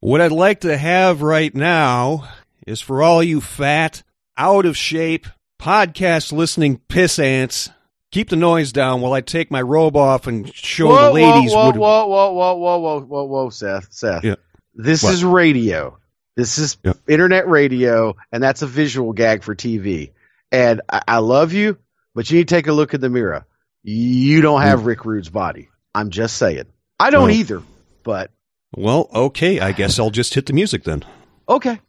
What 0.00 0.20
I'd 0.22 0.32
like 0.32 0.60
to 0.60 0.76
have 0.76 1.20
right 1.20 1.54
now 1.54 2.26
is 2.66 2.80
for 2.80 3.02
all 3.02 3.22
you 3.22 3.40
fat, 3.40 4.02
out 4.36 4.64
of 4.64 4.76
shape, 4.76 5.26
podcast 5.60 6.32
listening 6.32 6.78
piss 6.88 7.18
ants, 7.18 7.68
keep 8.10 8.30
the 8.30 8.36
noise 8.36 8.72
down 8.72 9.02
while 9.02 9.12
I 9.12 9.20
take 9.20 9.50
my 9.50 9.60
robe 9.60 9.96
off 9.96 10.26
and 10.26 10.52
show 10.54 10.88
whoa, 10.88 11.06
the 11.08 11.12
ladies 11.12 11.52
whoa, 11.52 11.72
whoa, 11.72 12.06
whoa, 12.06 12.32
whoa, 12.32 12.54
whoa, 12.56 12.78
whoa, 12.78 13.00
whoa, 13.02 13.24
whoa, 13.24 13.50
Seth, 13.50 13.88
Seth. 13.92 14.24
Yeah. 14.24 14.36
This 14.74 15.02
What? 15.02 15.12
is 15.12 15.22
radio. 15.22 15.98
This 16.34 16.56
is 16.56 16.78
Yeah. 16.82 16.94
internet 17.06 17.46
radio, 17.46 18.16
and 18.32 18.42
that's 18.42 18.62
a 18.62 18.66
visual 18.66 19.12
gag 19.12 19.42
for 19.42 19.54
TV. 19.54 20.12
And 20.50 20.80
I, 20.88 21.02
I 21.06 21.18
love 21.18 21.52
you, 21.52 21.76
but 22.14 22.30
you 22.30 22.38
need 22.38 22.48
to 22.48 22.54
take 22.54 22.68
a 22.68 22.72
look 22.72 22.94
in 22.94 23.02
the 23.02 23.10
mirror. 23.10 23.44
You 23.82 24.40
don't 24.40 24.62
have 24.62 24.80
mm. 24.80 24.86
Rick 24.86 25.04
Rude's 25.04 25.28
body. 25.28 25.68
I'm 25.94 26.08
just 26.08 26.38
saying. 26.38 26.64
I 26.98 27.10
don't 27.10 27.24
Well- 27.28 27.32
either, 27.36 27.62
but 28.02 28.30
Well, 28.76 29.08
okay, 29.12 29.58
I 29.58 29.72
guess 29.72 29.98
I'll 29.98 30.10
just 30.10 30.34
hit 30.34 30.46
the 30.46 30.52
music 30.52 30.84
then. 30.84 31.04
okay. 31.48 31.80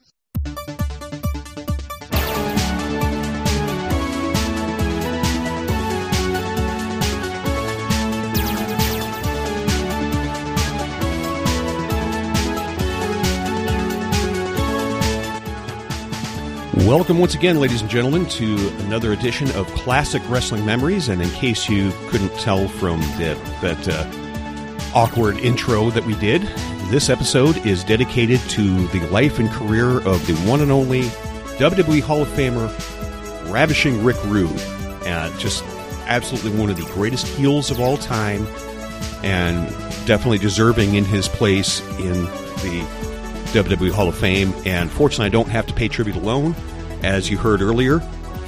Welcome 16.87 17.19
once 17.19 17.35
again, 17.35 17.59
ladies 17.59 17.81
and 17.81 17.89
gentlemen, 17.89 18.25
to 18.25 18.69
another 18.85 19.13
edition 19.13 19.49
of 19.51 19.67
Classic 19.67 20.21
Wrestling 20.27 20.65
Memories. 20.65 21.09
And 21.09 21.21
in 21.21 21.29
case 21.29 21.69
you 21.69 21.91
couldn't 22.07 22.33
tell 22.39 22.67
from 22.67 22.99
the, 23.17 23.39
that 23.61 23.87
uh, 23.87 24.91
awkward 24.93 25.37
intro 25.37 25.89
that 25.91 26.03
we 26.05 26.15
did, 26.15 26.41
this 26.91 27.09
episode 27.09 27.65
is 27.65 27.85
dedicated 27.85 28.37
to 28.49 28.85
the 28.87 28.99
life 29.07 29.39
and 29.39 29.49
career 29.49 30.05
of 30.05 30.27
the 30.27 30.33
one 30.45 30.59
and 30.59 30.73
only 30.73 31.03
WWE 31.57 32.01
Hall 32.01 32.21
of 32.21 32.27
Famer, 32.27 32.69
Ravishing 33.49 34.03
Rick 34.03 34.17
Rude. 34.25 34.59
And 35.05 35.33
just 35.39 35.63
absolutely 36.07 36.51
one 36.59 36.69
of 36.69 36.75
the 36.75 36.85
greatest 36.93 37.25
heels 37.27 37.71
of 37.71 37.79
all 37.79 37.95
time, 37.95 38.45
and 39.23 39.69
definitely 40.05 40.37
deserving 40.37 40.95
in 40.95 41.05
his 41.05 41.29
place 41.29 41.79
in 41.99 42.25
the 42.25 42.85
WWE 43.53 43.91
Hall 43.91 44.09
of 44.09 44.17
Fame. 44.17 44.53
And 44.65 44.91
fortunately, 44.91 45.27
I 45.27 45.29
don't 45.29 45.47
have 45.47 45.67
to 45.67 45.73
pay 45.73 45.87
tribute 45.87 46.17
alone. 46.17 46.53
As 47.03 47.29
you 47.29 47.37
heard 47.37 47.61
earlier, 47.61 48.01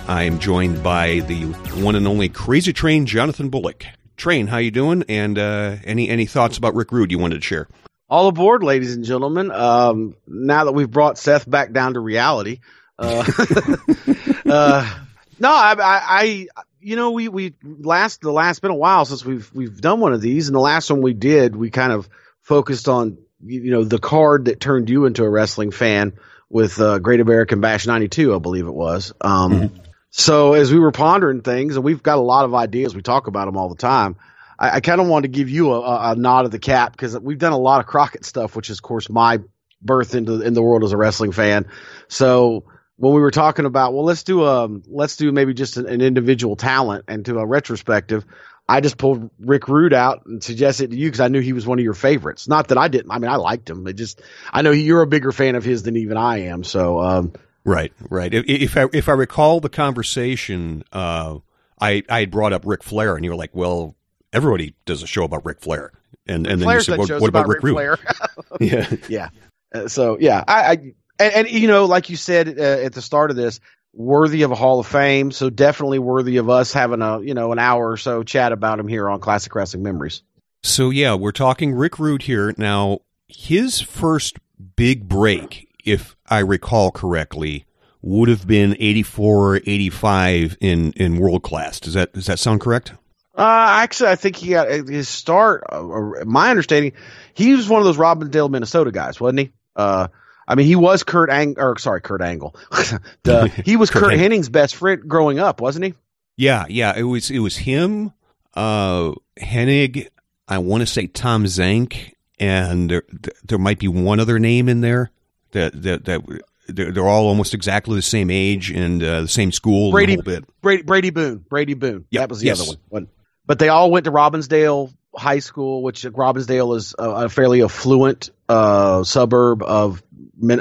I 0.09 0.23
am 0.23 0.37
joined 0.37 0.83
by 0.83 1.19
the 1.21 1.45
one 1.81 1.95
and 1.95 2.05
only 2.05 2.27
Crazy 2.27 2.73
Train 2.73 3.05
Jonathan 3.05 3.47
Bullock. 3.47 3.85
Train, 4.17 4.47
how 4.47 4.57
you 4.57 4.69
doing? 4.69 5.05
And 5.07 5.39
uh, 5.39 5.77
any 5.85 6.09
any 6.09 6.25
thoughts 6.25 6.57
about 6.57 6.75
Rick 6.75 6.91
Rude 6.91 7.09
you 7.09 7.19
wanted 7.19 7.35
to 7.35 7.41
share? 7.41 7.69
All 8.09 8.27
aboard, 8.27 8.63
ladies 8.63 8.95
and 8.95 9.03
gentlemen. 9.05 9.51
Um, 9.51 10.15
now 10.27 10.65
that 10.65 10.73
we've 10.73 10.89
brought 10.89 11.17
Seth 11.17 11.49
back 11.49 11.71
down 11.71 11.93
to 11.95 11.99
reality, 11.99 12.59
uh, 12.99 13.23
uh, 14.45 14.99
no, 15.39 15.49
I, 15.49 15.73
I, 15.73 16.01
I, 16.07 16.47
you 16.79 16.95
know, 16.95 17.11
we 17.11 17.27
we 17.29 17.53
last 17.63 18.21
the 18.21 18.31
last 18.31 18.61
been 18.61 18.71
a 18.71 18.75
while 18.75 19.05
since 19.05 19.25
we've 19.25 19.49
we've 19.53 19.79
done 19.79 19.99
one 19.99 20.13
of 20.13 20.21
these, 20.21 20.47
and 20.47 20.55
the 20.55 20.59
last 20.61 20.89
one 20.91 21.01
we 21.01 21.13
did, 21.13 21.55
we 21.55 21.69
kind 21.69 21.91
of 21.91 22.07
focused 22.41 22.87
on 22.87 23.17
you 23.43 23.61
you 23.61 23.71
know 23.71 23.83
the 23.83 23.99
card 23.99 24.45
that 24.45 24.59
turned 24.59 24.89
you 24.89 25.05
into 25.05 25.23
a 25.23 25.29
wrestling 25.29 25.71
fan 25.71 26.13
with 26.49 26.79
uh, 26.79 26.99
Great 26.99 27.19
American 27.19 27.61
Bash 27.61 27.87
'92, 27.87 28.35
I 28.35 28.39
believe 28.39 28.67
it 28.67 28.73
was. 28.73 29.13
Um, 29.21 29.71
So 30.15 30.53
as 30.53 30.71
we 30.71 30.77
were 30.77 30.91
pondering 30.91 31.41
things, 31.41 31.75
and 31.75 31.83
we've 31.83 32.03
got 32.03 32.19
a 32.19 32.21
lot 32.21 32.45
of 32.45 32.53
ideas, 32.53 32.93
we 32.93 33.01
talk 33.01 33.25
about 33.25 33.45
them 33.45 33.57
all 33.57 33.69
the 33.69 33.75
time. 33.75 34.15
I, 34.57 34.71
I 34.71 34.79
kind 34.79 35.01
of 35.01 35.07
wanted 35.07 35.33
to 35.33 35.37
give 35.37 35.49
you 35.49 35.71
a, 35.73 35.81
a, 35.81 36.11
a 36.11 36.15
nod 36.15 36.45
of 36.45 36.51
the 36.51 36.59
cap 36.59 36.91
because 36.91 37.17
we've 37.19 37.37
done 37.37 37.53
a 37.53 37.57
lot 37.57 37.79
of 37.79 37.85
Crockett 37.85 38.25
stuff, 38.25 38.55
which 38.55 38.69
is 38.69 38.79
of 38.79 38.83
course 38.83 39.09
my 39.09 39.39
birth 39.81 40.15
into 40.15 40.41
in 40.41 40.53
the 40.53 40.61
world 40.61 40.83
as 40.83 40.91
a 40.91 40.97
wrestling 40.97 41.31
fan. 41.31 41.65
So 42.07 42.65
when 42.97 43.13
we 43.13 43.21
were 43.21 43.31
talking 43.31 43.65
about, 43.65 43.93
well, 43.93 44.05
let's 44.05 44.23
do 44.23 44.45
um, 44.45 44.83
let's 44.87 45.17
do 45.17 45.31
maybe 45.31 45.53
just 45.53 45.77
an, 45.77 45.87
an 45.87 46.01
individual 46.01 46.55
talent 46.55 47.05
and 47.07 47.23
do 47.23 47.39
a 47.39 47.45
retrospective. 47.45 48.25
I 48.67 48.79
just 48.79 48.97
pulled 48.97 49.29
Rick 49.39 49.67
Rude 49.67 49.93
out 49.93 50.25
and 50.25 50.41
suggested 50.41 50.91
to 50.91 50.97
you 50.97 51.07
because 51.07 51.19
I 51.19 51.27
knew 51.27 51.41
he 51.41 51.51
was 51.51 51.67
one 51.67 51.79
of 51.79 51.83
your 51.83 51.93
favorites. 51.93 52.47
Not 52.47 52.69
that 52.69 52.77
I 52.77 52.87
didn't. 52.87 53.11
I 53.11 53.19
mean, 53.19 53.29
I 53.29 53.35
liked 53.35 53.69
him. 53.69 53.85
It 53.87 53.93
just 53.93 54.21
I 54.51 54.61
know 54.61 54.71
you're 54.71 55.01
a 55.01 55.07
bigger 55.07 55.33
fan 55.33 55.55
of 55.55 55.65
his 55.65 55.83
than 55.83 55.97
even 55.97 56.15
I 56.15 56.43
am. 56.43 56.63
So 56.63 57.01
um, 57.01 57.33
Right, 57.65 57.93
right. 58.09 58.33
If, 58.33 58.45
if 58.47 58.77
I 58.77 58.87
if 58.93 59.07
I 59.07 59.13
recall 59.13 59.59
the 59.59 59.69
conversation, 59.69 60.83
uh, 60.91 61.39
I 61.79 62.03
I 62.09 62.21
had 62.21 62.31
brought 62.31 62.53
up 62.53 62.65
Ric 62.65 62.83
Flair, 62.83 63.15
and 63.15 63.23
you 63.23 63.31
were 63.31 63.37
like, 63.37 63.55
"Well, 63.55 63.95
everybody 64.33 64.75
does 64.85 65.03
a 65.03 65.07
show 65.07 65.23
about 65.23 65.45
Ric 65.45 65.61
Flair," 65.61 65.91
and 66.27 66.45
and 66.47 66.61
then 66.61 66.69
you 66.69 66.81
said, 66.81 66.97
done 66.97 66.99
"What, 66.99 67.21
what 67.21 67.29
about, 67.29 67.47
Ric 67.47 67.63
Rick 67.63 67.63
Rude?" 67.63 67.73
Flair. 67.75 67.97
yeah, 68.59 68.95
yeah. 69.07 69.29
Uh, 69.73 69.87
so 69.87 70.17
yeah, 70.19 70.43
I, 70.47 70.63
I 70.63 70.71
and, 71.19 71.33
and 71.33 71.49
you 71.49 71.67
know, 71.67 71.85
like 71.85 72.09
you 72.09 72.15
said 72.15 72.59
uh, 72.59 72.61
at 72.61 72.93
the 72.93 73.01
start 73.01 73.29
of 73.29 73.37
this, 73.37 73.59
worthy 73.93 74.41
of 74.41 74.51
a 74.51 74.55
Hall 74.55 74.79
of 74.79 74.87
Fame. 74.87 75.31
So 75.31 75.49
definitely 75.49 75.99
worthy 75.99 76.37
of 76.37 76.49
us 76.49 76.73
having 76.73 77.01
a 77.01 77.21
you 77.21 77.33
know 77.33 77.51
an 77.51 77.59
hour 77.59 77.91
or 77.91 77.97
so 77.97 78.23
chat 78.23 78.51
about 78.51 78.79
him 78.79 78.87
here 78.87 79.09
on 79.09 79.19
Classic 79.19 79.53
Wrestling 79.53 79.83
Memories. 79.83 80.23
So 80.63 80.89
yeah, 80.89 81.13
we're 81.15 81.31
talking 81.31 81.73
Rick 81.73 81.99
Rude 81.99 82.23
here. 82.23 82.53
Now, 82.57 82.99
his 83.27 83.81
first 83.81 84.37
big 84.75 85.07
break, 85.07 85.69
if 85.83 86.15
I 86.29 86.39
recall 86.39 86.91
correctly, 86.91 87.65
would 88.01 88.29
have 88.29 88.47
been 88.47 88.75
84 88.79 89.55
or 89.55 89.61
85 89.65 90.57
in 90.59 90.91
in 90.93 91.17
world 91.17 91.43
class. 91.43 91.79
Does 91.79 91.93
that 91.93 92.13
does 92.13 92.25
that 92.27 92.39
sound 92.39 92.61
correct? 92.61 92.93
Uh, 93.35 93.67
actually, 93.81 94.09
I 94.09 94.15
think 94.15 94.35
he 94.35 94.49
got 94.49 94.69
uh, 94.69 94.83
his 94.83 95.09
start. 95.09 95.63
Uh, 95.71 95.89
uh, 95.89 96.25
my 96.25 96.49
understanding, 96.51 96.93
he 97.33 97.55
was 97.55 97.67
one 97.67 97.81
of 97.81 97.85
those 97.85 97.97
Robbinsdale, 97.97 98.49
Minnesota 98.49 98.91
guys, 98.91 99.19
wasn't 99.19 99.39
he? 99.39 99.51
Uh, 99.75 100.07
I 100.47 100.55
mean, 100.55 100.67
he 100.67 100.75
was 100.75 101.03
Kurt 101.03 101.29
Ang, 101.29 101.55
or 101.57 101.77
sorry, 101.79 102.01
Kurt 102.01 102.21
Angle. 102.21 102.55
the, 103.23 103.47
he 103.65 103.75
was 103.75 103.89
Kurt 103.89 104.03
Kurt, 104.03 104.13
Hennig's 104.13 104.49
best 104.49 104.75
friend 104.75 105.01
growing 105.07 105.39
up, 105.39 105.61
wasn't 105.61 105.85
he? 105.85 105.93
Yeah, 106.37 106.65
yeah. 106.69 106.93
It 106.95 107.03
was 107.03 107.31
it 107.31 107.39
was 107.39 107.57
him, 107.57 108.13
uh, 108.53 109.13
Hennig. 109.39 110.07
I 110.47 110.57
want 110.59 110.81
to 110.81 110.87
say 110.87 111.07
Tom 111.07 111.45
Zenk, 111.45 112.13
and 112.39 112.89
there 112.89 113.03
there 113.45 113.57
might 113.57 113.79
be 113.79 113.87
one 113.87 114.19
other 114.19 114.37
name 114.37 114.69
in 114.69 114.81
there 114.81 115.09
that 115.51 115.81
that 115.83 116.05
that 116.05 116.41
they're, 116.67 116.91
they're 116.91 117.07
all 117.07 117.27
almost 117.27 117.53
exactly 117.53 117.95
the 117.95 118.01
same 118.01 118.29
age 118.29 118.69
and 118.69 119.01
uh, 119.01 119.21
the 119.21 119.27
same 119.27 119.51
school. 119.51 119.91
Brady- 119.91 120.17
the 120.17 120.23
whole 120.23 120.39
bit. 120.41 120.61
Brady 120.61 120.83
Brady 120.83 121.09
Boone. 121.09 121.37
Brady 121.49 121.73
Boone. 121.73 122.05
Yep, 122.09 122.21
That 122.21 122.29
was 122.29 122.39
the 122.39 122.47
yes. 122.47 122.61
other 122.61 122.69
one. 122.69 122.77
One. 122.89 123.07
But 123.45 123.59
they 123.59 123.69
all 123.69 123.91
went 123.91 124.05
to 124.05 124.11
Robbinsdale 124.11 124.93
High 125.15 125.39
School, 125.39 125.83
which 125.83 126.03
Robbinsdale 126.03 126.75
is 126.75 126.95
a, 126.97 127.09
a 127.09 127.29
fairly 127.29 127.63
affluent 127.63 128.29
uh, 128.49 129.03
suburb 129.03 129.63
of 129.63 130.01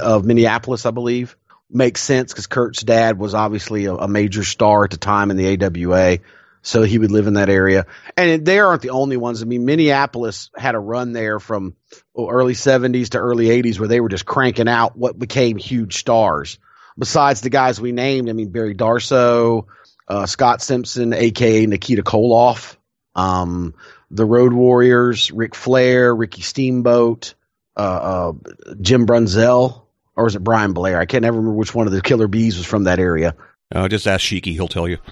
of 0.01 0.25
Minneapolis, 0.25 0.87
I 0.87 0.91
believe. 0.91 1.37
Makes 1.71 2.03
sense 2.03 2.33
because 2.33 2.47
Kurt's 2.47 2.83
dad 2.83 3.19
was 3.19 3.35
obviously 3.35 3.87
a, 3.87 3.95
a 3.95 4.09
major 4.09 4.45
star 4.45 4.85
at 4.85 4.91
the 4.91 4.99
time 4.99 5.31
in 5.31 5.39
the 5.39 5.65
AWA, 5.65 6.19
so 6.61 6.83
he 6.83 6.99
would 6.99 7.11
live 7.11 7.27
in 7.27 7.35
that 7.35 7.49
area. 7.49 7.87
And 8.17 8.45
they 8.45 8.59
aren't 8.59 8.83
the 8.83 8.91
only 8.91 9.17
ones. 9.17 9.43
I 9.43 9.47
mean, 9.47 9.65
Minneapolis 9.65 10.51
had 10.55 10.75
a 10.75 10.79
run 10.79 11.13
there 11.13 11.41
from 11.41 11.75
oh, 12.15 12.29
early 12.29 12.55
'70s 12.55 13.11
to 13.11 13.19
early 13.19 13.47
'80s 13.47 13.79
where 13.79 13.89
they 13.89 14.01
were 14.01 14.11
just 14.11 14.27
cranking 14.27 14.69
out 14.69 14.97
what 14.97 15.19
became 15.19 15.57
huge 15.57 15.97
stars. 15.97 16.59
Besides 16.99 17.41
the 17.41 17.49
guys 17.49 17.81
we 17.81 17.93
named, 17.93 18.29
I 18.29 18.35
mean 18.35 18.51
Barry 18.51 18.75
Darsow, 18.75 19.67
uh, 20.09 20.27
Scott 20.27 20.63
Simpson, 20.63 21.13
aka 21.13 21.67
Nikita 21.67 22.03
Koloff, 22.03 22.77
um, 23.15 23.75
the 24.11 24.25
Road 24.25 24.53
Warriors, 24.53 25.31
Ric 25.31 25.55
Flair, 25.55 26.15
Ricky 26.15 26.43
Steamboat, 26.43 27.35
uh, 27.77 27.81
uh, 27.81 28.33
Jim 28.81 29.07
Brunzell, 29.07 29.83
or 30.17 30.27
is 30.27 30.37
it 30.37 30.45
Brian 30.45 30.73
Blair? 30.73 30.99
I 31.01 31.07
can't 31.07 31.25
ever 31.25 31.37
remember 31.37 31.57
which 31.57 31.75
one 31.75 31.87
of 31.87 31.93
the 31.93 32.03
Killer 32.03 32.29
Bees 32.29 32.57
was 32.57 32.67
from 32.67 32.85
that 32.85 32.99
area. 32.99 33.35
Uh, 33.75 33.89
just 33.89 34.07
ask 34.07 34.25
Shiki; 34.25 34.53
he'll 34.53 34.69
tell 34.69 34.89
you. 34.89 34.99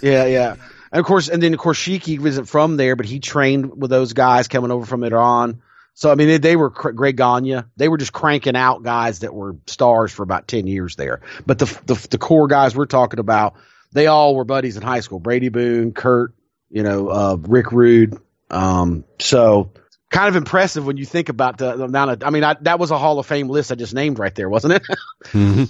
Yeah, 0.00 0.26
yeah. 0.26 0.54
And 0.92 1.00
of 1.00 1.06
course, 1.06 1.28
and 1.28 1.42
then 1.42 1.52
of 1.52 1.60
course 1.60 1.78
Shiki 1.78 2.18
wasn't 2.18 2.48
from 2.48 2.76
there, 2.76 2.96
but 2.96 3.06
he 3.06 3.20
trained 3.20 3.80
with 3.80 3.90
those 3.90 4.12
guys 4.12 4.48
coming 4.48 4.70
over 4.70 4.86
from 4.86 5.04
Iran. 5.04 5.62
So 5.94 6.10
I 6.10 6.14
mean, 6.14 6.28
they, 6.28 6.38
they 6.38 6.56
were 6.56 6.70
cr- 6.70 6.90
Greg 6.90 7.16
Gagne. 7.16 7.62
They 7.76 7.88
were 7.88 7.98
just 7.98 8.12
cranking 8.12 8.56
out 8.56 8.82
guys 8.82 9.20
that 9.20 9.34
were 9.34 9.56
stars 9.66 10.12
for 10.12 10.22
about 10.22 10.48
ten 10.48 10.66
years 10.66 10.96
there. 10.96 11.20
But 11.46 11.58
the 11.58 11.66
the, 11.86 12.08
the 12.10 12.18
core 12.18 12.46
guys 12.48 12.74
we're 12.74 12.86
talking 12.86 13.20
about, 13.20 13.54
they 13.92 14.06
all 14.06 14.34
were 14.34 14.44
buddies 14.44 14.76
in 14.76 14.82
high 14.82 15.00
school. 15.00 15.18
Brady 15.20 15.48
Boone, 15.48 15.92
Kurt, 15.92 16.32
you 16.70 16.82
know, 16.82 17.08
uh, 17.08 17.36
Rick 17.40 17.72
Rude. 17.72 18.18
Um, 18.50 19.04
so 19.18 19.72
kind 20.10 20.28
of 20.28 20.36
impressive 20.36 20.84
when 20.86 20.96
you 20.96 21.06
think 21.06 21.28
about 21.28 21.58
the, 21.58 21.76
the 21.76 21.84
amount 21.84 22.10
of. 22.10 22.22
I 22.24 22.30
mean, 22.30 22.44
I, 22.44 22.54
that 22.62 22.78
was 22.78 22.90
a 22.90 22.98
Hall 22.98 23.18
of 23.18 23.26
Fame 23.26 23.48
list 23.48 23.72
I 23.72 23.74
just 23.76 23.94
named 23.94 24.18
right 24.18 24.34
there, 24.34 24.48
wasn't 24.48 24.74
it? 24.74 24.82
hmm 25.28 25.64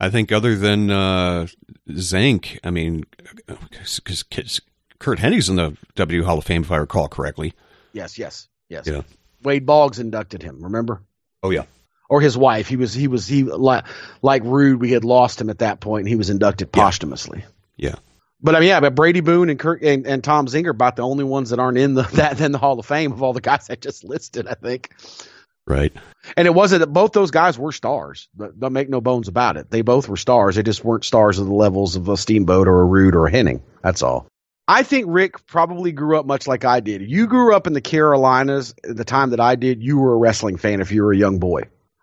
I 0.00 0.10
think 0.10 0.32
other 0.32 0.56
than 0.56 0.90
uh, 0.90 1.46
Zenk, 1.90 2.58
I 2.64 2.70
mean, 2.70 3.04
because 3.46 4.60
Curt 4.98 5.20
Hennig's 5.20 5.48
in 5.48 5.54
the 5.54 5.76
W 5.94 6.24
Hall 6.24 6.38
of 6.38 6.44
Fame, 6.44 6.62
if 6.62 6.72
I 6.72 6.78
recall 6.78 7.06
correctly. 7.06 7.54
yes, 7.92 8.18
yes, 8.18 8.48
yes. 8.68 8.86
Yeah. 8.86 9.02
Wade 9.44 9.64
Boggs 9.64 10.00
inducted 10.00 10.42
him. 10.42 10.62
Remember? 10.62 11.02
Oh 11.44 11.50
yeah, 11.50 11.64
or 12.12 12.20
his 12.20 12.36
wife. 12.36 12.68
He 12.68 12.76
was 12.76 12.92
he 12.92 13.08
was 13.08 13.26
he 13.26 13.42
like 13.44 13.86
like 14.20 14.42
Rude. 14.44 14.80
We 14.82 14.90
had 14.92 15.02
lost 15.02 15.40
him 15.40 15.48
at 15.48 15.58
that 15.60 15.80
point, 15.80 16.00
and 16.02 16.08
he 16.10 16.14
was 16.16 16.28
inducted 16.28 16.68
Yeah. 16.74 16.84
posthumously. 16.84 17.44
yeah. 17.76 17.94
But 18.44 18.54
I 18.56 18.60
mean, 18.60 18.68
yeah, 18.68 18.80
but 18.80 18.94
Brady 18.96 19.20
Boone 19.20 19.50
and 19.50 19.58
Kurt 19.58 19.82
and, 19.82 20.04
and 20.06 20.22
Tom 20.22 20.46
Zinger 20.46 20.70
about 20.70 20.96
the 20.96 21.02
only 21.02 21.22
ones 21.24 21.50
that 21.50 21.58
aren't 21.60 21.78
in 21.78 21.94
the 21.94 22.02
that 22.14 22.38
in 22.40 22.52
the 22.52 22.58
Hall 22.58 22.78
of 22.78 22.84
Fame 22.84 23.12
of 23.12 23.22
all 23.22 23.32
the 23.32 23.40
guys 23.40 23.70
I 23.70 23.76
just 23.76 24.04
listed. 24.04 24.46
I 24.46 24.54
think. 24.54 24.90
Right. 25.66 25.92
And 26.36 26.46
it 26.46 26.52
wasn't 26.52 26.80
that 26.80 26.88
both 26.88 27.12
those 27.12 27.30
guys 27.30 27.58
were 27.58 27.72
stars. 27.72 28.28
Don't 28.36 28.72
make 28.72 28.90
no 28.90 29.00
bones 29.00 29.28
about 29.28 29.56
it. 29.56 29.70
They 29.70 29.82
both 29.82 30.08
were 30.08 30.16
stars. 30.18 30.56
They 30.56 30.62
just 30.64 30.84
weren't 30.84 31.04
stars 31.04 31.38
of 31.38 31.46
the 31.46 31.54
levels 31.54 31.96
of 31.96 32.08
a 32.08 32.16
Steamboat 32.16 32.66
or 32.68 32.80
a 32.80 32.84
Rude 32.84 33.14
or 33.14 33.26
a 33.28 33.32
Hennig. 33.32 33.62
That's 33.82 34.02
all. 34.02 34.26
I 34.68 34.82
think 34.82 35.06
Rick 35.08 35.46
probably 35.46 35.92
grew 35.92 36.18
up 36.18 36.26
much 36.26 36.46
like 36.48 36.64
I 36.64 36.80
did. 36.80 37.02
You 37.02 37.26
grew 37.28 37.54
up 37.54 37.66
in 37.68 37.72
the 37.74 37.80
Carolinas 37.80 38.74
at 38.88 38.96
the 38.96 39.04
time 39.04 39.30
that 39.30 39.40
I 39.40 39.54
did. 39.54 39.82
You 39.82 39.98
were 39.98 40.14
a 40.14 40.16
wrestling 40.16 40.56
fan 40.56 40.80
if 40.80 40.90
you 40.92 41.02
were 41.04 41.12
a 41.12 41.16
young 41.16 41.38
boy. 41.38 41.62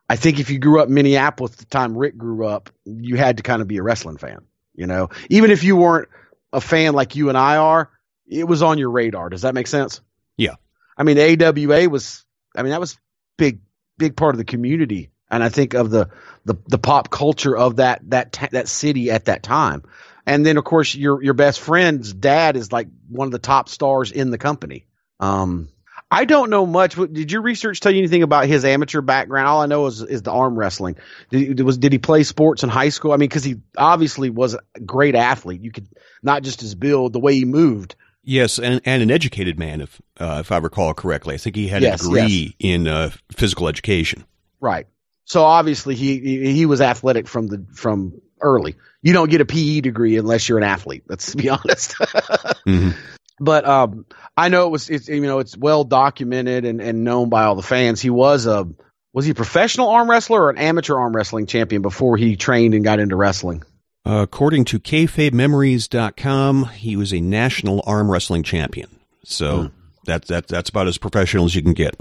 I 0.09 0.15
think 0.15 0.39
if 0.39 0.50
you 0.50 0.57
grew 0.57 0.81
up 0.81 0.88
in 0.88 0.95
Minneapolis 0.95 1.56
the 1.56 1.65
time 1.65 1.95
Rick 1.95 2.17
grew 2.17 2.45
up, 2.45 2.71
you 2.85 3.15
had 3.15 3.38
to 3.38 3.44
kind 3.44 3.61
of 3.61 3.67
be 3.67 3.77
a 3.77 3.83
wrestling 3.83 4.17
fan. 4.17 4.41
You 4.73 4.88
know, 4.88 5.09
even 5.29 5.51
if 5.51 5.63
you 5.63 5.75
weren't 5.75 6.09
a 6.51 6.59
fan 6.59 6.94
like 6.94 7.15
you 7.15 7.29
and 7.29 7.38
I 7.38 7.57
are, 7.57 7.91
it 8.27 8.47
was 8.47 8.63
on 8.63 8.77
your 8.77 8.89
radar. 8.89 9.29
Does 9.29 9.44
that 9.44 9.53
make 9.53 9.67
sense? 9.67 10.01
Yeah. 10.38 10.56
I 10.97 11.03
mean, 11.03 11.17
AWA 11.17 11.89
was. 11.89 12.25
I 12.56 12.63
mean, 12.63 12.71
that 12.71 12.79
was 12.79 12.97
big, 13.38 13.59
big 13.97 14.15
part 14.15 14.33
of 14.33 14.38
the 14.38 14.45
community, 14.45 15.11
and 15.29 15.44
I 15.44 15.50
think 15.50 15.75
of 15.75 15.89
the 15.89 16.09
the, 16.45 16.55
the 16.67 16.79
pop 16.79 17.09
culture 17.09 17.55
of 17.55 17.77
that 17.77 18.01
that 18.09 18.50
that 18.51 18.67
city 18.67 19.12
at 19.12 19.25
that 19.25 19.44
time. 19.44 19.83
And 20.25 20.45
then, 20.45 20.57
of 20.57 20.63
course, 20.63 20.95
your 20.95 21.21
your 21.21 21.33
best 21.33 21.59
friend's 21.59 22.13
dad 22.13 22.55
is 22.55 22.71
like 22.71 22.88
one 23.07 23.27
of 23.27 23.31
the 23.31 23.39
top 23.39 23.69
stars 23.69 24.12
in 24.12 24.31
the 24.31 24.38
company. 24.38 24.85
Um, 25.19 25.69
I 26.11 26.25
don't 26.25 26.50
know 26.50 26.65
much. 26.65 26.95
Did 26.95 27.31
your 27.31 27.41
research 27.44 27.79
tell 27.79 27.91
you 27.91 28.00
anything 28.00 28.23
about 28.23 28.47
his 28.47 28.65
amateur 28.65 29.01
background? 29.01 29.47
All 29.47 29.61
I 29.61 29.67
know 29.67 29.85
is 29.85 30.01
is 30.01 30.23
the 30.23 30.31
arm 30.31 30.57
wrestling. 30.57 30.95
Did, 31.29 31.59
was 31.61 31.77
did 31.77 31.91
he 31.91 32.00
play 32.00 32.23
sports 32.23 32.63
in 32.63 32.69
high 32.69 32.89
school? 32.89 33.11
I 33.11 33.17
mean, 33.17 33.29
because 33.29 33.44
he 33.44 33.57
obviously 33.77 34.29
was 34.31 34.56
a 34.56 34.79
great 34.79 35.13
athlete. 35.13 35.61
You 35.61 35.71
could 35.71 35.88
not 36.23 36.41
just 36.41 36.61
his 36.61 36.73
build, 36.73 37.13
the 37.13 37.19
way 37.19 37.35
he 37.35 37.45
moved. 37.45 37.95
Yes, 38.23 38.59
and, 38.59 38.81
and 38.85 39.01
an 39.01 39.11
educated 39.11 39.57
man, 39.59 39.81
if 39.81 40.01
uh, 40.19 40.38
if 40.39 40.51
I 40.51 40.57
recall 40.57 40.94
correctly. 40.94 41.35
I 41.35 41.38
think 41.38 41.56
he 41.56 41.67
had 41.67 41.83
yes, 41.83 42.01
a 42.01 42.03
degree 42.03 42.27
yes. 42.27 42.53
in 42.59 42.88
uh, 42.88 43.12
physical 43.31 43.67
education. 43.67 44.25
Right. 44.59 44.88
So 45.25 45.44
obviously 45.44 45.94
he, 45.94 46.53
he 46.53 46.65
was 46.65 46.81
athletic 46.81 47.27
from 47.27 47.47
the 47.47 47.65
from 47.75 48.19
early. 48.41 48.75
You 49.01 49.13
don't 49.13 49.29
get 49.29 49.41
a 49.41 49.45
PE 49.45 49.81
degree 49.81 50.17
unless 50.17 50.50
you're 50.50 50.57
an 50.57 50.63
athlete. 50.63 51.03
Let's 51.07 51.35
be 51.35 51.50
honest. 51.50 51.95
mm-hmm. 51.97 52.91
But 53.39 53.68
um, 53.68 54.06
I 54.36 54.50
know 54.50 54.68
it 54.68 54.69
was 54.69 54.89
it's 54.89 55.07
you 55.07 55.21
know 55.21 55.39
it's 55.39 55.57
well 55.57 55.83
documented 55.83 56.65
and, 56.65 56.81
and 56.81 57.03
known 57.03 57.30
by 57.30 57.44
all 57.44 57.56
the 57.56 57.63
fans. 57.63 58.01
He 58.01 58.09
was 58.09 58.45
a 58.45 58.68
was 59.13 59.25
he 59.25 59.31
a 59.31 59.36
professional 59.36 59.89
arm 59.89 60.09
wrestler 60.09 60.44
or 60.44 60.50
an 60.50 60.57
amateur 60.57 60.97
arm 60.97 61.15
wrestling 61.15 61.45
champion 61.45 61.81
before 61.81 62.18
he 62.18 62.36
trained 62.36 62.74
and 62.74 62.83
got 62.83 63.00
into 63.00 63.15
wrestling? 63.15 63.63
Uh, 64.06 64.21
according 64.24 64.65
to 64.65 64.80
kayfabememories.com, 64.80 66.65
he 66.69 66.95
was 66.95 67.13
a 67.13 67.19
national 67.19 67.83
arm 67.86 68.09
wrestling 68.09 68.44
champion. 68.44 68.89
So 69.24 69.45
mm. 69.45 69.71
that, 70.06 70.25
that, 70.25 70.47
that's 70.47 70.69
about 70.69 70.88
as 70.88 70.97
professional 70.97 71.45
as 71.45 71.53
you 71.53 71.62
can 71.62 71.74
get. 71.74 71.95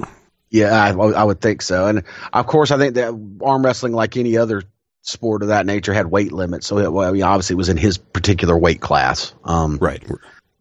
Yeah, 0.51 0.73
I, 0.73 0.91
I 0.93 1.25
would 1.25 1.41
think 1.41 1.61
so. 1.61 1.87
And 1.87 2.05
of 2.33 2.47
course, 2.47 2.71
I 2.71 2.79
think 2.79 2.95
that 2.95 3.39
arm 3.43 3.65
wrestling, 3.65 3.93
like 3.93 4.17
any 4.17 4.39
other 4.39 4.63
sport 5.03 5.43
of 5.43 5.49
that 5.49 5.67
nature, 5.67 5.93
had 5.93 6.07
weight 6.07 6.33
limits. 6.33 6.67
So 6.67 6.79
it, 6.79 6.91
well, 6.93 7.09
I 7.09 7.13
mean, 7.13 7.23
obviously, 7.23 7.55
it 7.55 7.59
was 7.59 7.69
in 7.69 7.77
his 7.77 7.99
particular 7.99 8.57
weight 8.57 8.81
class. 8.81 9.35
Um, 9.45 9.77
right. 9.79 10.03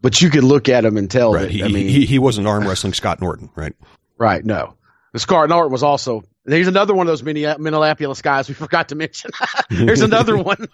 But 0.00 0.20
you 0.20 0.30
could 0.30 0.44
look 0.44 0.68
at 0.68 0.84
him 0.84 0.96
and 0.96 1.10
tell 1.10 1.32
right. 1.32 1.42
that. 1.42 1.50
He, 1.50 1.62
I 1.62 1.68
mean, 1.68 1.88
he, 1.88 2.06
he 2.06 2.18
wasn't 2.18 2.46
arm 2.46 2.66
wrestling 2.66 2.92
Scott 2.92 3.20
Norton, 3.20 3.50
right? 3.56 3.74
Right. 4.16 4.44
No. 4.44 4.74
Scott 5.16 5.48
Norton 5.48 5.72
was 5.72 5.82
also 5.82 6.22
Here's 6.48 6.68
another 6.68 6.94
one 6.94 7.06
of 7.06 7.10
those 7.10 7.22
mini 7.22 7.42
Minneapolis 7.58 8.22
guys 8.22 8.48
we 8.48 8.54
forgot 8.54 8.88
to 8.88 8.94
mention. 8.94 9.30
There's 9.70 10.00
another 10.00 10.36
one. 10.36 10.66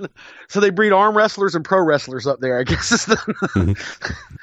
So 0.48 0.60
they 0.60 0.70
breed 0.70 0.92
arm 0.92 1.16
wrestlers 1.16 1.54
and 1.54 1.64
pro 1.64 1.80
wrestlers 1.80 2.26
up 2.26 2.40
there. 2.40 2.58
I 2.58 2.64
guess. 2.64 3.06
The, 3.06 3.76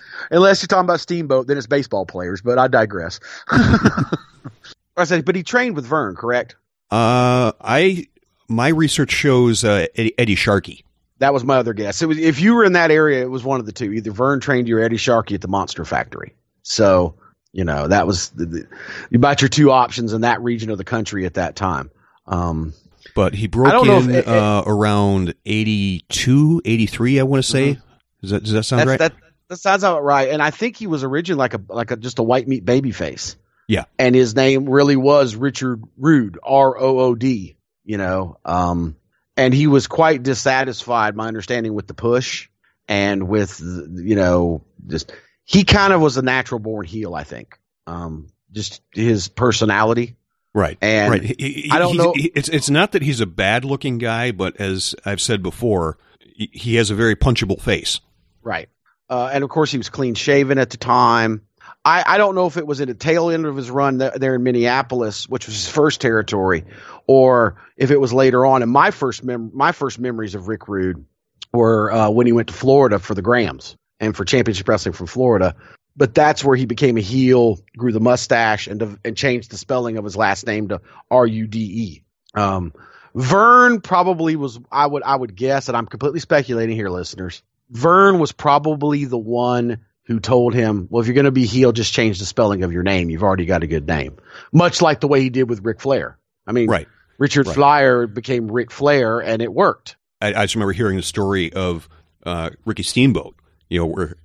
unless 0.31 0.61
you're 0.61 0.67
talking 0.67 0.85
about 0.85 0.99
Steamboat, 0.99 1.47
then 1.47 1.57
it's 1.57 1.67
baseball 1.67 2.05
players. 2.05 2.41
But 2.41 2.59
I 2.59 2.67
digress. 2.67 3.19
I 3.49 5.05
said, 5.05 5.25
but 5.25 5.35
he 5.35 5.43
trained 5.43 5.75
with 5.75 5.85
Verne, 5.85 6.15
correct? 6.15 6.55
Uh, 6.89 7.53
I 7.61 8.07
my 8.49 8.67
research 8.67 9.11
shows 9.11 9.63
uh, 9.63 9.87
Eddie, 9.95 10.17
Eddie 10.19 10.35
Sharkey. 10.35 10.83
That 11.21 11.33
was 11.33 11.43
my 11.43 11.57
other 11.57 11.73
guess. 11.73 12.01
It 12.01 12.07
was 12.07 12.17
if 12.17 12.39
you 12.39 12.55
were 12.55 12.65
in 12.65 12.73
that 12.73 12.91
area, 12.91 13.21
it 13.21 13.29
was 13.29 13.43
one 13.43 13.59
of 13.59 13.65
the 13.65 13.71
two. 13.71 13.93
Either 13.93 14.11
Verne 14.11 14.39
trained 14.39 14.67
you 14.67 14.77
or 14.77 14.81
Eddie 14.81 14.97
Sharkey 14.97 15.35
at 15.35 15.41
the 15.41 15.47
Monster 15.47 15.85
Factory. 15.85 16.35
So 16.63 17.15
you 17.53 17.63
know, 17.63 17.87
that 17.87 18.07
was 18.07 18.29
the, 18.29 18.45
the, 18.45 18.67
about 19.13 19.41
your 19.41 19.49
two 19.49 19.71
options 19.71 20.13
in 20.13 20.21
that 20.21 20.41
region 20.41 20.69
of 20.69 20.77
the 20.77 20.83
country 20.83 21.25
at 21.25 21.35
that 21.35 21.55
time. 21.55 21.91
Um, 22.25 22.73
but 23.13 23.33
he 23.33 23.47
broke 23.47 23.85
in 23.85 24.09
it, 24.09 24.27
uh, 24.27 24.63
around 24.65 25.33
82, 25.45 26.61
83, 26.63 27.19
I 27.19 27.23
want 27.23 27.43
to 27.43 27.49
say. 27.49 27.73
Mm-hmm. 27.73 27.81
Does, 28.21 28.29
that, 28.31 28.43
does 28.43 28.53
that 28.53 28.63
sound 28.63 28.87
right? 28.87 28.99
That, 28.99 29.13
that 29.49 29.57
sounds 29.57 29.83
about 29.83 30.03
right. 30.03 30.29
And 30.29 30.41
I 30.41 30.51
think 30.51 30.77
he 30.77 30.87
was 30.87 31.03
originally 31.03 31.39
like 31.39 31.53
a 31.53 31.61
like 31.67 31.91
a 31.91 31.97
just 31.97 32.19
a 32.19 32.23
white 32.23 32.47
meat 32.47 32.63
baby 32.63 32.91
face. 32.91 33.35
Yeah. 33.67 33.83
And 33.99 34.15
his 34.15 34.35
name 34.35 34.69
really 34.69 34.95
was 34.95 35.35
Richard 35.35 35.83
Rood, 35.97 36.39
R 36.43 36.77
O 36.79 36.99
O 36.99 37.15
D, 37.15 37.57
you 37.83 37.97
know. 37.97 38.37
Um, 38.45 38.95
and 39.37 39.53
he 39.53 39.67
was 39.67 39.87
quite 39.87 40.23
dissatisfied, 40.23 41.15
my 41.15 41.27
understanding, 41.27 41.73
with 41.73 41.87
the 41.87 41.93
push 41.93 42.49
and 42.87 43.27
with, 43.27 43.59
you 43.59 44.15
know, 44.15 44.63
just 44.87 45.13
he 45.45 45.63
kind 45.63 45.93
of 45.93 46.01
was 46.01 46.17
a 46.17 46.21
natural 46.21 46.59
born 46.59 46.85
heel, 46.85 47.15
I 47.15 47.23
think. 47.23 47.57
Um, 47.87 48.27
just 48.51 48.81
his 48.93 49.27
personality. 49.27 50.15
Right. 50.53 50.77
And 50.81 51.11
right. 51.11 51.23
He, 51.23 51.69
I 51.71 51.79
don't 51.79 51.95
know. 51.95 52.13
It's 52.15 52.49
it's 52.49 52.69
not 52.69 52.91
that 52.91 53.01
he's 53.01 53.21
a 53.21 53.25
bad 53.25 53.63
looking 53.63 53.97
guy, 53.97 54.31
but 54.31 54.57
as 54.57 54.95
I've 55.05 55.21
said 55.21 55.41
before, 55.41 55.97
he 56.19 56.75
has 56.75 56.89
a 56.89 56.95
very 56.95 57.15
punchable 57.15 57.61
face. 57.61 58.01
Right. 58.43 58.67
Uh, 59.09 59.29
and 59.31 59.43
of 59.43 59.49
course, 59.49 59.71
he 59.71 59.77
was 59.77 59.89
clean 59.89 60.13
shaven 60.13 60.57
at 60.57 60.69
the 60.69 60.77
time. 60.77 61.41
I, 61.83 62.03
I 62.05 62.17
don't 62.17 62.35
know 62.35 62.45
if 62.45 62.57
it 62.57 62.67
was 62.67 62.79
at 62.81 62.87
the 62.87 62.93
tail 62.93 63.29
end 63.29 63.45
of 63.45 63.55
his 63.55 63.71
run 63.71 63.97
there 63.97 64.35
in 64.35 64.43
Minneapolis, 64.43 65.27
which 65.27 65.47
was 65.47 65.55
his 65.55 65.67
first 65.67 65.99
territory, 65.99 66.65
or 67.07 67.55
if 67.75 67.89
it 67.89 67.99
was 67.99 68.13
later 68.13 68.45
on. 68.45 68.61
And 68.61 68.71
my 68.71 68.91
first 68.91 69.23
mem- 69.23 69.51
my 69.53 69.71
first 69.71 69.99
memories 69.99 70.35
of 70.35 70.47
Rick 70.47 70.67
Rude 70.67 71.05
were 71.51 71.91
uh, 71.91 72.09
when 72.09 72.27
he 72.27 72.33
went 72.33 72.49
to 72.49 72.53
Florida 72.53 72.99
for 72.99 73.15
the 73.15 73.21
Grahams 73.21 73.75
and 73.99 74.15
for 74.15 74.25
Championship 74.25 74.67
Wrestling 74.67 74.93
from 74.93 75.07
Florida. 75.07 75.55
But 75.97 76.13
that's 76.13 76.43
where 76.43 76.55
he 76.55 76.65
became 76.65 76.97
a 76.97 77.01
heel, 77.01 77.59
grew 77.75 77.91
the 77.91 77.99
mustache, 77.99 78.67
and 78.67 78.99
and 79.03 79.17
changed 79.17 79.51
the 79.51 79.57
spelling 79.57 79.97
of 79.97 80.03
his 80.03 80.15
last 80.15 80.45
name 80.45 80.69
to 80.69 80.81
R 81.09 81.25
U 81.25 81.47
D 81.47 81.59
E. 81.59 82.03
Um, 82.39 82.73
Verne 83.15 83.81
probably 83.81 84.35
was. 84.35 84.59
I 84.71 84.85
would 84.85 85.03
I 85.03 85.15
would 85.15 85.35
guess, 85.35 85.67
and 85.67 85.75
I'm 85.75 85.87
completely 85.87 86.19
speculating 86.19 86.75
here, 86.75 86.89
listeners. 86.89 87.41
Verne 87.71 88.19
was 88.19 88.31
probably 88.31 89.05
the 89.05 89.17
one 89.17 89.79
who 90.05 90.19
told 90.19 90.53
him, 90.53 90.87
"Well, 90.89 91.01
if 91.01 91.07
you're 91.07 91.15
going 91.15 91.25
to 91.25 91.31
be 91.31 91.45
heel, 91.45 91.71
just 91.71 91.93
change 91.93 92.19
the 92.19 92.25
spelling 92.25 92.63
of 92.63 92.71
your 92.71 92.83
name. 92.83 93.09
You've 93.09 93.23
already 93.23 93.45
got 93.45 93.63
a 93.63 93.67
good 93.67 93.87
name." 93.87 94.17
Much 94.51 94.81
like 94.81 94.99
the 94.99 95.07
way 95.07 95.21
he 95.21 95.29
did 95.29 95.49
with 95.49 95.63
Ric 95.63 95.81
Flair. 95.81 96.17
I 96.45 96.51
mean, 96.51 96.69
right. 96.69 96.87
Richard 97.17 97.47
right. 97.47 97.55
Flyer 97.55 98.07
became 98.07 98.51
Ric 98.51 98.71
Flair, 98.71 99.19
and 99.19 99.41
it 99.41 99.53
worked. 99.53 99.95
I, 100.19 100.33
I 100.33 100.43
just 100.43 100.55
remember 100.55 100.73
hearing 100.73 100.97
the 100.97 101.03
story 101.03 101.53
of 101.53 101.87
uh, 102.25 102.51
Ricky 102.65 102.83
Steamboat 102.83 103.35
you 103.71 103.79
know, 103.79 103.85
where 103.85 104.17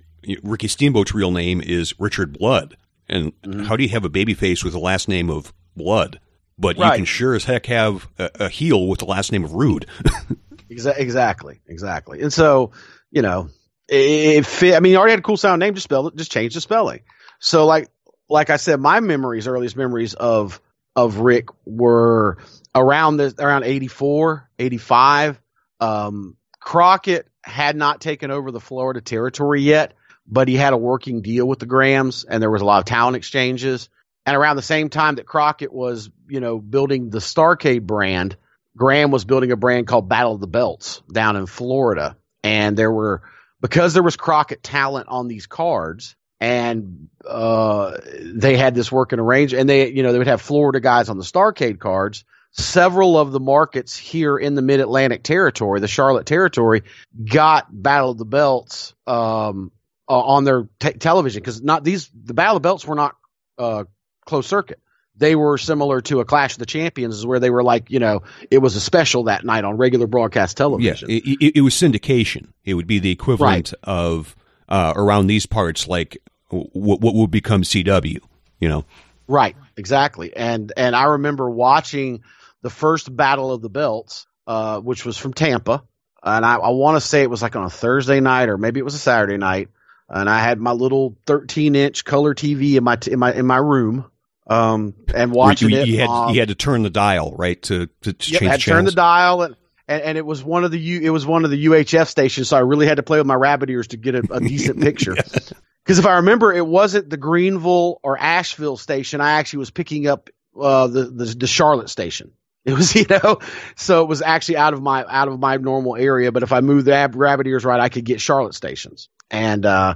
Ricky 0.43 0.67
Steamboat's 0.67 1.13
real 1.13 1.31
name 1.31 1.61
is 1.61 1.97
Richard 1.97 2.37
Blood. 2.37 2.75
And 3.07 3.31
mm-hmm. 3.41 3.63
how 3.63 3.77
do 3.77 3.83
you 3.83 3.89
have 3.89 4.03
a 4.03 4.09
baby 4.09 4.33
face 4.33 4.61
with 4.61 4.73
the 4.73 4.79
last 4.79 5.07
name 5.07 5.29
of 5.29 5.53
Blood? 5.77 6.19
But 6.59 6.77
right. 6.77 6.91
you 6.91 6.95
can 6.97 7.05
sure 7.05 7.33
as 7.33 7.45
heck 7.45 7.67
have 7.67 8.09
a, 8.19 8.29
a 8.41 8.49
heel 8.49 8.87
with 8.87 8.99
the 8.99 9.05
last 9.05 9.31
name 9.31 9.45
of 9.45 9.53
Rude. 9.53 9.85
exactly, 10.69 11.61
exactly. 11.65 12.21
And 12.21 12.33
so, 12.33 12.71
you 13.09 13.21
know, 13.21 13.49
it, 13.87 14.45
fit. 14.45 14.75
I 14.75 14.79
mean, 14.79 14.93
he 14.93 14.97
already 14.97 15.11
had 15.11 15.19
a 15.19 15.23
cool 15.23 15.37
sound 15.37 15.59
name. 15.59 15.73
Just 15.73 15.85
spell 15.85 16.07
it. 16.07 16.15
Just 16.15 16.31
change 16.31 16.53
the 16.53 16.61
spelling. 16.61 17.01
So, 17.39 17.65
like, 17.65 17.89
like 18.29 18.49
I 18.49 18.57
said, 18.57 18.79
my 18.79 18.99
memories, 18.99 19.47
earliest 19.47 19.75
memories 19.75 20.13
of 20.13 20.61
of 20.95 21.17
Rick 21.17 21.49
were 21.65 22.37
around 22.73 23.17
the 23.17 23.33
around 23.39 23.63
84, 23.63 24.49
85. 24.57 25.39
Um, 25.79 26.35
Crockett 26.59 27.27
had 27.43 27.75
not 27.75 28.01
taken 28.01 28.31
over 28.31 28.51
the 28.51 28.59
Florida 28.59 28.99
territory 28.99 29.61
yet, 29.61 29.93
but 30.27 30.47
he 30.47 30.55
had 30.55 30.73
a 30.73 30.77
working 30.77 31.21
deal 31.21 31.47
with 31.47 31.59
the 31.59 31.65
Grahams, 31.65 32.23
and 32.23 32.41
there 32.41 32.51
was 32.51 32.61
a 32.61 32.65
lot 32.65 32.79
of 32.79 32.85
talent 32.85 33.15
exchanges. 33.15 33.89
And 34.25 34.35
around 34.35 34.57
the 34.57 34.61
same 34.61 34.89
time 34.89 35.15
that 35.15 35.25
Crockett 35.25 35.71
was, 35.71 36.09
you 36.27 36.41
know, 36.41 36.57
building 36.59 37.09
the 37.09 37.19
Starcade 37.19 37.83
brand, 37.83 38.35
Graham 38.75 39.09
was 39.09 39.23
building 39.23 39.53
a 39.53 39.55
brand 39.55 39.87
called 39.87 40.09
Battle 40.09 40.33
of 40.33 40.41
the 40.41 40.47
Belts 40.47 41.01
down 41.09 41.37
in 41.37 41.45
Florida. 41.45 42.17
And 42.43 42.75
there 42.75 42.91
were 42.91 43.23
because 43.61 43.93
there 43.93 44.03
was 44.03 44.15
Crockett 44.15 44.63
talent 44.63 45.07
on 45.09 45.27
these 45.27 45.47
cards, 45.47 46.15
and 46.39 47.09
uh, 47.27 47.97
they 48.21 48.57
had 48.57 48.75
this 48.75 48.91
working 48.91 49.19
arrangement, 49.19 49.61
and 49.61 49.69
they, 49.69 49.91
you 49.91 50.03
know, 50.03 50.11
they 50.11 50.17
would 50.17 50.27
have 50.27 50.41
Florida 50.41 50.79
guys 50.79 51.09
on 51.09 51.17
the 51.17 51.23
Starcade 51.23 51.79
cards 51.79 52.23
several 52.51 53.17
of 53.17 53.31
the 53.31 53.39
markets 53.39 53.95
here 53.95 54.37
in 54.37 54.55
the 54.55 54.61
Mid 54.61 54.79
Atlantic 54.79 55.23
territory, 55.23 55.79
the 55.79 55.87
Charlotte 55.87 56.25
territory, 56.25 56.83
got 57.23 57.67
Battle 57.69 58.11
of 58.11 58.17
the 58.17 58.25
Belts 58.25 58.93
um, 59.05 59.71
uh, 60.09 60.19
on 60.19 60.43
their 60.43 60.67
t- 60.79 60.93
television 60.93 61.41
because 61.41 61.61
not 61.61 61.83
these 61.83 62.09
the 62.13 62.33
Battle 62.33 62.57
of 62.57 62.63
the 62.63 62.67
Belts 62.67 62.85
were 62.85 62.95
not 62.95 63.15
uh, 63.57 63.83
closed 64.25 64.49
circuit. 64.49 64.79
They 65.17 65.35
were 65.35 65.57
similar 65.57 66.01
to 66.01 66.19
a 66.19 66.25
Clash 66.25 66.53
of 66.53 66.59
the 66.59 66.65
Champions, 66.65 67.25
where 67.25 67.39
they 67.39 67.49
were 67.49 67.63
like, 67.63 67.89
you 67.89 67.99
know, 67.99 68.23
it 68.51 68.59
was 68.59 68.75
a 68.75 68.79
special 68.79 69.23
that 69.23 69.43
night 69.43 69.63
on 69.63 69.77
regular 69.77 70.07
broadcast 70.07 70.57
television. 70.57 71.09
Yeah, 71.09 71.17
it, 71.17 71.23
it, 71.25 71.57
it 71.57 71.61
was 71.61 71.73
syndication. 71.73 72.49
It 72.65 72.75
would 72.75 72.87
be 72.87 72.99
the 72.99 73.11
equivalent 73.11 73.73
right. 73.73 73.79
of 73.83 74.35
uh, 74.69 74.93
around 74.95 75.27
these 75.27 75.45
parts, 75.45 75.87
like 75.87 76.17
what, 76.49 77.01
what 77.01 77.15
would 77.15 77.31
become 77.31 77.63
CW. 77.63 78.19
You 78.59 78.69
know, 78.69 78.85
right? 79.27 79.55
exactly. 79.75 80.35
And 80.35 80.71
and 80.75 80.95
I 80.95 81.03
remember 81.05 81.49
watching 81.49 82.23
the 82.61 82.69
first 82.69 83.15
Battle 83.15 83.51
of 83.51 83.61
the 83.61 83.69
Belts, 83.69 84.27
uh, 84.45 84.79
which 84.79 85.05
was 85.05 85.17
from 85.17 85.33
Tampa, 85.33 85.83
and 86.23 86.45
I, 86.45 86.55
I 86.55 86.69
want 86.69 86.95
to 86.95 87.01
say 87.01 87.21
it 87.21 87.29
was 87.29 87.41
like 87.41 87.55
on 87.55 87.63
a 87.63 87.69
Thursday 87.69 88.19
night 88.19 88.49
or 88.49 88.57
maybe 88.57 88.79
it 88.79 88.83
was 88.83 88.95
a 88.95 88.99
Saturday 88.99 89.37
night, 89.37 89.69
and 90.09 90.29
I 90.29 90.39
had 90.39 90.59
my 90.59 90.71
little 90.71 91.15
13 91.25 91.75
inch 91.75 92.03
color 92.03 92.33
TV 92.33 92.75
in 92.75 92.83
my 92.83 92.97
in 93.07 93.19
my 93.19 93.33
in 93.33 93.45
my 93.45 93.57
room. 93.57 94.05
Um, 94.49 94.93
and 95.13 95.31
watching 95.31 95.69
you, 95.71 95.77
it, 95.79 95.87
you 95.87 95.99
had, 95.99 96.09
um, 96.09 96.33
you 96.33 96.39
had 96.39 96.49
to 96.49 96.55
turn 96.55 96.83
the 96.83 96.89
dial 96.89 97.33
right 97.37 97.61
to 97.63 97.87
to, 98.01 98.13
to 98.13 98.31
Yep, 98.31 98.39
change 98.39 98.51
had 98.51 98.59
the 98.59 98.63
to 98.63 98.69
turn 98.69 98.85
the 98.85 98.91
dial 98.91 99.41
and, 99.41 99.55
and 99.87 100.01
and 100.01 100.17
it 100.17 100.25
was 100.25 100.43
one 100.43 100.63
of 100.63 100.71
the 100.71 100.79
U, 100.79 101.01
it 101.01 101.09
was 101.09 101.25
one 101.25 101.45
of 101.45 101.51
the 101.51 101.65
UHF 101.65 102.07
stations, 102.07 102.49
so 102.49 102.57
I 102.57 102.61
really 102.61 102.87
had 102.87 102.97
to 102.97 103.03
play 103.03 103.17
with 103.17 103.27
my 103.27 103.35
rabbit 103.35 103.69
ears 103.69 103.87
to 103.87 103.97
get 103.97 104.15
a, 104.15 104.23
a 104.31 104.39
decent 104.39 104.81
picture. 104.87 105.15
Because 105.15 105.99
if 105.99 106.05
I 106.05 106.17
remember, 106.17 106.53
it 106.53 106.65
wasn't 106.65 107.09
the 107.09 107.17
Greenville 107.17 107.99
or 108.03 108.17
Asheville 108.17 108.77
station. 108.77 109.21
I 109.21 109.33
actually 109.33 109.59
was 109.59 109.71
picking 109.71 110.07
up 110.07 110.29
uh, 110.59 110.87
the, 110.87 111.03
the 111.05 111.25
the 111.25 111.47
Charlotte 111.47 111.89
station. 111.89 112.31
It 112.65 112.73
was 112.73 112.93
you 112.95 113.05
know, 113.09 113.39
so 113.75 114.03
it 114.03 114.07
was 114.07 114.21
actually 114.21 114.57
out 114.57 114.73
of 114.73 114.81
my 114.81 115.05
out 115.07 115.27
of 115.29 115.39
my 115.39 115.57
normal 115.57 115.95
area. 115.95 116.31
But 116.31 116.43
if 116.43 116.51
I 116.51 116.61
moved 116.61 116.85
the 116.85 116.93
ab- 116.93 117.15
rabbit 117.15 117.47
ears 117.47 117.63
right, 117.65 117.79
I 117.79 117.89
could 117.89 118.05
get 118.05 118.21
Charlotte 118.21 118.55
stations. 118.55 119.09
And 119.31 119.65
uh, 119.65 119.95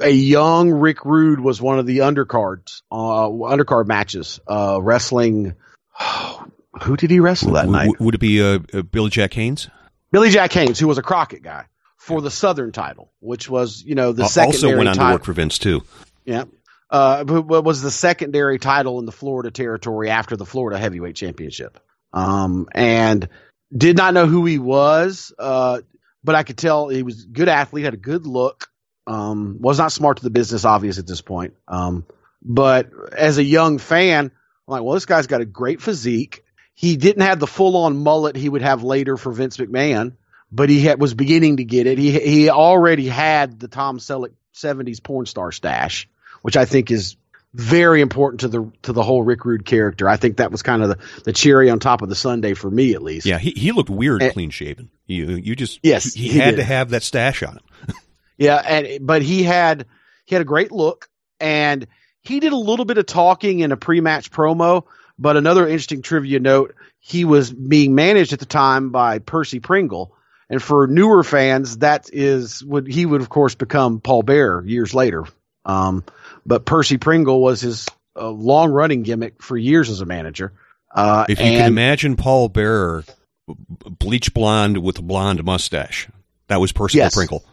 a 0.00 0.10
young 0.10 0.70
Rick 0.70 1.04
Rude 1.04 1.40
was 1.40 1.60
one 1.60 1.78
of 1.78 1.86
the 1.86 1.98
undercards, 1.98 2.82
uh, 2.90 3.28
undercard 3.28 3.86
matches, 3.86 4.40
uh, 4.46 4.78
wrestling. 4.80 5.54
Who 6.82 6.96
did 6.96 7.10
he 7.10 7.20
wrestle 7.20 7.52
that 7.52 7.66
W- 7.66 7.72
night? 7.72 7.86
w- 7.86 8.04
would 8.04 8.14
it 8.16 8.20
be 8.20 8.42
uh, 8.42 8.58
uh, 8.72 8.82
Billy 8.82 9.10
Jack 9.10 9.34
Haynes? 9.34 9.68
Billy 10.10 10.30
Jack 10.30 10.52
Haynes, 10.52 10.78
who 10.78 10.88
was 10.88 10.98
a 10.98 11.02
Crockett 11.02 11.42
guy, 11.42 11.66
for 11.96 12.20
the 12.20 12.30
Southern 12.30 12.72
title, 12.72 13.12
which 13.20 13.48
was 13.48 13.82
you 13.82 13.94
know 13.94 14.12
the 14.12 14.24
Al- 14.24 14.28
secondary 14.28 14.72
also 14.72 14.76
went 14.76 14.88
on 14.88 14.96
to 14.96 15.12
work 15.14 15.24
for 15.24 15.32
Vince 15.32 15.58
too. 15.58 15.82
Yeah, 16.24 16.44
uh, 16.90 17.24
but 17.24 17.42
what 17.42 17.64
was 17.64 17.80
the 17.80 17.90
secondary 17.90 18.58
title 18.58 18.98
in 18.98 19.06
the 19.06 19.12
Florida 19.12 19.50
territory 19.50 20.10
after 20.10 20.36
the 20.36 20.46
Florida 20.46 20.78
Heavyweight 20.78 21.16
Championship? 21.16 21.78
Um, 22.12 22.68
and 22.72 23.28
did 23.76 23.96
not 23.96 24.14
know 24.14 24.26
who 24.26 24.44
he 24.44 24.58
was, 24.58 25.32
uh, 25.38 25.80
but 26.22 26.34
I 26.34 26.42
could 26.42 26.58
tell 26.58 26.88
he 26.88 27.02
was 27.02 27.24
a 27.24 27.28
good 27.28 27.48
athlete, 27.48 27.84
had 27.84 27.94
a 27.94 27.98
good 27.98 28.26
look. 28.26 28.68
Um, 29.06 29.58
was 29.60 29.78
not 29.78 29.92
smart 29.92 30.16
to 30.18 30.22
the 30.24 30.30
business, 30.30 30.64
obvious 30.64 30.98
at 30.98 31.06
this 31.06 31.20
point. 31.20 31.54
Um, 31.68 32.06
but 32.42 32.90
as 33.16 33.38
a 33.38 33.44
young 33.44 33.78
fan, 33.78 34.26
I'm 34.26 34.30
like, 34.66 34.82
well, 34.82 34.94
this 34.94 35.06
guy's 35.06 35.26
got 35.26 35.40
a 35.40 35.46
great 35.46 35.82
physique. 35.82 36.44
He 36.74 36.96
didn't 36.96 37.22
have 37.22 37.38
the 37.38 37.46
full 37.46 37.76
on 37.76 37.96
mullet 37.96 38.36
he 38.36 38.48
would 38.48 38.62
have 38.62 38.82
later 38.82 39.16
for 39.16 39.30
Vince 39.30 39.58
McMahon, 39.58 40.14
but 40.50 40.68
he 40.68 40.80
had, 40.80 41.00
was 41.00 41.14
beginning 41.14 41.58
to 41.58 41.64
get 41.64 41.86
it. 41.86 41.98
He 41.98 42.18
he 42.18 42.50
already 42.50 43.06
had 43.06 43.60
the 43.60 43.68
Tom 43.68 43.98
Selleck 43.98 44.32
'70s 44.54 45.02
porn 45.02 45.26
star 45.26 45.52
stash, 45.52 46.08
which 46.42 46.56
I 46.56 46.64
think 46.64 46.90
is 46.90 47.16
very 47.52 48.00
important 48.00 48.40
to 48.40 48.48
the 48.48 48.72
to 48.82 48.92
the 48.92 49.02
whole 49.02 49.22
Rick 49.22 49.44
Rude 49.44 49.64
character. 49.64 50.08
I 50.08 50.16
think 50.16 50.38
that 50.38 50.50
was 50.50 50.62
kind 50.62 50.82
of 50.82 50.88
the, 50.88 50.98
the 51.22 51.32
cherry 51.32 51.70
on 51.70 51.78
top 51.78 52.02
of 52.02 52.08
the 52.08 52.16
sundae 52.16 52.54
for 52.54 52.70
me, 52.70 52.94
at 52.94 53.02
least. 53.02 53.26
Yeah, 53.26 53.38
he 53.38 53.50
he 53.50 53.70
looked 53.72 53.90
weird, 53.90 54.22
clean 54.32 54.50
shaven. 54.50 54.90
You 55.06 55.36
you 55.36 55.54
just 55.54 55.78
Yes, 55.82 56.12
he, 56.12 56.28
he 56.28 56.38
had 56.38 56.52
did. 56.52 56.56
to 56.56 56.64
have 56.64 56.90
that 56.90 57.02
stash 57.04 57.42
on 57.42 57.58
him. 57.58 57.94
Yeah, 58.36 58.56
and 58.56 59.06
but 59.06 59.22
he 59.22 59.42
had 59.42 59.86
he 60.24 60.34
had 60.34 60.42
a 60.42 60.46
great 60.46 60.72
look, 60.72 61.08
and 61.40 61.86
he 62.22 62.40
did 62.40 62.52
a 62.52 62.56
little 62.56 62.84
bit 62.84 62.98
of 62.98 63.06
talking 63.06 63.60
in 63.60 63.72
a 63.72 63.76
pre-match 63.76 64.30
promo. 64.30 64.84
But 65.18 65.36
another 65.36 65.66
interesting 65.66 66.02
trivia 66.02 66.40
note: 66.40 66.74
he 66.98 67.24
was 67.24 67.52
being 67.52 67.94
managed 67.94 68.32
at 68.32 68.40
the 68.40 68.46
time 68.46 68.90
by 68.90 69.20
Percy 69.20 69.60
Pringle, 69.60 70.14
and 70.50 70.62
for 70.62 70.86
newer 70.86 71.22
fans, 71.22 71.78
that 71.78 72.10
is 72.12 72.64
would 72.64 72.86
he 72.88 73.06
would 73.06 73.20
of 73.20 73.28
course 73.28 73.54
become 73.54 74.00
Paul 74.00 74.22
Bearer 74.22 74.64
years 74.66 74.94
later. 74.94 75.24
Um, 75.64 76.04
but 76.44 76.64
Percy 76.66 76.98
Pringle 76.98 77.40
was 77.40 77.60
his 77.60 77.88
uh, 78.16 78.28
long-running 78.28 79.02
gimmick 79.02 79.42
for 79.42 79.56
years 79.56 79.88
as 79.88 80.00
a 80.00 80.04
manager. 80.04 80.52
Uh, 80.94 81.24
If 81.28 81.38
you 81.38 81.46
can 81.46 81.66
imagine 81.66 82.16
Paul 82.16 82.48
Bearer, 82.48 83.04
bleach 83.46 84.34
blonde 84.34 84.78
with 84.78 84.98
a 84.98 85.02
blonde 85.02 85.42
mustache, 85.42 86.08
that 86.48 86.60
was 86.60 86.72
Percival 86.72 87.04
Yes. 87.04 87.14
Pringle. 87.14 87.44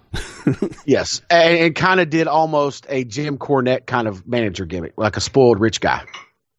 Yes, 0.85 1.21
and, 1.29 1.57
and 1.57 1.75
kind 1.75 1.99
of 1.99 2.09
did 2.09 2.27
almost 2.27 2.85
a 2.89 3.03
Jim 3.03 3.37
Cornette 3.37 3.85
kind 3.85 4.07
of 4.07 4.27
manager 4.27 4.65
gimmick, 4.65 4.93
like 4.97 5.17
a 5.17 5.21
spoiled 5.21 5.59
rich 5.59 5.81
guy. 5.81 6.03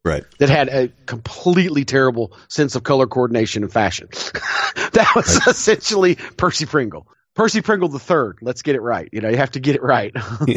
Right. 0.05 0.25
that 0.41 0.49
had 0.49 0.69
a 0.69 0.89
completely 1.07 1.85
terrible 1.85 2.37
sense 2.49 2.75
of 2.75 2.83
color 2.83 3.07
coordination 3.07 3.63
and 3.63 3.73
fashion. 3.73 4.09
that 4.93 5.13
was 5.15 5.47
essentially 5.47 6.17
Percy 6.17 6.67
Pringle. 6.67 7.07
Percy 7.35 7.63
Pringle 7.63 7.89
the 7.89 8.01
third. 8.01 8.39
Let's 8.43 8.63
get 8.63 8.75
it 8.75 8.81
right. 8.81 9.09
You 9.13 9.21
know, 9.21 9.29
you 9.29 9.37
have 9.37 9.53
to 9.53 9.61
get 9.61 9.77
it 9.77 9.83
right. 9.83 10.13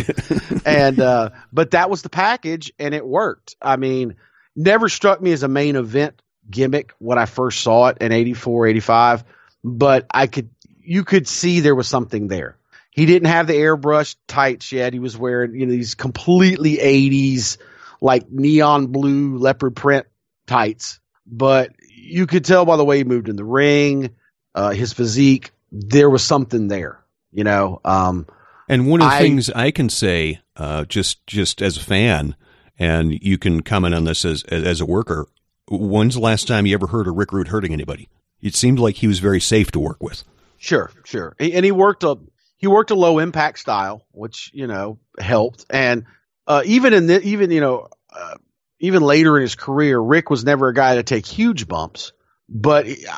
and 0.65 0.99
uh, 0.99 1.29
but 1.53 1.71
that 1.71 1.89
was 1.91 2.01
the 2.01 2.09
package, 2.09 2.73
and 2.79 2.95
it 2.95 3.05
worked. 3.05 3.55
I 3.61 3.75
mean, 3.77 4.15
never 4.55 4.89
struck 4.89 5.21
me 5.21 5.31
as 5.31 5.43
a 5.43 5.47
main 5.47 5.75
event 5.75 6.21
gimmick 6.49 6.93
when 6.99 7.17
I 7.17 7.25
first 7.25 7.61
saw 7.61 7.87
it 7.87 7.99
in 8.01 8.11
84, 8.11 8.67
85, 8.67 9.23
but 9.63 10.05
I 10.11 10.27
could 10.27 10.49
you 10.81 11.03
could 11.03 11.27
see 11.27 11.61
there 11.61 11.75
was 11.75 11.87
something 11.87 12.27
there. 12.27 12.57
He 12.95 13.05
didn't 13.05 13.27
have 13.27 13.47
the 13.47 13.53
airbrush 13.53 14.15
tights 14.25 14.71
yet. 14.71 14.93
He 14.93 14.99
was 14.99 15.17
wearing 15.17 15.53
you 15.53 15.65
know 15.65 15.71
these 15.73 15.95
completely 15.95 16.77
80s 16.77 17.57
like 17.99 18.31
neon 18.31 18.87
blue 18.87 19.37
leopard 19.37 19.75
print 19.75 20.07
tights, 20.47 21.01
but 21.27 21.71
you 21.93 22.25
could 22.25 22.45
tell 22.45 22.63
by 22.63 22.77
the 22.77 22.85
way 22.85 22.97
he 22.99 23.03
moved 23.03 23.27
in 23.27 23.35
the 23.35 23.43
ring, 23.43 24.11
uh, 24.53 24.69
his 24.71 24.93
physique, 24.93 25.51
there 25.73 26.09
was 26.09 26.23
something 26.23 26.69
there. 26.69 27.03
You 27.33 27.43
know, 27.43 27.81
um, 27.83 28.27
And 28.69 28.87
one 28.87 29.01
of 29.01 29.09
the 29.09 29.15
I- 29.15 29.19
things 29.19 29.49
I 29.49 29.71
can 29.71 29.89
say, 29.89 30.39
uh, 30.55 30.85
just 30.85 31.27
just 31.27 31.61
as 31.61 31.75
a 31.75 31.81
fan, 31.83 32.37
and 32.79 33.11
you 33.11 33.37
can 33.37 33.61
comment 33.61 33.93
on 33.93 34.05
this 34.05 34.23
as 34.23 34.43
as, 34.45 34.79
a 34.79 34.85
worker. 34.85 35.27
When's 35.69 36.13
the 36.15 36.21
last 36.21 36.47
time 36.47 36.65
you 36.65 36.73
ever 36.75 36.87
heard 36.87 37.07
of 37.09 37.15
Rick 37.15 37.33
Rude 37.33 37.49
hurting 37.49 37.73
anybody? 37.73 38.07
It 38.41 38.55
seemed 38.55 38.79
like 38.79 38.95
he 38.97 39.07
was 39.07 39.19
very 39.19 39.41
safe 39.41 39.69
to 39.71 39.79
work 39.79 40.01
with. 40.01 40.23
Sure, 40.57 40.91
sure. 41.03 41.35
And 41.39 41.65
he 41.65 41.71
worked 41.73 42.03
a 42.03 42.17
he 42.57 42.67
worked 42.67 42.91
a 42.91 42.95
low 42.95 43.19
impact 43.19 43.59
style, 43.59 44.05
which 44.11 44.51
you 44.53 44.67
know 44.67 44.99
helped. 45.19 45.65
And 45.69 46.05
uh, 46.47 46.63
even 46.65 46.93
in 46.93 47.07
the, 47.07 47.21
even 47.21 47.51
you 47.51 47.61
know 47.61 47.89
uh, 48.11 48.35
even 48.79 49.01
later 49.01 49.37
in 49.37 49.41
his 49.41 49.55
career, 49.55 49.99
Rick 49.99 50.29
was 50.29 50.43
never 50.43 50.69
a 50.69 50.73
guy 50.73 50.95
to 50.95 51.03
take 51.03 51.25
huge 51.25 51.67
bumps. 51.67 52.13
But 52.47 52.87
uh, 52.87 53.17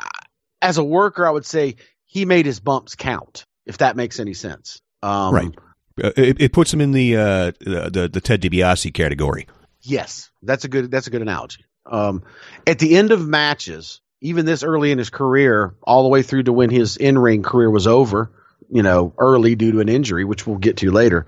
as 0.62 0.78
a 0.78 0.84
worker, 0.84 1.26
I 1.26 1.30
would 1.30 1.46
say 1.46 1.76
he 2.06 2.24
made 2.24 2.46
his 2.46 2.60
bumps 2.60 2.94
count, 2.94 3.44
if 3.66 3.78
that 3.78 3.96
makes 3.96 4.18
any 4.20 4.34
sense. 4.34 4.80
Um, 5.02 5.34
Right. 5.34 5.54
Uh, 6.02 6.12
It, 6.16 6.40
it 6.40 6.52
puts 6.52 6.72
him 6.72 6.80
in 6.80 6.92
the 6.92 7.16
uh, 7.16 7.52
the, 7.60 7.90
the 7.92 8.08
the 8.12 8.20
Ted 8.20 8.40
DiBiase 8.40 8.94
category. 8.94 9.46
Yes, 9.82 10.30
that's 10.42 10.64
a 10.64 10.68
good 10.68 10.90
that's 10.90 11.06
a 11.06 11.10
good 11.10 11.22
analogy. 11.22 11.64
Um, 11.86 12.22
at 12.66 12.78
the 12.78 12.96
end 12.96 13.12
of 13.12 13.26
matches, 13.26 14.00
even 14.20 14.46
this 14.46 14.62
early 14.62 14.90
in 14.90 14.98
his 14.98 15.10
career, 15.10 15.74
all 15.82 16.02
the 16.02 16.08
way 16.08 16.22
through 16.22 16.44
to 16.44 16.52
when 16.52 16.70
his 16.70 16.96
in 16.96 17.18
ring 17.18 17.42
career 17.42 17.70
was 17.70 17.86
over, 17.86 18.30
you 18.70 18.82
know, 18.82 19.12
early 19.18 19.54
due 19.54 19.72
to 19.72 19.80
an 19.80 19.88
injury, 19.88 20.24
which 20.24 20.46
we'll 20.46 20.58
get 20.58 20.78
to 20.78 20.90
later. 20.90 21.26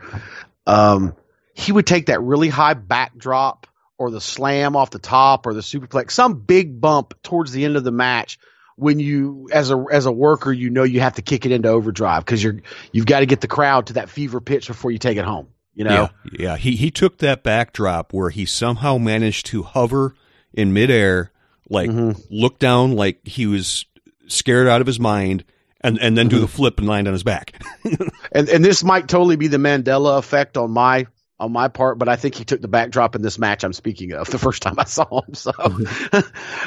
Um, 0.67 1.15
he 1.55 1.73
would 1.73 1.87
take 1.87 2.07
that 2.07 2.21
really 2.23 2.49
high 2.49 2.75
backdrop 2.75 3.67
or 3.99 4.11
the 4.11 4.21
slam 4.21 4.77
off 4.77 4.91
the 4.91 4.99
top 4.99 5.47
or 5.47 5.55
the 5.55 5.61
superplex, 5.61 6.13
some 6.13 6.35
big 6.41 6.81
bump 6.81 7.15
towards 7.23 7.53
the 7.53 7.65
end 7.65 7.77
of 7.77 7.85
the 7.85 7.93
match. 7.93 8.39
When 8.77 8.99
you, 8.99 9.49
as 9.53 9.71
a 9.71 9.85
as 9.93 10.07
a 10.07 10.13
worker, 10.13 10.51
you 10.51 10.71
know 10.71 10.85
you 10.85 11.01
have 11.01 11.17
to 11.17 11.23
kick 11.23 11.45
it 11.45 11.53
into 11.53 11.69
overdrive 11.69 12.25
because 12.25 12.43
you're 12.43 12.61
you've 12.93 13.05
got 13.05 13.21
to 13.21 13.27
get 13.27 13.43
the 13.43 13.49
crowd 13.49 13.89
to 13.89 13.93
that 13.95 14.09
fever 14.09 14.41
pitch 14.41 14.69
before 14.69 14.91
you 14.91 14.97
take 14.99 15.19
it 15.19 15.25
home. 15.27 15.49
You 15.75 15.85
know, 15.85 16.09
Yeah, 16.25 16.31
yeah. 16.39 16.57
He 16.57 16.77
he 16.77 16.91
took 16.91 17.19
that 17.19 17.43
backdrop 17.43 18.15
where 18.15 18.31
he 18.31 18.47
somehow 18.47 18.97
managed 18.97 19.47
to 19.47 19.65
hover 19.65 20.15
in 20.55 20.73
midair, 20.73 21.31
like 21.69 21.91
Mhm. 21.91 22.25
look 22.31 22.59
down 22.59 22.97
like 22.97 23.27
he 23.27 23.47
was 23.47 23.85
scared 24.29 24.67
out 24.67 24.81
of 24.81 24.87
his 24.87 24.99
mind, 24.99 25.45
and 25.81 25.99
and 25.99 26.17
then 26.17 26.29
do 26.29 26.37
Mm-hmm. 26.37 26.43
the 26.43 26.49
flip 26.49 26.79
and 26.79 26.89
land 26.89 27.07
on 27.07 27.13
his 27.15 27.23
back. 27.23 27.63
and 28.33 28.49
and 28.49 28.65
this 28.65 28.83
might 28.85 29.09
totally 29.09 29.37
be 29.37 29.49
the 29.49 29.57
Mandela 29.59 30.19
effect 30.19 30.57
on 30.57 30.71
my 30.71 31.07
on 31.39 31.53
my 31.53 31.69
part, 31.69 31.99
but 31.99 32.07
I 32.09 32.17
think 32.17 32.35
he 32.35 32.45
took 32.45 32.61
the 32.61 32.69
backdrop 32.69 33.17
in 33.17 33.23
this 33.23 33.39
match 33.39 33.65
I'm 33.65 33.73
speaking 33.73 34.13
of 34.13 34.27
the 34.31 34.39
first 34.39 34.61
time 34.63 34.75
I 34.79 34.85
saw 34.85 35.23
him. 35.23 35.35
So, 35.35 35.53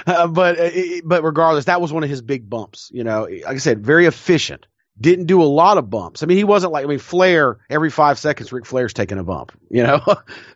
uh, 0.07 0.27
but 0.27 0.59
uh, 0.59 0.71
but 1.05 1.23
regardless, 1.23 1.65
that 1.65 1.79
was 1.81 1.93
one 1.93 2.03
of 2.03 2.09
his 2.09 2.21
big 2.21 2.49
bumps. 2.49 2.89
You 2.93 3.03
know, 3.03 3.23
like 3.23 3.45
I 3.45 3.57
said, 3.57 3.85
very 3.85 4.05
efficient. 4.07 4.65
Didn't 4.99 5.25
do 5.25 5.41
a 5.41 5.45
lot 5.45 5.79
of 5.79 5.89
bumps. 5.89 6.21
I 6.21 6.27
mean, 6.27 6.37
he 6.37 6.43
wasn't 6.43 6.71
like 6.71 6.85
I 6.85 6.87
mean, 6.87 6.99
Flair 6.99 7.57
every 7.69 7.89
five 7.89 8.19
seconds, 8.19 8.51
Ric 8.51 8.65
Flair's 8.65 8.93
taking 8.93 9.17
a 9.17 9.23
bump. 9.23 9.51
You 9.69 9.83
know, 9.83 10.01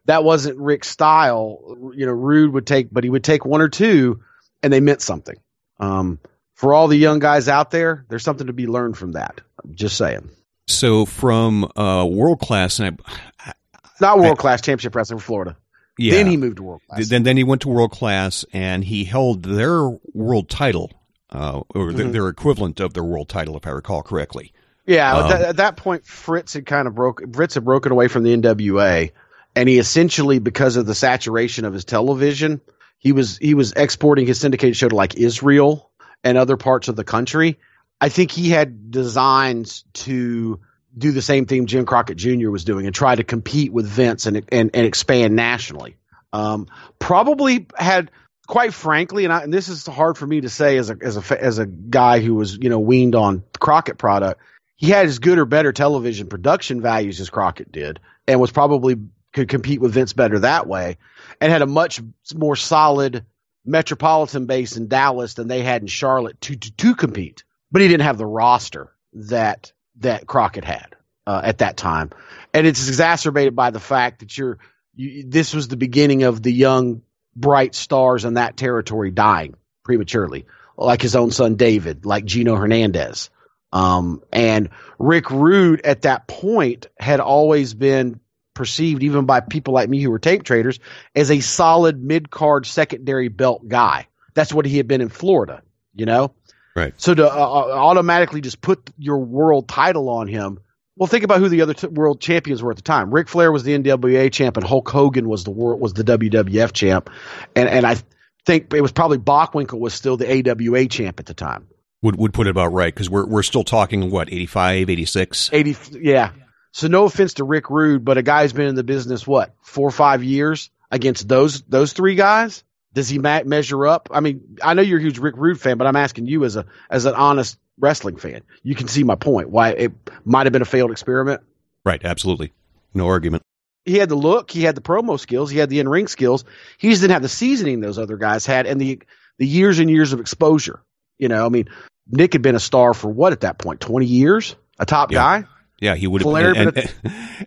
that 0.05 0.23
wasn't 0.23 0.59
Rick's 0.59 0.89
style. 0.89 1.91
You 1.95 2.05
know, 2.05 2.11
Rude 2.11 2.53
would 2.53 2.67
take, 2.67 2.89
but 2.91 3.03
he 3.03 3.09
would 3.09 3.23
take 3.23 3.45
one 3.45 3.61
or 3.61 3.69
two, 3.69 4.21
and 4.61 4.71
they 4.71 4.79
meant 4.79 5.01
something. 5.01 5.35
Um, 5.79 6.19
for 6.57 6.73
all 6.73 6.87
the 6.87 6.97
young 6.97 7.19
guys 7.19 7.47
out 7.47 7.69
there, 7.71 8.03
there's 8.09 8.23
something 8.23 8.47
to 8.47 8.53
be 8.53 8.65
learned 8.67 8.97
from 8.97 9.11
that. 9.13 9.41
I'm 9.63 9.75
Just 9.75 9.95
saying. 9.97 10.29
so 10.67 11.05
from 11.05 11.65
uh, 11.75 12.03
world 12.09 12.39
class, 12.39 12.79
and 12.79 12.99
I, 13.39 13.53
Not 14.01 14.19
world 14.19 14.37
class 14.39 14.61
championship 14.61 14.95
wrestling 14.95 15.19
for 15.19 15.25
Florida. 15.25 15.57
yeah, 15.99 16.13
Then 16.15 16.25
he 16.27 16.35
moved 16.35 16.57
to 16.57 16.63
world 16.63 16.81
class. 16.89 17.07
then 17.09 17.23
then 17.23 17.37
he 17.37 17.43
went 17.43 17.61
to 17.61 17.69
world 17.69 17.91
class 17.91 18.43
and 18.53 18.83
he 18.83 19.03
held 19.03 19.43
their 19.43 19.87
world 20.13 20.49
title, 20.49 20.91
uh, 21.31 21.61
or 21.75 21.93
their, 21.93 22.07
Mhm. 22.07 22.11
their 22.11 22.27
equivalent 22.27 22.79
of 22.79 22.93
their 22.93 23.03
world 23.03 23.29
title, 23.29 23.55
if 23.57 23.67
I 23.67 23.69
recall 23.71 24.01
correctly. 24.01 24.51
yeah, 24.87 25.15
Um, 25.15 25.29
that, 25.29 25.41
at 25.41 25.57
that 25.57 25.77
point, 25.77 26.05
Fritz 26.05 26.53
had 26.53 26.65
kind 26.65 26.87
of 26.87 26.95
broke. 26.95 27.21
Fritz 27.33 27.53
had 27.53 27.65
broken 27.65 27.91
away 27.91 28.07
from 28.07 28.23
the 28.23 28.33
NWA, 28.33 29.11
and 29.55 29.67
he 29.69 29.77
essentially 29.77 30.39
because 30.39 30.75
of 30.75 30.85
the 30.87 30.95
saturation 30.95 31.65
of 31.65 31.73
his 31.73 31.85
television, 31.85 32.61
he 32.97 33.11
was 33.11 33.37
he 33.37 33.53
was 33.53 33.73
exporting 33.73 34.25
his 34.25 34.39
syndicated 34.39 34.75
show 34.75 34.87
to 34.89 34.95
like 34.95 35.15
Israel 35.15 35.89
and 36.23 36.37
other 36.37 36.57
parts 36.57 36.87
of 36.87 36.95
the 36.95 37.03
country. 37.03 37.57
I 37.99 38.09
think 38.09 38.31
he 38.31 38.49
had 38.49 38.91
designs 38.91 39.83
to 39.93 40.59
do 40.97 41.11
the 41.11 41.21
same 41.21 41.45
thing 41.45 41.65
Jim 41.65 41.85
Crockett 41.85 42.17
Jr. 42.17 42.49
was 42.49 42.63
doing 42.63 42.85
and 42.85 42.93
try 42.93 43.15
to 43.15 43.23
compete 43.23 43.71
with 43.71 43.87
Vince 43.87 44.25
and 44.25 44.37
and, 44.51 44.71
and 44.73 44.85
expand 44.85 45.35
nationally. 45.35 45.97
Um, 46.33 46.67
probably 46.99 47.67
had, 47.75 48.11
quite 48.47 48.73
frankly, 48.73 49.23
and, 49.23 49.33
I, 49.33 49.43
and 49.43 49.53
this 49.53 49.69
is 49.69 49.85
hard 49.85 50.17
for 50.17 50.27
me 50.27 50.41
to 50.41 50.49
say 50.49 50.77
as 50.77 50.89
a 50.89 50.97
as 51.01 51.17
a 51.17 51.43
as 51.43 51.59
a 51.59 51.65
guy 51.65 52.19
who 52.19 52.35
was 52.35 52.57
you 52.57 52.69
know 52.69 52.79
weaned 52.79 53.15
on 53.15 53.43
Crockett 53.59 53.97
product. 53.97 54.41
He 54.75 54.89
had 54.89 55.07
as 55.07 55.17
good 55.17 55.39
or 55.39 55.45
better 55.45 55.73
television 55.73 56.27
production 56.27 56.81
values 56.81 57.19
as 57.19 57.29
Crockett 57.29 57.71
did, 57.71 57.99
and 58.27 58.39
was 58.39 58.51
probably 58.51 58.97
could 59.33 59.49
compete 59.49 59.81
with 59.81 59.93
Vince 59.93 60.13
better 60.13 60.39
that 60.39 60.67
way, 60.67 60.97
and 61.41 61.51
had 61.51 61.61
a 61.61 61.67
much 61.67 62.01
more 62.35 62.55
solid 62.55 63.25
metropolitan 63.67 64.45
base 64.45 64.77
in 64.77 64.87
Dallas 64.87 65.35
than 65.35 65.47
they 65.47 65.61
had 65.61 65.81
in 65.81 65.87
Charlotte 65.87 66.39
to 66.41 66.55
to, 66.55 66.71
to 66.77 66.95
compete. 66.95 67.43
But 67.71 67.81
he 67.81 67.87
didn't 67.87 68.03
have 68.03 68.17
the 68.17 68.25
roster 68.25 68.93
that 69.13 69.73
that 69.97 70.25
Crockett 70.25 70.63
had 70.63 70.95
uh, 71.25 71.41
at 71.43 71.59
that 71.59 71.77
time, 71.77 72.11
and 72.53 72.65
it's 72.65 72.87
exacerbated 72.87 73.55
by 73.55 73.71
the 73.71 73.79
fact 73.79 74.19
that 74.19 74.37
you're 74.37 74.57
you, 74.95 75.25
this 75.27 75.53
was 75.53 75.67
the 75.67 75.77
beginning 75.77 76.23
of 76.23 76.41
the 76.41 76.51
young 76.51 77.01
bright 77.35 77.75
stars 77.75 78.25
in 78.25 78.35
that 78.35 78.57
territory 78.57 79.11
dying 79.11 79.55
prematurely, 79.83 80.45
like 80.75 81.01
his 81.01 81.15
own 81.15 81.31
son 81.31 81.55
David, 81.55 82.05
like 82.05 82.25
Gino 82.25 82.55
Hernandez. 82.55 83.29
Um, 83.71 84.23
and 84.31 84.69
Rick 84.97 85.29
Rude 85.29 85.81
at 85.85 86.03
that 86.03 86.27
point 86.27 86.87
had 86.97 87.19
always 87.19 87.73
been 87.73 88.19
perceived, 88.57 89.03
even 89.03 89.25
by 89.25 89.39
people 89.39 89.73
like 89.73 89.89
me 89.89 90.01
who 90.01 90.11
were 90.11 90.19
tape 90.19 90.43
traders, 90.43 90.79
as 91.15 91.31
a 91.31 91.39
solid 91.39 92.03
mid 92.03 92.29
card 92.29 92.65
secondary 92.65 93.29
belt 93.29 93.67
guy. 93.67 94.07
That's 94.33 94.53
what 94.53 94.65
he 94.65 94.77
had 94.77 94.87
been 94.87 95.01
in 95.01 95.09
Florida, 95.09 95.61
you 95.95 96.05
know? 96.05 96.33
Right. 96.75 96.93
So 96.97 97.13
to 97.13 97.25
uh, 97.25 97.35
uh 97.35 97.71
automatically 97.71 98.41
just 98.41 98.61
put 98.61 98.89
your 98.97 99.19
world 99.19 99.67
title 99.67 100.09
on 100.09 100.27
him 100.27 100.59
well, 100.97 101.07
think 101.07 101.23
about 101.23 101.39
who 101.39 101.47
the 101.47 101.61
other 101.61 101.75
t- 101.75 101.87
world 101.87 102.19
champions 102.19 102.63
were 102.63 102.71
at 102.71 102.77
the 102.77 102.83
time. 102.83 103.13
Ric 103.13 103.29
Flair 103.29 103.51
was 103.51 103.63
the 103.63 103.77
NWA 103.77 104.31
champ, 104.31 104.57
and 104.57 104.65
Hulk 104.65 104.89
Hogan 104.89 105.29
was 105.29 105.43
the 105.43 105.51
world 105.51 105.79
was 105.79 105.93
the 105.93 106.03
WWF 106.03 106.73
champ, 106.73 107.11
and 107.55 107.69
and 107.69 107.85
I 107.85 107.97
think 108.45 108.73
it 108.73 108.81
was 108.81 108.91
probably 108.91 109.19
Bockwinkel 109.19 109.79
was 109.79 109.93
still 109.93 110.17
the 110.17 110.27
AWA 110.27 110.87
champ 110.87 111.19
at 111.19 111.27
the 111.27 111.35
time. 111.35 111.67
Would 112.01 112.15
would 112.17 112.33
put 112.33 112.47
it 112.47 112.49
about 112.49 112.73
right 112.73 112.93
because 112.93 113.11
we're 113.11 113.27
we're 113.27 113.43
still 113.43 113.63
talking 113.63 114.09
what 114.09 114.33
85, 114.33 114.89
86? 114.89 115.49
80, 115.53 115.75
yeah. 116.01 116.31
So 116.77 116.87
no 116.87 117.05
offense 117.05 117.33
to 117.35 117.43
Rick 117.43 117.71
Rude, 117.71 118.05
but 118.05 118.19
a 118.19 118.21
guy 118.21 118.43
who's 118.43 118.53
been 118.53 118.67
in 118.67 118.75
the 118.75 118.83
business 118.83 119.25
what 119.25 119.55
four 119.63 119.87
or 119.87 119.91
five 119.91 120.23
years 120.23 120.69
against 120.91 121.27
those 121.27 121.63
those 121.63 121.93
three 121.93 122.13
guys. 122.13 122.63
Does 122.93 123.09
he 123.09 123.17
ma- 123.17 123.41
measure 123.43 123.87
up? 123.87 124.09
I 124.11 124.19
mean, 124.19 124.59
I 124.61 124.75
know 124.75 124.83
you're 124.83 124.99
a 124.99 125.01
huge 125.01 125.17
Rick 125.17 125.37
Rude 125.37 125.59
fan, 125.59 125.79
but 125.79 125.87
I'm 125.87 125.95
asking 125.95 126.27
you 126.27 126.45
as 126.45 126.55
a 126.55 126.67
as 126.87 127.05
an 127.05 127.15
honest 127.15 127.57
wrestling 127.79 128.17
fan. 128.17 128.43
You 128.61 128.75
can 128.75 128.87
see 128.87 129.03
my 129.03 129.15
point. 129.15 129.49
Why 129.49 129.71
it 129.71 129.91
might 130.23 130.45
have 130.45 130.53
been 130.53 130.61
a 130.61 130.65
failed 130.65 130.91
experiment. 130.91 131.41
Right. 131.83 131.99
Absolutely. 132.05 132.53
No 132.93 133.07
argument. 133.07 133.41
He 133.83 133.97
had 133.97 134.09
the 134.09 134.15
look. 134.15 134.51
He 134.51 134.61
had 134.61 134.75
the 134.75 134.81
promo 134.81 135.19
skills. 135.19 135.49
He 135.49 135.57
had 135.57 135.71
the 135.71 135.79
in 135.79 135.89
ring 135.89 136.05
skills. 136.05 136.45
He 136.77 136.91
just 136.91 137.01
didn't 137.01 137.13
have 137.13 137.23
the 137.23 137.29
seasoning 137.29 137.79
those 137.79 137.97
other 137.97 138.17
guys 138.17 138.45
had, 138.45 138.67
and 138.67 138.79
the 138.79 139.01
the 139.39 139.47
years 139.47 139.79
and 139.79 139.89
years 139.89 140.13
of 140.13 140.19
exposure. 140.19 140.83
You 141.17 141.27
know, 141.27 141.43
I 141.43 141.49
mean, 141.49 141.69
Nick 142.07 142.33
had 142.33 142.43
been 142.43 142.53
a 142.53 142.59
star 142.59 142.93
for 142.93 143.09
what 143.09 143.33
at 143.33 143.41
that? 143.41 143.57
Twenty 143.79 144.05
years, 144.05 144.55
a 144.77 144.85
top 144.85 145.11
yeah. 145.11 145.41
guy. 145.41 145.47
Yeah, 145.79 145.95
he 145.95 146.07
would 146.07 146.23
have 146.23 146.33
been. 146.33 146.67
And, 146.67 146.77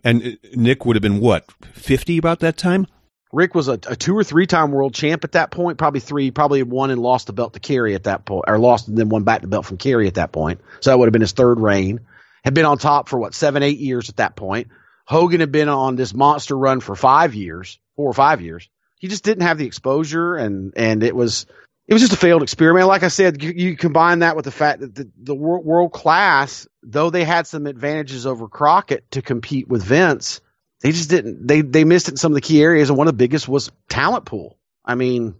and, 0.04 0.22
and, 0.22 0.38
Nick 0.54 0.86
would 0.86 0.96
have 0.96 1.02
been 1.02 1.20
what 1.20 1.50
fifty 1.72 2.18
about 2.18 2.40
that 2.40 2.56
time. 2.56 2.86
Rick 3.32 3.54
was 3.54 3.68
a, 3.68 3.72
a 3.72 3.96
two 3.96 4.16
or 4.16 4.24
three 4.24 4.46
time 4.46 4.72
world 4.72 4.94
champ 4.94 5.24
at 5.24 5.32
that 5.32 5.50
point, 5.50 5.78
probably 5.78 6.00
three, 6.00 6.30
probably 6.30 6.62
won 6.62 6.90
and 6.90 7.00
lost 7.00 7.26
the 7.26 7.32
belt 7.32 7.54
to 7.54 7.60
Kerry 7.60 7.94
at 7.94 8.04
that 8.04 8.24
point, 8.24 8.44
or 8.48 8.58
lost 8.58 8.88
and 8.88 8.98
then 8.98 9.08
won 9.08 9.24
back 9.24 9.42
the 9.42 9.48
belt 9.48 9.66
from 9.66 9.78
Kerry 9.78 10.06
at 10.06 10.14
that 10.14 10.32
point. 10.32 10.60
So 10.80 10.90
that 10.90 10.98
would 10.98 11.06
have 11.06 11.12
been 11.12 11.20
his 11.20 11.32
third 11.32 11.60
reign. 11.60 12.00
Had 12.44 12.54
been 12.54 12.64
on 12.64 12.78
top 12.78 13.08
for 13.08 13.18
what 13.18 13.34
seven, 13.34 13.62
eight 13.62 13.78
years 13.78 14.08
at 14.08 14.16
that 14.16 14.34
point. 14.34 14.68
Hogan 15.06 15.40
had 15.40 15.52
been 15.52 15.68
on 15.68 15.96
this 15.96 16.14
monster 16.14 16.56
run 16.56 16.80
for 16.80 16.94
five 16.94 17.34
years, 17.34 17.78
four 17.96 18.08
or 18.08 18.14
five 18.14 18.40
years. 18.40 18.68
He 18.98 19.08
just 19.08 19.24
didn't 19.24 19.42
have 19.42 19.58
the 19.58 19.66
exposure, 19.66 20.36
and 20.36 20.72
and 20.76 21.02
it 21.02 21.14
was 21.14 21.46
it 21.90 21.92
was 21.92 22.00
just 22.00 22.14
a 22.14 22.16
failed 22.16 22.42
experiment. 22.42 22.86
Like 22.86 23.02
I 23.02 23.08
said, 23.08 23.42
you, 23.42 23.50
you 23.50 23.76
combine 23.76 24.20
that 24.20 24.36
with 24.36 24.46
the 24.46 24.50
fact 24.50 24.80
that 24.80 24.94
the, 24.94 25.10
the 25.18 25.34
world, 25.34 25.66
world 25.66 25.92
class, 25.92 26.66
though 26.82 27.10
they 27.10 27.24
had 27.24 27.46
some 27.46 27.66
advantages 27.66 28.24
over 28.24 28.48
Crockett 28.48 29.10
to 29.10 29.20
compete 29.20 29.68
with 29.68 29.82
Vince 29.82 30.40
they 30.80 30.92
just 30.92 31.10
didn't 31.10 31.46
they 31.46 31.60
they 31.60 31.84
missed 31.84 32.08
it 32.08 32.12
in 32.12 32.16
some 32.16 32.32
of 32.32 32.34
the 32.34 32.40
key 32.40 32.62
areas 32.62 32.88
and 32.88 32.98
one 32.98 33.06
of 33.06 33.14
the 33.14 33.18
biggest 33.18 33.48
was 33.48 33.70
talent 33.88 34.24
pool. 34.24 34.58
I 34.84 34.94
mean 34.94 35.34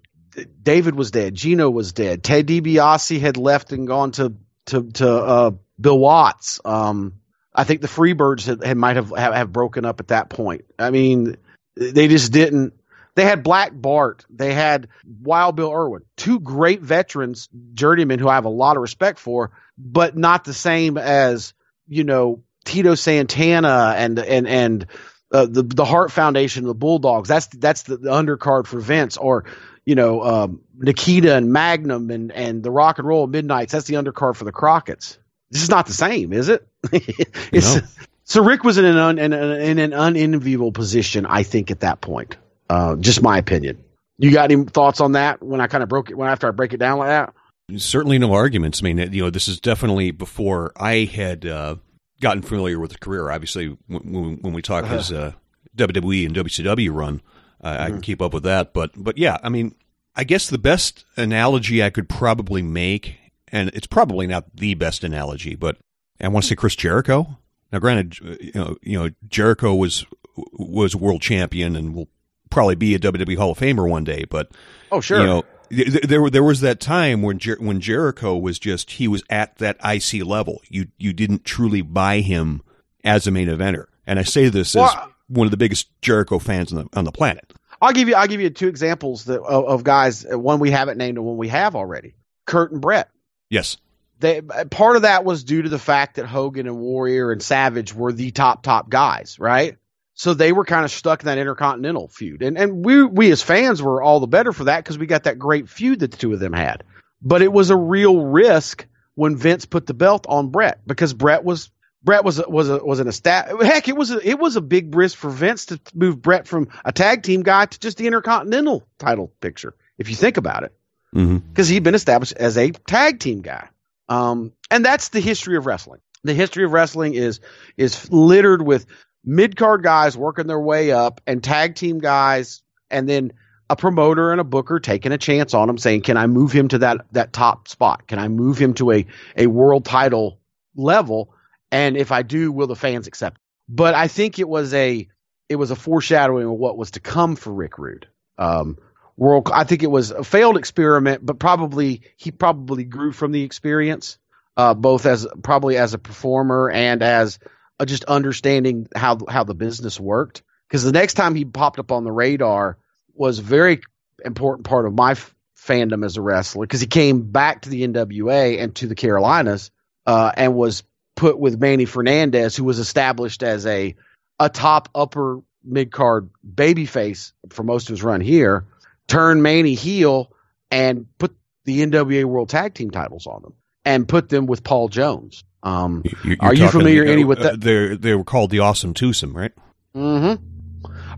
david 0.63 0.95
was 0.95 1.11
dead. 1.11 1.35
Gino 1.35 1.71
was 1.71 1.93
dead. 1.93 2.23
Ted 2.23 2.47
DiBiase 2.47 3.21
had 3.21 3.37
left 3.37 3.73
and 3.73 3.87
gone 3.87 4.13
to 4.13 4.35
to 4.67 4.91
to 4.93 5.11
uh, 5.11 5.51
bill 5.81 5.99
watts. 5.99 6.61
Um, 6.65 7.15
i 7.53 7.65
think 7.65 7.81
the 7.81 7.89
freebirds 7.89 8.47
had, 8.47 8.63
had 8.63 8.77
might 8.77 8.97
have, 8.97 9.11
have, 9.11 9.35
have 9.35 9.53
broken 9.53 9.85
up 9.85 10.01
at 10.01 10.09
that 10.09 10.29
point. 10.29 10.67
I 10.79 10.91
mean 10.91 11.37
they 11.75 12.09
just 12.09 12.33
didn't 12.33 12.75
they 13.21 13.27
had 13.27 13.43
Black 13.43 13.73
Bart. 13.75 14.25
They 14.31 14.55
had 14.55 14.89
Wild 15.05 15.55
Bill 15.55 15.71
Irwin, 15.71 16.03
two 16.17 16.41
great 16.41 16.81
veterans, 16.81 17.51
journeymen 17.75 18.19
who 18.19 18.29
I 18.29 18.35
have 18.37 18.47
a 18.47 18.49
lot 18.49 18.77
of 18.77 18.81
respect 18.81 19.19
for, 19.19 19.51
but 19.77 20.17
not 20.17 20.45
the 20.45 20.55
same 20.55 20.97
as 20.97 21.53
you 21.87 22.05
know 22.05 22.43
Tito 22.65 22.95
Santana 22.95 23.95
and 23.95 24.19
and 24.19 24.49
and 24.49 24.87
uh, 25.31 25.45
the 25.45 25.63
the 25.63 25.85
Hart 25.85 26.11
Foundation, 26.13 26.65
the 26.65 26.75
Bulldogs. 26.75 27.29
That's 27.29 27.49
that's 27.49 27.83
the, 27.83 27.99
the 27.99 28.09
undercard 28.09 28.67
for 28.67 28.81
Vince, 28.81 29.19
or 29.19 29.45
you 29.85 29.97
know 29.97 30.23
um, 30.23 30.63
Nikita 30.79 31.37
and 31.37 31.53
Magnum 31.53 32.11
and 32.11 32.33
and 32.33 32.63
the 32.63 32.71
Rock 32.71 32.99
and 32.99 33.07
Roll 33.07 33.27
Midnight's. 33.27 33.73
That's 33.73 33.87
the 33.87 33.97
undercard 33.97 34.37
for 34.37 34.45
the 34.45 34.53
Crockett's. 34.53 35.19
This 35.51 35.63
is 35.63 35.69
not 35.69 35.85
the 35.85 35.93
same, 35.93 36.33
is 36.33 36.49
it? 36.49 36.67
it's, 36.91 37.75
no. 37.75 37.83
So 38.25 38.43
Rick 38.43 38.65
was 38.65 38.79
in 38.79 38.87
an 38.87 38.97
un, 38.97 39.19
in, 39.19 39.35
in 39.35 39.79
an 39.79 39.93
unenviable 39.93 40.73
position, 40.73 41.27
I 41.27 41.43
think, 41.43 41.71
at 41.71 41.81
that 41.81 42.01
point. 42.01 42.39
Uh, 42.71 42.95
just 42.95 43.21
my 43.21 43.37
opinion. 43.37 43.83
You 44.19 44.31
got 44.31 44.53
any 44.53 44.65
thoughts 44.65 45.01
on 45.01 45.13
that? 45.13 45.43
When 45.43 45.61
I 45.61 45.67
kind 45.67 45.83
of 45.83 45.89
broke 45.89 46.09
it, 46.09 46.17
when 46.17 46.29
after 46.29 46.47
I 46.47 46.53
break 46.53 46.73
it 46.73 46.77
down 46.77 46.99
like 46.99 47.09
that. 47.09 47.35
Certainly 47.77 48.19
no 48.19 48.33
arguments. 48.33 48.81
I 48.81 48.85
mean, 48.85 49.13
you 49.13 49.25
know, 49.25 49.31
this 49.31 49.49
is 49.49 49.59
definitely 49.61 50.13
before 50.13 50.71
I 50.77 51.05
had 51.05 51.45
uh, 51.45 51.77
gotten 52.21 52.43
familiar 52.43 52.79
with 52.79 52.93
the 52.93 52.99
career. 52.99 53.29
Obviously, 53.29 53.77
when, 53.89 54.39
when 54.41 54.53
we 54.53 54.63
talk 54.63 54.85
uh-huh. 54.85 54.99
his 54.99 55.11
uh, 55.11 55.33
WWE 55.77 56.27
and 56.27 56.37
WCW 56.37 56.95
run, 56.95 57.23
uh, 57.61 57.73
mm-hmm. 57.73 57.83
I 57.83 57.87
can 57.87 57.93
mm-hmm. 57.95 58.01
keep 58.03 58.23
up 58.23 58.33
with 58.33 58.45
that. 58.45 58.73
But 58.73 58.93
but 58.97 59.19
yeah, 59.19 59.39
I 59.43 59.49
mean, 59.49 59.75
I 60.15 60.23
guess 60.23 60.49
the 60.49 60.59
best 60.59 61.05
analogy 61.17 61.83
I 61.83 61.91
could 61.91 62.09
probably 62.09 62.63
make, 62.63 63.17
and 63.49 63.71
it's 63.71 63.89
probably 63.89 64.29
not 64.29 64.55
the 64.55 64.75
best 64.75 65.03
analogy, 65.03 65.57
but 65.57 65.77
I 66.21 66.29
want 66.29 66.45
to 66.45 66.51
say 66.51 66.55
Chris 66.55 66.77
Jericho. 66.77 67.37
Now, 67.73 67.81
granted, 67.81 68.17
uh, 68.25 68.37
you 68.41 68.53
know, 68.55 68.77
you 68.81 68.97
know, 68.97 69.11
Jericho 69.29 69.75
was 69.75 70.07
was 70.53 70.95
world 70.95 71.21
champion 71.21 71.75
and 71.75 71.97
will 71.97 72.09
probably 72.51 72.75
be 72.75 72.95
a 72.95 72.99
WWE 72.99 73.37
Hall 73.37 73.53
of 73.53 73.59
Famer 73.59 73.89
one 73.89 74.05
day. 74.05 74.25
But 74.29 74.51
oh, 74.93 75.01
sure, 75.01 75.21
you 75.21 75.27
know, 75.27 75.45
there 75.71 76.29
there 76.29 76.43
was 76.43 76.61
that 76.61 76.81
time 76.81 77.23
when 77.23 77.39
Jer- 77.39 77.59
when 77.61 77.81
Jericho 77.81 78.37
was 78.37 78.59
just 78.59 78.93
he 78.93 79.09
was 79.09 79.23
at 79.31 79.57
that 79.57 79.77
IC 79.85 80.25
level. 80.25 80.61
You 80.69 80.89
you 80.99 81.13
didn't 81.13 81.45
truly 81.45 81.83
buy 81.83 82.21
him 82.21 82.63
as 83.05 83.27
a 83.27 83.31
main 83.31 83.49
eventer. 83.49 83.87
And 84.07 84.19
I 84.19 84.25
say 84.25 84.49
this 84.49 84.75
well, 84.75 84.87
as 84.87 85.09
one 85.29 85.47
of 85.47 85.51
the 85.51 85.57
biggest 85.57 85.89
Jericho 86.03 86.39
fans 86.39 86.73
on 86.73 86.85
the 86.85 86.99
on 86.99 87.05
the 87.05 87.13
planet. 87.13 87.53
I'll 87.81 87.93
give 87.93 88.09
you 88.09 88.15
I'll 88.15 88.27
give 88.27 88.41
you 88.41 88.51
two 88.51 88.69
examples 88.69 89.25
that, 89.25 89.41
of, 89.41 89.65
of 89.67 89.85
guys. 89.85 90.27
One 90.29 90.61
we 90.61 90.71
haven't 90.71 90.99
named 90.99 91.19
and 91.19 91.27
one 91.27 91.37
we 91.37 91.49
have 91.49 91.77
already. 91.77 92.15
Kurt 92.47 92.73
and 92.73 92.81
Bret. 92.81 93.09
Yes. 93.49 93.77
They, 94.19 94.43
part 94.43 94.97
of 94.97 95.03
that 95.03 95.25
was 95.25 95.45
due 95.45 95.63
to 95.63 95.69
the 95.71 95.79
fact 95.79 96.17
that 96.17 96.27
Hogan 96.27 96.67
and 96.67 96.77
Warrior 96.79 97.33
and 97.33 97.43
Savage 97.43 97.95
were 97.95 98.13
the 98.13 98.33
top 98.33 98.63
top 98.63 98.91
guys, 98.91 99.39
right? 99.39 99.79
So 100.21 100.35
they 100.35 100.53
were 100.53 100.67
kind 100.67 100.85
of 100.85 100.91
stuck 100.91 101.23
in 101.23 101.29
that 101.29 101.39
intercontinental 101.39 102.07
feud. 102.07 102.43
And 102.43 102.59
and 102.59 102.85
we 102.85 103.03
we 103.03 103.31
as 103.31 103.41
fans 103.41 103.81
were 103.81 104.03
all 104.03 104.21
the 104.21 104.27
better 104.27 104.53
for 104.53 104.65
that 104.65 104.85
because 104.85 104.99
we 104.99 105.07
got 105.07 105.25
that 105.25 105.39
great 105.39 105.71
feud 105.71 106.01
that 106.01 106.11
the 106.11 106.17
two 106.19 106.35
of 106.35 106.41
them 106.41 106.53
had. 106.53 106.85
But 107.23 107.41
it 107.41 107.51
was 107.51 107.71
a 107.71 107.77
real 107.77 108.27
risk 108.27 108.87
when 109.15 109.37
Vince 109.37 109.65
put 109.65 109.87
the 109.87 109.95
belt 109.95 110.27
on 110.29 110.51
Bret 110.51 110.87
because 110.87 111.15
Bret 111.15 111.43
was 111.43 111.71
Bret 112.05 112.23
was 112.23 112.39
a, 112.39 112.47
was 112.47 112.69
a, 112.69 112.85
was 112.85 113.01
an 113.01 113.07
estab- 113.07 113.63
heck 113.63 113.89
it 113.89 113.97
was 113.97 114.11
a, 114.11 114.29
it 114.29 114.39
was 114.39 114.57
a 114.57 114.61
big 114.61 114.95
risk 114.95 115.17
for 115.17 115.31
Vince 115.31 115.65
to 115.67 115.81
move 115.95 116.21
Bret 116.21 116.47
from 116.47 116.69
a 116.85 116.93
tag 116.93 117.23
team 117.23 117.43
guy 117.43 117.65
to 117.65 117.81
just 117.81 117.97
the 117.97 118.07
intercontinental 118.07 118.87
title 118.99 119.33
picture 119.41 119.75
if 119.97 120.11
you 120.11 120.17
think 120.17 120.37
about 120.37 120.65
it 120.65 120.75
because 121.13 121.29
mm-hmm. 121.29 121.63
he'd 121.63 121.83
been 121.83 121.95
established 121.95 122.35
as 122.35 122.59
a 122.59 122.73
tag 122.73 123.21
team 123.21 123.41
guy. 123.41 123.71
Um, 124.11 124.53
and 124.71 124.85
that's 124.85 125.09
the 125.09 125.21
history 125.21 125.57
of 125.57 125.65
wrestling. 125.65 126.01
The 126.25 126.35
history 126.35 126.65
of 126.65 126.73
wrestling 126.73 127.15
is 127.15 127.41
is 127.79 128.11
littered 128.13 128.61
with 128.61 128.85
mid 129.25 129.57
card 129.57 129.83
guys 129.83 130.17
working 130.17 130.47
their 130.47 130.61
way 130.61 130.93
up 130.93 131.21
and 131.27 131.43
tag 131.43 131.75
team 131.75 131.99
guys, 131.99 132.63
and 132.91 133.09
then 133.09 133.33
a 133.69 133.77
promoter 133.77 134.33
and 134.33 134.41
a 134.41 134.45
booker 134.45 134.81
taking 134.81 135.13
a 135.13 135.19
chance 135.19 135.55
on 135.55 135.69
him, 135.69 135.79
saying, 135.79 136.03
"Can 136.03 136.17
I 136.17 136.27
move 136.27 136.53
him 136.53 136.69
to 136.69 136.79
that 136.79 137.07
that 137.13 137.33
top 137.33 137.69
spot? 137.69 138.07
Can 138.07 138.19
I 138.19 138.29
move 138.29 138.59
him 138.59 138.75
to 138.75 138.93
a 138.93 139.07
a 139.37 139.47
world 139.47 139.85
title 139.85 140.41
level? 140.75 141.33
And 141.71 141.97
if 141.97 142.11
I 142.11 142.23
do, 142.23 142.51
will 142.51 142.67
the 142.67 142.77
fans 142.77 143.07
accept?" 143.07 143.39
But 143.69 143.95
I 143.95 144.09
think 144.09 144.39
it 144.39 144.49
was 144.49 144.75
a 144.75 145.09
it 145.49 145.57
was 145.57 145.71
a 145.71 145.77
foreshadowing 145.77 146.47
of 146.47 146.53
what 146.53 146.79
was 146.79 146.93
to 146.93 147.01
come 147.01 147.37
for 147.37 147.53
Rick 147.53 147.79
Rude. 147.79 148.09
Um, 148.39 148.79
world, 149.17 149.51
I 149.53 149.65
think 149.65 149.83
it 149.83 149.91
was 149.91 150.11
a 150.11 150.25
failed 150.25 150.57
experiment, 150.57 151.25
but 151.25 151.39
probably 151.39 152.03
he 152.17 152.31
probably 152.31 152.85
grew 152.85 153.13
from 153.13 153.33
the 153.33 153.43
experience, 153.43 154.19
uh, 154.57 154.75
both 154.75 155.07
as 155.07 155.27
probably 155.43 155.77
as 155.77 155.93
a 155.93 155.99
performer 155.99 156.71
and 156.71 157.03
as 157.03 157.39
just 157.85 158.05
understanding 158.05 158.87
how 158.95 159.19
how 159.29 159.45
the 159.45 159.55
business 159.55 159.99
worked. 159.99 160.43
Because 160.69 160.85
the 160.85 160.93
next 160.93 161.15
time 161.15 161.35
he 161.35 161.45
popped 161.45 161.79
up 161.79 161.91
on 161.93 162.05
the 162.05 162.13
radar 162.13 162.79
was 163.15 163.39
a 163.39 163.43
very 163.43 163.81
important 164.25 164.67
part 164.67 164.87
of 164.87 164.95
my 164.95 165.13
f- 165.13 165.35
fandom 165.59 166.05
as 166.05 166.17
a 166.17 166.23
wrestler 166.23 166.65
because 166.65 166.81
he 166.81 166.87
came 166.87 167.23
back 167.23 167.63
to 167.63 167.71
the 167.71 167.87
NWA 167.87 168.61
and 168.61 168.75
to 168.77 168.87
the 168.87 168.95
Carolinas 168.95 169.71
uh, 170.07 170.31
and 170.37 170.55
was 170.55 170.85
put 171.17 171.39
with 171.39 171.61
Manny 171.61 171.87
Fernandez, 171.87 172.57
who 172.57 172.65
was 172.65 172.79
established 172.79 173.43
as 173.43 173.67
a 173.67 173.97
a 174.39 174.49
top 174.49 174.89
upper 174.95 175.41
mid 175.65 175.93
card 175.93 176.31
babyface 176.47 177.33
for 177.51 177.63
most 177.63 177.89
of 177.89 177.95
his 177.95 178.03
run 178.03 178.21
here, 178.21 178.67
turn 179.07 179.43
Manny 179.43 179.75
heel 179.75 180.33
and 180.71 181.07
put 181.19 181.35
the 181.65 181.81
NWA 181.81 182.25
World 182.25 182.49
Tag 182.49 182.75
Team 182.75 182.91
titles 182.91 183.27
on 183.27 183.43
them 183.43 183.55
and 183.85 184.09
put 184.09 184.29
them 184.29 184.47
with 184.47 184.63
Paul 184.65 184.89
Jones. 184.89 185.45
Um, 185.63 186.03
You're, 186.25 186.37
are 186.41 186.55
you 186.55 186.69
familiar 186.69 187.05
uh, 187.05 187.11
any 187.11 187.25
with 187.25 187.41
that? 187.41 187.61
They 187.61 187.97
they 187.97 188.15
were 188.15 188.25
called 188.25 188.51
the 188.51 188.61
Awesome 188.61 188.95
Twosome, 188.95 189.37
right? 189.37 189.53
Mm-hmm. 189.95 190.45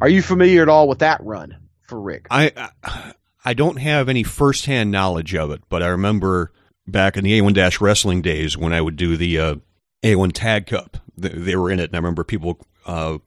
Are 0.01 0.09
you 0.09 0.23
familiar 0.23 0.63
at 0.63 0.69
all 0.69 0.89
with 0.89 1.01
that 1.01 1.23
run 1.23 1.57
for 1.83 2.01
Rick? 2.01 2.27
I 2.31 2.71
I 3.45 3.55
don't 3.55 3.77
have 3.77 4.09
any 4.09 4.23
firsthand 4.23 4.91
knowledge 4.91 5.35
of 5.35 5.51
it, 5.51 5.63
but 5.69 5.83
I 5.83 5.89
remember 5.89 6.53
back 6.87 7.17
in 7.17 7.25
the 7.25 7.41
A1 7.41 7.55
Dash 7.55 7.81
Wrestling 7.81 8.23
days 8.23 8.57
when 8.57 8.73
I 8.73 8.81
would 8.81 8.97
do 8.97 9.17
the 9.17 9.39
uh, 9.39 9.55
A1 10.03 10.33
Tag 10.33 10.67
Cup. 10.67 10.97
They 11.17 11.55
were 11.57 11.71
in 11.71 11.79
it, 11.79 11.91
and 11.91 11.95
I 11.95 11.99
remember 11.99 12.25
people. 12.25 12.59
Uh, 12.85 13.19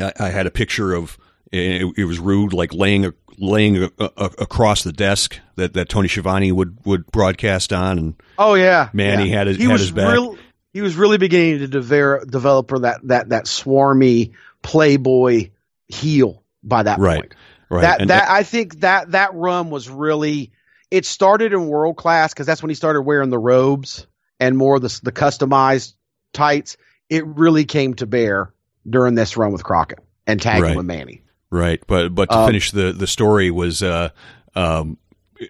I, 0.00 0.12
I, 0.18 0.28
had 0.30 0.46
a 0.46 0.50
picture 0.50 0.92
of 0.92 1.18
it, 1.52 1.94
it 1.96 2.04
was 2.04 2.18
rude, 2.18 2.52
like 2.52 2.72
laying 2.72 3.04
a, 3.04 3.14
laying 3.38 3.84
a, 3.84 3.90
a, 3.98 4.30
across 4.38 4.82
the 4.82 4.92
desk 4.92 5.38
that, 5.56 5.74
that 5.74 5.88
Tony 5.88 6.08
Schiavone 6.08 6.52
would, 6.52 6.78
would 6.84 7.06
broadcast 7.10 7.72
on, 7.72 7.98
and 7.98 8.14
oh 8.38 8.54
yeah, 8.54 8.90
man, 8.92 9.18
yeah. 9.18 9.24
he 9.24 9.30
had 9.30 9.46
his 9.46 9.56
he 9.56 9.64
had 9.64 9.72
was 9.72 9.80
his 9.80 9.90
back. 9.92 10.12
Real, 10.12 10.36
he 10.72 10.80
was 10.80 10.96
really 10.96 11.18
beginning 11.18 11.60
to 11.60 11.68
develop 11.68 12.30
develop 12.30 12.68
that 12.82 13.00
that 13.04 13.28
that 13.30 13.44
swarmy 13.44 14.32
playboy 14.62 15.50
heel 15.88 16.42
by 16.62 16.82
that 16.82 16.98
right. 16.98 17.20
point. 17.20 17.34
Right. 17.70 17.82
That 17.82 18.00
and 18.00 18.10
that 18.10 18.28
I 18.28 18.42
think 18.42 18.80
that 18.80 19.12
that 19.12 19.34
run 19.34 19.70
was 19.70 19.88
really 19.88 20.52
it 20.90 21.06
started 21.06 21.52
in 21.52 21.66
world 21.66 21.96
class 21.96 22.32
because 22.32 22.46
that's 22.46 22.62
when 22.62 22.70
he 22.70 22.74
started 22.74 23.02
wearing 23.02 23.30
the 23.30 23.38
robes 23.38 24.06
and 24.40 24.56
more 24.56 24.78
the 24.78 25.00
the 25.02 25.12
customized 25.12 25.94
tights. 26.32 26.76
It 27.08 27.26
really 27.26 27.64
came 27.64 27.94
to 27.94 28.06
bear 28.06 28.52
during 28.88 29.14
this 29.14 29.36
run 29.36 29.52
with 29.52 29.62
Crockett 29.62 30.00
and 30.26 30.40
tagging 30.40 30.62
Right. 30.62 30.76
with 30.76 30.86
Manny. 30.86 31.22
Right, 31.54 31.80
but 31.86 32.12
but 32.12 32.30
to 32.30 32.36
Um, 32.36 32.46
finish 32.48 32.72
the 32.72 32.92
the 32.92 33.06
story 33.06 33.52
was 33.52 33.80
uh, 33.80 34.08
um, 34.56 34.98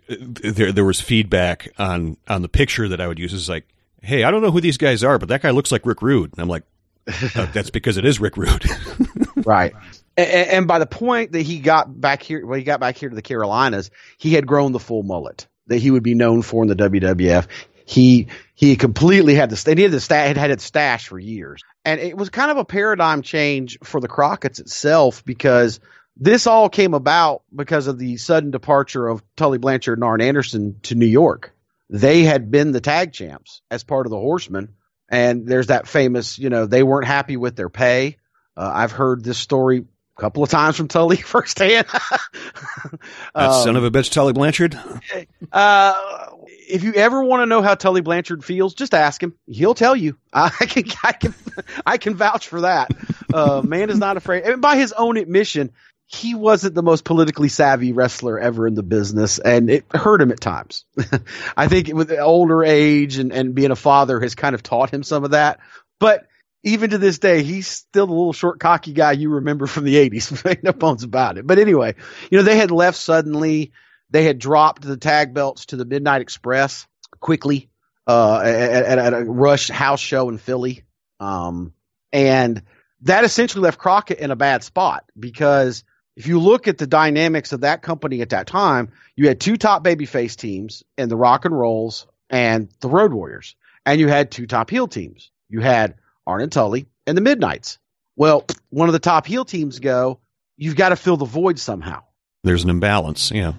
there 0.09 0.71
there 0.71 0.85
was 0.85 1.01
feedback 1.01 1.73
on 1.79 2.19
on 2.29 2.43
the 2.43 2.49
picture 2.49 2.89
that 2.89 3.01
I 3.01 3.09
would 3.09 3.19
use. 3.19 3.33
Is 3.33 3.49
like, 3.49 3.65
hey, 4.03 4.23
I 4.23 4.31
don't 4.31 4.43
know 4.43 4.51
who 4.51 4.61
these 4.61 4.77
guys 4.77 5.03
are, 5.03 5.19
but 5.19 5.31
that 5.31 5.41
guy 5.41 5.51
looks 5.51 5.73
like 5.73 5.87
Rick 5.87 6.03
Rude. 6.03 6.33
And 6.33 6.43
I'm 6.43 6.49
like, 6.49 6.65
uh, 7.09 7.47
that's 7.55 7.71
because 7.71 7.97
it 7.97 8.05
is 8.05 8.21
Rick 8.21 8.37
Rude. 8.37 8.67
right. 9.47 9.73
And, 10.17 10.29
and 10.29 10.69
by 10.69 10.79
the 10.79 10.87
point 10.87 11.33
that 11.33 11.41
he 11.41 11.59
got 11.59 11.99
back 11.99 12.23
here, 12.23 12.45
when 12.45 12.59
he 12.59 12.65
got 12.65 12.81
back 12.81 12.99
here 12.99 13.09
to 13.09 13.15
the 13.15 13.23
Carolinas, 13.23 13.91
he 14.19 14.35
had 14.35 14.47
grown 14.47 14.73
the 14.73 14.79
full 14.81 15.03
mullet 15.05 15.47
that 15.69 15.79
he 15.79 15.91
would 15.91 16.03
be 16.03 16.15
known 16.15 16.43
for 16.43 16.63
in 16.63 16.69
the 16.69 16.77
WWF. 16.77 17.47
He 17.85 18.29
he 18.55 18.77
completely 18.77 19.35
had 19.35 19.51
the 19.51 19.57
st- 19.57 19.79
he 19.79 19.83
had 19.85 19.93
the 19.93 20.01
sta- 20.01 20.15
had 20.27 20.37
had 20.37 20.51
it 20.51 20.61
stashed 20.61 21.09
for 21.09 21.19
years, 21.19 21.63
and 21.85 22.01
it 22.01 22.17
was 22.17 22.31
kind 22.31 22.51
of 22.51 22.57
a 22.57 22.65
paradigm 22.65 23.21
change 23.23 23.79
for 23.85 24.01
the 24.01 24.09
Crockett's 24.09 24.59
itself 24.59 25.25
because 25.25 25.81
this 26.17 26.47
all 26.47 26.69
came 26.69 26.95
about 26.95 27.43
because 27.55 27.87
of 27.87 27.99
the 27.99 28.17
sudden 28.17 28.51
departure 28.51 29.07
of 29.09 29.23
Tully 29.37 29.59
Blanchard 29.59 29.99
and 29.99 30.05
Arn 30.05 30.21
Anderson 30.21 30.77
to 30.85 30.95
New 30.95 31.07
York. 31.07 31.53
They 31.91 32.23
had 32.23 32.51
been 32.51 32.73
the 32.73 32.81
tag 32.81 33.13
champs 33.13 33.61
as 33.71 33.85
part 33.85 34.07
of 34.07 34.11
the 34.11 34.19
Horsemen, 34.19 34.71
and 35.11 35.47
there's 35.47 35.67
that 35.67 35.87
famous, 35.87 36.39
you 36.39 36.49
know, 36.49 36.65
they 36.67 36.83
weren't 36.83 37.07
happy 37.07 37.37
with 37.37 37.57
their 37.57 37.69
pay. 37.69 38.17
Uh, 38.57 38.71
I've 38.73 38.93
heard 38.93 39.23
this 39.23 39.37
story 39.39 39.85
a 40.17 40.21
couple 40.21 40.43
of 40.43 40.49
times 40.49 40.77
from 40.77 40.89
Tully 40.89 41.17
firsthand. 41.19 41.87
that 41.93 42.99
Um, 43.35 43.63
son 43.65 43.77
of 43.77 43.85
a 43.85 43.91
bitch, 43.91 44.11
Tully 44.13 44.33
Blanchard. 44.33 44.79
uh, 45.53 46.31
if 46.69 46.83
you 46.83 46.95
ever 46.95 47.23
want 47.23 47.43
to 47.43 47.47
know 47.47 47.63
how 47.63 47.75
Tully 47.75 48.01
Blanchard 48.01 48.45
feels, 48.45 48.75
just 48.75 48.95
ask 48.95 49.23
him. 49.23 49.35
He'll 49.47 49.75
tell 49.75 49.95
you. 49.97 50.17
I 50.33 50.49
can, 50.51 50.85
I 51.03 51.13
can, 51.13 51.35
I 51.87 51.99
can 51.99 52.15
vouch 52.15 52.49
for 52.49 52.63
that. 52.63 52.91
Uh, 53.33 53.63
man 53.63 53.91
is 53.91 53.99
not 53.99 54.17
afraid. 54.17 54.45
And 54.45 54.63
by 54.63 54.77
his 54.77 54.93
own 54.93 55.17
admission, 55.17 55.73
he 56.07 56.35
wasn't 56.35 56.75
the 56.75 56.83
most 56.83 57.05
politically 57.05 57.49
savvy 57.49 57.93
wrestler 57.93 58.39
ever 58.39 58.67
in 58.67 58.75
the 58.75 58.83
business, 58.83 59.39
and 59.39 59.71
it 59.71 59.85
hurt 59.93 60.21
him 60.21 60.31
at 60.31 60.41
times. 60.41 60.85
I 61.57 61.69
think 61.69 61.89
with 61.89 62.13
older 62.13 62.63
age 62.63 63.19
and, 63.19 63.33
and 63.33 63.55
being 63.55 63.71
a 63.71 63.77
father 63.77 64.21
has 64.21 64.35
kind 64.35 64.55
of 64.55 64.63
taught 64.63 64.91
him 64.91 65.03
some 65.03 65.25
of 65.25 65.31
that. 65.31 65.61
But 65.99 66.27
even 66.63 66.91
to 66.91 66.99
this 66.99 67.19
day, 67.19 67.43
he's 67.43 67.69
still 67.69 68.07
the 68.07 68.13
little 68.13 68.33
short, 68.33 68.59
cocky 68.61 68.93
guy 68.93 69.13
you 69.13 69.31
remember 69.31 69.67
from 69.67 69.85
the 69.85 69.97
80s. 69.97 70.63
no 70.63 70.73
bones 70.73 71.05
about 71.05 71.39
it. 71.39 71.47
But 71.47 71.59
anyway, 71.59 71.95
you 72.31 72.39
know, 72.39 72.45
they 72.45 72.57
had 72.57 72.71
left 72.71 72.99
suddenly. 72.99 73.73
They 74.15 74.23
had 74.23 74.39
dropped 74.39 74.83
the 74.83 74.97
tag 74.97 75.35
belts 75.35 75.67
to 75.67 75.77
the 75.77 75.85
Midnight 75.85 76.21
Express 76.21 76.87
quickly 77.19 77.69
uh, 78.07 78.43
at, 78.45 78.97
at, 78.97 79.13
a 79.13 79.25
Rush 79.25 79.71
house 79.71 79.99
show 79.99 80.29
in 80.29 80.39
Philly. 80.39 80.85
Um, 81.19 81.75
and 82.13 82.63
that 83.01 83.25
essentially 83.25 83.63
left 83.63 83.77
Crockett 83.77 84.21
in 84.21 84.31
a 84.31 84.37
bad 84.37 84.63
spot 84.63 85.05
because 85.19 85.83
if 86.15 86.29
you 86.29 86.39
look 86.39 86.69
at 86.69 86.79
the 86.79 86.87
dynamics 86.87 87.53
of 87.53 87.63
that 87.63 87.83
company 87.83 88.21
at 88.21 88.29
that 88.29 88.47
time, 88.47 88.93
you 89.17 89.27
had 89.27 89.41
two 89.41 89.57
top 89.57 89.83
babyface 89.83 90.37
teams 90.37 90.85
in 90.97 91.09
the 91.09 91.17
Rock 91.17 91.45
and 91.45 91.59
Rolls 91.59 92.07
and 92.31 92.69
the 92.79 92.89
Road 92.89 93.13
Warriors, 93.13 93.57
and 93.85 93.99
you 93.99 94.07
had 94.07 94.31
two 94.31 94.47
top 94.47 94.71
heel 94.71 94.87
teams. 94.87 95.33
You 95.49 95.59
had 95.59 95.97
Arn 96.25 96.41
and 96.41 96.53
Tully 96.53 96.87
and 97.05 97.17
the 97.17 97.21
Midnights. 97.21 97.81
Well, 98.15 98.45
one 98.71 98.89
of 98.89 98.93
the 98.93 99.01
top 99.01 99.27
heel 99.27 99.45
teams 99.45 99.81
go, 99.81 100.21
you've 100.57 100.77
got 100.77 100.91
to 100.91 100.97
fill 100.97 101.17
the 101.17 101.25
void 101.25 101.59
somehow 101.59 102.05
There's 102.45 102.63
an 102.63 102.71
imbalance. 102.71 103.33
Yeah. 103.33 103.55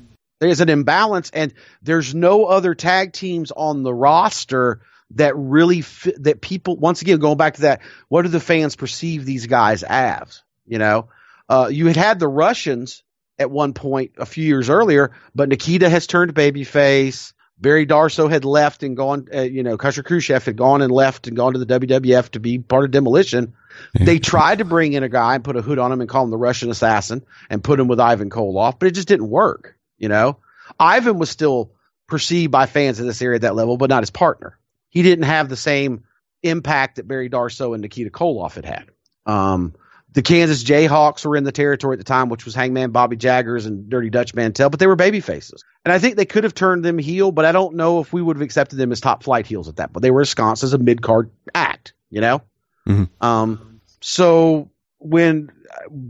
There's 0.46 0.62
an 0.62 0.70
imbalance 0.70 1.32
and 1.34 1.54
there's 1.82 2.14
no 2.14 2.46
other 2.46 2.76
tag 2.76 3.14
teams 3.14 3.52
on 3.52 3.82
the 3.82 3.94
roster 3.94 4.82
that 5.12 5.36
really 5.36 5.82
fit, 5.82 6.22
that 6.24 6.42
people 6.42 6.78
once 6.78 7.02
again 7.02 7.20
going 7.20 7.38
back 7.38 7.56
to 7.56 7.62
that 7.62 7.82
what 8.10 8.24
do 8.24 8.30
the 8.30 8.40
fans 8.40 8.76
perceive 8.76 9.26
these 9.26 9.48
guys 9.48 9.84
as 9.84 10.44
you 10.68 10.78
know? 10.78 11.10
Uh, 11.50 11.70
you 11.72 11.88
had 11.88 11.96
had 11.96 12.20
the 12.20 12.28
russians 12.28 13.04
at 13.38 13.50
one 13.50 13.74
point 13.74 14.12
a 14.18 14.26
few 14.26 14.46
years 14.46 14.70
earlier 14.70 15.12
but 15.34 15.50
nikita 15.50 15.90
has 15.90 16.08
turned 16.08 16.34
babyface. 16.34 17.34
Barry 17.58 17.88
darsow 17.88 18.30
had 18.30 18.46
left 18.46 18.84
and 18.84 18.98
gone 18.98 19.28
uh, 19.34 19.42
you 19.42 19.64
know 19.64 19.78
Krusher 19.78 20.04
khrushchev 20.04 20.46
had 20.46 20.58
gone 20.58 20.82
and 20.82 20.92
left 20.92 21.28
and 21.28 21.36
gone 21.36 21.54
to 21.54 21.60
the 21.60 21.80
wwf 21.80 22.30
to 22.30 22.40
be 22.40 22.60
part 22.60 22.86
of 22.86 22.92
demolition. 22.92 23.54
They 23.94 24.20
tried 24.20 24.60
to 24.60 24.66
bring 24.66 24.94
in 24.94 25.04
a 25.04 25.10
guy 25.10 25.36
and 25.36 25.44
put 25.44 25.56
a 25.56 25.62
hood 25.62 25.80
on 25.80 25.92
him 25.92 26.02
and 26.02 26.10
call 26.10 26.24
him 26.24 26.32
the 26.32 26.38
russian 26.38 26.70
assassin 26.70 27.24
and 27.50 27.64
put 27.64 27.80
him 27.80 27.88
with 27.88 28.00
ivan 28.00 28.30
koloff 28.30 28.78
but 28.80 28.88
it 28.88 28.96
just 28.96 29.08
didn't 29.08 29.30
work 29.30 29.76
you 29.98 30.10
know, 30.10 30.38
Ivan 30.80 31.18
was 31.18 31.30
still 31.30 31.72
perceived 32.08 32.52
by 32.52 32.66
fans 32.66 33.00
in 33.00 33.08
this 33.08 33.22
area 33.22 33.36
at 33.36 33.42
that 33.42 33.56
level, 33.56 33.78
but 33.78 33.90
not 33.90 34.04
his 34.04 34.12
partner. 34.12 34.58
He 34.90 35.02
didn't 35.04 35.26
have 35.26 35.50
the 35.50 35.58
same 35.58 36.04
impact 36.44 36.98
that 36.98 37.08
Barry 37.08 37.30
Darsow 37.30 37.74
and 37.74 37.82
Nikita 37.82 38.10
Koloff 38.10 38.54
had 38.54 38.66
had. 38.66 38.86
Um, 39.26 39.74
the 40.14 40.22
Kansas 40.22 40.64
Jayhawks 40.64 41.26
were 41.26 41.36
in 41.36 41.44
the 41.44 41.52
territory 41.52 41.96
at 41.96 41.98
the 41.98 42.06
time, 42.06 42.30
which 42.30 42.46
was 42.46 42.56
Hangman 42.56 42.92
Bobby 42.92 43.18
Jaggers 43.18 43.66
and 43.66 43.90
Dirty 43.90 44.10
Dutch 44.10 44.34
Mantel, 44.34 44.70
but 44.70 44.80
they 44.80 44.88
were 44.88 44.96
baby 44.96 45.20
faces. 45.20 45.64
And 45.84 45.92
I 45.92 46.00
think 46.00 46.16
they 46.16 46.26
could 46.26 46.46
have 46.46 46.54
turned 46.54 46.86
them 46.86 46.98
heel, 46.98 47.32
but 47.32 47.44
I 47.44 47.52
don't 47.52 47.76
know 47.76 48.00
if 48.00 48.14
we 48.14 48.22
would 48.22 48.38
have 48.38 48.42
accepted 48.42 48.78
them 48.78 48.94
as 48.94 49.02
top 49.02 49.24
flight 49.24 49.46
heels 49.46 49.68
at 49.68 49.76
that. 49.76 49.92
But 49.92 50.02
they 50.04 50.12
were 50.12 50.22
ensconced 50.22 50.64
as 50.64 50.74
a 50.74 50.78
mid 50.78 51.02
card 51.02 51.32
act, 51.54 51.94
you 52.10 52.22
know? 52.22 52.42
Mhm. 52.88 53.10
Um, 53.20 53.82
so 54.00 54.70
when 55.00 55.52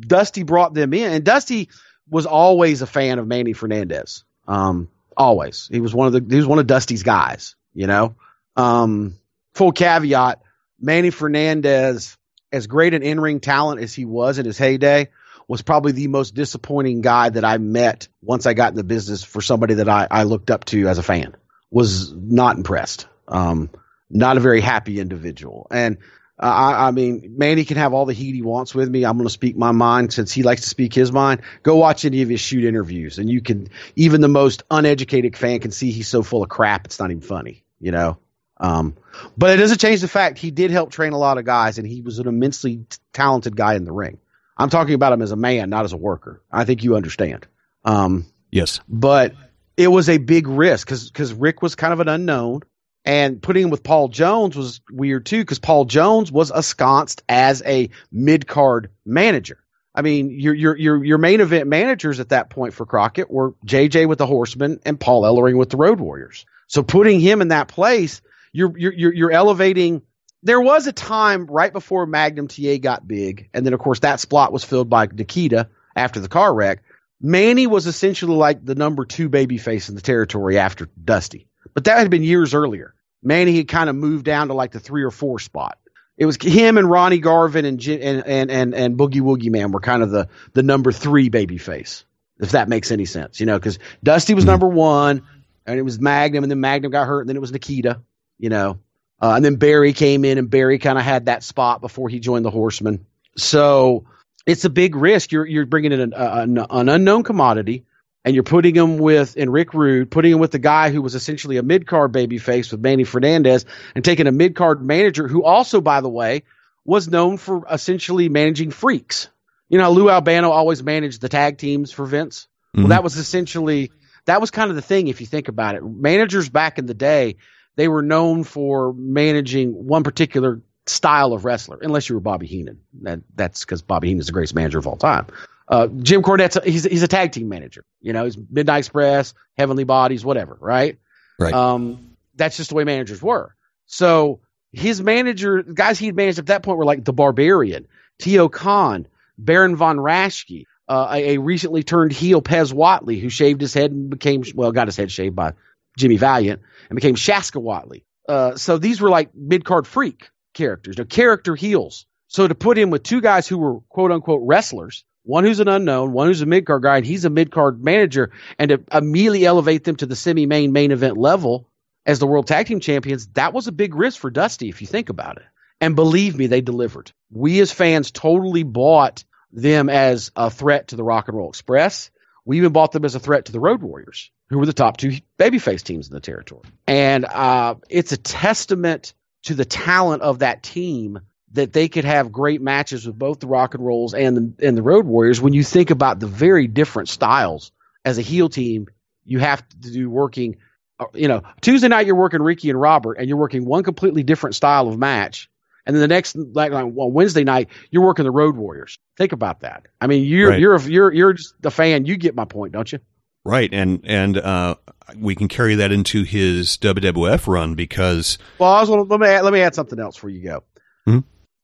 Dusty 0.02 0.44
brought 0.44 0.76
them 0.76 0.94
in, 0.94 1.12
and 1.12 1.24
Dusty 1.24 1.70
was 2.10 2.26
always 2.26 2.82
a 2.82 2.88
fan 2.88 3.20
of 3.20 3.28
Manny 3.28 3.54
Fernandez. 3.54 4.24
Um, 4.48 4.90
always. 5.18 5.68
He 5.72 5.80
was 5.80 5.94
one 5.94 6.08
of 6.08 6.14
the 6.14 6.26
he 6.28 6.38
was 6.38 6.48
one 6.48 6.60
of 6.60 6.68
Dusty's 6.68 7.04
guys, 7.04 7.56
you 7.74 7.88
know. 7.88 8.16
Um, 8.56 9.18
full 9.54 9.72
caveat, 9.72 10.42
Manny 10.80 11.10
Fernandez, 11.10 12.18
as 12.52 12.68
great 12.68 12.94
an 12.94 13.04
in-ring 13.04 13.40
talent 13.40 13.82
as 13.82 13.94
he 13.94 14.06
was 14.06 14.40
in 14.40 14.46
his 14.46 14.58
heyday, 14.58 15.10
was 15.48 15.62
probably 15.62 15.92
the 15.92 16.08
most 16.08 16.34
disappointing 16.34 17.02
guy 17.02 17.30
that 17.30 17.46
I 17.46 17.58
met 17.58 18.08
once 18.22 18.46
I 18.46 18.54
got 18.54 18.72
in 18.72 18.76
the 18.76 18.84
business 18.84 19.24
for 19.24 19.42
somebody 19.42 19.76
that 19.76 19.90
I, 19.90 20.08
I 20.10 20.24
looked 20.24 20.52
up 20.52 20.66
to 20.66 20.88
as 20.88 20.98
a 20.98 21.04
fan. 21.04 21.36
Was 21.72 22.14
not 22.14 22.58
impressed. 22.58 23.08
Um, 23.28 23.70
not 24.10 24.38
a 24.38 24.40
very 24.40 24.62
happy 24.62 25.00
individual. 25.00 25.68
And 25.72 25.98
uh, 26.38 26.46
I, 26.46 26.88
I 26.88 26.92
mean, 26.92 27.36
Manny 27.38 27.64
can 27.64 27.78
have 27.78 27.94
all 27.94 28.06
the 28.06 28.14
heat 28.14 28.36
he 28.36 28.42
wants 28.42 28.76
with 28.76 28.90
me. 28.90 29.06
I'm 29.06 29.18
going 29.18 29.28
to 29.28 29.34
speak 29.34 29.56
my 29.56 29.72
mind 29.72 30.12
since 30.12 30.34
he 30.34 30.44
likes 30.44 30.62
to 30.62 30.70
speak 30.70 30.94
his 30.94 31.12
mind. 31.12 31.42
Go 31.64 31.78
watch 31.78 32.04
any 32.04 32.22
of 32.24 32.30
his 32.30 32.42
shoot 32.42 32.66
interviews, 32.66 33.20
and 33.20 33.30
you 33.30 33.42
can 33.42 33.70
even 33.96 34.22
the 34.22 34.28
most 34.28 34.64
uneducated 34.70 35.38
fan 35.38 35.60
can 35.60 35.72
see 35.72 35.92
he's 35.92 36.10
so 36.10 36.24
full 36.24 36.44
of 36.44 36.50
crap. 36.50 36.86
It's 36.86 37.00
not 37.00 37.12
even 37.12 37.22
funny, 37.22 37.64
you 37.80 37.92
know. 37.92 38.18
Um, 38.58 38.96
but 39.38 39.52
it 39.52 39.58
doesn't 39.58 39.80
change 39.80 40.02
the 40.02 40.08
fact 40.08 40.38
he 40.38 40.52
did 40.52 40.72
help 40.72 40.92
train 40.92 41.14
a 41.14 41.18
lot 41.18 41.38
of 41.38 41.46
guys, 41.46 41.78
and 41.78 41.88
he 41.88 42.02
was 42.02 42.20
an 42.20 42.28
immensely 42.28 42.78
t- 42.90 42.98
talented 43.14 43.56
guy 43.56 43.76
in 43.76 43.86
the 43.86 43.92
ring. 43.92 44.18
I'm 44.58 44.70
talking 44.70 44.94
about 44.94 45.14
him 45.14 45.22
as 45.22 45.32
a 45.32 45.36
man, 45.38 45.70
not 45.70 45.86
as 45.86 45.94
a 45.94 45.98
worker. 45.98 46.42
I 46.52 46.64
think 46.66 46.84
you 46.84 46.96
understand. 46.96 47.48
Um, 47.84 48.26
yes, 48.52 48.80
but 48.90 49.34
it 49.78 49.88
was 49.88 50.10
a 50.10 50.18
big 50.18 50.48
risk 50.48 50.88
because 50.88 51.10
because 51.10 51.34
Rick 51.34 51.62
was 51.62 51.76
kind 51.76 51.94
of 51.94 52.00
an 52.02 52.08
unknown, 52.10 52.62
and 53.06 53.42
putting 53.42 53.66
him 53.66 53.70
with 53.70 53.84
Paul 53.84 54.08
Jones 54.08 54.58
was 54.58 54.82
weird 54.92 55.26
too 55.26 55.42
because 55.42 55.60
Paul 55.60 55.86
Jones 55.86 56.32
was 56.32 56.52
ensconced 56.52 57.24
as 57.30 57.62
a 57.66 57.90
mid 58.12 58.48
card 58.48 58.90
manager. 59.06 59.60
I 59.94 60.02
mean, 60.02 60.32
your 60.32 60.54
your 60.54 60.76
your 60.76 61.04
your 61.06 61.18
main 61.18 61.40
event 61.40 61.68
managers 61.68 62.20
at 62.20 62.30
that 62.30 62.50
point 62.50 62.74
for 62.74 62.86
Crockett 62.86 63.32
were 63.32 63.54
JJ 63.66 64.10
with 64.10 64.18
the 64.18 64.26
Horsemen 64.26 64.80
and 64.86 65.00
Paul 65.00 65.22
Ellering 65.22 65.58
with 65.58 65.70
the 65.70 65.78
Road 65.78 66.00
Warriors. 66.00 66.46
So 66.68 66.84
putting 66.84 67.20
him 67.20 67.42
in 67.42 67.50
that 67.50 67.68
place, 67.70 68.22
you're 68.52 68.78
you're 68.78 69.14
you're 69.14 69.32
elevating. 69.32 70.02
There 70.44 70.62
was 70.62 70.86
a 70.86 70.92
time 70.92 71.46
right 71.46 71.72
before 71.72 72.06
Magnum 72.06 72.48
TA 72.48 72.78
got 72.78 73.08
big, 73.08 73.50
and 73.54 73.66
then 73.66 73.74
of 73.74 73.80
course 73.80 74.00
that 74.00 74.20
spot 74.20 74.52
was 74.52 74.64
filled 74.64 74.90
by 74.90 75.06
Nikita 75.06 75.70
after 75.96 76.20
the 76.20 76.28
car 76.28 76.54
wreck. 76.54 76.84
Manny 77.22 77.66
was 77.66 77.88
essentially 77.88 78.36
like 78.36 78.66
the 78.66 78.76
number 78.76 79.06
two 79.06 79.30
babyface 79.30 79.90
in 79.90 79.96
the 79.96 80.02
territory 80.02 80.60
after 80.60 80.90
Dusty, 81.02 81.48
but 81.74 81.86
that 81.86 82.00
had 82.00 82.12
been 82.12 82.24
years 82.24 82.54
earlier. 82.54 82.95
Manny 83.26 83.58
had 83.58 83.68
kind 83.68 83.90
of 83.90 83.96
moved 83.96 84.24
down 84.24 84.48
to 84.48 84.54
like 84.54 84.72
the 84.72 84.80
three 84.80 85.04
or 85.04 85.12
four 85.12 85.40
spot 85.40 85.78
it 86.18 86.26
was 86.26 86.38
him 86.42 86.78
and 86.78 86.90
Ronnie 86.90 87.20
Garvin 87.20 87.66
and 87.66 87.86
and 87.86 88.26
and 88.26 88.52
and, 88.52 88.76
and 88.76 88.98
Boogie 88.98 89.22
Woogie 89.22 89.52
Man 89.52 89.72
were 89.72 89.80
kind 89.80 90.02
of 90.02 90.12
the 90.12 90.30
the 90.54 90.64
number 90.64 90.92
three 90.92 91.30
baby 91.30 91.58
face, 91.58 92.06
if 92.40 92.52
that 92.52 92.70
makes 92.70 92.92
any 92.92 93.06
sense, 93.06 93.40
you 93.40 93.46
know, 93.46 93.58
because 93.58 93.80
Dusty 94.04 94.34
was 94.34 94.44
mm-hmm. 94.44 94.52
number 94.52 94.68
one, 94.68 95.24
and 95.66 95.78
it 95.78 95.82
was 95.82 96.00
Magnum, 96.00 96.44
and 96.44 96.52
then 96.52 96.60
Magnum 96.62 96.92
got 96.92 97.08
hurt, 97.08 97.22
and 97.22 97.30
then 97.30 97.36
it 97.36 97.42
was 97.42 97.52
Nikita, 97.52 98.02
you 98.40 98.50
know, 98.50 98.80
uh, 99.22 99.34
and 99.36 99.44
then 99.44 99.56
Barry 99.56 99.92
came 99.92 100.24
in, 100.24 100.38
and 100.38 100.50
Barry 100.50 100.80
kind 100.80 100.98
of 100.98 101.04
had 101.04 101.26
that 101.26 101.44
spot 101.44 101.82
before 101.82 102.08
he 102.08 102.20
joined 102.20 102.46
the 102.46 102.52
Horsemen. 102.52 103.06
So 103.36 104.06
it's 104.46 104.64
a 104.64 104.70
big 104.70 104.96
risk. 104.96 105.34
You're 105.34 105.46
you're 105.46 105.66
bringing 105.66 105.92
in 105.92 106.00
an, 106.00 106.14
an, 106.14 106.58
an 106.58 106.90
unknown 106.90 107.24
commodity 107.24 107.86
and 108.26 108.34
you're 108.34 108.44
putting 108.44 108.76
him 108.76 108.98
with 108.98 109.36
and 109.38 109.54
Rick 109.54 109.74
Rude, 109.76 110.10
putting 110.10 110.34
him 110.34 110.40
with 110.40 110.52
the 110.52 110.60
guy 110.60 110.90
who 110.90 111.02
was 111.02 111.14
essentially 111.14 111.58
a 111.58 111.64
mid 111.64 111.86
card 111.86 112.12
baby 112.12 112.40
face 112.40 112.72
with 112.72 112.82
Manny 112.82 113.04
Fernandez, 113.04 113.66
and 113.94 114.04
taking 114.04 114.26
a 114.28 114.32
mid 114.32 114.56
card 114.56 114.82
manager 114.82 115.28
who 115.28 115.44
also, 115.44 115.80
by 115.80 116.02
the 116.02 116.10
way, 116.10 116.44
was 116.84 117.08
known 117.08 117.38
for 117.38 117.66
essentially 117.72 118.28
managing 118.28 118.72
freaks. 118.72 119.30
You 119.70 119.78
know, 119.78 119.92
Lou 119.92 120.10
Albano 120.10 120.50
always 120.50 120.84
managed 120.84 121.22
the 121.22 121.30
tag 121.30 121.60
teams 121.60 121.92
for 121.92 122.06
Vince. 122.06 122.48
Mm-hmm. 122.76 122.84
Well, 122.84 122.90
that 122.90 123.04
was 123.04 123.16
essentially 123.16 123.92
that 124.26 124.42
was 124.42 124.50
kind 124.50 124.72
of 124.72 124.76
the 124.76 124.82
thing 124.82 125.08
if 125.08 125.22
you 125.22 125.28
think 125.28 125.48
about 125.48 125.76
it. 125.76 125.84
Managers 125.84 126.50
back 126.50 126.80
in 126.80 126.88
the 126.88 126.96
day, 126.96 127.36
they 127.76 127.88
were 127.88 128.02
known 128.02 128.44
for 128.44 128.92
managing 128.94 129.72
one 129.72 130.04
particular 130.04 130.62
style 130.88 131.34
of 131.34 131.46
wrestler, 131.46 131.78
unless 131.82 132.10
you 132.10 132.16
were 132.16 132.22
Bobby 132.22 132.48
Heenan. 132.48 132.80
That, 133.04 133.22
that's 133.36 133.66
because 133.66 133.82
Bobby 133.82 134.08
Heenan 134.08 134.22
is 134.22 134.28
the 134.28 134.32
greatest 134.32 134.56
manager 134.56 134.80
of 134.80 134.88
all 134.88 134.98
time. 134.98 135.28
Uh, 135.68 135.88
Jim 135.88 136.22
Cornette's 136.22 136.58
a, 136.58 136.62
he's 136.62 136.84
he's 136.84 137.04
a 137.04 137.08
tag 137.08 137.32
team 137.32 137.50
manager. 137.50 137.84
You 138.02 138.14
know, 138.14 138.26
he's 138.26 138.38
Midnight 138.38 138.80
Express, 138.80 139.34
Heavenly 139.58 139.84
Bodies, 139.84 140.24
whatever. 140.24 140.58
Right. 140.60 141.00
Right. 141.40 141.54
Um, 141.54 142.16
that's 142.36 142.58
just 142.58 142.70
the 142.70 142.76
way 142.76 142.84
managers 142.84 143.22
were. 143.22 143.56
So 143.88 144.42
his 144.72 145.02
manager, 145.02 145.64
guys 145.64 145.98
he'd 146.00 146.16
managed 146.16 146.40
at 146.40 146.48
that 146.48 146.64
point 146.64 146.78
were 146.78 146.86
like 146.86 147.04
the 147.04 147.14
Barbarian, 147.14 147.88
T.O. 148.20 148.50
Khan, 148.50 149.08
Baron 149.38 149.76
von 149.76 149.98
Raschke, 149.98 150.66
uh, 150.88 151.08
a, 151.12 151.36
a, 151.36 151.40
recently 151.40 151.84
turned 151.84 152.12
heel 152.12 152.42
Pez 152.42 152.72
Whatley, 152.72 153.20
who 153.20 153.30
shaved 153.30 153.62
his 153.62 153.74
head 153.74 153.92
and 153.92 154.10
became 154.10 154.44
well, 154.54 154.72
got 154.72 154.88
his 154.88 154.98
head 154.98 155.12
shaved 155.12 155.36
by 155.36 155.54
Jimmy 155.98 156.18
Valiant 156.18 156.62
and 156.90 156.96
became 156.96 157.16
Shaska 157.16 157.62
Whatley. 157.62 158.04
Uh, 158.28 158.56
so 158.56 158.78
these 158.78 159.02
were 159.02 159.10
like 159.10 159.34
mid 159.34 159.66
card 159.66 159.88
freak 159.88 160.30
characters, 160.54 160.98
they're 160.98 161.06
character 161.06 161.56
heels. 161.56 162.06
So 162.28 162.48
to 162.48 162.56
put 162.56 162.78
him 162.78 162.90
with 162.90 163.04
two 163.04 163.22
guys 163.22 163.48
who 163.48 163.58
were 163.58 163.80
quote 163.90 164.12
unquote 164.12 164.42
wrestlers 164.44 165.06
one 165.26 165.44
who's 165.44 165.60
an 165.60 165.68
unknown, 165.68 166.14
one 166.14 166.28
who's 166.28 166.42
a 166.42 166.46
mid 166.46 166.66
card 166.66 166.84
guy, 166.84 166.98
and 166.98 167.06
he's 167.06 167.26
a 167.26 167.30
mid 167.30 167.52
card 167.52 167.84
manager, 167.84 168.32
and 168.58 168.70
to 168.70 168.84
immediately 168.92 169.46
elevate 169.46 169.84
them 169.84 169.96
to 169.98 170.06
the 170.06 170.16
semi 170.16 170.46
main 170.46 170.72
main 170.72 170.92
event 170.92 171.18
level 171.18 171.68
as 172.06 172.20
the 172.20 172.28
world 172.28 172.48
tag 172.48 172.68
team 172.68 172.80
champions, 172.80 173.28
that 173.34 173.54
was 173.54 173.68
a 173.68 173.72
big 173.72 173.96
risk 173.96 174.20
for 174.20 174.30
Dusty 174.30 174.70
if 174.70 174.82
you 174.82 174.88
think 174.88 175.10
about 175.10 175.38
it. 175.38 175.46
And 175.82 175.96
believe 175.96 176.38
me, 176.38 176.48
they 176.48 176.62
delivered. 176.62 177.12
We 177.32 177.60
as 177.60 177.72
fans 177.72 178.12
totally 178.12 178.64
bought 178.64 179.24
them 179.52 179.90
as 179.90 180.32
a 180.36 180.50
threat 180.50 180.90
to 180.90 180.96
the 180.96 181.04
Rock 181.04 181.28
and 181.28 181.38
Roll 181.38 181.50
Express. 181.50 182.12
We 182.46 182.58
even 182.58 182.72
bought 182.72 182.92
them 182.92 183.06
as 183.06 183.16
a 183.16 183.20
threat 183.20 183.46
to 183.46 183.52
the 183.52 183.60
Road 183.60 183.82
Warriors, 183.82 184.32
who 184.50 184.60
were 184.60 184.66
the 184.66 184.74
top 184.74 184.98
two 184.98 185.14
babyface 185.40 185.84
teams 185.84 186.08
in 186.08 186.14
the 186.14 186.22
territory. 186.22 186.64
And 186.88 187.26
uh, 187.26 187.76
it's 187.90 188.12
a 188.12 188.18
testament 188.18 189.14
to 189.44 189.56
the 189.56 189.66
talent 189.66 190.22
of 190.22 190.40
that 190.40 190.64
team 190.64 191.20
that 191.56 191.74
they 191.74 191.88
could 191.88 192.06
have 192.06 192.32
great 192.32 192.62
matches 192.62 193.08
with 193.08 193.18
both 193.18 193.40
the 193.40 193.48
Rock 193.48 193.74
and 193.74 193.86
Rolls 193.86 194.14
and 194.14 194.38
the 194.38 194.68
and 194.68 194.78
the 194.78 194.82
Road 194.82 195.06
Warriors. 195.06 195.42
When 195.42 195.54
you 195.54 195.64
think 195.64 195.90
about 195.90 196.20
the 196.20 196.28
very 196.28 196.68
different 196.68 197.10
styles 197.10 197.72
as 198.04 198.18
a 198.18 198.22
heel 198.22 198.50
team, 198.50 198.88
you 199.24 199.40
have 199.40 199.68
to 199.82 199.92
do 199.92 200.10
working. 200.10 200.58
Uh, 201.00 201.06
you 201.14 201.28
know, 201.28 201.42
Tuesday 201.62 201.88
night 201.88 202.06
you're 202.06 202.16
working 202.16 202.42
Ricky 202.42 202.70
and 202.70 202.80
Robert, 202.80 203.16
and 203.16 203.28
you're 203.28 203.38
working 203.38 203.66
one 203.66 203.84
completely 203.84 204.24
different 204.24 204.56
style 204.56 204.88
of 204.88 204.98
match. 204.98 205.50
And 205.86 205.96
then 205.96 206.02
the 206.02 206.08
next, 206.08 206.36
like 206.36 206.72
on 206.72 206.94
Wednesday 206.96 207.44
night, 207.44 207.70
you're 207.92 208.04
working 208.04 208.26
the 208.26 208.32
Road 208.32 208.56
Warriors. 208.56 208.98
Think 209.18 209.32
about 209.32 209.62
that. 209.62 209.86
I 210.02 210.08
mean, 210.08 210.26
you're 210.26 210.50
right. 210.50 210.60
you're 210.60 210.80
you're 210.82 211.14
you're 211.14 211.34
just 211.34 211.54
the 211.62 211.72
fan. 211.72 212.06
You 212.06 212.18
get 212.18 212.36
my 212.36 212.46
point, 212.46 212.74
don't 212.74 212.92
you? 212.92 213.00
Right, 213.44 213.70
and 213.72 214.02
and 214.04 214.38
uh, 214.38 214.76
we 215.16 215.36
can 215.36 215.48
carry 215.48 215.76
that 215.76 215.92
into 215.92 216.24
his 216.24 216.78
WWF 216.78 217.48
run 217.48 217.76
because. 217.76 218.40
Well, 218.58 218.72
I 218.72 218.82
was, 218.82 218.90
let 218.90 219.20
me 219.20 219.28
add, 219.28 219.44
let 219.44 219.54
me 219.54 219.62
add 219.62 219.76
something 219.76 220.00
else 220.00 220.16
before 220.16 220.32
you 220.32 220.44
go. 220.44 220.64
Mm-hmm 221.08 221.20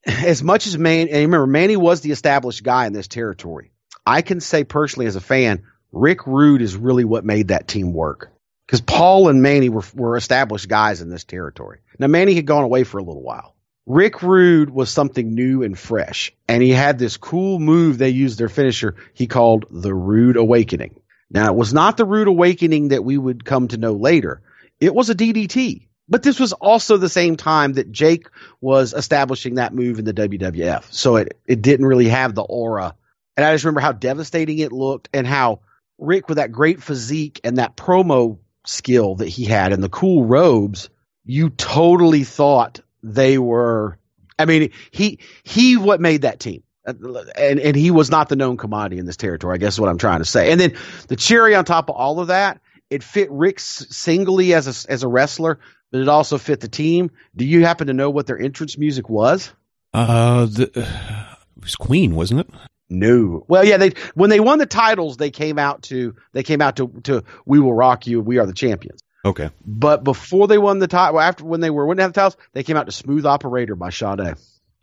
as 0.06 0.42
much 0.42 0.66
as 0.66 0.76
Man, 0.76 1.08
and 1.08 1.16
remember, 1.16 1.46
Manny 1.46 1.76
was 1.76 2.00
the 2.00 2.12
established 2.12 2.62
guy 2.62 2.86
in 2.86 2.92
this 2.92 3.08
territory. 3.08 3.72
I 4.06 4.22
can 4.22 4.40
say 4.40 4.64
personally 4.64 5.06
as 5.06 5.16
a 5.16 5.20
fan, 5.20 5.62
Rick 5.92 6.26
Rude 6.26 6.62
is 6.62 6.76
really 6.76 7.04
what 7.04 7.24
made 7.24 7.48
that 7.48 7.68
team 7.68 7.92
work. 7.92 8.30
Because 8.66 8.80
Paul 8.80 9.28
and 9.28 9.42
Manny 9.42 9.68
were, 9.68 9.84
were 9.94 10.16
established 10.16 10.68
guys 10.68 11.02
in 11.02 11.10
this 11.10 11.24
territory. 11.24 11.80
Now, 11.98 12.06
Manny 12.06 12.34
had 12.34 12.46
gone 12.46 12.64
away 12.64 12.84
for 12.84 12.98
a 12.98 13.02
little 13.02 13.22
while. 13.22 13.54
Rick 13.84 14.22
Rude 14.22 14.70
was 14.70 14.90
something 14.90 15.34
new 15.34 15.62
and 15.62 15.78
fresh. 15.78 16.32
And 16.48 16.62
he 16.62 16.70
had 16.70 16.98
this 16.98 17.16
cool 17.16 17.58
move 17.58 17.98
they 17.98 18.10
used 18.10 18.38
their 18.38 18.48
finisher 18.48 18.94
he 19.12 19.26
called 19.26 19.66
the 19.70 19.94
Rude 19.94 20.36
Awakening. 20.36 21.00
Now, 21.30 21.46
it 21.46 21.56
was 21.56 21.74
not 21.74 21.96
the 21.96 22.04
Rude 22.04 22.28
Awakening 22.28 22.88
that 22.88 23.04
we 23.04 23.18
would 23.18 23.44
come 23.44 23.68
to 23.68 23.76
know 23.76 23.92
later. 23.92 24.40
It 24.80 24.94
was 24.94 25.10
a 25.10 25.14
DDT. 25.14 25.88
But 26.08 26.22
this 26.22 26.38
was 26.40 26.52
also 26.52 26.96
the 26.96 27.08
same 27.08 27.36
time 27.36 27.74
that 27.74 27.92
Jake 27.92 28.28
was 28.60 28.92
establishing 28.92 29.54
that 29.54 29.74
move 29.74 29.98
in 29.98 30.04
the 30.04 30.14
WWF. 30.14 30.92
So 30.92 31.16
it, 31.16 31.38
it 31.46 31.62
didn't 31.62 31.86
really 31.86 32.08
have 32.08 32.34
the 32.34 32.42
aura. 32.42 32.94
And 33.36 33.46
I 33.46 33.54
just 33.54 33.64
remember 33.64 33.80
how 33.80 33.92
devastating 33.92 34.58
it 34.58 34.72
looked 34.72 35.08
and 35.14 35.26
how 35.26 35.60
Rick, 35.98 36.28
with 36.28 36.36
that 36.36 36.52
great 36.52 36.82
physique 36.82 37.40
and 37.44 37.58
that 37.58 37.76
promo 37.76 38.38
skill 38.66 39.16
that 39.16 39.28
he 39.28 39.44
had 39.44 39.72
and 39.72 39.82
the 39.82 39.88
cool 39.88 40.24
robes, 40.24 40.90
you 41.24 41.50
totally 41.50 42.24
thought 42.24 42.80
they 43.02 43.38
were. 43.38 43.98
I 44.38 44.44
mean, 44.44 44.70
he 44.90 45.20
he 45.44 45.76
what 45.76 46.00
made 46.00 46.22
that 46.22 46.40
team, 46.40 46.62
and 46.84 47.60
and 47.60 47.76
he 47.76 47.90
was 47.90 48.10
not 48.10 48.28
the 48.28 48.36
known 48.36 48.56
commodity 48.56 48.98
in 48.98 49.06
this 49.06 49.16
territory. 49.16 49.54
I 49.54 49.58
guess 49.58 49.74
is 49.74 49.80
what 49.80 49.90
I'm 49.90 49.98
trying 49.98 50.18
to 50.18 50.24
say. 50.24 50.50
And 50.50 50.60
then 50.60 50.76
the 51.08 51.16
cherry 51.16 51.54
on 51.54 51.64
top 51.64 51.88
of 51.88 51.96
all 51.96 52.20
of 52.20 52.28
that, 52.28 52.60
it 52.90 53.02
fit 53.02 53.30
Rick 53.30 53.60
singly 53.60 54.54
as 54.54 54.86
a 54.86 54.90
as 54.90 55.02
a 55.02 55.08
wrestler, 55.08 55.60
but 55.92 56.00
it 56.00 56.08
also 56.08 56.38
fit 56.38 56.58
the 56.58 56.68
team. 56.68 57.12
Do 57.36 57.44
you 57.44 57.64
happen 57.64 57.86
to 57.86 57.92
know 57.92 58.10
what 58.10 58.26
their 58.26 58.38
entrance 58.38 58.76
music 58.76 59.08
was? 59.08 59.52
Uh, 59.94 60.46
the, 60.46 60.70
it 60.74 61.62
was 61.62 61.76
Queen, 61.76 62.16
wasn't 62.16 62.40
it? 62.40 62.50
No. 62.88 63.44
Well, 63.46 63.64
yeah, 63.64 63.76
they 63.76 63.92
when 64.14 64.30
they 64.30 64.40
won 64.40 64.58
the 64.58 64.66
titles, 64.66 65.16
they 65.18 65.30
came 65.30 65.58
out 65.58 65.82
to 65.84 66.16
they 66.32 66.42
came 66.42 66.60
out 66.60 66.76
to 66.76 66.88
to 67.04 67.24
We 67.46 67.60
Will 67.60 67.72
Rock 67.72 68.06
You, 68.06 68.20
We 68.20 68.38
Are 68.38 68.46
the 68.46 68.52
Champions. 68.52 69.00
Okay. 69.24 69.50
But 69.64 70.02
before 70.02 70.48
they 70.48 70.58
won 70.58 70.78
the 70.78 70.88
title, 70.88 71.20
after 71.20 71.44
when 71.44 71.60
they 71.60 71.70
were 71.70 71.86
winning 71.86 72.06
the 72.06 72.12
titles, 72.12 72.36
they 72.54 72.64
came 72.64 72.76
out 72.76 72.86
to 72.86 72.92
Smooth 72.92 73.24
Operator 73.24 73.76
by 73.76 73.90
Sade. 73.90 74.34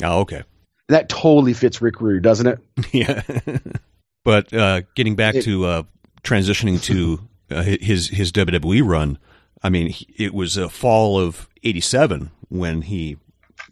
Oh, 0.02 0.22
okay. 0.22 0.44
That 0.88 1.10
totally 1.10 1.54
fits 1.54 1.82
Rick 1.82 2.00
Rude, 2.02 2.24
doesn't 2.24 2.48
it? 2.48 2.60
yeah. 2.94 3.22
but 4.24 4.54
uh, 4.54 4.82
getting 4.96 5.16
back 5.16 5.36
it, 5.36 5.44
to 5.44 5.66
uh, 5.66 5.84
transitioning 6.24 6.82
to 6.84 7.20
uh, 7.52 7.62
his 7.64 8.08
his 8.08 8.32
WWE 8.32 8.88
run, 8.88 9.20
I 9.62 9.70
mean, 9.70 9.94
it 10.18 10.34
was 10.34 10.58
a 10.58 10.70
fall 10.70 11.20
of 11.20 11.50
87 11.64 12.32
when 12.50 12.84
he 12.84 13.18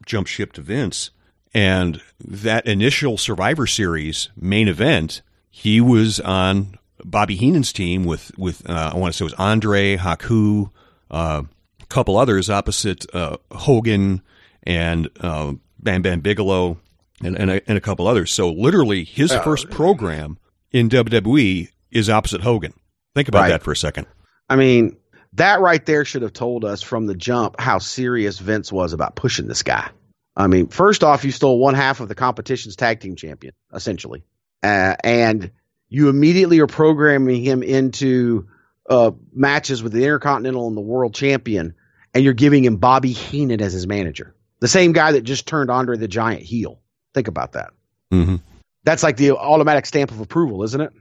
jumped 0.05 0.29
ship 0.29 0.53
to 0.53 0.61
Vince. 0.61 1.11
And 1.53 2.01
that 2.23 2.65
initial 2.67 3.17
Survivor 3.17 3.67
Series 3.67 4.29
main 4.35 4.67
event, 4.67 5.21
he 5.49 5.81
was 5.81 6.19
on 6.19 6.77
Bobby 7.03 7.35
Heenan's 7.35 7.71
team 7.71 8.03
with, 8.03 8.31
with 8.37 8.69
uh, 8.69 8.91
I 8.93 8.97
want 8.97 9.13
to 9.13 9.17
say 9.17 9.23
it 9.23 9.31
was 9.31 9.33
Andre, 9.35 9.97
Haku, 9.97 10.69
uh, 11.09 11.43
a 11.81 11.85
couple 11.85 12.17
others 12.17 12.49
opposite 12.49 13.05
uh, 13.15 13.37
Hogan 13.51 14.21
and 14.63 15.09
uh, 15.21 15.53
Bam 15.79 16.01
Bam 16.01 16.19
Bigelow 16.19 16.77
and, 17.23 17.37
and, 17.37 17.49
a, 17.49 17.61
and 17.67 17.77
a 17.77 17.81
couple 17.81 18.07
others. 18.07 18.31
So 18.31 18.51
literally 18.51 19.03
his 19.03 19.31
uh, 19.31 19.41
first 19.41 19.69
program 19.69 20.37
in 20.71 20.89
WWE 20.89 21.69
is 21.91 22.09
opposite 22.09 22.41
Hogan. 22.41 22.73
Think 23.15 23.29
about 23.29 23.43
right. 23.43 23.49
that 23.49 23.63
for 23.63 23.71
a 23.71 23.77
second. 23.77 24.05
I 24.49 24.55
mean, 24.55 24.97
that 25.37 25.61
right 25.61 25.83
there 25.85 26.05
should 26.05 26.21
have 26.21 26.33
told 26.33 26.65
us 26.65 26.81
from 26.81 27.05
the 27.05 27.15
jump 27.15 27.59
how 27.59 27.79
serious 27.79 28.39
Vince 28.39 28.71
was 28.71 28.93
about 28.93 29.15
pushing 29.15 29.47
this 29.47 29.63
guy. 29.63 29.89
I 30.35 30.47
mean, 30.47 30.67
first 30.67 31.03
off, 31.03 31.23
you 31.23 31.31
stole 31.31 31.57
one 31.57 31.73
half 31.73 31.99
of 31.99 32.09
the 32.09 32.15
competition's 32.15 32.75
tag 32.75 32.99
team 32.99 33.15
champion, 33.15 33.53
essentially, 33.73 34.23
uh, 34.61 34.95
and 35.03 35.51
you 35.89 36.09
immediately 36.09 36.59
are 36.59 36.67
programming 36.67 37.43
him 37.43 37.63
into 37.63 38.47
uh, 38.89 39.11
matches 39.33 39.81
with 39.81 39.93
the 39.93 40.03
Intercontinental 40.03 40.67
and 40.67 40.77
the 40.77 40.81
World 40.81 41.15
Champion, 41.15 41.73
and 42.13 42.23
you're 42.23 42.33
giving 42.33 42.63
him 42.63 42.77
Bobby 42.77 43.13
Heenan 43.13 43.61
as 43.61 43.73
his 43.73 43.87
manager, 43.87 44.35
the 44.59 44.67
same 44.67 44.91
guy 44.91 45.13
that 45.13 45.21
just 45.21 45.47
turned 45.47 45.71
Andre 45.71 45.97
the 45.97 46.07
Giant 46.07 46.43
heel. 46.43 46.79
Think 47.13 47.27
about 47.27 47.53
that. 47.53 47.71
Mm-hmm. 48.11 48.35
That's 48.83 49.03
like 49.03 49.17
the 49.17 49.31
automatic 49.31 49.85
stamp 49.85 50.11
of 50.11 50.19
approval, 50.19 50.63
isn't 50.63 50.81
it? 50.81 50.93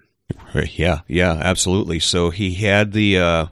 Yeah, 0.73 1.01
yeah, 1.07 1.33
absolutely. 1.33 2.01
So 2.01 2.31
he 2.31 2.55
had 2.55 2.93
the 2.93 3.19
uh, 3.19 3.47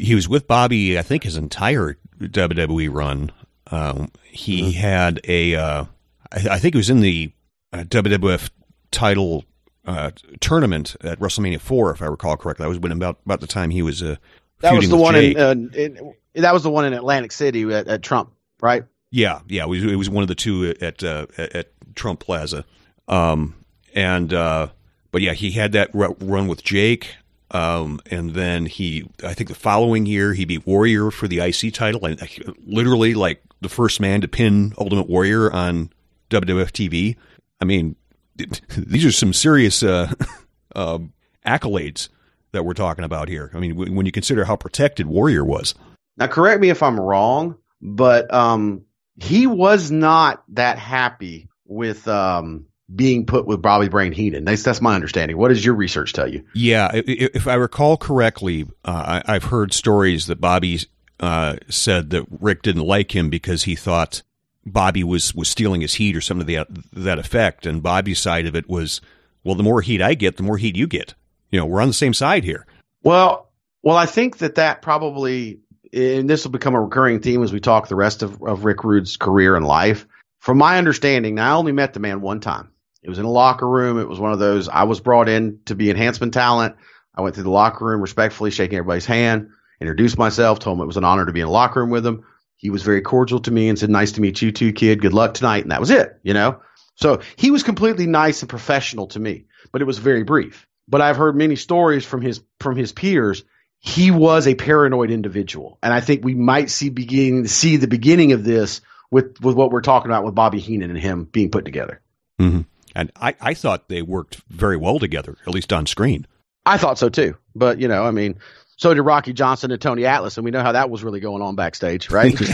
he, 0.00 0.14
was 0.14 0.28
with 0.28 0.46
Bobby, 0.46 0.98
I 0.98 1.02
think, 1.02 1.24
his 1.24 1.36
entire 1.36 1.96
WWE 2.20 2.92
run. 2.92 3.32
Um, 3.70 4.10
he 4.24 4.62
mm-hmm. 4.62 4.70
had 4.72 5.20
a, 5.24 5.54
uh, 5.54 5.84
I, 6.30 6.48
I, 6.50 6.58
think 6.58 6.74
it 6.74 6.78
was 6.78 6.90
in 6.90 7.00
the 7.00 7.32
uh, 7.72 7.84
WWF 7.84 8.50
title 8.90 9.44
uh, 9.86 10.10
tournament 10.40 10.96
at 11.02 11.18
WrestleMania 11.18 11.60
four, 11.60 11.90
if 11.90 12.02
I 12.02 12.06
recall 12.06 12.36
correctly. 12.36 12.64
That 12.64 12.68
was 12.68 12.78
when 12.78 12.92
about 12.92 13.18
about 13.24 13.40
the 13.40 13.46
time 13.46 13.70
he 13.70 13.82
was 13.82 14.02
uh, 14.02 14.16
that 14.60 14.74
was 14.74 14.88
the 14.88 14.96
one 14.96 15.16
in, 15.16 15.36
uh, 15.36 15.50
in, 15.50 16.14
that 16.34 16.54
was 16.54 16.62
the 16.62 16.70
one 16.70 16.84
in 16.84 16.92
Atlantic 16.92 17.32
City 17.32 17.62
at, 17.72 17.88
at 17.88 18.02
Trump, 18.02 18.32
right? 18.60 18.84
Yeah, 19.10 19.40
yeah, 19.48 19.64
it 19.64 19.68
was, 19.68 19.84
it 19.84 19.96
was 19.96 20.08
one 20.08 20.22
of 20.22 20.28
the 20.28 20.34
two 20.34 20.74
at 20.80 21.02
uh, 21.02 21.26
at 21.36 21.72
Trump 21.94 22.20
Plaza, 22.20 22.64
um, 23.08 23.54
and 23.94 24.32
uh, 24.32 24.68
but 25.10 25.20
yeah, 25.20 25.32
he 25.32 25.50
had 25.50 25.72
that 25.72 25.90
run 25.92 26.46
with 26.46 26.62
Jake. 26.62 27.16
Um, 27.52 28.00
and 28.10 28.30
then 28.30 28.64
he, 28.66 29.08
I 29.22 29.34
think 29.34 29.48
the 29.48 29.54
following 29.54 30.06
year, 30.06 30.32
he 30.32 30.46
beat 30.46 30.66
Warrior 30.66 31.10
for 31.10 31.28
the 31.28 31.40
IC 31.40 31.74
title, 31.74 32.06
and 32.06 32.18
literally 32.66 33.14
like 33.14 33.42
the 33.60 33.68
first 33.68 34.00
man 34.00 34.22
to 34.22 34.28
pin 34.28 34.72
Ultimate 34.78 35.08
Warrior 35.08 35.52
on 35.52 35.92
WWF 36.30 36.70
TV. 36.72 37.16
I 37.60 37.66
mean, 37.66 37.94
these 38.76 39.04
are 39.04 39.12
some 39.12 39.32
serious 39.32 39.82
uh, 39.82 40.12
uh, 40.74 40.98
accolades 41.46 42.08
that 42.52 42.64
we're 42.64 42.74
talking 42.74 43.04
about 43.04 43.28
here. 43.28 43.50
I 43.54 43.58
mean, 43.58 43.76
when 43.76 44.06
you 44.06 44.12
consider 44.12 44.44
how 44.44 44.56
protected 44.56 45.06
Warrior 45.06 45.44
was. 45.44 45.74
Now, 46.16 46.26
correct 46.26 46.60
me 46.60 46.70
if 46.70 46.82
I'm 46.82 47.00
wrong, 47.00 47.56
but 47.80 48.32
um, 48.32 48.84
he 49.20 49.46
was 49.46 49.90
not 49.90 50.42
that 50.48 50.78
happy 50.78 51.48
with 51.66 52.06
um, 52.08 52.66
being 52.94 53.26
put 53.26 53.46
with 53.46 53.62
Bobby 53.62 53.88
Brain 53.88 54.12
Heenan. 54.12 54.44
That's, 54.44 54.62
that's 54.62 54.80
my 54.80 54.94
understanding. 54.94 55.36
What 55.36 55.48
does 55.48 55.64
your 55.64 55.74
research 55.74 56.12
tell 56.12 56.28
you? 56.28 56.44
Yeah, 56.54 56.90
if 56.94 57.46
I 57.46 57.54
recall 57.54 57.96
correctly, 57.96 58.66
uh, 58.84 59.22
I, 59.26 59.32
have 59.34 59.44
heard 59.44 59.72
stories 59.72 60.26
that 60.26 60.40
Bobby 60.40 60.80
uh, 61.20 61.56
said 61.68 62.10
that 62.10 62.26
Rick 62.40 62.62
didn't 62.62 62.86
like 62.86 63.14
him 63.14 63.30
because 63.30 63.64
he 63.64 63.76
thought 63.76 64.22
Bobby 64.64 65.02
was 65.02 65.34
was 65.34 65.48
stealing 65.48 65.80
his 65.80 65.94
heat 65.94 66.16
or 66.16 66.20
something 66.20 66.46
to 66.46 66.52
that 66.54 66.68
that 66.92 67.18
effect. 67.18 67.66
And 67.66 67.82
Bobby's 67.82 68.20
side 68.20 68.46
of 68.46 68.54
it 68.54 68.68
was, 68.68 69.00
well, 69.44 69.54
the 69.54 69.62
more 69.62 69.80
heat 69.80 70.02
I 70.02 70.14
get, 70.14 70.36
the 70.36 70.42
more 70.42 70.58
heat 70.58 70.76
you 70.76 70.86
get. 70.86 71.14
You 71.50 71.58
know, 71.58 71.66
we're 71.66 71.80
on 71.80 71.88
the 71.88 71.94
same 71.94 72.14
side 72.14 72.44
here. 72.44 72.66
Well, 73.02 73.50
well, 73.82 73.96
I 73.96 74.06
think 74.06 74.38
that 74.38 74.56
that 74.56 74.82
probably, 74.82 75.60
and 75.92 76.30
this 76.30 76.44
will 76.44 76.52
become 76.52 76.74
a 76.74 76.80
recurring 76.80 77.20
theme 77.20 77.42
as 77.42 77.52
we 77.52 77.60
talk 77.60 77.88
the 77.88 77.96
rest 77.96 78.22
of, 78.22 78.42
of 78.42 78.64
Rick 78.64 78.84
Rude's 78.84 79.16
career 79.16 79.56
and 79.56 79.66
life. 79.66 80.06
From 80.38 80.58
my 80.58 80.78
understanding, 80.78 81.38
I 81.38 81.52
only 81.52 81.72
met 81.72 81.94
the 81.94 82.00
man 82.00 82.20
one 82.20 82.40
time. 82.40 82.71
It 83.02 83.08
was 83.08 83.18
in 83.18 83.24
a 83.24 83.30
locker 83.30 83.68
room. 83.68 83.98
It 83.98 84.08
was 84.08 84.20
one 84.20 84.32
of 84.32 84.38
those. 84.38 84.68
I 84.68 84.84
was 84.84 85.00
brought 85.00 85.28
in 85.28 85.60
to 85.66 85.74
be 85.74 85.90
enhancement 85.90 86.34
talent. 86.34 86.76
I 87.14 87.22
went 87.22 87.34
through 87.34 87.44
the 87.44 87.50
locker 87.50 87.84
room 87.84 88.00
respectfully, 88.00 88.50
shaking 88.50 88.78
everybody's 88.78 89.06
hand, 89.06 89.50
introduced 89.80 90.16
myself, 90.16 90.58
told 90.60 90.78
him 90.78 90.82
it 90.82 90.86
was 90.86 90.96
an 90.96 91.04
honor 91.04 91.26
to 91.26 91.32
be 91.32 91.40
in 91.40 91.46
a 91.46 91.50
locker 91.50 91.80
room 91.80 91.90
with 91.90 92.06
him. 92.06 92.24
He 92.56 92.70
was 92.70 92.84
very 92.84 93.00
cordial 93.00 93.40
to 93.40 93.50
me 93.50 93.68
and 93.68 93.78
said, 93.78 93.90
"Nice 93.90 94.12
to 94.12 94.20
meet 94.20 94.40
you 94.40 94.52
too, 94.52 94.72
kid. 94.72 95.02
Good 95.02 95.12
luck 95.12 95.34
tonight." 95.34 95.64
And 95.64 95.72
that 95.72 95.80
was 95.80 95.90
it. 95.90 96.18
You 96.22 96.32
know. 96.32 96.60
So 96.94 97.20
he 97.36 97.50
was 97.50 97.64
completely 97.64 98.06
nice 98.06 98.42
and 98.42 98.48
professional 98.48 99.08
to 99.08 99.18
me, 99.18 99.46
but 99.72 99.82
it 99.82 99.86
was 99.86 99.98
very 99.98 100.22
brief. 100.22 100.66
But 100.88 101.00
I've 101.00 101.16
heard 101.16 101.36
many 101.36 101.56
stories 101.56 102.04
from 102.04 102.22
his 102.22 102.40
from 102.60 102.76
his 102.76 102.92
peers. 102.92 103.44
He 103.80 104.12
was 104.12 104.46
a 104.46 104.54
paranoid 104.54 105.10
individual, 105.10 105.78
and 105.82 105.92
I 105.92 106.00
think 106.00 106.24
we 106.24 106.34
might 106.34 106.70
see 106.70 106.88
beginning 106.88 107.48
see 107.48 107.78
the 107.78 107.88
beginning 107.88 108.32
of 108.32 108.44
this 108.44 108.80
with 109.10 109.40
with 109.40 109.56
what 109.56 109.72
we're 109.72 109.80
talking 109.80 110.10
about 110.10 110.24
with 110.24 110.36
Bobby 110.36 110.60
Heenan 110.60 110.90
and 110.90 110.98
him 110.98 111.24
being 111.24 111.50
put 111.50 111.64
together. 111.64 112.00
Mm-hmm. 112.40 112.60
And 112.94 113.10
I, 113.16 113.34
I 113.40 113.54
thought 113.54 113.88
they 113.88 114.02
worked 114.02 114.42
very 114.48 114.76
well 114.76 114.98
together, 114.98 115.36
at 115.46 115.54
least 115.54 115.72
on 115.72 115.86
screen. 115.86 116.26
I 116.64 116.76
thought 116.78 116.98
so 116.98 117.08
too. 117.08 117.36
But, 117.54 117.80
you 117.80 117.88
know, 117.88 118.04
I 118.04 118.10
mean, 118.10 118.38
so 118.76 118.92
did 118.94 119.02
Rocky 119.02 119.32
Johnson 119.32 119.70
and 119.70 119.80
Tony 119.80 120.06
Atlas, 120.06 120.36
and 120.38 120.44
we 120.44 120.50
know 120.50 120.62
how 120.62 120.72
that 120.72 120.90
was 120.90 121.04
really 121.04 121.20
going 121.20 121.42
on 121.42 121.54
backstage, 121.54 122.10
right? 122.10 122.34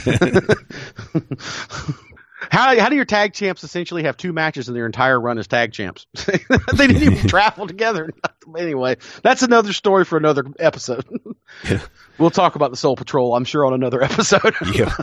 how 2.51 2.79
how 2.79 2.89
do 2.89 2.97
your 2.97 3.05
tag 3.05 3.33
champs 3.33 3.65
essentially 3.65 4.05
have 4.05 4.17
two 4.17 4.33
matches 4.33 4.69
in 4.69 4.75
their 4.75 4.87
entire 4.87 5.21
run 5.21 5.39
as 5.39 5.47
tag 5.47 5.73
champs? 5.73 6.07
they 6.27 6.87
didn't 6.87 7.03
even 7.03 7.29
travel 7.29 7.67
together. 7.67 8.11
anyway, 8.57 8.97
that's 9.23 9.43
another 9.43 9.73
story 9.73 10.05
for 10.05 10.17
another 10.17 10.45
episode. 10.59 11.05
Yeah. 11.65 11.81
We'll 12.19 12.31
talk 12.31 12.57
about 12.57 12.71
the 12.71 12.77
Soul 12.77 12.97
Patrol, 12.97 13.35
I'm 13.35 13.45
sure, 13.45 13.65
on 13.65 13.75
another 13.75 14.03
episode. 14.03 14.55
yeah, 14.75 14.95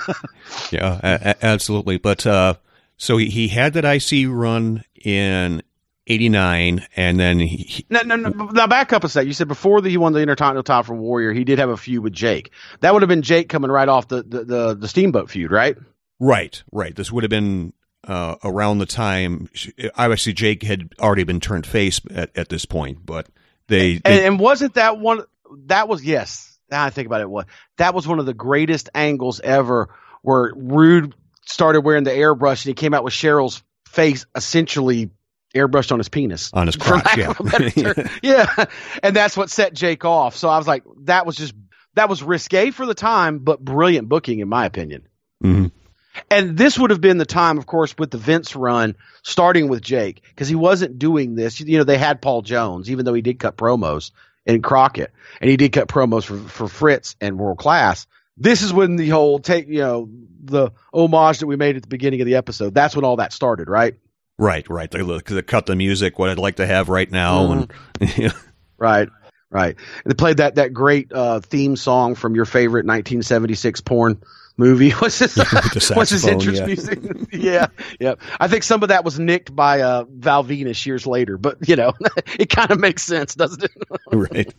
yeah, 0.72 1.00
a- 1.02 1.46
absolutely. 1.46 1.98
But 1.98 2.26
uh, 2.26 2.56
so 2.98 3.18
he, 3.18 3.30
he 3.30 3.48
had 3.48 3.74
that 3.74 3.86
IC 3.86 4.28
run 4.30 4.84
in 5.06 5.62
89 6.08 6.86
and 6.96 7.20
then 7.20 7.40
he, 7.40 7.86
no, 7.90 8.02
no, 8.02 8.16
no, 8.16 8.30
now 8.30 8.68
back 8.68 8.94
up 8.94 9.04
a 9.04 9.10
sec. 9.10 9.26
You 9.26 9.34
said 9.34 9.48
before 9.48 9.82
that 9.82 9.90
he 9.90 9.98
won 9.98 10.14
the 10.14 10.20
Intercontinental 10.20 10.64
title 10.64 10.84
for 10.84 10.96
Warrior, 10.96 11.34
he 11.34 11.44
did 11.44 11.60
have 11.60 11.70
a 11.70 11.78
feud 11.78 12.04
with 12.04 12.14
Jake. 12.14 12.52
That 12.82 12.94
would 12.94 13.02
have 13.02 13.10
been 13.10 13.22
Jake 13.22 13.50
coming 13.50 13.72
right 13.72 13.88
off 13.88 14.08
the, 14.08 14.24
the, 14.24 14.44
the, 14.44 14.76
the 14.76 14.88
Steamboat 14.88 15.30
feud, 15.30 15.52
right? 15.52 15.78
Right, 16.20 16.62
right. 16.72 16.96
This 16.96 17.12
would 17.12 17.24
have 17.24 17.30
been 17.30 17.74
uh, 18.08 18.36
around 18.44 18.78
the 18.78 18.86
time. 18.86 19.50
Obviously, 19.96 20.34
Jake 20.34 20.64
had 20.64 20.94
already 21.00 21.24
been 21.24 21.40
turned 21.40 21.66
face 21.66 22.00
at, 22.14 22.36
at 22.38 22.50
this 22.50 22.66
point, 22.66 23.06
but 23.06 23.28
they, 23.68 23.96
they 23.96 24.02
and, 24.06 24.26
and, 24.26 24.40
wasn't 24.40 24.76
that 24.76 25.00
one? 25.00 25.22
That 25.66 25.88
was 25.88 26.04
yes. 26.04 26.58
Now 26.70 26.84
I 26.84 26.90
think 26.90 27.08
about 27.08 27.22
it, 27.22 27.30
what 27.30 27.48
that 27.78 27.94
was 27.94 28.08
one 28.08 28.20
of 28.20 28.26
the 28.26 28.34
greatest 28.34 28.90
angles 28.96 29.40
ever, 29.40 29.90
where 30.22 30.52
Rude 30.56 31.16
started 31.46 31.82
wearing 31.82 32.04
the 32.04 32.12
airbrush 32.12 32.66
and 32.66 32.70
he 32.70 32.74
came 32.74 32.94
out 32.94 33.04
with 33.04 33.14
Cheryl's 33.14 33.62
face 33.96 34.26
essentially 34.36 35.10
airbrushed 35.56 35.92
on 35.92 36.00
his 36.00 36.10
penis. 36.10 36.52
On 36.54 36.68
his 36.68 36.76
crotch, 36.76 37.18
yeah. 37.18 37.34
yeah. 38.22 38.66
And 39.02 39.16
that's 39.16 39.38
what 39.38 39.50
set 39.50 39.74
Jake 39.74 40.06
off. 40.06 40.36
So 40.36 40.50
I 40.50 40.58
was 40.58 40.68
like, 40.68 40.84
that 41.04 41.26
was 41.26 41.38
just, 41.38 41.54
that 41.96 42.10
was 42.10 42.22
risque 42.22 42.72
for 42.72 42.86
the 42.86 42.94
time, 42.94 43.40
but 43.40 43.64
brilliant 43.64 44.10
booking 44.10 44.40
in 44.40 44.50
my 44.50 44.66
opinion. 44.66 45.08
Mm-hmm. 45.44 45.68
And 46.30 46.58
this 46.58 46.78
would 46.78 46.92
have 46.92 47.02
been 47.02 47.18
the 47.18 47.26
time, 47.26 47.58
of 47.58 47.66
course, 47.66 47.96
with 47.98 48.12
the 48.12 48.18
Vince 48.18 48.56
run, 48.56 48.96
starting 49.24 49.68
with 49.68 49.82
Jake, 49.82 50.22
because 50.30 50.48
he 50.48 50.56
wasn't 50.56 50.98
doing 50.98 51.36
this. 51.36 51.60
You 51.60 51.78
know, 51.78 51.84
they 51.84 51.98
had 51.98 52.22
Paul 52.22 52.42
Jones, 52.42 52.90
even 52.90 53.04
though 53.04 53.14
he 53.14 53.22
did 53.22 53.40
cut 53.40 53.58
promos 53.58 54.12
in 54.46 54.62
Crockett, 54.62 55.12
and 55.42 55.50
he 55.50 55.58
did 55.58 55.74
cut 55.74 55.90
promos 55.90 56.24
for, 56.24 56.38
for 56.38 56.68
Fritz 56.70 57.18
and 57.20 57.38
World 57.38 57.58
Class 57.58 58.08
this 58.38 58.62
is 58.62 58.74
when 58.74 58.96
the 58.96 59.10
whole 59.10 59.40
take 59.40 59.68
you 59.68 59.80
know 59.80 60.10
the 60.44 60.72
homage 60.94 61.40
that 61.40 61.48
we 61.48 61.56
made 61.56 61.76
at 61.76 61.82
the 61.82 61.88
beginning 61.88 62.22
of 62.22 62.28
the 62.28 62.36
episode. 62.36 62.74
That's 62.74 62.96
when 62.96 63.06
all 63.06 63.18
that 63.18 63.34
started, 63.34 63.70
right? 63.70 63.96
Right, 64.38 64.70
right. 64.70 64.92
They, 64.92 65.02
they 65.02 65.42
cut 65.42 65.66
the 65.66 65.76
music. 65.76 66.20
What 66.20 66.30
I'd 66.30 66.38
like 66.38 66.58
to 66.58 66.68
have 66.68 66.90
right 66.90 67.10
now, 67.10 67.48
mm-hmm. 67.48 68.04
and 68.04 68.18
yeah. 68.18 68.32
right, 68.78 69.10
right. 69.50 69.76
And 70.04 70.12
they 70.12 70.16
played 70.16 70.38
that 70.38 70.56
that 70.56 70.74
great 70.74 71.12
uh, 71.12 71.40
theme 71.40 71.76
song 71.76 72.16
from 72.16 72.36
your 72.36 72.46
favorite 72.46 72.86
1976 72.86 73.82
porn 73.82 74.22
movie. 74.58 74.92
What's 75.00 75.20
his 75.20 75.38
What's 75.94 76.10
his 76.10 76.26
interest 76.26 76.62
yeah. 76.62 76.66
music? 76.66 77.00
yeah, 77.32 77.68
yeah. 78.00 78.16
I 78.40 78.50
think 78.50 78.64
some 78.64 78.84
of 78.84 78.90
that 78.90 79.06
was 79.06 79.20
nicked 79.20 79.56
by 79.56 79.82
uh, 79.82 80.04
Val 80.10 80.44
Venis 80.44 80.86
years 80.86 81.08
later, 81.08 81.38
but 81.38 81.68
you 81.68 81.78
know, 81.78 81.94
it 82.38 82.50
kind 82.50 82.72
of 82.72 82.80
makes 82.80 83.04
sense, 83.04 83.36
doesn't 83.36 83.64
it? 83.64 83.72
right. 84.12 84.54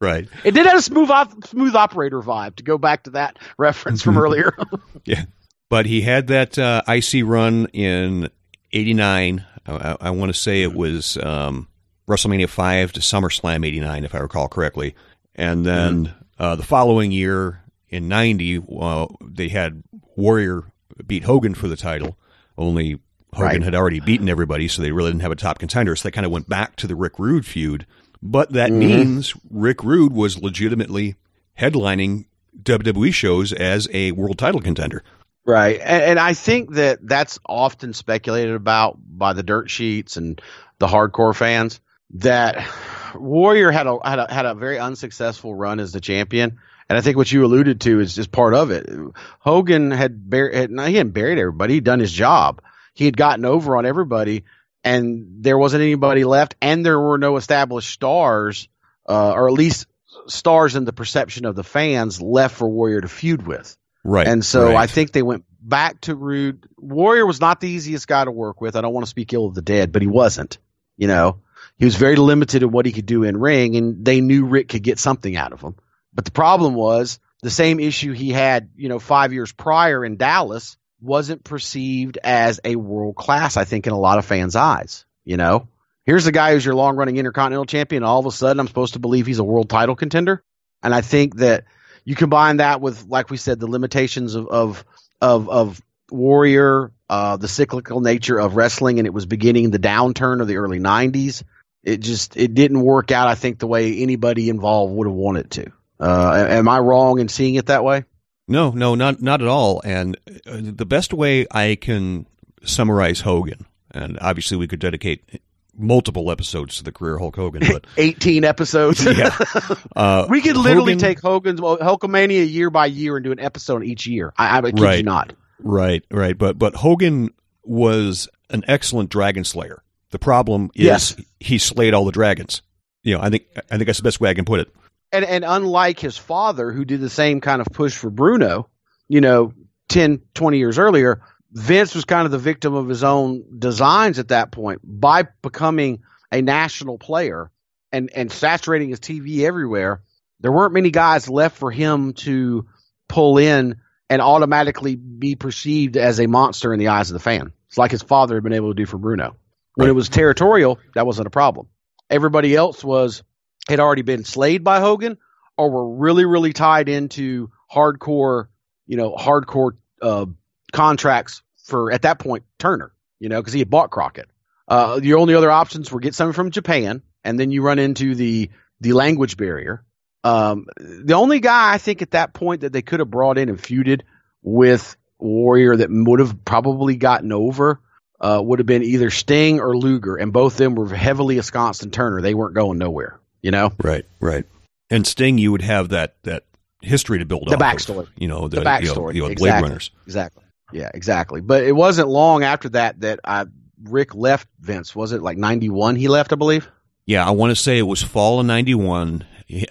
Right. 0.00 0.26
It 0.44 0.52
did 0.52 0.66
have 0.66 0.78
a 0.78 0.82
smooth 0.82 1.10
op- 1.10 1.46
smooth 1.46 1.74
operator 1.74 2.20
vibe 2.20 2.56
to 2.56 2.62
go 2.62 2.78
back 2.78 3.04
to 3.04 3.10
that 3.10 3.38
reference 3.58 4.02
from 4.02 4.16
earlier. 4.16 4.56
yeah. 5.04 5.24
But 5.68 5.86
he 5.86 6.00
had 6.00 6.28
that 6.28 6.58
uh, 6.58 6.82
IC 6.88 7.24
run 7.24 7.66
in 7.66 8.30
89. 8.72 9.44
I, 9.66 9.96
I 10.00 10.10
want 10.10 10.32
to 10.32 10.38
say 10.38 10.62
it 10.62 10.74
was 10.74 11.16
um, 11.18 11.68
WrestleMania 12.08 12.48
5 12.48 12.92
to 12.92 13.00
SummerSlam 13.00 13.64
89, 13.64 14.04
if 14.04 14.14
I 14.14 14.18
recall 14.18 14.48
correctly. 14.48 14.94
And 15.36 15.64
then 15.64 16.06
mm. 16.06 16.14
uh, 16.38 16.56
the 16.56 16.62
following 16.62 17.12
year 17.12 17.62
in 17.88 18.08
90, 18.08 18.58
well, 18.66 19.16
they 19.22 19.48
had 19.48 19.82
Warrior 20.16 20.64
beat 21.06 21.24
Hogan 21.24 21.54
for 21.54 21.68
the 21.68 21.76
title, 21.76 22.18
only 22.58 22.98
Hogan 23.32 23.46
right. 23.46 23.62
had 23.62 23.74
already 23.74 24.00
beaten 24.00 24.28
everybody, 24.28 24.66
so 24.66 24.82
they 24.82 24.92
really 24.92 25.10
didn't 25.10 25.22
have 25.22 25.32
a 25.32 25.36
top 25.36 25.58
contender. 25.58 25.94
So 25.94 26.08
they 26.08 26.12
kind 26.12 26.26
of 26.26 26.32
went 26.32 26.48
back 26.48 26.76
to 26.76 26.86
the 26.86 26.96
Rick 26.96 27.18
Rude 27.18 27.46
feud 27.46 27.86
but 28.22 28.52
that 28.52 28.70
mm-hmm. 28.70 28.78
means 28.78 29.34
Rick 29.50 29.82
Rude 29.82 30.12
was 30.12 30.40
legitimately 30.40 31.16
headlining 31.58 32.26
WWE 32.62 33.12
shows 33.12 33.52
as 33.52 33.88
a 33.92 34.12
world 34.12 34.38
title 34.38 34.60
contender. 34.60 35.02
Right. 35.46 35.80
And, 35.80 36.02
and, 36.02 36.18
I 36.18 36.34
think 36.34 36.74
that 36.74 36.98
that's 37.02 37.38
often 37.46 37.92
speculated 37.94 38.54
about 38.54 38.98
by 38.98 39.32
the 39.32 39.42
dirt 39.42 39.70
sheets 39.70 40.16
and 40.16 40.40
the 40.78 40.86
hardcore 40.86 41.34
fans 41.34 41.80
that 42.14 42.68
Warrior 43.14 43.70
had 43.70 43.86
a, 43.86 43.98
had 44.04 44.18
a, 44.18 44.32
had 44.32 44.46
a 44.46 44.54
very 44.54 44.78
unsuccessful 44.78 45.54
run 45.54 45.80
as 45.80 45.92
the 45.92 46.00
champion. 46.00 46.58
And 46.88 46.98
I 46.98 47.00
think 47.00 47.16
what 47.16 47.30
you 47.32 47.44
alluded 47.44 47.80
to 47.82 48.00
is 48.00 48.14
just 48.14 48.32
part 48.32 48.52
of 48.52 48.70
it. 48.70 48.90
Hogan 49.38 49.90
had, 49.92 50.24
he 50.30 50.36
hadn't 50.38 51.12
buried 51.12 51.38
everybody. 51.38 51.74
He'd 51.74 51.84
done 51.84 52.00
his 52.00 52.12
job. 52.12 52.62
He 52.94 53.04
had 53.04 53.16
gotten 53.16 53.44
over 53.44 53.76
on 53.76 53.86
everybody, 53.86 54.44
and 54.84 55.42
there 55.42 55.58
wasn't 55.58 55.82
anybody 55.82 56.24
left, 56.24 56.56
and 56.60 56.84
there 56.84 56.98
were 56.98 57.18
no 57.18 57.36
established 57.36 57.90
stars, 57.90 58.68
uh, 59.08 59.32
or 59.32 59.48
at 59.48 59.54
least 59.54 59.86
stars 60.26 60.76
in 60.76 60.84
the 60.84 60.92
perception 60.92 61.44
of 61.44 61.56
the 61.56 61.64
fans 61.64 62.20
left 62.20 62.56
for 62.56 62.68
Warrior 62.68 63.00
to 63.02 63.08
feud 63.08 63.46
with. 63.46 63.76
Right. 64.02 64.26
And 64.26 64.44
so 64.44 64.66
right. 64.66 64.76
I 64.76 64.86
think 64.86 65.12
they 65.12 65.22
went 65.22 65.44
back 65.60 66.00
to 66.02 66.14
Rude. 66.14 66.66
Warrior 66.78 67.26
was 67.26 67.40
not 67.40 67.60
the 67.60 67.68
easiest 67.68 68.08
guy 68.08 68.24
to 68.24 68.30
work 68.30 68.60
with. 68.60 68.76
I 68.76 68.80
don't 68.80 68.94
want 68.94 69.04
to 69.04 69.10
speak 69.10 69.32
ill 69.32 69.46
of 69.46 69.54
the 69.54 69.62
dead, 69.62 69.92
but 69.92 70.02
he 70.02 70.08
wasn't. 70.08 70.58
You 70.96 71.06
know, 71.06 71.40
he 71.76 71.84
was 71.84 71.96
very 71.96 72.16
limited 72.16 72.62
in 72.62 72.70
what 72.70 72.86
he 72.86 72.92
could 72.92 73.06
do 73.06 73.24
in 73.24 73.36
ring, 73.36 73.76
and 73.76 74.04
they 74.04 74.20
knew 74.20 74.46
Rick 74.46 74.68
could 74.68 74.82
get 74.82 74.98
something 74.98 75.36
out 75.36 75.52
of 75.52 75.60
him. 75.60 75.76
But 76.12 76.24
the 76.24 76.30
problem 76.30 76.74
was 76.74 77.20
the 77.42 77.50
same 77.50 77.80
issue 77.80 78.12
he 78.12 78.30
had, 78.30 78.70
you 78.76 78.88
know, 78.88 78.98
five 78.98 79.32
years 79.32 79.52
prior 79.52 80.04
in 80.04 80.16
Dallas 80.16 80.76
wasn't 81.00 81.44
perceived 81.44 82.18
as 82.22 82.60
a 82.64 82.76
world 82.76 83.16
class, 83.16 83.56
I 83.56 83.64
think, 83.64 83.86
in 83.86 83.92
a 83.92 83.98
lot 83.98 84.18
of 84.18 84.24
fans' 84.24 84.56
eyes. 84.56 85.04
You 85.24 85.36
know, 85.36 85.68
here's 86.04 86.26
a 86.26 86.32
guy 86.32 86.52
who's 86.52 86.64
your 86.64 86.74
long 86.74 86.96
running 86.96 87.16
intercontinental 87.16 87.66
champion. 87.66 88.02
all 88.02 88.20
of 88.20 88.26
a 88.26 88.32
sudden, 88.32 88.60
I'm 88.60 88.68
supposed 88.68 88.94
to 88.94 88.98
believe 88.98 89.26
he's 89.26 89.38
a 89.38 89.44
world 89.44 89.68
title 89.68 89.96
contender. 89.96 90.42
And 90.82 90.94
I 90.94 91.00
think 91.00 91.36
that 91.36 91.64
you 92.04 92.14
combine 92.14 92.58
that 92.58 92.80
with, 92.80 93.06
like 93.06 93.30
we 93.30 93.36
said, 93.36 93.60
the 93.60 93.70
limitations 93.70 94.34
of, 94.34 94.48
of, 94.48 94.84
of, 95.20 95.48
of 95.48 95.82
Warrior, 96.10 96.92
uh, 97.08 97.36
the 97.36 97.48
cyclical 97.48 98.00
nature 98.00 98.38
of 98.38 98.56
wrestling, 98.56 98.98
and 98.98 99.06
it 99.06 99.14
was 99.14 99.26
beginning 99.26 99.70
the 99.70 99.78
downturn 99.78 100.40
of 100.40 100.48
the 100.48 100.56
early 100.56 100.80
90s. 100.80 101.42
It 101.82 101.98
just, 101.98 102.36
it 102.36 102.54
didn't 102.54 102.80
work 102.80 103.10
out, 103.10 103.28
I 103.28 103.34
think, 103.34 103.58
the 103.58 103.66
way 103.66 103.98
anybody 103.98 104.48
involved 104.48 104.94
would 104.94 105.06
have 105.06 105.14
wanted 105.14 105.50
to. 105.52 105.72
Uh, 105.98 106.46
am 106.48 106.68
I 106.68 106.78
wrong 106.78 107.20
in 107.20 107.28
seeing 107.28 107.54
it 107.54 107.66
that 107.66 107.84
way? 107.84 108.04
No, 108.50 108.70
no, 108.70 108.94
not 108.94 109.22
not 109.22 109.40
at 109.40 109.48
all. 109.48 109.80
And 109.84 110.16
uh, 110.46 110.58
the 110.60 110.84
best 110.86 111.14
way 111.14 111.46
I 111.50 111.76
can 111.80 112.26
summarize 112.64 113.20
Hogan, 113.20 113.64
and 113.90 114.18
obviously 114.20 114.56
we 114.56 114.66
could 114.66 114.80
dedicate 114.80 115.40
multiple 115.76 116.30
episodes 116.30 116.76
to 116.76 116.84
the 116.84 116.92
career 116.92 117.16
Hulk 117.18 117.36
Hogan, 117.36 117.62
but 117.72 117.86
18 117.96 118.44
episodes. 118.44 119.02
yeah, 119.04 119.34
uh, 119.96 120.26
we 120.28 120.40
could 120.42 120.56
literally 120.56 120.92
Hogan, 120.92 120.98
take 120.98 121.20
Hogan's 121.20 121.60
Hulkamania 121.60 122.50
year 122.50 122.68
by 122.70 122.86
year 122.86 123.16
and 123.16 123.24
do 123.24 123.32
an 123.32 123.40
episode 123.40 123.84
each 123.84 124.06
year. 124.06 124.32
I, 124.36 124.58
I 124.58 124.62
kid 124.62 124.78
you 124.78 124.84
Right. 124.84 125.04
not. 125.04 125.32
right, 125.60 126.04
right. 126.10 126.36
But 126.36 126.58
but 126.58 126.74
Hogan 126.74 127.30
was 127.64 128.28
an 128.50 128.64
excellent 128.66 129.10
dragon 129.10 129.44
slayer. 129.44 129.82
The 130.10 130.18
problem 130.18 130.70
is 130.74 130.84
Yes. 130.84 131.16
he 131.38 131.58
slayed 131.58 131.94
all 131.94 132.04
the 132.04 132.10
dragons. 132.12 132.62
You 133.04 133.14
know, 133.16 133.22
I 133.22 133.30
think 133.30 133.44
I 133.70 133.76
think 133.76 133.86
that's 133.86 133.98
the 133.98 134.02
best 134.04 134.20
way 134.20 134.28
I 134.28 134.34
can 134.34 134.44
put 134.44 134.60
it. 134.60 134.68
And 135.12 135.24
and 135.24 135.44
unlike 135.44 135.98
his 135.98 136.16
father, 136.16 136.70
who 136.72 136.84
did 136.84 137.00
the 137.00 137.10
same 137.10 137.40
kind 137.40 137.60
of 137.60 137.68
push 137.72 137.96
for 137.96 138.10
Bruno, 138.10 138.68
you 139.08 139.20
know, 139.20 139.52
10, 139.88 140.22
20 140.34 140.58
years 140.58 140.78
earlier, 140.78 141.22
Vince 141.52 141.94
was 141.94 142.04
kind 142.04 142.26
of 142.26 142.30
the 142.32 142.38
victim 142.38 142.74
of 142.74 142.88
his 142.88 143.02
own 143.02 143.58
designs 143.58 144.18
at 144.18 144.28
that 144.28 144.52
point 144.52 144.80
by 144.84 145.24
becoming 145.42 146.02
a 146.30 146.42
national 146.42 146.98
player 146.98 147.50
and 147.90 148.10
and 148.14 148.30
saturating 148.30 148.90
his 148.90 149.00
TV 149.00 149.40
everywhere. 149.40 150.02
There 150.40 150.52
weren't 150.52 150.72
many 150.72 150.90
guys 150.90 151.28
left 151.28 151.58
for 151.58 151.70
him 151.70 152.12
to 152.14 152.66
pull 153.08 153.38
in 153.38 153.80
and 154.08 154.22
automatically 154.22 154.96
be 154.96 155.34
perceived 155.36 155.96
as 155.96 156.20
a 156.20 156.26
monster 156.26 156.72
in 156.72 156.78
the 156.78 156.88
eyes 156.88 157.10
of 157.10 157.14
the 157.14 157.20
fan. 157.20 157.52
It's 157.68 157.78
like 157.78 157.90
his 157.90 158.02
father 158.02 158.36
had 158.36 158.44
been 158.44 158.52
able 158.52 158.70
to 158.70 158.74
do 158.74 158.86
for 158.86 158.98
Bruno. 158.98 159.36
When 159.74 159.88
it 159.88 159.94
was 159.94 160.08
territorial, 160.08 160.78
that 160.94 161.06
wasn't 161.06 161.26
a 161.26 161.30
problem. 161.30 161.68
Everybody 162.08 162.56
else 162.56 162.82
was 162.82 163.22
had 163.68 163.80
already 163.80 164.02
been 164.02 164.24
slayed 164.24 164.64
by 164.64 164.80
Hogan 164.80 165.18
or 165.56 165.70
were 165.70 165.96
really, 165.96 166.24
really 166.24 166.52
tied 166.52 166.88
into 166.88 167.50
hardcore, 167.72 168.48
you 168.86 168.96
know, 168.96 169.14
hardcore 169.14 169.72
uh, 170.02 170.26
contracts 170.72 171.42
for 171.64 171.92
at 171.92 172.02
that 172.02 172.18
point 172.18 172.44
Turner, 172.58 172.92
you 173.18 173.28
know, 173.28 173.40
because 173.40 173.52
he 173.52 173.60
had 173.60 173.70
bought 173.70 173.90
Crockett. 173.90 174.28
Uh, 174.66 175.00
your 175.02 175.18
only 175.18 175.34
other 175.34 175.50
options 175.50 175.90
were 175.90 176.00
get 176.00 176.14
something 176.14 176.32
from 176.32 176.50
Japan, 176.50 177.02
and 177.24 177.38
then 177.38 177.50
you 177.50 177.62
run 177.62 177.78
into 177.78 178.14
the 178.14 178.50
the 178.80 178.92
language 178.92 179.36
barrier. 179.36 179.84
Um, 180.22 180.66
the 180.78 181.14
only 181.14 181.40
guy 181.40 181.74
I 181.74 181.78
think 181.78 182.02
at 182.02 182.12
that 182.12 182.32
point 182.32 182.62
that 182.62 182.72
they 182.72 182.82
could 182.82 183.00
have 183.00 183.10
brought 183.10 183.38
in 183.38 183.48
and 183.48 183.58
feuded 183.58 184.02
with 184.42 184.96
Warrior 185.18 185.76
that 185.76 185.88
would 185.90 186.20
have 186.20 186.44
probably 186.44 186.96
gotten 186.96 187.32
over 187.32 187.80
uh, 188.20 188.40
would 188.42 188.58
have 188.58 188.66
been 188.66 188.82
either 188.82 189.10
Sting 189.10 189.60
or 189.60 189.76
Luger, 189.76 190.16
and 190.16 190.32
both 190.32 190.54
of 190.54 190.58
them 190.58 190.74
were 190.74 190.94
heavily 190.94 191.36
ensconced 191.36 191.82
in 191.82 191.90
Turner. 191.90 192.20
They 192.20 192.34
weren't 192.34 192.54
going 192.54 192.78
nowhere, 192.78 193.19
you 193.42 193.50
know. 193.50 193.72
Right, 193.82 194.04
right. 194.20 194.44
And 194.90 195.06
Sting, 195.06 195.38
you 195.38 195.52
would 195.52 195.62
have 195.62 195.90
that 195.90 196.16
that 196.24 196.44
history 196.82 197.18
to 197.18 197.24
build 197.26 197.46
The 197.48 197.54
off 197.56 197.60
of, 197.60 197.60
backstory. 197.60 198.08
you 198.16 198.26
know, 198.28 198.48
the, 198.48 198.48
The 198.48 198.56
you 198.56 198.64
know, 198.64 198.70
backstory, 198.70 199.14
you 199.14 199.20
know, 199.20 199.26
Blade 199.26 199.32
exactly. 199.32 199.68
Runners. 199.68 199.90
Exactly. 200.06 200.44
Yeah, 200.72 200.90
exactly. 200.94 201.40
But 201.40 201.64
it 201.64 201.72
wasn't 201.72 202.08
long 202.08 202.42
after 202.44 202.68
that 202.70 203.00
that 203.00 203.20
I, 203.24 203.46
Rick 203.82 204.14
left 204.14 204.48
Vince. 204.60 204.94
Was 204.94 205.12
it 205.12 205.22
like 205.22 205.36
ninety 205.38 205.68
one? 205.68 205.96
He 205.96 206.08
left, 206.08 206.32
I 206.32 206.36
believe. 206.36 206.68
Yeah, 207.06 207.26
I 207.26 207.30
want 207.30 207.50
to 207.50 207.56
say 207.56 207.78
it 207.78 207.82
was 207.82 208.02
fall 208.02 208.40
of 208.40 208.46
'91. 208.46 209.24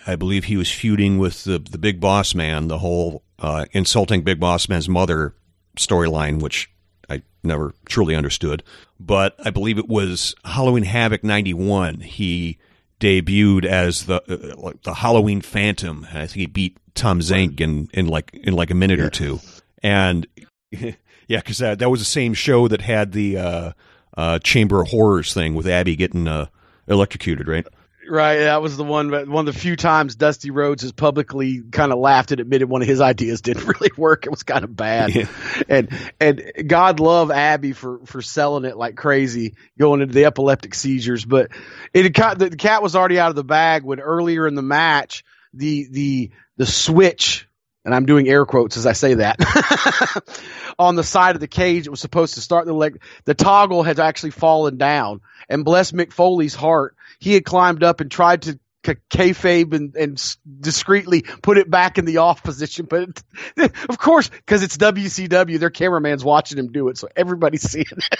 I 0.05 0.17
believe 0.17 0.43
he 0.45 0.57
was 0.57 0.69
feuding 0.69 1.19
with 1.19 1.45
the 1.45 1.59
the 1.59 1.77
Big 1.77 1.99
Boss 2.01 2.35
Man, 2.35 2.67
the 2.67 2.79
whole 2.79 3.23
uh, 3.39 3.65
insulting 3.71 4.23
Big 4.23 4.39
Boss 4.39 4.67
Man's 4.67 4.89
mother 4.89 5.33
storyline, 5.77 6.41
which 6.41 6.69
I 7.09 7.21
never 7.43 7.73
truly 7.85 8.15
understood. 8.15 8.61
But 8.99 9.35
I 9.45 9.51
believe 9.51 9.77
it 9.77 9.87
was 9.87 10.35
Halloween 10.43 10.83
Havoc 10.83 11.23
'91. 11.23 12.01
He 12.01 12.57
debuted 12.99 13.65
as 13.65 14.05
the 14.05 14.21
uh, 14.29 14.55
like 14.61 14.81
the 14.83 14.95
Halloween 14.95 15.41
Phantom, 15.41 16.05
I 16.11 16.27
think 16.27 16.31
he 16.31 16.45
beat 16.45 16.77
Tom 16.95 17.19
Zenk 17.19 17.61
in, 17.61 17.89
in 17.93 18.07
like 18.07 18.33
in 18.33 18.53
like 18.53 18.71
a 18.71 18.75
minute 18.75 18.99
or 18.99 19.09
two. 19.09 19.39
And 19.81 20.27
yeah, 20.71 20.91
because 21.27 21.59
that 21.59 21.79
that 21.79 21.89
was 21.89 22.01
the 22.01 22.05
same 22.05 22.33
show 22.33 22.67
that 22.67 22.81
had 22.81 23.11
the 23.11 23.37
uh, 23.37 23.71
uh, 24.17 24.39
Chamber 24.39 24.81
of 24.81 24.89
Horrors 24.89 25.33
thing 25.33 25.55
with 25.55 25.67
Abby 25.67 25.95
getting 25.95 26.27
uh, 26.27 26.47
electrocuted, 26.87 27.47
right? 27.47 27.65
Right, 28.09 28.37
that 28.39 28.61
was 28.61 28.75
the 28.75 28.83
one. 28.83 29.11
One 29.11 29.47
of 29.47 29.53
the 29.53 29.59
few 29.59 29.75
times 29.75 30.15
Dusty 30.15 30.49
Rhodes 30.49 30.81
has 30.81 30.91
publicly 30.91 31.61
kind 31.71 31.91
of 31.91 31.99
laughed 31.99 32.31
and 32.31 32.41
admitted 32.41 32.67
one 32.67 32.81
of 32.81 32.87
his 32.87 33.01
ideas 33.01 33.41
didn't 33.41 33.65
really 33.79 33.91
work. 33.95 34.25
It 34.25 34.31
was 34.31 34.43
kind 34.43 34.63
of 34.63 34.75
bad, 34.75 35.13
Yeah. 35.13 35.27
and 35.69 35.89
and 36.19 36.41
God 36.67 36.99
love 36.99 37.29
Abby 37.29 37.73
for 37.73 37.99
for 38.05 38.21
selling 38.23 38.65
it 38.65 38.75
like 38.77 38.95
crazy, 38.95 39.55
going 39.77 40.01
into 40.01 40.13
the 40.13 40.25
epileptic 40.25 40.73
seizures. 40.73 41.23
But 41.23 41.51
it 41.93 42.17
had 42.17 42.39
the 42.39 42.49
cat 42.49 42.81
was 42.81 42.95
already 42.95 43.19
out 43.19 43.29
of 43.29 43.35
the 43.35 43.43
bag 43.43 43.83
when 43.83 43.99
earlier 43.99 44.47
in 44.47 44.55
the 44.55 44.63
match 44.63 45.23
the 45.53 45.87
the 45.91 46.31
the 46.57 46.65
switch, 46.65 47.47
and 47.85 47.93
I'm 47.93 48.05
doing 48.07 48.27
air 48.27 48.45
quotes 48.45 48.75
as 48.75 48.85
I 48.87 48.93
say 48.93 49.13
that, 49.15 49.37
on 50.79 50.95
the 50.95 51.03
side 51.03 51.35
of 51.35 51.41
the 51.41 51.47
cage 51.47 51.85
it 51.85 51.89
was 51.89 51.99
supposed 52.01 52.35
to 52.35 52.41
start 52.41 52.65
the 52.65 52.73
leg. 52.73 53.01
The 53.25 53.33
toggle 53.33 53.83
had 53.83 53.99
actually 53.99 54.31
fallen 54.31 54.77
down, 54.77 55.21
and 55.47 55.63
bless 55.65 55.91
Mick 55.91 56.11
Foley's 56.11 56.55
heart, 56.55 56.95
he 57.19 57.33
had 57.33 57.45
climbed 57.45 57.83
up 57.83 58.01
and 58.01 58.09
tried 58.09 58.43
to 58.43 58.59
k- 58.83 58.95
kayfabe 59.11 59.73
and, 59.73 59.95
and 59.95 60.35
discreetly 60.59 61.23
put 61.41 61.57
it 61.57 61.69
back 61.69 61.97
in 61.97 62.05
the 62.05 62.17
off 62.25 62.41
position. 62.43 62.85
But 62.89 63.09
it, 63.57 63.71
of 63.89 63.97
course, 63.97 64.29
because 64.29 64.63
it's 64.63 64.77
WCW, 64.77 65.59
their 65.59 65.69
cameraman's 65.69 66.23
watching 66.23 66.57
him 66.57 66.71
do 66.71 66.87
it, 66.89 66.97
so 66.97 67.07
everybody's 67.15 67.61
seeing 67.69 67.85
it. 67.91 68.19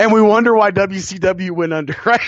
and 0.00 0.12
we 0.12 0.20
wonder 0.20 0.52
why 0.54 0.72
WCW 0.72 1.52
went 1.52 1.72
under, 1.72 1.94
right? 2.04 2.20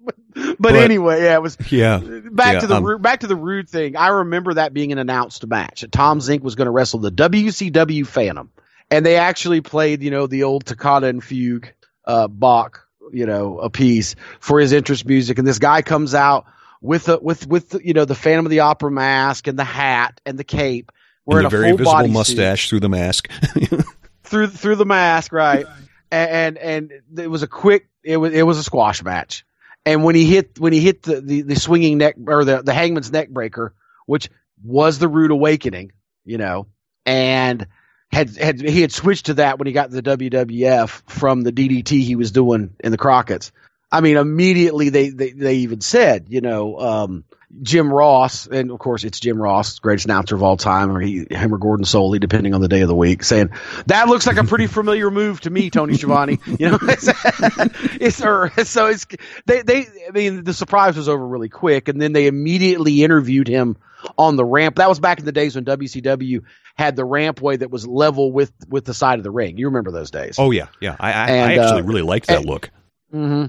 but, 0.00 0.16
but 0.34 0.56
But- 0.58 0.74
anyway, 0.76 1.22
yeah, 1.24 1.34
it 1.34 1.42
was 1.42 1.56
Yeah. 1.70 1.98
back 2.30 2.54
Yeah, 2.54 2.60
to 2.60 2.66
the 2.68 2.76
um, 2.76 3.02
back 3.02 3.20
to 3.20 3.26
the 3.26 3.36
rude 3.36 3.68
thing. 3.68 3.96
I 3.96 4.08
remember 4.08 4.54
that 4.54 4.72
being 4.72 4.92
an 4.92 4.98
announced 4.98 5.46
match. 5.46 5.84
Tom 5.90 6.20
Zenk 6.20 6.42
was 6.42 6.54
going 6.54 6.66
to 6.66 6.70
wrestle 6.70 7.00
the 7.00 7.10
WCW 7.10 8.06
Phantom, 8.06 8.50
and 8.90 9.04
they 9.04 9.16
actually 9.16 9.60
played, 9.60 10.02
you 10.02 10.10
know, 10.10 10.26
the 10.26 10.44
old 10.44 10.64
Toccata 10.64 11.06
and 11.08 11.22
Fugue, 11.22 11.72
uh, 12.04 12.28
Bach, 12.28 12.83
you 13.12 13.26
know, 13.26 13.58
a 13.58 13.70
piece 13.70 14.16
for 14.40 14.60
his 14.60 14.72
interest 14.72 15.06
music. 15.06 15.38
And 15.38 15.46
this 15.46 15.58
guy 15.58 15.82
comes 15.82 16.14
out 16.14 16.46
with 16.80 17.04
the 17.04 17.18
with 17.20 17.46
with 17.46 17.76
you 17.84 17.94
know 17.94 18.04
the 18.04 18.14
Phantom 18.14 18.46
of 18.46 18.50
the 18.50 18.60
Opera 18.60 18.90
mask 18.90 19.46
and 19.46 19.58
the 19.58 19.64
hat 19.64 20.20
and 20.26 20.38
the 20.38 20.44
cape, 20.44 20.92
And 21.26 21.34
wearing 21.34 21.42
the 21.42 21.46
a 21.48 21.50
very 21.50 21.68
full 21.70 21.78
visible 21.78 21.92
body 21.92 22.08
suit 22.08 22.14
mustache 22.14 22.68
through 22.68 22.80
the 22.80 22.88
mask. 22.88 23.30
through 24.24 24.48
through 24.48 24.76
the 24.76 24.86
mask, 24.86 25.32
right? 25.32 25.66
and, 26.10 26.58
and 26.58 26.90
and 26.90 27.20
it 27.20 27.28
was 27.28 27.42
a 27.42 27.48
quick 27.48 27.88
it 28.02 28.16
was 28.16 28.32
it 28.32 28.42
was 28.42 28.58
a 28.58 28.62
squash 28.62 29.02
match. 29.02 29.44
And 29.86 30.04
when 30.04 30.14
he 30.14 30.26
hit 30.26 30.58
when 30.58 30.72
he 30.72 30.80
hit 30.80 31.02
the, 31.02 31.20
the, 31.20 31.42
the 31.42 31.56
swinging 31.56 31.98
neck 31.98 32.16
or 32.26 32.44
the, 32.44 32.62
the 32.62 32.72
hangman's 32.72 33.12
neck 33.12 33.28
breaker, 33.28 33.74
which 34.06 34.30
was 34.62 34.98
the 34.98 35.08
rude 35.08 35.30
awakening, 35.30 35.92
you 36.24 36.38
know, 36.38 36.66
and 37.04 37.66
had 38.14 38.36
had 38.36 38.60
he 38.60 38.80
had 38.80 38.92
switched 38.92 39.26
to 39.26 39.34
that 39.34 39.58
when 39.58 39.66
he 39.66 39.72
got 39.72 39.90
to 39.90 40.00
the 40.00 40.16
WWF 40.16 41.02
from 41.06 41.42
the 41.42 41.52
DDT 41.52 42.00
he 42.00 42.16
was 42.16 42.30
doing 42.30 42.74
in 42.80 42.92
the 42.92 42.98
Crockett's. 42.98 43.50
I 43.90 44.00
mean, 44.00 44.16
immediately 44.16 44.88
they, 44.88 45.10
they, 45.10 45.30
they 45.30 45.54
even 45.56 45.80
said, 45.80 46.26
you 46.28 46.40
know, 46.40 46.78
um, 46.80 47.24
Jim 47.62 47.92
Ross, 47.92 48.46
and 48.46 48.70
of 48.70 48.78
course 48.78 49.04
it's 49.04 49.20
Jim 49.20 49.40
Ross, 49.40 49.78
greatest 49.78 50.06
announcer 50.06 50.34
of 50.34 50.42
all 50.42 50.56
time, 50.56 50.90
or 50.90 51.00
he, 51.00 51.26
him 51.30 51.54
or 51.54 51.58
Gordon 51.58 51.84
Solie, 51.84 52.20
depending 52.20 52.54
on 52.54 52.60
the 52.60 52.68
day 52.68 52.80
of 52.80 52.88
the 52.88 52.94
week, 52.94 53.22
saying 53.22 53.50
that 53.86 54.08
looks 54.08 54.26
like 54.26 54.36
a 54.36 54.44
pretty 54.44 54.66
familiar 54.66 55.10
move 55.10 55.40
to 55.42 55.50
me, 55.50 55.70
Tony 55.70 55.96
Schiavone. 55.96 56.38
You 56.58 56.70
know, 56.70 56.78
it's, 56.82 57.08
it's 58.00 58.22
or, 58.22 58.50
so 58.64 58.86
it's 58.86 59.06
they 59.44 59.62
they. 59.62 59.86
I 60.06 60.10
mean, 60.12 60.44
the 60.44 60.54
surprise 60.54 60.96
was 60.96 61.08
over 61.08 61.26
really 61.26 61.48
quick, 61.48 61.88
and 61.88 62.00
then 62.00 62.12
they 62.12 62.26
immediately 62.26 63.02
interviewed 63.02 63.48
him 63.48 63.76
on 64.16 64.36
the 64.36 64.44
ramp. 64.44 64.76
That 64.76 64.88
was 64.88 65.00
back 65.00 65.18
in 65.18 65.24
the 65.24 65.32
days 65.32 65.56
when 65.56 65.64
WCW 65.64 66.42
had 66.76 66.96
the 66.96 67.02
rampway 67.02 67.58
that 67.58 67.70
was 67.70 67.86
level 67.86 68.30
with 68.30 68.52
with 68.68 68.84
the 68.84 68.94
side 68.94 69.18
of 69.18 69.24
the 69.24 69.30
ring. 69.30 69.58
You 69.58 69.66
remember 69.66 69.90
those 69.90 70.10
days? 70.10 70.36
Oh 70.38 70.50
yeah, 70.50 70.66
yeah. 70.80 70.96
I 70.98 71.12
I, 71.12 71.26
and, 71.30 71.50
I 71.50 71.62
actually 71.62 71.82
uh, 71.82 71.84
really 71.84 72.02
liked 72.02 72.26
that 72.28 72.38
and, 72.38 72.46
look. 72.46 72.70
Mm-hmm. 73.14 73.44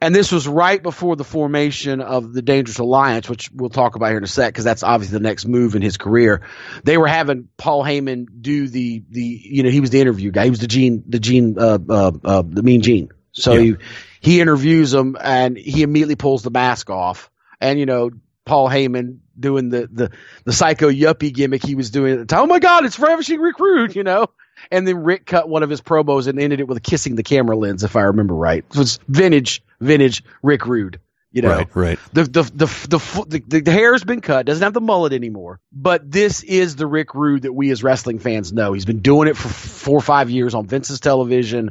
And 0.00 0.14
this 0.14 0.30
was 0.30 0.46
right 0.46 0.80
before 0.80 1.16
the 1.16 1.24
formation 1.24 2.00
of 2.00 2.32
the 2.32 2.42
Dangerous 2.42 2.78
Alliance, 2.78 3.28
which 3.28 3.50
we'll 3.52 3.68
talk 3.68 3.96
about 3.96 4.08
here 4.08 4.18
in 4.18 4.24
a 4.24 4.28
sec, 4.28 4.52
because 4.52 4.64
that's 4.64 4.84
obviously 4.84 5.18
the 5.18 5.22
next 5.22 5.46
move 5.46 5.74
in 5.74 5.82
his 5.82 5.96
career. 5.96 6.42
They 6.84 6.96
were 6.96 7.08
having 7.08 7.48
Paul 7.56 7.84
Heyman 7.84 8.26
do 8.40 8.68
the 8.68 9.02
the 9.10 9.22
you 9.22 9.64
know 9.64 9.70
he 9.70 9.80
was 9.80 9.90
the 9.90 10.00
interview 10.00 10.30
guy. 10.30 10.44
He 10.44 10.50
was 10.50 10.60
the 10.60 10.68
Gene 10.68 11.02
the 11.08 11.18
Gene 11.18 11.56
uh, 11.58 11.78
uh, 11.88 12.12
uh 12.24 12.42
the 12.46 12.62
Mean 12.62 12.82
Gene. 12.82 13.10
So 13.32 13.52
yeah. 13.54 13.60
he 13.60 13.74
he 14.20 14.40
interviews 14.40 14.94
him 14.94 15.16
and 15.20 15.56
he 15.56 15.82
immediately 15.82 16.16
pulls 16.16 16.42
the 16.42 16.50
mask 16.50 16.88
off. 16.88 17.30
And 17.60 17.78
you 17.78 17.86
know 17.86 18.10
Paul 18.44 18.68
Heyman 18.68 19.18
doing 19.38 19.70
the 19.70 19.88
the 19.90 20.10
the 20.44 20.52
psycho 20.52 20.88
yuppie 20.88 21.34
gimmick 21.34 21.64
he 21.64 21.74
was 21.74 21.90
doing 21.90 22.12
at 22.12 22.18
the 22.20 22.26
time. 22.26 22.42
Oh 22.42 22.46
my 22.46 22.58
God, 22.60 22.84
it's 22.84 22.98
Ravishing 22.98 23.40
Rick 23.40 23.58
Rude, 23.58 23.96
you 23.96 24.04
know. 24.04 24.28
And 24.70 24.86
then 24.86 25.02
Rick 25.02 25.26
cut 25.26 25.48
one 25.48 25.62
of 25.62 25.70
his 25.70 25.80
promos 25.80 26.26
and 26.26 26.38
ended 26.40 26.60
it 26.60 26.68
with 26.68 26.82
kissing 26.82 27.16
the 27.16 27.22
camera 27.22 27.56
lens, 27.56 27.84
if 27.84 27.96
I 27.96 28.02
remember 28.02 28.34
right. 28.34 28.64
It 28.68 28.76
was 28.76 28.98
vintage, 29.08 29.62
vintage 29.80 30.22
Rick 30.42 30.66
Rude. 30.66 31.00
You 31.32 31.42
know, 31.42 31.48
right, 31.48 31.76
right. 31.76 31.98
The, 32.12 32.24
the 32.24 32.42
the 32.42 32.66
the 32.88 33.40
the 33.48 33.60
the, 33.60 33.70
hair's 33.70 34.02
been 34.02 34.20
cut, 34.20 34.46
doesn't 34.46 34.64
have 34.64 34.72
the 34.72 34.80
mullet 34.80 35.12
anymore. 35.12 35.60
But 35.70 36.10
this 36.10 36.42
is 36.42 36.74
the 36.74 36.88
Rick 36.88 37.14
Rude 37.14 37.42
that 37.42 37.52
we 37.52 37.70
as 37.70 37.84
wrestling 37.84 38.18
fans 38.18 38.52
know. 38.52 38.72
He's 38.72 38.84
been 38.84 38.98
doing 38.98 39.28
it 39.28 39.36
for 39.36 39.48
four 39.48 39.96
or 39.96 40.02
five 40.02 40.28
years 40.28 40.54
on 40.54 40.66
Vince's 40.66 40.98
television. 40.98 41.70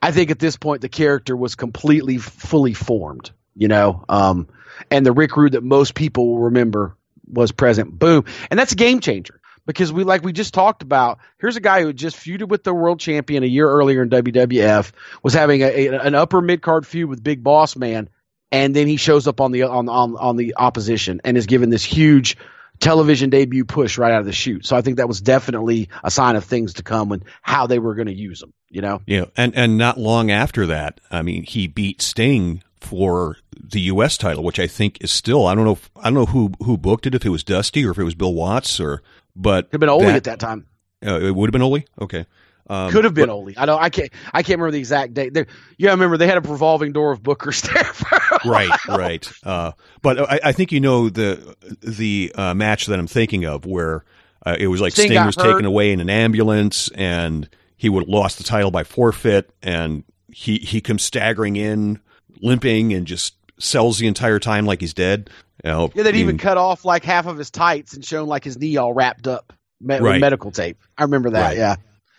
I 0.00 0.12
think 0.12 0.30
at 0.30 0.38
this 0.38 0.56
point 0.56 0.80
the 0.82 0.88
character 0.88 1.36
was 1.36 1.56
completely 1.56 2.18
fully 2.18 2.72
formed. 2.72 3.32
You 3.56 3.66
know, 3.66 4.04
um, 4.08 4.46
and 4.92 5.04
the 5.04 5.12
Rick 5.12 5.36
Rude 5.36 5.52
that 5.52 5.64
most 5.64 5.96
people 5.96 6.28
will 6.28 6.42
remember 6.44 6.96
was 7.26 7.50
present. 7.50 7.98
Boom, 7.98 8.26
and 8.48 8.60
that's 8.60 8.72
a 8.72 8.76
game 8.76 9.00
changer 9.00 9.39
because 9.66 9.92
we 9.92 10.04
like 10.04 10.22
we 10.22 10.32
just 10.32 10.54
talked 10.54 10.82
about. 10.82 11.18
Here's 11.38 11.56
a 11.56 11.60
guy 11.60 11.82
who 11.82 11.92
just 11.92 12.16
feuded 12.16 12.48
with 12.48 12.64
the 12.64 12.74
world 12.74 13.00
champion 13.00 13.42
a 13.42 13.46
year 13.46 13.68
earlier 13.68 14.02
in 14.02 14.10
WWF, 14.10 14.92
was 15.22 15.34
having 15.34 15.62
a, 15.62 15.86
a, 15.86 16.00
an 16.00 16.14
upper 16.14 16.40
mid 16.40 16.62
card 16.62 16.86
feud 16.86 17.08
with 17.08 17.22
Big 17.22 17.42
Boss 17.42 17.76
Man, 17.76 18.08
and 18.50 18.74
then 18.74 18.86
he 18.86 18.96
shows 18.96 19.26
up 19.26 19.40
on 19.40 19.52
the 19.52 19.64
on 19.64 19.88
on 19.88 20.16
on 20.16 20.36
the 20.36 20.54
opposition 20.56 21.20
and 21.24 21.36
is 21.36 21.46
given 21.46 21.70
this 21.70 21.84
huge 21.84 22.36
television 22.80 23.30
debut 23.30 23.64
push 23.64 23.98
right 23.98 24.12
out 24.12 24.20
of 24.20 24.26
the 24.26 24.32
chute. 24.32 24.64
So 24.64 24.76
I 24.76 24.82
think 24.82 24.96
that 24.96 25.08
was 25.08 25.20
definitely 25.20 25.88
a 26.02 26.10
sign 26.10 26.36
of 26.36 26.44
things 26.44 26.74
to 26.74 26.82
come 26.82 27.12
and 27.12 27.24
how 27.42 27.66
they 27.66 27.78
were 27.78 27.94
going 27.94 28.08
to 28.08 28.14
use 28.14 28.42
him. 28.42 28.52
You 28.68 28.80
know. 28.82 29.02
Yeah, 29.06 29.26
and 29.36 29.54
and 29.54 29.78
not 29.78 29.98
long 29.98 30.30
after 30.30 30.66
that, 30.66 31.00
I 31.10 31.22
mean, 31.22 31.44
he 31.44 31.66
beat 31.66 32.02
Sting 32.02 32.62
for 32.80 33.36
the 33.52 33.80
U.S. 33.82 34.16
title, 34.16 34.42
which 34.42 34.58
I 34.58 34.66
think 34.66 34.98
is 35.00 35.12
still 35.12 35.46
I 35.46 35.54
don't 35.54 35.64
know 35.64 35.72
if, 35.72 35.90
I 35.96 36.04
don't 36.04 36.14
know 36.14 36.26
who 36.26 36.52
who 36.62 36.76
booked 36.76 37.06
it 37.06 37.14
if 37.14 37.24
it 37.24 37.30
was 37.30 37.44
Dusty 37.44 37.84
or 37.84 37.90
if 37.90 37.98
it 37.98 38.04
was 38.04 38.14
Bill 38.14 38.34
Watts 38.34 38.80
or 38.80 39.02
but 39.36 39.70
could 39.70 39.74
have 39.74 39.80
been 39.80 39.88
Ole 39.88 40.00
that, 40.00 40.16
at 40.16 40.24
that 40.24 40.40
time. 40.40 40.66
Uh, 41.04 41.20
it 41.20 41.34
would 41.34 41.48
have 41.48 41.52
been 41.52 41.62
Ole. 41.62 41.80
Okay. 42.00 42.26
Um, 42.70 42.92
Could 42.92 43.02
have 43.02 43.14
been 43.14 43.26
but, 43.26 43.32
Ole. 43.32 43.52
I 43.56 43.66
don't. 43.66 43.82
I 43.82 43.90
can't. 43.90 44.12
I 44.32 44.44
can't 44.44 44.60
remember 44.60 44.70
the 44.70 44.78
exact 44.78 45.12
date. 45.12 45.34
There, 45.34 45.48
yeah, 45.76 45.90
I 45.90 45.92
remember 45.92 46.16
they 46.16 46.28
had 46.28 46.36
a 46.36 46.48
revolving 46.48 46.92
door 46.92 47.10
of 47.10 47.20
bookers 47.20 47.62
there. 48.42 48.50
right, 48.50 48.70
right. 48.86 49.32
Uh, 49.42 49.72
but 50.02 50.20
I, 50.20 50.40
I, 50.44 50.52
think 50.52 50.70
you 50.70 50.78
know 50.78 51.08
the 51.08 51.56
the 51.82 52.30
uh, 52.36 52.54
match 52.54 52.86
that 52.86 53.00
I'm 53.00 53.08
thinking 53.08 53.44
of, 53.44 53.66
where 53.66 54.04
uh, 54.46 54.54
it 54.56 54.68
was 54.68 54.80
like 54.80 54.92
Sting, 54.92 55.08
Sting 55.08 55.26
was 55.26 55.34
hurt. 55.34 55.50
taken 55.50 55.64
away 55.64 55.90
in 55.90 55.98
an 55.98 56.08
ambulance, 56.08 56.88
and 56.94 57.48
he 57.76 57.88
would 57.88 58.04
have 58.04 58.08
lost 58.08 58.38
the 58.38 58.44
title 58.44 58.70
by 58.70 58.84
forfeit, 58.84 59.50
and 59.64 60.04
he 60.28 60.58
he 60.58 60.80
comes 60.80 61.02
staggering 61.02 61.56
in, 61.56 61.98
limping, 62.40 62.92
and 62.92 63.04
just 63.04 63.34
sells 63.60 63.98
the 63.98 64.06
entire 64.06 64.38
time 64.38 64.66
like 64.66 64.80
he's 64.80 64.94
dead. 64.94 65.30
You 65.64 65.70
know, 65.70 65.90
yeah, 65.94 66.02
they'd 66.02 66.16
even 66.16 66.38
cut 66.38 66.56
off 66.56 66.84
like 66.84 67.04
half 67.04 67.26
of 67.26 67.36
his 67.36 67.50
tights 67.50 67.94
and 67.94 68.04
shown 68.04 68.26
like 68.26 68.44
his 68.44 68.58
knee 68.58 68.76
all 68.76 68.92
wrapped 68.92 69.28
up 69.28 69.52
me- 69.80 69.98
right. 69.98 70.12
with 70.14 70.20
medical 70.20 70.50
tape. 70.50 70.78
I 70.96 71.02
remember 71.02 71.30
that. 71.30 71.48
Right. 71.48 71.56
Yeah, 71.58 71.76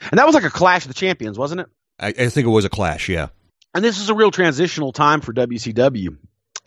and 0.09 0.19
that 0.19 0.25
was 0.25 0.35
like 0.35 0.43
a 0.43 0.49
clash 0.49 0.85
of 0.85 0.89
the 0.89 0.93
champions, 0.93 1.37
wasn't 1.37 1.61
it? 1.61 1.67
I, 1.99 2.07
I 2.07 2.29
think 2.29 2.47
it 2.47 2.51
was 2.51 2.65
a 2.65 2.69
clash. 2.69 3.09
Yeah, 3.09 3.29
and 3.73 3.83
this 3.83 3.99
is 3.99 4.09
a 4.09 4.13
real 4.13 4.31
transitional 4.31 4.91
time 4.91 5.21
for 5.21 5.33
WCW. 5.33 6.17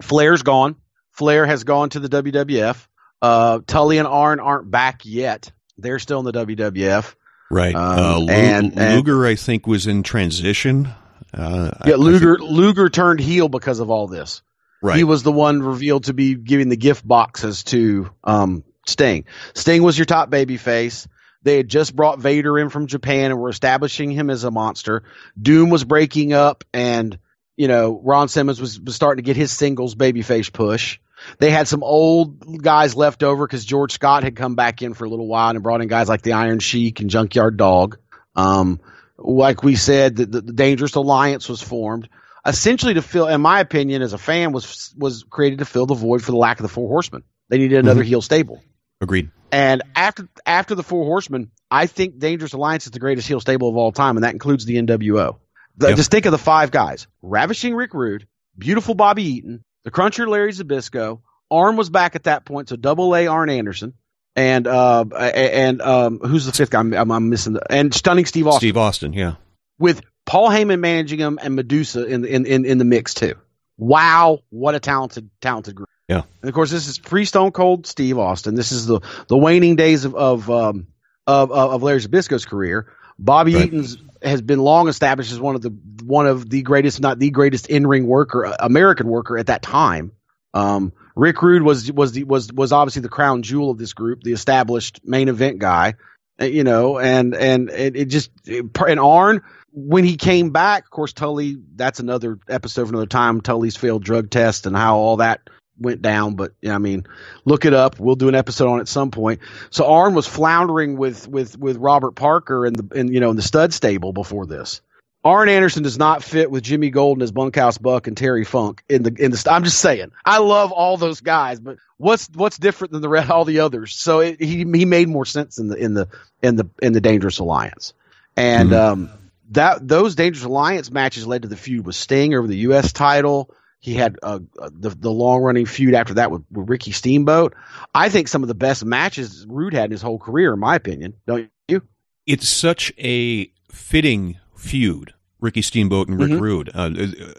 Flair's 0.03 0.43
gone. 0.43 0.77
Flair 1.13 1.47
has 1.47 1.65
gone 1.65 1.91
to 1.91 2.01
the 2.01 2.09
WWF. 2.09 2.87
Uh, 3.23 3.61
Tully 3.67 3.99
and 3.99 4.09
Arn 4.09 4.41
aren't 4.41 4.71
back 4.71 5.03
yet. 5.05 5.53
They're 5.79 5.99
still 5.99 6.19
in 6.21 6.25
the 6.25 6.33
WWF. 6.33 7.15
Right. 7.51 7.75
Um, 7.75 8.29
uh, 8.29 8.33
and, 8.33 8.79
and, 8.79 8.97
Luger, 8.97 9.27
I 9.27 9.35
think, 9.37 9.67
was 9.67 9.87
in 9.87 10.03
transition. 10.03 10.89
Uh, 11.33 11.71
yeah, 11.87 11.97
Luger 11.97 12.37
think... 12.37 12.51
Luger 12.51 12.89
turned 12.89 13.21
heel 13.21 13.49
because 13.49 13.81
of 13.81 13.91
all 13.91 14.07
this. 14.07 14.43
Right. 14.85 14.99
He 14.99 15.05
was 15.05 15.23
the 15.23 15.33
one 15.33 15.63
revealed 15.63 16.05
to 16.05 16.13
be 16.13 16.35
giving 16.35 16.69
the 16.69 16.77
gift 16.77 17.09
boxes 17.09 17.65
to 17.65 18.11
um, 18.23 18.65
Sting. 18.85 19.25
Sting 19.55 19.83
was 19.83 19.97
your 19.97 20.05
top 20.05 20.29
baby 20.29 20.59
face. 20.59 21.09
They 21.43 21.57
had 21.57 21.69
just 21.69 21.97
brought 21.97 22.19
Vader 22.19 22.59
in 22.59 22.69
from 22.69 22.87
Japan 22.87 23.31
and 23.31 23.41
were 23.41 23.49
establishing 23.49 24.11
him 24.11 24.29
as 24.29 24.45
a 24.45 24.51
monster. 24.51 25.05
Doom 25.41 25.71
was 25.71 25.85
breaking 25.85 26.35
up 26.35 26.65
and, 26.75 27.19
you 27.57 27.67
know, 27.67 27.99
Ron 28.05 28.29
Simmons 28.29 28.61
was, 28.61 28.79
was 28.79 28.95
starting 28.95 29.25
to 29.25 29.27
get 29.27 29.37
his 29.37 29.51
singles 29.53 29.95
babyface 29.95 30.53
push. 30.53 30.99
They 31.39 31.49
had 31.49 31.67
some 31.67 31.83
old 31.83 32.63
guys 32.63 32.95
left 32.95 33.23
over 33.23 33.47
because 33.47 33.65
George 33.65 33.93
Scott 33.93 34.23
had 34.23 34.37
come 34.37 34.55
back 34.55 34.83
in 34.83 34.93
for 34.93 35.07
a 35.07 35.09
little 35.09 35.27
while 35.27 35.49
and 35.49 35.63
brought 35.63 35.81
in 35.81 35.89
guys 35.89 36.11
like 36.11 36.21
the 36.21 36.35
Iron 36.35 36.59
Sheik 36.59 37.01
and 37.01 37.09
Junkyard 37.09 37.57
Dog. 37.57 37.97
Um, 38.37 38.81
like 39.17 39.63
we 39.63 39.77
said, 39.77 40.17
the, 40.17 40.27
the, 40.27 40.41
the 40.43 40.53
Dangerous 40.53 40.95
Alliance 40.95 41.49
was 41.49 41.63
formed 41.63 42.11
essentially 42.47 42.95
to 42.95 43.03
fill, 43.03 43.29
in 43.29 43.41
my 43.41 43.61
opinion, 43.61 44.03
as 44.03 44.13
a 44.13 44.19
fan, 44.19 44.53
was 44.53 44.95
was 44.97 45.25
created 45.25 45.61
to 45.61 45.65
fill 45.65 45.87
the 45.87 45.95
void 45.95 46.23
for 46.23 46.33
the 46.33 46.39
lack 46.39 46.59
of 46.59 46.63
the 46.63 46.69
Four 46.69 46.89
Horsemen. 46.89 47.23
They 47.49 47.59
needed 47.59 47.79
another 47.79 48.01
mm-hmm. 48.01 48.09
heel 48.09 48.23
stable. 48.23 48.63
Agreed. 49.01 49.31
And 49.53 49.83
after 49.95 50.29
after 50.47 50.75
the 50.75 50.83
Four 50.83 51.05
Horsemen, 51.05 51.51
I 51.71 51.87
think 51.87 52.19
Dangerous 52.19 52.53
Alliance 52.53 52.87
is 52.87 52.93
the 52.93 52.99
greatest 52.99 53.29
heel 53.29 53.41
stable 53.41 53.69
of 53.69 53.77
all 53.77 53.93
time, 53.93 54.17
and 54.17 54.25
that 54.25 54.33
includes 54.33 54.65
the 54.65 54.77
NWO. 54.77 55.39
The, 55.77 55.89
yep. 55.89 55.97
Just 55.97 56.11
think 56.11 56.27
of 56.27 56.33
the 56.33 56.39
five 56.39 56.71
guys: 56.71 57.07
Ravishing 57.23 57.75
Rick 57.75 57.95
Rude, 57.95 58.27
Beautiful 58.57 58.95
Bobby 58.95 59.25
Eaton, 59.25 59.65
the 59.85 59.91
Cruncher 59.91 60.29
Larry 60.29 60.53
Zbyszko. 60.53 61.21
Arn 61.51 61.77
was 61.77 61.91
back 61.91 62.17
at 62.17 62.25
that 62.25 62.45
point, 62.45 62.69
so 62.69 62.77
Double 62.77 63.15
A 63.15 63.27
Arn 63.27 63.51
Anderson, 63.51 63.95
and 64.35 64.67
uh, 64.67 65.05
and 65.05 65.81
um, 65.83 66.19
who's 66.19 66.47
the 66.47 66.53
fifth 66.53 66.71
guy? 66.71 66.81
I'm, 66.81 66.95
I'm 66.95 67.29
missing 67.29 67.53
the 67.53 67.73
and 67.73 67.95
Stunning 67.95 68.27
Steve 68.27 68.47
Austin. 68.47 68.61
Steve 68.61 68.77
Austin, 68.77 69.13
yeah. 69.13 69.35
With 69.79 70.01
Paul 70.27 70.51
Heyman 70.51 70.81
managing 70.81 71.19
them 71.19 71.39
and 71.43 71.55
Medusa 71.55 72.07
in 72.07 72.25
in 72.25 72.47
in, 72.47 72.65
in 72.65 72.79
the 72.79 72.85
mix 72.85 73.15
too. 73.15 73.35
Wow, 73.77 74.41
what 74.51 74.75
a 74.75 74.81
talented 74.81 75.31
talented 75.41 75.75
group. 75.75 75.89
Yeah. 76.09 76.23
And 76.43 76.49
of 76.49 76.55
course, 76.55 76.71
this 76.71 76.87
is 76.89 76.99
pre 76.99 77.25
Stone 77.25 77.53
Cold 77.53 77.87
Steve 77.87 78.19
Austin. 78.19 78.55
This 78.55 78.73
is 78.73 78.87
the 78.87 79.01
the 79.29 79.37
waning 79.37 79.77
days 79.77 80.05
of 80.05 80.15
of 80.15 80.51
um, 80.51 80.87
of, 81.27 81.51
of 81.51 81.83
Larry 81.83 82.01
Zbyszko's 82.01 82.45
career. 82.45 82.93
Bobby 83.19 83.55
right. 83.55 83.67
Eaton's 83.67 83.99
has 84.23 84.41
been 84.41 84.59
long 84.59 84.89
established 84.89 85.33
as 85.33 85.41
one 85.41 85.55
of 85.55 85.63
the 85.63 85.71
one 86.05 86.27
of 86.27 86.49
the 86.49 86.63
greatest, 86.63 87.01
not 87.01 87.19
the 87.19 87.31
greatest 87.31 87.69
in 87.69 87.87
ring 87.87 88.07
worker, 88.07 88.47
uh, 88.47 88.57
American 88.59 89.09
worker 89.09 89.39
at 89.39 89.47
that 89.47 89.63
time. 89.63 90.13
Um, 90.53 90.93
Rick 91.17 91.43
Rude 91.43 91.63
was 91.63 91.91
was 91.93 92.13
the, 92.13 92.25
was 92.25 92.53
was 92.53 92.73
obviously 92.73 93.03
the 93.03 93.09
crown 93.09 93.43
jewel 93.43 93.71
of 93.71 93.79
this 93.79 93.93
group, 93.93 94.23
the 94.23 94.33
established 94.33 95.01
main 95.05 95.29
event 95.29 95.59
guy. 95.59 95.95
Uh, 96.41 96.47
you 96.47 96.65
know, 96.65 96.99
and 96.99 97.35
and 97.35 97.71
it, 97.71 97.97
it 97.97 98.05
just 98.07 98.31
it, 98.47 98.67
and 98.87 99.01
Arn 99.01 99.43
when 99.75 100.05
he 100.05 100.17
came 100.17 100.51
back, 100.51 100.85
of 100.85 100.91
course, 100.91 101.13
Tully, 101.13 101.57
that's 101.75 101.99
another 101.99 102.39
episode 102.49 102.87
for 102.87 102.93
another 102.93 103.07
time. 103.07 103.41
Tully's 103.41 103.77
failed 103.77 104.05
drug 104.05 104.31
test 104.31 104.67
and 104.67 104.77
how 104.77 104.97
all 104.97 105.17
that 105.17 105.41
went 105.79 106.01
down. 106.01 106.37
But 106.37 106.53
I 106.65 106.79
mean, 106.79 107.07
look 107.45 107.65
it 107.65 107.75
up. 107.75 107.99
We'll 107.99 108.15
do 108.15 108.29
an 108.29 108.37
episode 108.37 108.71
on 108.71 108.79
it 108.79 108.83
at 108.83 108.89
some 108.89 109.11
point. 109.11 109.41
So 109.71 109.87
Arn 109.87 110.15
was 110.15 110.29
floundering 110.29 110.97
with, 110.97 111.27
with, 111.27 111.59
with 111.59 111.77
Robert 111.79 112.13
Parker 112.13 112.67
and 112.67 112.77
the, 112.77 112.99
in, 112.99 113.13
you 113.13 113.19
know, 113.19 113.31
in 113.31 113.37
the 113.37 113.43
stud 113.43 113.73
stable 113.73 114.13
before 114.13 114.47
this. 114.47 114.81
Arn 115.25 115.49
Anderson 115.49 115.83
does 115.83 115.99
not 115.99 116.23
fit 116.23 116.51
with 116.51 116.63
Jimmy 116.63 116.91
Golden 116.91 117.23
as 117.23 117.33
Bunkhouse 117.33 117.79
Buck 117.79 118.07
and 118.07 118.17
Terry 118.17 118.45
Funk 118.45 118.85
in 118.91 119.03
the 119.03 119.17
in 119.19 119.31
the. 119.31 119.43
I'm 119.51 119.65
just 119.65 119.81
saying, 119.81 120.13
I 120.23 120.37
love 120.37 120.71
all 120.71 120.99
those 120.99 121.23
guys, 121.23 121.61
but 121.61 121.79
what's 121.97 122.29
what's 122.35 122.59
different 122.59 122.93
than 122.93 123.01
the 123.01 123.33
all 123.33 123.47
the 123.47 123.61
others? 123.61 123.95
So 123.95 124.21
it, 124.21 124.39
he 124.39 124.59
he 124.59 124.85
made 124.85 125.09
more 125.09 125.25
sense 125.25 125.59
in 125.59 125.69
the 125.69 125.77
in 125.77 125.95
the 125.95 126.09
in 126.43 126.57
the 126.57 126.69
in 126.83 126.93
the 126.93 127.01
Dangerous 127.01 127.39
Alliance, 127.39 127.95
and 128.37 128.69
mm-hmm. 128.69 129.03
um, 129.03 129.11
that 129.55 129.87
those 129.87 130.15
Dangerous 130.15 130.45
Alliance 130.45 130.91
matches 130.91 131.27
led 131.27 131.43
to 131.43 131.49
the 131.49 131.57
feud 131.57 131.87
with 131.87 131.97
Sting 131.97 132.35
over 132.35 132.47
the 132.47 132.57
U.S. 132.59 132.93
title. 132.93 133.55
He 133.81 133.95
had 133.95 134.17
uh, 134.23 134.39
the 134.73 134.91
the 134.91 135.11
long 135.11 135.43
running 135.43 135.67
feud 135.67 135.95
after 135.95 136.15
that 136.15 136.31
with, 136.31 136.43
with, 136.51 136.71
Ricky 136.71 136.93
Steamboat. 136.93 137.55
I 137.95 138.09
think 138.09 138.29
some 138.29 138.43
of 138.43 138.49
the 138.49 138.55
best 138.55 138.85
matches 138.85 139.45
Rude 139.49 139.75
had 139.75 139.87
in 139.87 139.91
his 139.91 140.01
whole 140.01 140.19
career, 140.19 140.55
in 140.55 140.61
my 140.61 140.75
opinion. 140.75 141.15
Don't 141.27 141.51
you? 141.69 141.83
It's 142.27 142.49
such 142.49 142.93
a 142.99 143.51
fitting 143.71 144.39
feud, 144.57 145.13
Ricky 145.39 145.61
Steamboat 145.61 146.09
and 146.09 146.19
Rick 146.19 146.31
Mhm. 146.31 146.41
Rude. 146.41 146.71
Uh, 146.73 146.89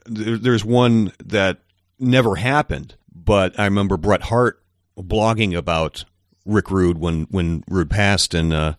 there, 0.06 0.38
there's 0.38 0.64
one 0.64 1.12
that 1.24 1.62
never 2.00 2.36
happened, 2.36 2.96
but 3.14 3.60
I 3.60 3.66
remember 3.66 3.98
Bret 3.98 4.24
Hart 4.24 4.62
blogging 4.96 5.58
about 5.58 6.06
Rick 6.46 6.70
Rude 6.70 7.00
when 7.00 7.24
when 7.32 7.64
Rude 7.68 7.90
passed, 7.90 8.36
and 8.36 8.54
uh, 8.54 8.76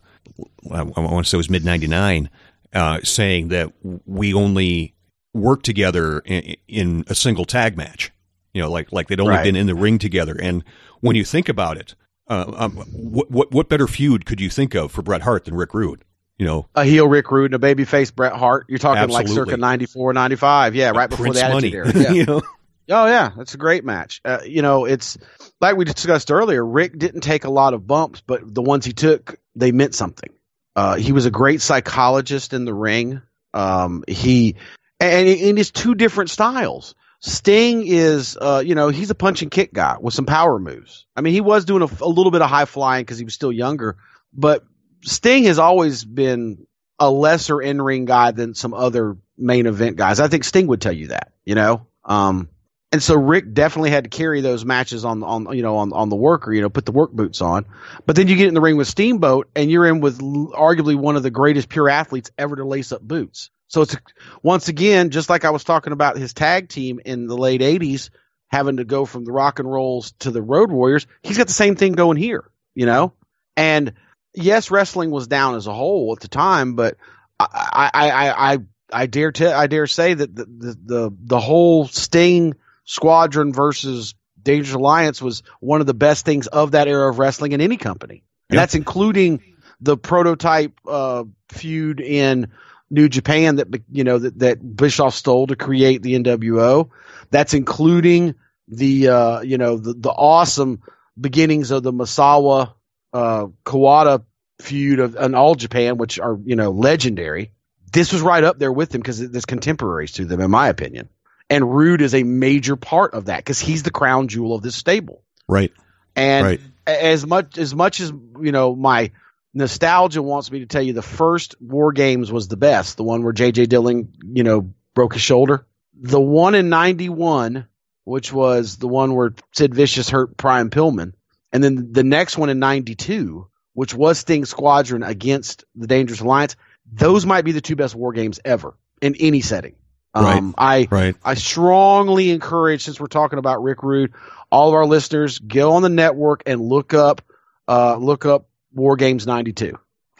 I, 0.70 0.80
I 0.80 1.00
want 1.00 1.26
to 1.26 1.30
say 1.30 1.36
it 1.36 1.38
was 1.38 1.50
mid 1.50 1.64
'99, 1.64 2.30
uh, 2.72 3.00
saying 3.02 3.48
that 3.48 3.72
we 4.04 4.34
only 4.34 4.94
work 5.34 5.62
together 5.62 6.20
in, 6.20 6.56
in 6.68 7.04
a 7.08 7.14
single 7.14 7.44
tag 7.44 7.76
match. 7.76 8.10
You 8.54 8.62
know, 8.62 8.70
like 8.70 8.90
like 8.92 9.08
they'd 9.08 9.20
only 9.20 9.34
Right. 9.34 9.44
been 9.44 9.56
in 9.56 9.66
the 9.66 9.74
ring 9.74 9.98
together. 9.98 10.34
And 10.40 10.64
when 11.00 11.14
you 11.16 11.24
think 11.24 11.48
about 11.48 11.76
it, 11.76 11.94
uh, 12.28 12.50
um, 12.56 12.72
what 12.92 13.30
what 13.30 13.52
what 13.52 13.68
better 13.68 13.86
feud 13.86 14.24
could 14.24 14.40
you 14.40 14.48
think 14.48 14.74
of 14.74 14.90
for 14.90 15.02
Bret 15.02 15.22
Hart 15.22 15.44
than 15.44 15.54
Rick 15.54 15.74
Rude? 15.74 16.02
You 16.38 16.46
know, 16.46 16.68
A 16.74 16.84
heel 16.84 17.06
Rick 17.08 17.30
Rude 17.30 17.54
and 17.54 17.62
a 17.64 17.74
babyface 17.74 18.14
Bret 18.14 18.32
Hart. 18.34 18.66
You're 18.68 18.78
talking 18.78 19.08
like 19.10 19.26
circa 19.28 19.56
94, 19.56 20.12
95. 20.12 20.74
Yeah, 20.74 20.90
right 20.90 21.08
before 21.08 21.24
Prince 21.24 21.38
the. 21.38 21.44
Attitude 21.46 21.74
Era. 21.74 21.92
Yeah. 21.94 22.12
you 22.12 22.24
know, 22.26 22.42
Oh 22.88 23.06
yeah, 23.06 23.32
that's 23.36 23.54
a 23.54 23.56
great 23.58 23.84
match. 23.84 24.20
Uh, 24.24 24.38
you 24.46 24.62
know, 24.62 24.84
it's 24.84 25.18
like 25.60 25.76
we 25.76 25.84
discussed 25.84 26.30
earlier. 26.30 26.64
Rick 26.64 26.98
didn't 26.98 27.22
take 27.22 27.44
a 27.44 27.50
lot 27.50 27.74
of 27.74 27.86
bumps, 27.86 28.22
but 28.26 28.42
the 28.54 28.62
ones 28.62 28.84
he 28.84 28.92
took, 28.92 29.38
they 29.54 29.72
meant 29.72 29.94
something. 29.94 30.30
Uh, 30.76 30.96
he 30.96 31.12
was 31.12 31.24
a 31.24 31.30
great 31.30 31.62
psychologist 31.62 32.52
in 32.52 32.66
the 32.66 32.74
ring. 32.74 33.22
Um, 33.54 34.04
he 34.06 34.56
and 35.00 35.26
in 35.26 35.56
his 35.56 35.70
two 35.70 35.94
different 35.94 36.30
styles. 36.30 36.94
Sting 37.20 37.84
is, 37.86 38.36
uh, 38.38 38.62
you 38.64 38.74
know, 38.74 38.90
he's 38.90 39.10
a 39.10 39.14
punch 39.14 39.40
and 39.40 39.50
kick 39.50 39.72
guy 39.72 39.96
with 39.98 40.12
some 40.12 40.26
power 40.26 40.58
moves. 40.58 41.06
I 41.16 41.22
mean, 41.22 41.32
he 41.32 41.40
was 41.40 41.64
doing 41.64 41.82
a, 41.82 42.04
a 42.04 42.08
little 42.08 42.30
bit 42.30 42.42
of 42.42 42.50
high 42.50 42.66
flying 42.66 43.02
because 43.02 43.18
he 43.18 43.24
was 43.24 43.32
still 43.32 43.50
younger, 43.50 43.96
but 44.34 44.64
Sting 45.02 45.44
has 45.44 45.58
always 45.58 46.04
been 46.04 46.66
a 46.98 47.10
lesser 47.10 47.60
in 47.60 47.80
ring 47.80 48.04
guy 48.04 48.32
than 48.32 48.54
some 48.54 48.74
other 48.74 49.16
main 49.38 49.66
event 49.66 49.96
guys. 49.96 50.20
I 50.20 50.28
think 50.28 50.44
Sting 50.44 50.66
would 50.66 50.80
tell 50.80 50.92
you 50.92 51.08
that, 51.08 51.32
you 51.44 51.54
know. 51.54 51.86
Um, 52.04 52.48
and 52.92 53.02
so 53.02 53.16
Rick 53.16 53.52
definitely 53.52 53.90
had 53.90 54.04
to 54.04 54.10
carry 54.10 54.40
those 54.40 54.64
matches 54.64 55.04
on 55.04 55.22
on 55.22 55.54
you 55.56 55.62
know 55.62 55.76
on 55.76 55.92
on 55.92 56.08
the 56.08 56.16
worker, 56.16 56.52
you 56.52 56.62
know, 56.62 56.70
put 56.70 56.86
the 56.86 56.92
work 56.92 57.12
boots 57.12 57.40
on. 57.40 57.66
But 58.06 58.16
then 58.16 58.28
you 58.28 58.36
get 58.36 58.48
in 58.48 58.54
the 58.54 58.60
ring 58.60 58.76
with 58.76 58.88
Steamboat, 58.88 59.50
and 59.56 59.70
you're 59.70 59.86
in 59.86 60.00
with 60.00 60.20
arguably 60.20 60.96
one 60.96 61.16
of 61.16 61.22
the 61.22 61.30
greatest 61.30 61.68
pure 61.68 61.88
athletes 61.88 62.30
ever 62.38 62.56
to 62.56 62.64
lace 62.64 62.92
up 62.92 63.02
boots. 63.02 63.50
So 63.68 63.82
it's 63.82 63.96
once 64.42 64.68
again 64.68 65.10
just 65.10 65.28
like 65.28 65.44
I 65.44 65.50
was 65.50 65.64
talking 65.64 65.92
about 65.92 66.16
his 66.16 66.32
tag 66.32 66.68
team 66.68 67.00
in 67.04 67.26
the 67.26 67.36
late 67.36 67.60
'80s, 67.60 68.10
having 68.48 68.76
to 68.76 68.84
go 68.84 69.04
from 69.04 69.24
the 69.24 69.32
Rock 69.32 69.58
and 69.58 69.70
Rolls 69.70 70.12
to 70.20 70.30
the 70.30 70.42
Road 70.42 70.70
Warriors. 70.70 71.06
He's 71.22 71.38
got 71.38 71.48
the 71.48 71.52
same 71.52 71.74
thing 71.74 71.92
going 71.92 72.16
here, 72.16 72.48
you 72.74 72.86
know. 72.86 73.14
And 73.56 73.94
yes, 74.32 74.70
wrestling 74.70 75.10
was 75.10 75.26
down 75.26 75.56
as 75.56 75.66
a 75.66 75.74
whole 75.74 76.12
at 76.12 76.20
the 76.20 76.28
time, 76.28 76.76
but 76.76 76.96
I 77.40 77.90
I 77.92 78.10
I 78.10 78.52
I, 78.52 78.58
I 78.92 79.06
dare 79.06 79.32
te- 79.32 79.46
I 79.46 79.66
dare 79.66 79.88
say 79.88 80.14
that 80.14 80.36
the, 80.36 80.44
the 80.44 80.78
the 80.84 81.16
the 81.24 81.40
whole 81.40 81.88
Sting 81.88 82.54
squadron 82.86 83.52
versus 83.52 84.14
Dangerous 84.42 84.74
Alliance 84.74 85.20
was 85.20 85.42
one 85.60 85.80
of 85.82 85.86
the 85.86 85.94
best 85.94 86.24
things 86.24 86.46
of 86.46 86.70
that 86.70 86.88
era 86.88 87.10
of 87.10 87.18
wrestling 87.18 87.52
in 87.52 87.60
any 87.60 87.76
company. 87.76 88.22
And 88.48 88.54
Yep. 88.56 88.62
that's 88.62 88.74
including 88.74 89.42
the 89.80 89.96
prototype 89.96 90.72
uh, 90.88 91.24
feud 91.50 92.00
in 92.00 92.48
New 92.88 93.08
Japan 93.08 93.56
that 93.56 93.66
you 93.90 94.04
know 94.04 94.18
that, 94.18 94.38
that 94.38 94.76
Bischoff 94.76 95.14
stole 95.14 95.48
to 95.48 95.56
create 95.56 96.02
the 96.02 96.14
NWO. 96.14 96.90
That's 97.30 97.54
including 97.54 98.36
the 98.68 99.08
uh, 99.08 99.40
you 99.40 99.58
know 99.58 99.76
the, 99.76 99.94
the 99.94 100.10
awesome 100.10 100.80
beginnings 101.20 101.72
of 101.72 101.82
the 101.82 101.92
Misawa 101.92 102.74
uh, 103.12 103.48
Kawada 103.64 104.24
feud 104.60 105.00
of 105.00 105.16
All 105.34 105.56
Japan, 105.56 105.98
which 105.98 106.20
are 106.20 106.38
you 106.44 106.54
know 106.54 106.70
legendary. 106.70 107.50
This 107.92 108.12
was 108.12 108.22
right 108.22 108.44
up 108.44 108.58
there 108.58 108.72
with 108.72 108.90
them 108.90 109.00
because 109.00 109.18
there's 109.30 109.46
contemporaries 109.46 110.12
to 110.12 110.24
them, 110.24 110.40
in 110.40 110.50
my 110.50 110.68
opinion. 110.68 111.08
And 111.48 111.72
Rude 111.72 112.02
is 112.02 112.14
a 112.14 112.22
major 112.22 112.76
part 112.76 113.14
of 113.14 113.26
that 113.26 113.38
because 113.38 113.60
he's 113.60 113.82
the 113.82 113.90
crown 113.90 114.28
jewel 114.28 114.54
of 114.54 114.62
this 114.62 114.74
stable. 114.74 115.22
right, 115.48 115.72
And 116.16 116.46
right. 116.46 116.60
as 116.86 117.26
much 117.26 117.56
as 117.58 117.74
much 117.74 118.00
as 118.00 118.12
you 118.40 118.52
know, 118.52 118.74
my 118.74 119.12
nostalgia 119.54 120.22
wants 120.22 120.50
me 120.50 120.60
to 120.60 120.66
tell 120.66 120.82
you 120.82 120.92
the 120.92 121.02
first 121.02 121.54
War 121.60 121.92
Games 121.92 122.32
was 122.32 122.48
the 122.48 122.56
best, 122.56 122.96
the 122.96 123.04
one 123.04 123.22
where 123.22 123.32
J.J. 123.32 123.66
Dillon, 123.66 124.12
you 124.22 124.42
know, 124.42 124.72
broke 124.94 125.14
his 125.14 125.22
shoulder. 125.22 125.66
The 125.98 126.20
one 126.20 126.54
in 126.54 126.68
'91, 126.68 127.66
which 128.04 128.32
was 128.32 128.76
the 128.76 128.88
one 128.88 129.14
where 129.14 129.34
Sid 129.52 129.74
Vicious 129.74 130.10
hurt 130.10 130.36
Brian 130.36 130.70
Pillman, 130.70 131.12
and 131.52 131.62
then 131.62 131.92
the 131.92 132.04
next 132.04 132.36
one 132.36 132.50
in 132.50 132.58
'92, 132.58 133.48
which 133.72 133.94
was 133.94 134.18
Sting 134.18 134.44
Squadron 134.44 135.02
against 135.02 135.64
the 135.74 135.86
Dangerous 135.86 136.20
Alliance. 136.20 136.56
Those 136.92 137.24
might 137.24 137.44
be 137.44 137.52
the 137.52 137.60
two 137.60 137.76
best 137.76 137.94
War 137.94 138.12
Games 138.12 138.40
ever 138.44 138.76
in 139.00 139.14
any 139.16 139.40
setting. 139.40 139.76
Um, 140.16 140.54
I 140.56 140.88
Right. 140.90 141.16
I 141.24 141.34
strongly 141.34 142.30
encourage, 142.30 142.84
since 142.84 143.00
we're 143.00 143.06
talking 143.06 143.38
about 143.38 143.62
Rick 143.62 143.82
Rude, 143.82 144.12
all 144.50 144.68
of 144.68 144.74
our 144.74 144.86
listeners 144.86 145.38
go 145.38 145.72
on 145.74 145.82
the 145.82 145.88
network 145.88 146.42
and 146.46 146.60
look 146.60 146.94
up, 146.94 147.22
uh, 147.68 147.96
look 147.96 148.26
up 148.26 148.48
War 148.72 148.96
Games 148.96 149.26
'92. 149.26 149.78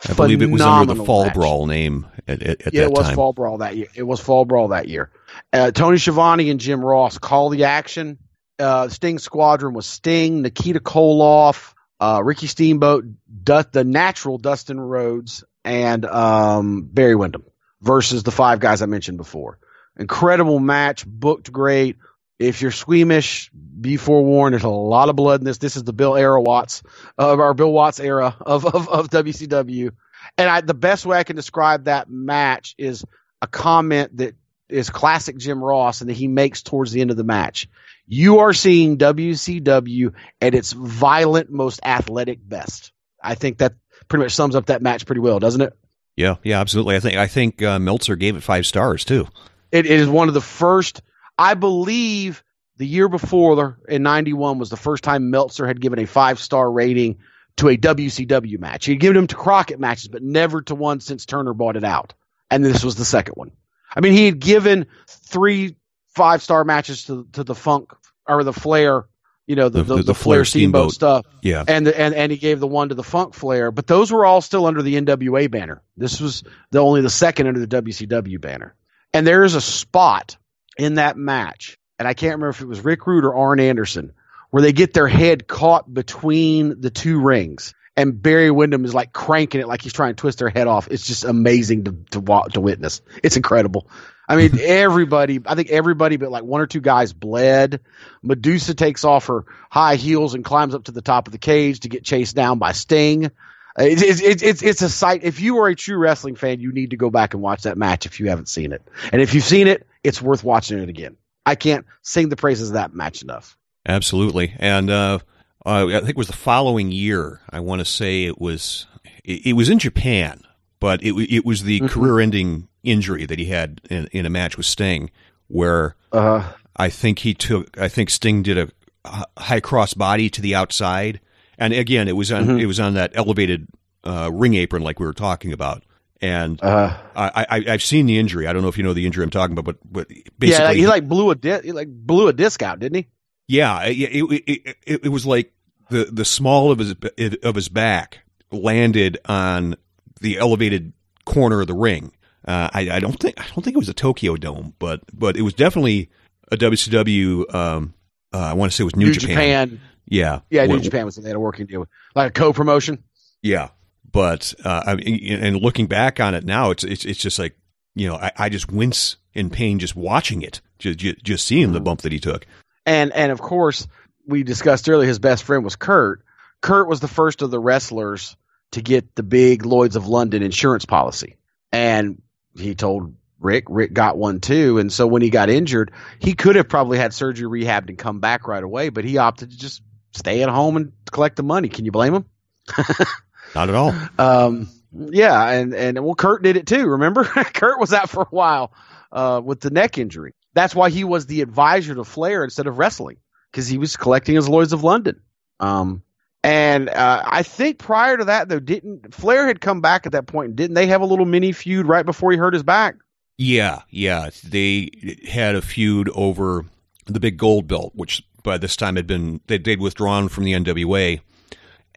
I 0.08 0.12
believe 0.12 0.42
it 0.42 0.50
was 0.50 0.60
under 0.60 0.92
the 0.92 1.04
Fall 1.04 1.24
match. 1.24 1.34
Brawl 1.34 1.66
name 1.66 2.06
at, 2.28 2.42
at, 2.42 2.66
at 2.66 2.74
Yeah, 2.74 2.82
that 2.82 2.86
it 2.88 2.92
was 2.92 3.06
time. 3.06 3.16
Fall 3.16 3.32
Brawl 3.32 3.58
that 3.58 3.76
year. 3.76 3.86
It 3.94 4.02
was 4.02 4.20
Fall 4.20 4.44
Brawl 4.44 4.68
that 4.68 4.88
year. 4.88 5.10
Uh, 5.52 5.70
Tony 5.70 5.98
Schiavone 5.98 6.50
and 6.50 6.60
Jim 6.60 6.84
Ross 6.84 7.18
call 7.18 7.48
the 7.48 7.64
action. 7.64 8.18
Uh, 8.58 8.88
Sting 8.88 9.18
Squadron 9.18 9.74
was 9.74 9.86
Sting, 9.86 10.42
Nikita 10.42 10.80
Koloff, 10.80 11.74
uh, 12.00 12.20
Ricky 12.22 12.46
Steamboat, 12.46 13.04
Du- 13.42 13.64
the 13.70 13.84
natural 13.84 14.38
Dustin 14.38 14.80
Rhodes, 14.80 15.44
and 15.64 16.04
um, 16.04 16.82
Barry 16.82 17.16
Windham 17.16 17.44
versus 17.80 18.22
the 18.22 18.30
five 18.30 18.60
guys 18.60 18.82
I 18.82 18.86
mentioned 18.86 19.18
before. 19.18 19.58
Incredible 19.98 20.58
match, 20.58 21.06
booked 21.06 21.52
great. 21.52 21.96
If 22.38 22.60
you're 22.60 22.70
squeamish, 22.70 23.50
be 23.80 23.96
forewarned. 23.96 24.52
There's 24.52 24.64
a 24.64 24.68
lot 24.68 25.08
of 25.08 25.16
blood 25.16 25.40
in 25.40 25.46
this. 25.46 25.58
This 25.58 25.76
is 25.76 25.84
the 25.84 25.92
Bill 25.92 26.16
era 26.16 26.40
Watts 26.40 26.82
of 27.16 27.40
our 27.40 27.54
Bill 27.54 27.72
Watts 27.72 27.98
era 27.98 28.36
of, 28.40 28.66
of, 28.66 28.88
of 28.88 29.08
WCW. 29.08 29.92
And 30.36 30.50
I, 30.50 30.60
the 30.60 30.74
best 30.74 31.06
way 31.06 31.18
I 31.18 31.24
can 31.24 31.36
describe 31.36 31.84
that 31.84 32.10
match 32.10 32.74
is 32.76 33.04
a 33.40 33.46
comment 33.46 34.18
that 34.18 34.34
is 34.68 34.90
classic 34.90 35.38
Jim 35.38 35.62
Ross 35.62 36.00
and 36.00 36.10
that 36.10 36.16
he 36.16 36.28
makes 36.28 36.62
towards 36.62 36.92
the 36.92 37.00
end 37.00 37.10
of 37.10 37.16
the 37.16 37.24
match. 37.24 37.68
You 38.06 38.40
are 38.40 38.52
seeing 38.52 38.98
WCW 38.98 40.12
at 40.40 40.54
its 40.54 40.72
violent, 40.72 41.50
most 41.50 41.80
athletic 41.84 42.38
best. 42.46 42.92
I 43.22 43.34
think 43.34 43.58
that 43.58 43.74
pretty 44.08 44.24
much 44.24 44.34
sums 44.34 44.54
up 44.56 44.66
that 44.66 44.82
match 44.82 45.06
pretty 45.06 45.20
well, 45.20 45.38
doesn't 45.38 45.60
it? 45.60 45.72
Yeah, 46.16 46.36
yeah, 46.42 46.60
absolutely. 46.60 46.96
I 46.96 47.00
think 47.00 47.16
I 47.16 47.26
think 47.26 47.62
uh, 47.62 47.78
Meltzer 47.78 48.16
gave 48.16 48.36
it 48.36 48.42
five 48.42 48.66
stars 48.66 49.04
too. 49.04 49.28
It, 49.72 49.86
it 49.86 50.00
is 50.00 50.08
one 50.08 50.28
of 50.28 50.34
the 50.34 50.40
first, 50.40 51.02
I 51.38 51.54
believe 51.54 52.42
the 52.76 52.86
year 52.86 53.08
before 53.08 53.78
in 53.88 54.02
91 54.02 54.58
was 54.58 54.70
the 54.70 54.76
first 54.76 55.02
time 55.04 55.30
Meltzer 55.30 55.66
had 55.66 55.80
given 55.80 55.98
a 55.98 56.06
five 56.06 56.38
star 56.38 56.70
rating 56.70 57.18
to 57.56 57.68
a 57.68 57.76
WCW 57.76 58.58
match. 58.58 58.84
He'd 58.84 59.00
given 59.00 59.16
them 59.16 59.26
to 59.28 59.34
Crockett 59.34 59.80
matches, 59.80 60.08
but 60.08 60.22
never 60.22 60.62
to 60.62 60.74
one 60.74 61.00
since 61.00 61.24
Turner 61.24 61.54
bought 61.54 61.76
it 61.76 61.84
out. 61.84 62.14
And 62.50 62.64
this 62.64 62.84
was 62.84 62.96
the 62.96 63.04
second 63.04 63.32
one. 63.34 63.52
I 63.94 64.00
mean, 64.00 64.12
he 64.12 64.26
had 64.26 64.38
given 64.38 64.86
three 65.08 65.76
five 66.14 66.42
star 66.42 66.64
matches 66.64 67.04
to, 67.04 67.26
to 67.32 67.44
the 67.44 67.54
Funk 67.54 67.92
or 68.28 68.44
the 68.44 68.52
Flair, 68.52 69.06
you 69.46 69.56
know, 69.56 69.68
the, 69.68 69.82
the, 69.82 70.02
the, 70.02 70.14
Flair 70.14 70.44
Steamboat, 70.44 70.92
stuff 70.92 71.24
Yeah, 71.42 71.64
and 71.66 71.88
and 71.88 72.14
and 72.14 72.32
he 72.32 72.38
gave 72.38 72.60
the 72.60 72.66
one 72.66 72.90
to 72.90 72.94
the 72.94 73.04
Funk 73.04 73.34
Flair, 73.34 73.70
but 73.70 73.86
those 73.86 74.12
were 74.12 74.26
all 74.26 74.40
still 74.40 74.66
under 74.66 74.82
the 74.82 75.00
NWA 75.00 75.50
banner. 75.50 75.82
This 75.96 76.20
was 76.20 76.42
the 76.72 76.80
only 76.80 77.00
the 77.00 77.10
second 77.10 77.46
under 77.46 77.64
the 77.64 77.82
WCW 77.82 78.40
banner. 78.40 78.74
And 79.16 79.26
there 79.26 79.44
is 79.44 79.54
a 79.54 79.62
spot 79.62 80.36
in 80.76 80.96
that 80.96 81.16
match, 81.16 81.78
and 81.98 82.06
I 82.06 82.12
can't 82.12 82.32
remember 82.32 82.50
if 82.50 82.60
it 82.60 82.68
was 82.68 82.84
Rick 82.84 83.06
Rude 83.06 83.24
or 83.24 83.34
Arn 83.34 83.60
Anderson, 83.60 84.12
where 84.50 84.62
they 84.62 84.74
get 84.74 84.92
their 84.92 85.08
head 85.08 85.46
caught 85.46 85.92
between 85.92 86.82
the 86.82 86.90
two 86.90 87.22
rings, 87.22 87.72
and 87.96 88.20
Barry 88.20 88.50
Windham 88.50 88.84
is 88.84 88.92
like 88.92 89.14
cranking 89.14 89.62
it 89.62 89.68
like 89.68 89.80
he's 89.80 89.94
trying 89.94 90.14
to 90.14 90.20
twist 90.20 90.40
their 90.40 90.50
head 90.50 90.66
off. 90.66 90.88
It's 90.90 91.06
just 91.06 91.24
amazing 91.24 91.84
to 91.84 91.92
to 92.10 92.42
to 92.52 92.60
witness. 92.60 93.00
It's 93.22 93.38
incredible. 93.38 93.88
I 94.28 94.36
mean, 94.36 94.58
everybody, 94.60 95.40
I 95.46 95.54
think 95.54 95.70
everybody 95.70 96.18
but 96.18 96.30
like 96.30 96.44
one 96.44 96.60
or 96.60 96.66
two 96.66 96.82
guys 96.82 97.14
bled. 97.14 97.80
Medusa 98.22 98.74
takes 98.74 99.02
off 99.02 99.28
her 99.28 99.46
high 99.70 99.96
heels 99.96 100.34
and 100.34 100.44
climbs 100.44 100.74
up 100.74 100.84
to 100.84 100.92
the 100.92 101.00
top 101.00 101.26
of 101.26 101.32
the 101.32 101.38
cage 101.38 101.80
to 101.80 101.88
get 101.88 102.04
chased 102.04 102.36
down 102.36 102.58
by 102.58 102.72
Sting. 102.72 103.30
It's, 103.78 104.20
it's, 104.42 104.62
it's, 104.62 104.82
a 104.82 104.88
sight. 104.88 105.22
If 105.24 105.40
you 105.40 105.58
are 105.58 105.68
a 105.68 105.74
true 105.74 105.98
wrestling 105.98 106.34
fan, 106.34 106.60
you 106.60 106.72
need 106.72 106.90
to 106.90 106.96
go 106.96 107.10
back 107.10 107.34
and 107.34 107.42
watch 107.42 107.62
that 107.64 107.76
match 107.76 108.06
if 108.06 108.20
you 108.20 108.28
haven't 108.28 108.48
seen 108.48 108.72
it. 108.72 108.82
And 109.12 109.20
if 109.20 109.34
you've 109.34 109.44
seen 109.44 109.66
it, 109.66 109.86
it's 110.02 110.22
worth 110.22 110.42
watching 110.42 110.78
it 110.78 110.88
again. 110.88 111.16
I 111.44 111.54
can't 111.56 111.84
sing 112.02 112.28
the 112.30 112.36
praises 112.36 112.70
of 112.70 112.74
that 112.74 112.94
match 112.94 113.22
enough. 113.22 113.56
absolutely. 113.86 114.54
And 114.58 114.90
uh, 114.90 115.18
uh, 115.64 115.86
I 115.88 115.98
think 115.98 116.10
it 116.10 116.16
was 116.16 116.26
the 116.28 116.32
following 116.32 116.90
year. 116.90 117.40
I 117.50 117.60
want 117.60 117.80
to 117.80 117.84
say 117.84 118.24
it 118.24 118.40
was 118.40 118.86
it, 119.24 119.46
it 119.48 119.52
was 119.52 119.68
in 119.68 119.78
Japan, 119.78 120.42
but 120.80 121.02
it 121.02 121.12
it 121.30 121.44
was 121.44 121.62
the 121.64 121.80
Mhm. 121.80 121.90
career-ending 121.90 122.68
injury 122.82 123.26
that 123.26 123.38
he 123.38 123.46
had 123.46 123.80
in, 123.90 124.06
in 124.12 124.26
a 124.26 124.30
match 124.30 124.56
with 124.56 124.66
Sting, 124.66 125.10
where 125.48 125.96
Uh, 126.12 126.52
I 126.76 126.88
think 126.88 127.20
he 127.20 127.34
took. 127.34 127.78
I 127.78 127.88
think 127.88 128.10
Sting 128.10 128.42
did 128.42 128.58
a 129.04 129.24
high 129.38 129.60
cross 129.60 129.94
body 129.94 130.28
to 130.30 130.40
the 130.40 130.54
outside, 130.54 131.20
and 131.58 131.72
again, 131.72 132.08
it 132.08 132.16
was 132.16 132.30
on 132.32 132.46
Mhm. 132.46 132.60
it 132.60 132.66
was 132.66 132.80
on 132.80 132.94
that 132.94 133.12
elevated 133.14 133.66
uh, 134.04 134.30
ring 134.32 134.54
apron 134.54 134.82
like 134.82 135.00
we 135.00 135.06
were 135.06 135.12
talking 135.12 135.52
about. 135.52 135.82
And 136.22 136.62
uh, 136.62 136.96
I, 137.14 137.46
I 137.50 137.60
have 137.72 137.82
seen 137.82 138.06
the 138.06 138.18
injury. 138.18 138.46
I 138.46 138.54
don't 138.54 138.62
know 138.62 138.68
if 138.68 138.78
you 138.78 138.84
know 138.84 138.94
the 138.94 139.04
injury 139.04 139.22
I'm 139.22 139.30
talking 139.30 139.52
about, 139.56 139.64
but 139.66 139.92
but 139.92 140.08
basically, 140.38 140.64
yeah, 140.64 140.72
he 140.72 140.86
like 140.86 141.06
blew 141.06 141.30
a 141.30 141.34
di- 141.34 141.60
he 141.62 141.72
like 141.72 141.88
blew 141.88 142.28
a 142.28 142.32
disc 142.32 142.62
out, 142.62 142.80
didn't 142.80 142.96
he? 142.96 143.06
Yeah, 143.48 143.84
it, 143.84 143.96
it, 143.98 144.76
it, 144.86 145.04
it 145.04 145.08
was 145.10 145.26
like 145.26 145.52
the 145.90 146.04
the 146.04 146.24
small 146.24 146.70
of 146.70 146.78
his 146.78 146.94
of 147.42 147.54
his 147.54 147.68
back 147.68 148.20
landed 148.50 149.18
on 149.26 149.76
the 150.20 150.38
elevated 150.38 150.94
corner 151.26 151.60
of 151.60 151.66
the 151.66 151.74
ring. 151.74 152.12
Uh, 152.48 152.70
I, 152.72 152.90
I, 152.92 153.00
don't 153.00 153.18
think 153.20 153.38
I 153.38 153.44
don't 153.54 153.62
think 153.62 153.74
it 153.74 153.78
was 153.78 153.88
a 153.88 153.94
Tokyo 153.94 154.36
Dome, 154.36 154.72
but 154.78 155.00
but 155.12 155.36
it 155.36 155.42
was 155.42 155.52
definitely 155.52 156.08
a 156.50 156.56
WCW. 156.56 157.52
Um, 157.54 157.92
uh, 158.32 158.38
I 158.38 158.52
want 158.54 158.72
to 158.72 158.76
say 158.76 158.82
it 158.82 158.86
was 158.86 158.96
New, 158.96 159.06
New 159.06 159.12
Japan. 159.12 159.36
Japan. 159.70 159.80
Yeah, 160.06 160.40
yeah, 160.50 160.66
New 160.66 160.80
Japan 160.80 161.04
was 161.04 161.16
they 161.16 161.28
had 161.28 161.36
a 161.36 161.40
working 161.40 161.66
deal 161.66 161.80
with 161.80 161.88
like 162.14 162.30
a 162.30 162.32
co-promotion. 162.32 163.02
Yeah, 163.42 163.70
but 164.10 164.54
uh, 164.64 164.82
I 164.86 164.94
mean, 164.94 165.42
and 165.42 165.60
looking 165.60 165.86
back 165.86 166.20
on 166.20 166.34
it 166.34 166.44
now, 166.44 166.70
it's 166.70 166.84
it's 166.84 167.04
it's 167.04 167.18
just 167.18 167.38
like 167.38 167.56
you 167.94 168.08
know 168.08 168.14
I, 168.14 168.32
I 168.36 168.48
just 168.48 168.70
wince 168.70 169.16
in 169.34 169.50
pain 169.50 169.78
just 169.78 169.96
watching 169.96 170.42
it, 170.42 170.60
just 170.78 170.98
just 170.98 171.46
seeing 171.46 171.72
the 171.72 171.78
mm-hmm. 171.78 171.84
bump 171.84 172.00
that 172.02 172.12
he 172.12 172.20
took. 172.20 172.46
And 172.84 173.12
and 173.12 173.32
of 173.32 173.40
course 173.40 173.86
we 174.26 174.42
discussed 174.42 174.88
earlier, 174.88 175.06
his 175.06 175.18
best 175.18 175.44
friend 175.44 175.64
was 175.64 175.76
Curt. 175.76 176.24
Curt 176.62 176.88
was 176.88 177.00
the 177.00 177.08
first 177.08 177.42
of 177.42 177.50
the 177.50 177.60
wrestlers 177.60 178.36
to 178.72 178.82
get 178.82 179.14
the 179.14 179.22
big 179.22 179.66
Lloyd's 179.66 179.96
of 179.96 180.08
London 180.08 180.42
insurance 180.42 180.84
policy, 180.84 181.36
and 181.72 182.22
he 182.56 182.74
told 182.74 183.14
Rick. 183.38 183.64
Rick 183.68 183.92
got 183.92 184.16
one 184.16 184.40
too, 184.40 184.78
and 184.78 184.92
so 184.92 185.06
when 185.06 185.22
he 185.22 185.30
got 185.30 185.50
injured, 185.50 185.92
he 186.18 186.32
could 186.32 186.56
have 186.56 186.68
probably 186.68 186.98
had 186.98 187.12
surgery, 187.12 187.64
rehabbed, 187.64 187.88
and 187.88 187.98
come 187.98 188.20
back 188.20 188.48
right 188.48 188.64
away, 188.64 188.88
but 188.88 189.04
he 189.04 189.18
opted 189.18 189.50
to 189.50 189.58
just 189.58 189.82
stay 190.16 190.42
at 190.42 190.48
home 190.48 190.76
and 190.76 190.92
collect 191.10 191.36
the 191.36 191.42
money. 191.42 191.68
Can 191.68 191.84
you 191.84 191.92
blame 191.92 192.14
him? 192.14 192.24
Not 193.54 193.68
at 193.68 193.74
all. 193.74 193.94
Um, 194.18 194.68
yeah, 194.92 195.50
and 195.50 195.74
and 195.74 196.04
well, 196.04 196.14
Curt 196.14 196.42
did 196.42 196.56
it 196.56 196.66
too. 196.66 196.86
Remember, 196.86 197.24
Curt 197.54 197.78
was 197.78 197.92
out 197.92 198.10
for 198.10 198.22
a 198.22 198.28
while 198.30 198.72
uh, 199.12 199.40
with 199.44 199.60
the 199.60 199.70
neck 199.70 199.98
injury. 199.98 200.34
That's 200.54 200.74
why 200.74 200.90
he 200.90 201.04
was 201.04 201.26
the 201.26 201.42
advisor 201.42 201.94
to 201.94 202.04
Flair 202.04 202.42
instead 202.42 202.66
of 202.66 202.78
wrestling 202.78 203.18
because 203.50 203.68
he 203.68 203.78
was 203.78 203.96
collecting 203.96 204.36
his 204.36 204.48
Lloyd's 204.48 204.72
of 204.72 204.84
London. 204.84 205.20
Um, 205.60 206.02
and 206.42 206.88
uh, 206.88 207.22
I 207.24 207.42
think 207.42 207.78
prior 207.78 208.16
to 208.16 208.26
that, 208.26 208.48
though, 208.48 208.60
didn't 208.60 209.14
Flair 209.14 209.46
had 209.46 209.60
come 209.60 209.80
back 209.80 210.06
at 210.06 210.12
that 210.12 210.26
point? 210.26 210.56
Didn't 210.56 210.74
they 210.74 210.86
have 210.86 211.00
a 211.00 211.06
little 211.06 211.26
mini 211.26 211.52
feud 211.52 211.86
right 211.86 212.06
before 212.06 212.30
he 212.30 212.38
hurt 212.38 212.54
his 212.54 212.62
back? 212.62 212.96
Yeah, 213.38 213.82
yeah, 213.90 214.30
they 214.44 214.90
had 215.28 215.56
a 215.56 215.62
feud 215.62 216.08
over 216.14 216.64
the 217.06 217.20
big 217.20 217.36
gold 217.36 217.66
belt, 217.66 217.92
which 217.94 218.22
by 218.46 218.56
this 218.56 218.76
time 218.76 218.96
had 218.96 219.06
been 219.06 219.40
they, 219.46 219.58
would 219.58 219.80
withdrawn 219.80 220.28
from 220.28 220.44
the 220.44 220.54
NWA, 220.54 221.20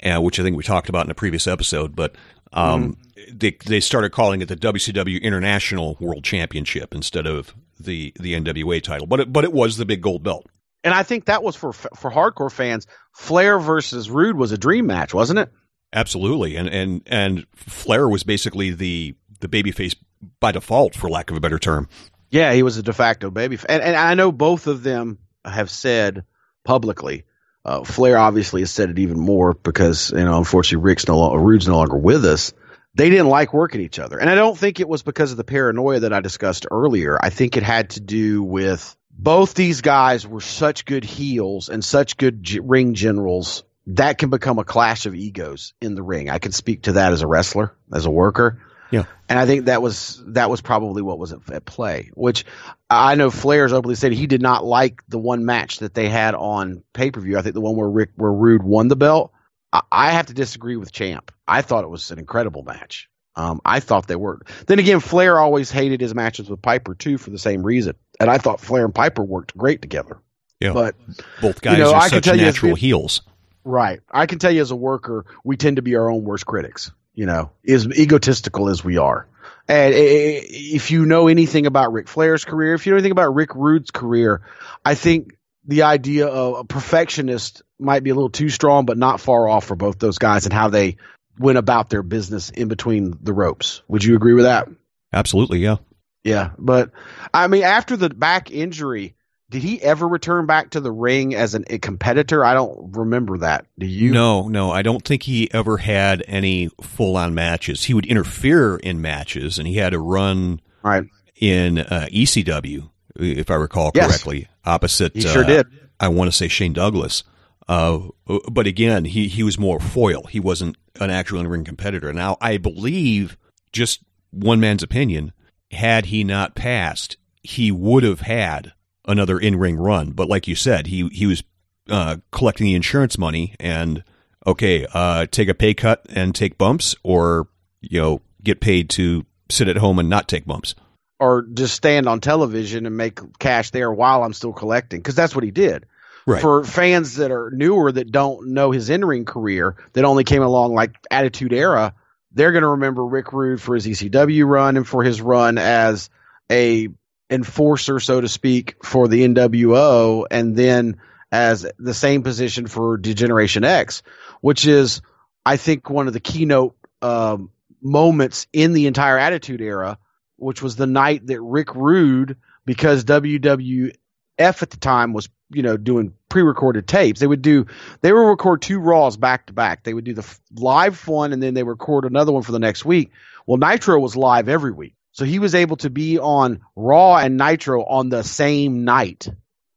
uh, 0.03 0.21
which 0.21 0.39
I 0.39 0.43
think 0.43 0.57
we 0.57 0.63
talked 0.63 0.89
about 0.89 1.05
in 1.05 1.11
a 1.11 1.15
previous 1.15 1.47
episode. 1.47 1.95
But 1.95 2.15
um, 2.51 2.97
mm-hmm. 3.15 3.37
they 3.37 3.57
they 3.65 3.79
started 3.79 4.11
calling 4.11 4.41
it 4.41 4.49
the 4.49 4.57
WCW 4.57 5.21
International 5.21 5.95
World 6.01 6.25
Championship 6.25 6.93
instead 6.93 7.25
of 7.25 7.55
the 7.79 8.11
the 8.19 8.33
NWA 8.33 8.83
title. 8.83 9.07
But 9.07 9.21
it, 9.21 9.31
but 9.31 9.45
it 9.45 9.53
was 9.53 9.77
the 9.77 9.85
big 9.85 10.01
gold 10.01 10.23
belt 10.23 10.45
and 10.83 10.93
I 10.93 11.03
think 11.03 11.25
that 11.25 11.43
was 11.43 11.55
for 11.55 11.73
for 11.73 12.11
hardcore 12.11 12.51
fans. 12.51 12.87
Flair 13.13 13.59
versus 13.59 14.09
Rude 14.09 14.37
was 14.37 14.51
a 14.51 14.57
dream 14.57 14.87
match, 14.87 15.13
wasn't 15.13 15.39
it? 15.39 15.51
Absolutely, 15.93 16.55
and 16.55 16.69
and 16.69 17.01
and 17.07 17.45
Flair 17.55 18.07
was 18.07 18.23
basically 18.23 18.71
the 18.71 19.15
the 19.39 19.47
babyface 19.47 19.95
by 20.39 20.51
default, 20.51 20.95
for 20.95 21.09
lack 21.09 21.31
of 21.31 21.37
a 21.37 21.39
better 21.39 21.59
term. 21.59 21.87
Yeah, 22.29 22.53
he 22.53 22.63
was 22.63 22.77
a 22.77 22.83
de 22.83 22.93
facto 22.93 23.29
baby, 23.29 23.57
and 23.67 23.81
and 23.81 23.95
I 23.95 24.13
know 24.13 24.31
both 24.31 24.67
of 24.67 24.83
them 24.83 25.19
have 25.43 25.69
said 25.69 26.23
publicly. 26.69 27.25
Uh, 27.65 27.83
Flair 27.83 28.15
obviously 28.19 28.61
has 28.61 28.69
said 28.69 28.91
it 28.91 28.99
even 28.99 29.19
more 29.19 29.55
because 29.55 30.11
you 30.11 30.23
know, 30.23 30.37
unfortunately, 30.37 30.83
Rick's 30.83 31.07
no 31.07 31.17
longer, 31.17 31.39
Rude's 31.43 31.67
no 31.67 31.77
longer 31.77 31.97
with 31.97 32.23
us. 32.25 32.53
They 32.93 33.09
didn't 33.09 33.29
like 33.29 33.53
working 33.53 33.81
each 33.81 33.97
other, 33.97 34.19
and 34.19 34.29
I 34.29 34.35
don't 34.35 34.55
think 34.55 34.79
it 34.79 34.87
was 34.87 35.01
because 35.01 35.31
of 35.31 35.37
the 35.37 35.43
paranoia 35.43 36.01
that 36.01 36.13
I 36.13 36.21
discussed 36.21 36.67
earlier. 36.69 37.17
I 37.19 37.31
think 37.31 37.57
it 37.57 37.63
had 37.63 37.89
to 37.91 38.01
do 38.01 38.43
with 38.43 38.95
both 39.09 39.55
these 39.55 39.81
guys 39.81 40.27
were 40.27 40.41
such 40.41 40.85
good 40.85 41.03
heels 41.03 41.69
and 41.69 41.83
such 41.83 42.17
good 42.17 42.43
g- 42.43 42.59
ring 42.59 42.93
generals 42.93 43.63
that 43.87 44.19
can 44.19 44.29
become 44.29 44.59
a 44.59 44.63
clash 44.63 45.07
of 45.07 45.15
egos 45.15 45.73
in 45.81 45.95
the 45.95 46.03
ring. 46.03 46.29
I 46.29 46.37
can 46.37 46.51
speak 46.51 46.83
to 46.83 46.93
that 46.93 47.13
as 47.13 47.23
a 47.23 47.27
wrestler, 47.27 47.73
as 47.91 48.05
a 48.05 48.11
worker. 48.11 48.61
Yeah. 48.91 49.05
And 49.27 49.37
I 49.37 49.45
think 49.45 49.65
that 49.65 49.81
was 49.81 50.21
that 50.27 50.49
was 50.49 50.61
probably 50.61 51.01
what 51.01 51.19
was 51.19 51.31
at, 51.31 51.49
at 51.51 51.65
play. 51.65 52.09
Which 52.13 52.45
I 52.89 53.15
know 53.15 53.29
Flair's 53.29 53.73
openly 53.73 53.95
said 53.95 54.11
he 54.11 54.27
did 54.27 54.41
not 54.41 54.65
like 54.65 55.03
the 55.07 55.19
one 55.19 55.45
match 55.45 55.79
that 55.79 55.93
they 55.93 56.09
had 56.09 56.35
on 56.35 56.83
pay 56.93 57.11
per 57.11 57.21
view. 57.21 57.37
I 57.37 57.41
think 57.41 57.53
the 57.53 57.61
one 57.61 57.75
where 57.75 57.89
Rick 57.89 58.11
where 58.15 58.31
Rude 58.31 58.63
won 58.63 58.87
the 58.87 58.95
belt. 58.95 59.31
I, 59.71 59.81
I 59.91 60.11
have 60.11 60.27
to 60.27 60.33
disagree 60.33 60.75
with 60.75 60.91
Champ. 60.91 61.31
I 61.47 61.61
thought 61.61 61.83
it 61.83 61.89
was 61.89 62.11
an 62.11 62.19
incredible 62.19 62.63
match. 62.63 63.07
Um, 63.35 63.61
I 63.63 63.79
thought 63.79 64.07
they 64.07 64.15
worked. 64.15 64.67
Then 64.67 64.79
again, 64.79 64.99
Flair 64.99 65.39
always 65.39 65.71
hated 65.71 66.01
his 66.01 66.13
matches 66.15 66.49
with 66.49 66.61
Piper 66.61 66.95
too 66.95 67.17
for 67.17 67.29
the 67.29 67.37
same 67.37 67.63
reason, 67.63 67.95
and 68.19 68.29
I 68.29 68.37
thought 68.37 68.59
Flair 68.59 68.85
and 68.85 68.93
Piper 68.93 69.23
worked 69.23 69.55
great 69.55 69.81
together. 69.81 70.19
Yeah, 70.59 70.73
but 70.73 70.95
both 71.39 71.61
guys 71.61 71.77
you 71.77 71.83
know, 71.83 71.93
are 71.93 72.01
I 72.01 72.07
such 72.09 72.25
natural 72.25 72.73
as, 72.73 72.79
heels. 72.79 73.21
Right. 73.63 73.99
I 74.09 74.25
can 74.25 74.39
tell 74.39 74.51
you 74.51 74.61
as 74.61 74.71
a 74.71 74.75
worker, 74.75 75.25
we 75.43 75.57
tend 75.57 75.75
to 75.75 75.81
be 75.81 75.95
our 75.95 76.09
own 76.09 76.23
worst 76.23 76.45
critics. 76.45 76.91
You 77.19 77.25
know, 77.25 77.51
as 77.67 77.85
egotistical 77.85 78.69
as 78.69 78.81
we 78.81 78.97
are. 78.97 79.27
And 79.67 79.93
eh, 79.93 79.97
eh, 79.97 80.41
if 80.47 80.89
you 80.89 81.05
know 81.05 81.27
anything 81.27 81.65
about 81.65 81.91
Ric 81.91 82.07
Flair's 82.07 82.45
career, 82.45 82.75
if 82.75 82.85
you 82.85 82.93
know 82.93 82.95
anything 82.95 83.11
about 83.11 83.35
Rick 83.35 83.55
Rude's 83.55 83.91
career, 83.91 84.41
I 84.85 84.95
think 84.95 85.35
the 85.65 85.83
idea 85.83 86.27
of 86.27 86.59
a 86.59 86.63
perfectionist 86.63 87.61
might 87.77 88.03
be 88.03 88.11
a 88.11 88.15
little 88.15 88.29
too 88.29 88.47
strong, 88.47 88.85
but 88.85 88.97
not 88.97 89.19
far 89.19 89.49
off 89.49 89.65
for 89.65 89.75
both 89.75 89.99
those 89.99 90.17
guys 90.17 90.45
and 90.45 90.53
how 90.53 90.69
they 90.69 90.95
went 91.37 91.57
about 91.57 91.89
their 91.89 92.03
business 92.03 92.51
in 92.51 92.69
between 92.69 93.17
the 93.21 93.33
ropes. 93.33 93.81
Would 93.89 94.05
you 94.05 94.15
agree 94.15 94.33
with 94.33 94.45
that? 94.45 94.69
Absolutely, 95.11 95.59
yeah. 95.59 95.75
Yeah, 96.23 96.51
but 96.57 96.91
I 97.33 97.47
mean, 97.47 97.63
after 97.63 97.97
the 97.97 98.09
back 98.09 98.49
injury, 98.49 99.17
did 99.49 99.63
he 99.63 99.81
ever 99.81 100.07
return 100.07 100.45
back 100.45 100.71
to 100.71 100.79
the 100.79 100.91
ring 100.91 101.33
as 101.33 101.55
an, 101.55 101.65
a 101.69 101.79
competitor? 101.79 102.45
I 102.45 102.53
don't 102.53 102.95
remember 102.95 103.39
that. 103.39 103.65
Do 103.77 103.87
you? 103.87 104.11
No, 104.11 104.47
no, 104.47 104.71
I 104.71 104.81
don't 104.81 105.03
think 105.03 105.23
he 105.23 105.51
ever 105.53 105.77
had 105.77 106.23
any 106.27 106.69
full 106.81 107.17
on 107.17 107.33
matches. 107.33 107.85
He 107.85 107.93
would 107.93 108.05
interfere 108.05 108.77
in 108.77 109.01
matches, 109.01 109.57
and 109.57 109.67
he 109.67 109.75
had 109.75 109.93
a 109.93 109.99
run 109.99 110.61
right. 110.83 111.03
in 111.35 111.79
uh, 111.79 112.07
ECW, 112.11 112.89
if 113.15 113.49
I 113.49 113.55
recall 113.55 113.91
correctly, 113.91 114.39
yes. 114.39 114.49
opposite. 114.65 115.15
He 115.15 115.21
sure 115.21 115.43
uh, 115.43 115.47
did. 115.47 115.67
I 115.99 116.09
want 116.09 116.29
to 116.29 116.37
say 116.37 116.47
Shane 116.47 116.73
Douglas. 116.73 117.23
Uh, 117.67 118.07
but 118.51 118.65
again, 118.67 119.05
he, 119.05 119.27
he 119.27 119.43
was 119.43 119.59
more 119.59 119.79
foil. 119.79 120.23
He 120.23 120.39
wasn't 120.39 120.75
an 120.99 121.09
actual 121.09 121.39
in 121.39 121.47
ring 121.47 121.63
competitor. 121.63 122.11
Now, 122.13 122.37
I 122.41 122.57
believe, 122.57 123.37
just 123.71 124.01
one 124.31 124.59
man's 124.59 124.81
opinion, 124.83 125.33
had 125.71 126.07
he 126.07 126.23
not 126.23 126.55
passed, 126.55 127.17
he 127.43 127.71
would 127.71 128.03
have 128.03 128.21
had 128.21 128.73
another 129.09 129.37
in 129.37 129.57
ring 129.57 129.75
run. 129.75 130.11
But 130.11 130.29
like 130.29 130.47
you 130.47 130.55
said, 130.55 130.87
he 130.87 131.09
he 131.09 131.25
was 131.25 131.43
uh, 131.89 132.17
collecting 132.31 132.67
the 132.67 132.75
insurance 132.75 133.17
money 133.17 133.55
and 133.59 134.03
okay, 134.47 134.85
uh, 134.93 135.25
take 135.29 135.49
a 135.49 135.53
pay 135.53 135.73
cut 135.73 136.05
and 136.09 136.33
take 136.33 136.57
bumps, 136.57 136.95
or 137.03 137.47
you 137.81 137.99
know, 137.99 138.21
get 138.41 138.61
paid 138.61 138.89
to 138.91 139.25
sit 139.49 139.67
at 139.67 139.77
home 139.77 139.99
and 139.99 140.09
not 140.09 140.29
take 140.29 140.45
bumps, 140.45 140.75
or 141.19 141.41
just 141.41 141.75
stand 141.75 142.07
on 142.07 142.21
television 142.21 142.85
and 142.85 142.95
make 142.95 143.19
cash 143.39 143.71
there 143.71 143.91
while 143.91 144.23
I'm 144.23 144.33
still 144.33 144.53
collecting 144.53 144.99
because 144.99 145.15
that's 145.15 145.35
what 145.35 145.43
he 145.43 145.51
did. 145.51 145.85
Right. 146.25 146.41
For 146.41 146.63
fans 146.63 147.15
that 147.15 147.31
are 147.31 147.49
newer 147.51 147.91
that 147.91 148.11
don't 148.11 148.49
know 148.49 148.71
his 148.71 148.89
in 148.91 149.03
ring 149.03 149.25
career, 149.25 149.75
that 149.93 150.05
only 150.05 150.23
came 150.23 150.43
along 150.43 150.75
like 150.75 150.93
Attitude 151.09 151.53
Era, 151.53 151.95
they're 152.33 152.51
going 152.51 152.61
to 152.61 152.69
remember 152.69 153.03
Rick 153.03 153.33
Rude 153.33 153.59
for 153.59 153.73
his 153.73 153.87
ECW 153.87 154.45
run 154.47 154.77
and 154.77 154.87
for 154.87 155.03
his 155.03 155.21
run 155.21 155.57
as 155.57 156.11
a 156.51 156.89
enforcer, 157.29 157.99
so 157.99 158.21
to 158.21 158.27
speak, 158.27 158.83
for 158.83 159.07
the 159.07 159.27
NWO, 159.27 160.25
and 160.29 160.55
then 160.55 160.97
as 161.31 161.65
the 161.77 161.93
same 161.93 162.23
position 162.23 162.67
for 162.67 162.97
Degeneration 162.97 163.63
X, 163.63 164.01
which 164.41 164.65
is, 164.65 165.01
I 165.45 165.57
think, 165.57 165.89
one 165.89 166.07
of 166.07 166.13
the 166.13 166.19
keynote 166.19 166.75
um, 167.01 167.51
moments 167.81 168.47
in 168.51 168.73
the 168.73 168.87
entire 168.87 169.17
Attitude 169.17 169.61
Era, 169.61 169.97
which 170.37 170.61
was 170.61 170.75
the 170.75 170.87
night 170.87 171.27
that 171.27 171.41
Rick 171.41 171.75
Rude, 171.75 172.37
because 172.65 173.03
WWF 173.05 173.93
at 174.39 174.69
the 174.69 174.77
time 174.77 175.13
was 175.13 175.29
you 175.51 175.63
know 175.63 175.77
doing 175.77 176.13
pre-recorded 176.29 176.87
tapes. 176.87 177.19
They 177.19 177.27
would 177.27 177.41
do 177.41 177.65
they 178.01 178.13
would 178.13 178.27
record 178.27 178.61
two 178.61 178.79
Raws 178.79 179.17
back 179.17 179.47
to 179.47 179.53
back. 179.53 179.83
They 179.83 179.93
would 179.93 180.05
do 180.05 180.13
the 180.13 180.37
live 180.55 181.07
one 181.07 181.33
and 181.33 181.41
then 181.41 181.53
they 181.53 181.63
record 181.63 182.05
another 182.05 182.31
one 182.31 182.43
for 182.43 182.51
the 182.51 182.59
next 182.59 182.85
week. 182.85 183.11
Well, 183.45 183.57
Nitro 183.57 183.99
was 183.99 184.15
live 184.15 184.47
every 184.47 184.71
week, 184.71 184.93
so 185.19 185.25
he 185.25 185.37
was 185.37 185.53
able 185.53 185.75
to 185.75 185.89
be 185.89 186.17
on 186.17 186.61
Raw 186.77 187.17
and 187.17 187.35
Nitro 187.35 187.83
on 187.83 188.07
the 188.07 188.23
same 188.23 188.85
night. 188.85 189.27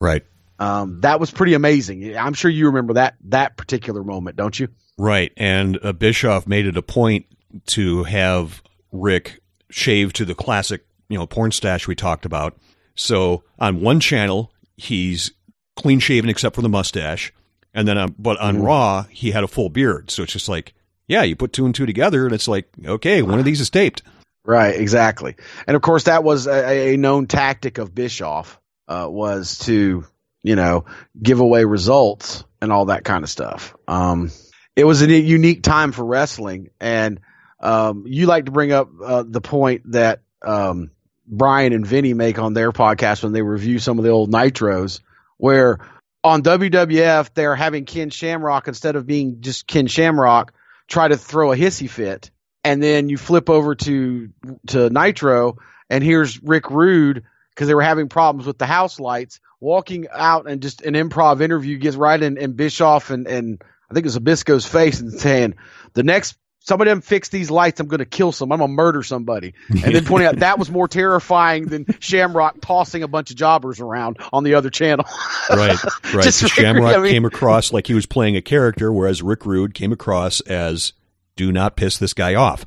Right. 0.01 0.24
Um, 0.61 1.01
that 1.01 1.18
was 1.18 1.32
pretty 1.32 1.55
amazing. 1.55 2.16
I'm 2.16 2.34
sure 2.34 2.49
you 2.49 2.66
remember 2.66 2.93
that 2.93 3.16
that 3.24 3.57
particular 3.57 4.05
moment, 4.05 4.36
don't 4.36 4.57
you? 4.57 4.68
Right. 4.97 5.32
And 5.36 5.80
uh, 5.82 5.95
Bischoff 5.95 6.47
made 6.47 6.66
it 6.66 6.76
a 6.76 6.82
point 6.82 7.26
to 7.66 8.05
have 8.05 8.62
Rick 8.93 9.40
shave 9.68 10.12
to 10.12 10.24
the 10.24 10.36
classic, 10.36 10.86
you 11.09 11.18
know, 11.18 11.26
porn 11.26 11.51
stash 11.51 11.88
we 11.88 11.97
talked 11.97 12.24
about. 12.24 12.57
So 12.95 13.43
on 13.59 13.80
one 13.80 13.99
channel, 13.99 14.53
he's 14.76 15.32
clean 15.74 15.99
shaven 15.99 16.30
except 16.30 16.55
for 16.55 16.62
the 16.62 16.68
mustache. 16.68 17.32
And 17.74 17.88
then, 17.88 18.14
but 18.16 18.38
on 18.38 18.59
mm. 18.59 18.64
Raw, 18.64 19.03
he 19.11 19.32
had 19.32 19.43
a 19.43 19.49
full 19.49 19.70
beard. 19.70 20.09
So 20.12 20.22
it's 20.22 20.34
just 20.34 20.49
like, 20.49 20.72
yeah, 21.09 21.24
you 21.24 21.34
put 21.34 21.53
two 21.53 21.66
and 21.66 21.74
two 21.74 21.84
together, 21.84 22.26
and 22.26 22.34
it's 22.34 22.47
like, 22.47 22.68
okay, 22.86 23.22
one 23.22 23.40
of 23.40 23.45
these 23.45 23.61
is 23.61 23.70
taped. 23.70 24.03
Right, 24.45 24.74
exactly. 24.74 25.36
And 25.66 25.76
of 25.76 25.82
course, 25.82 26.05
that 26.05 26.24
was 26.24 26.47
a, 26.47 26.95
a 26.95 26.97
known 26.97 27.26
tactic 27.26 27.78
of 27.78 27.95
Bischoff 27.95 28.59
uh, 28.88 29.07
was 29.09 29.59
to, 29.61 30.05
you 30.43 30.57
know, 30.57 30.84
give 31.20 31.38
away 31.40 31.64
results 31.64 32.45
and 32.61 32.72
all 32.72 32.86
that 32.86 33.05
kind 33.05 33.22
of 33.22 33.30
stuff. 33.30 33.76
Um, 33.86 34.30
it 34.74 34.84
was 34.84 35.03
a 35.03 35.07
unique 35.12 35.62
time 35.62 35.93
for 35.93 36.05
wrestling, 36.05 36.70
and 36.80 37.20
um, 37.61 38.05
you 38.07 38.26
like 38.26 38.47
to 38.47 38.51
bring 38.51 38.72
up 38.72 38.88
uh, 39.05 39.22
the 39.26 39.40
point 39.40 39.93
that 39.93 40.22
um, 40.43 40.90
Brian 41.26 41.72
and 41.72 41.86
Vinny 41.86 42.14
make 42.14 42.38
on 42.38 42.53
their 42.53 42.72
podcast 42.72 43.22
when 43.22 43.32
they 43.32 43.43
review 43.43 43.78
some 43.78 43.99
of 43.99 44.05
the 44.05 44.11
old 44.11 44.32
Nitros, 44.32 45.01
where 45.36 45.78
on 46.24 46.43
WWF 46.43 47.32
they're 47.34 47.55
having 47.55 47.84
Ken 47.84 48.11
Shamrock 48.11 48.66
instead 48.66 48.97
of 48.97 49.07
being 49.07 49.40
just 49.40 49.66
Ken 49.68 49.86
Shamrock 49.86 50.53
try 50.88 51.07
to 51.07 51.16
throw 51.16 51.53
a 51.53 51.57
hissy 51.57 51.88
fit, 51.88 52.30
and 52.64 52.82
then 52.82 53.08
you 53.08 53.18
flip 53.18 53.50
over 53.50 53.74
to 53.74 54.30
to 54.68 54.90
Nitro 54.90 55.58
and 55.90 56.02
here's 56.02 56.42
Rick 56.42 56.70
Rude 56.70 57.24
because 57.50 57.68
they 57.68 57.74
were 57.74 57.82
having 57.82 58.08
problems 58.08 58.46
with 58.46 58.58
the 58.58 58.66
house 58.66 58.98
lights, 58.98 59.40
walking 59.60 60.06
out 60.10 60.48
and 60.48 60.62
just 60.62 60.82
an 60.82 60.94
improv 60.94 61.40
interview 61.40 61.76
gets 61.76 61.96
right 61.96 62.20
in, 62.20 62.38
in 62.38 62.52
Bischoff 62.52 63.10
and 63.10 63.26
and 63.26 63.62
I 63.90 63.94
think 63.94 64.06
it 64.06 64.08
was 64.08 64.18
Zbyszko's 64.18 64.66
face 64.66 65.00
and 65.00 65.12
saying 65.12 65.54
the 65.92 66.02
next 66.02 66.36
somebody 66.64 66.90
them 66.90 67.00
fix 67.00 67.28
these 67.28 67.50
lights, 67.50 67.80
I'm 67.80 67.88
going 67.88 67.98
to 67.98 68.06
kill 68.06 68.32
some. 68.32 68.52
I'm 68.52 68.58
going 68.58 68.70
to 68.70 68.74
murder 68.74 69.02
somebody. 69.02 69.54
And 69.68 69.94
then 69.94 70.04
pointing 70.04 70.28
out 70.28 70.36
that 70.36 70.58
was 70.58 70.70
more 70.70 70.88
terrifying 70.88 71.66
than 71.66 71.86
Shamrock 72.00 72.60
tossing 72.60 73.02
a 73.02 73.08
bunch 73.08 73.30
of 73.30 73.36
jobbers 73.36 73.80
around 73.80 74.18
on 74.32 74.44
the 74.44 74.54
other 74.54 74.70
channel. 74.70 75.04
right, 75.50 75.78
right. 76.14 76.24
so 76.32 76.46
Shamrock 76.46 76.96
I 76.96 76.98
mean, 77.00 77.12
came 77.12 77.24
across 77.24 77.72
like 77.72 77.86
he 77.86 77.94
was 77.94 78.06
playing 78.06 78.36
a 78.36 78.42
character, 78.42 78.92
whereas 78.92 79.22
Rick 79.22 79.44
Rude 79.44 79.74
came 79.74 79.92
across 79.92 80.40
as 80.42 80.92
do 81.36 81.52
not 81.52 81.76
piss 81.76 81.98
this 81.98 82.14
guy 82.14 82.34
off. 82.34 82.64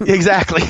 exactly. 0.00 0.62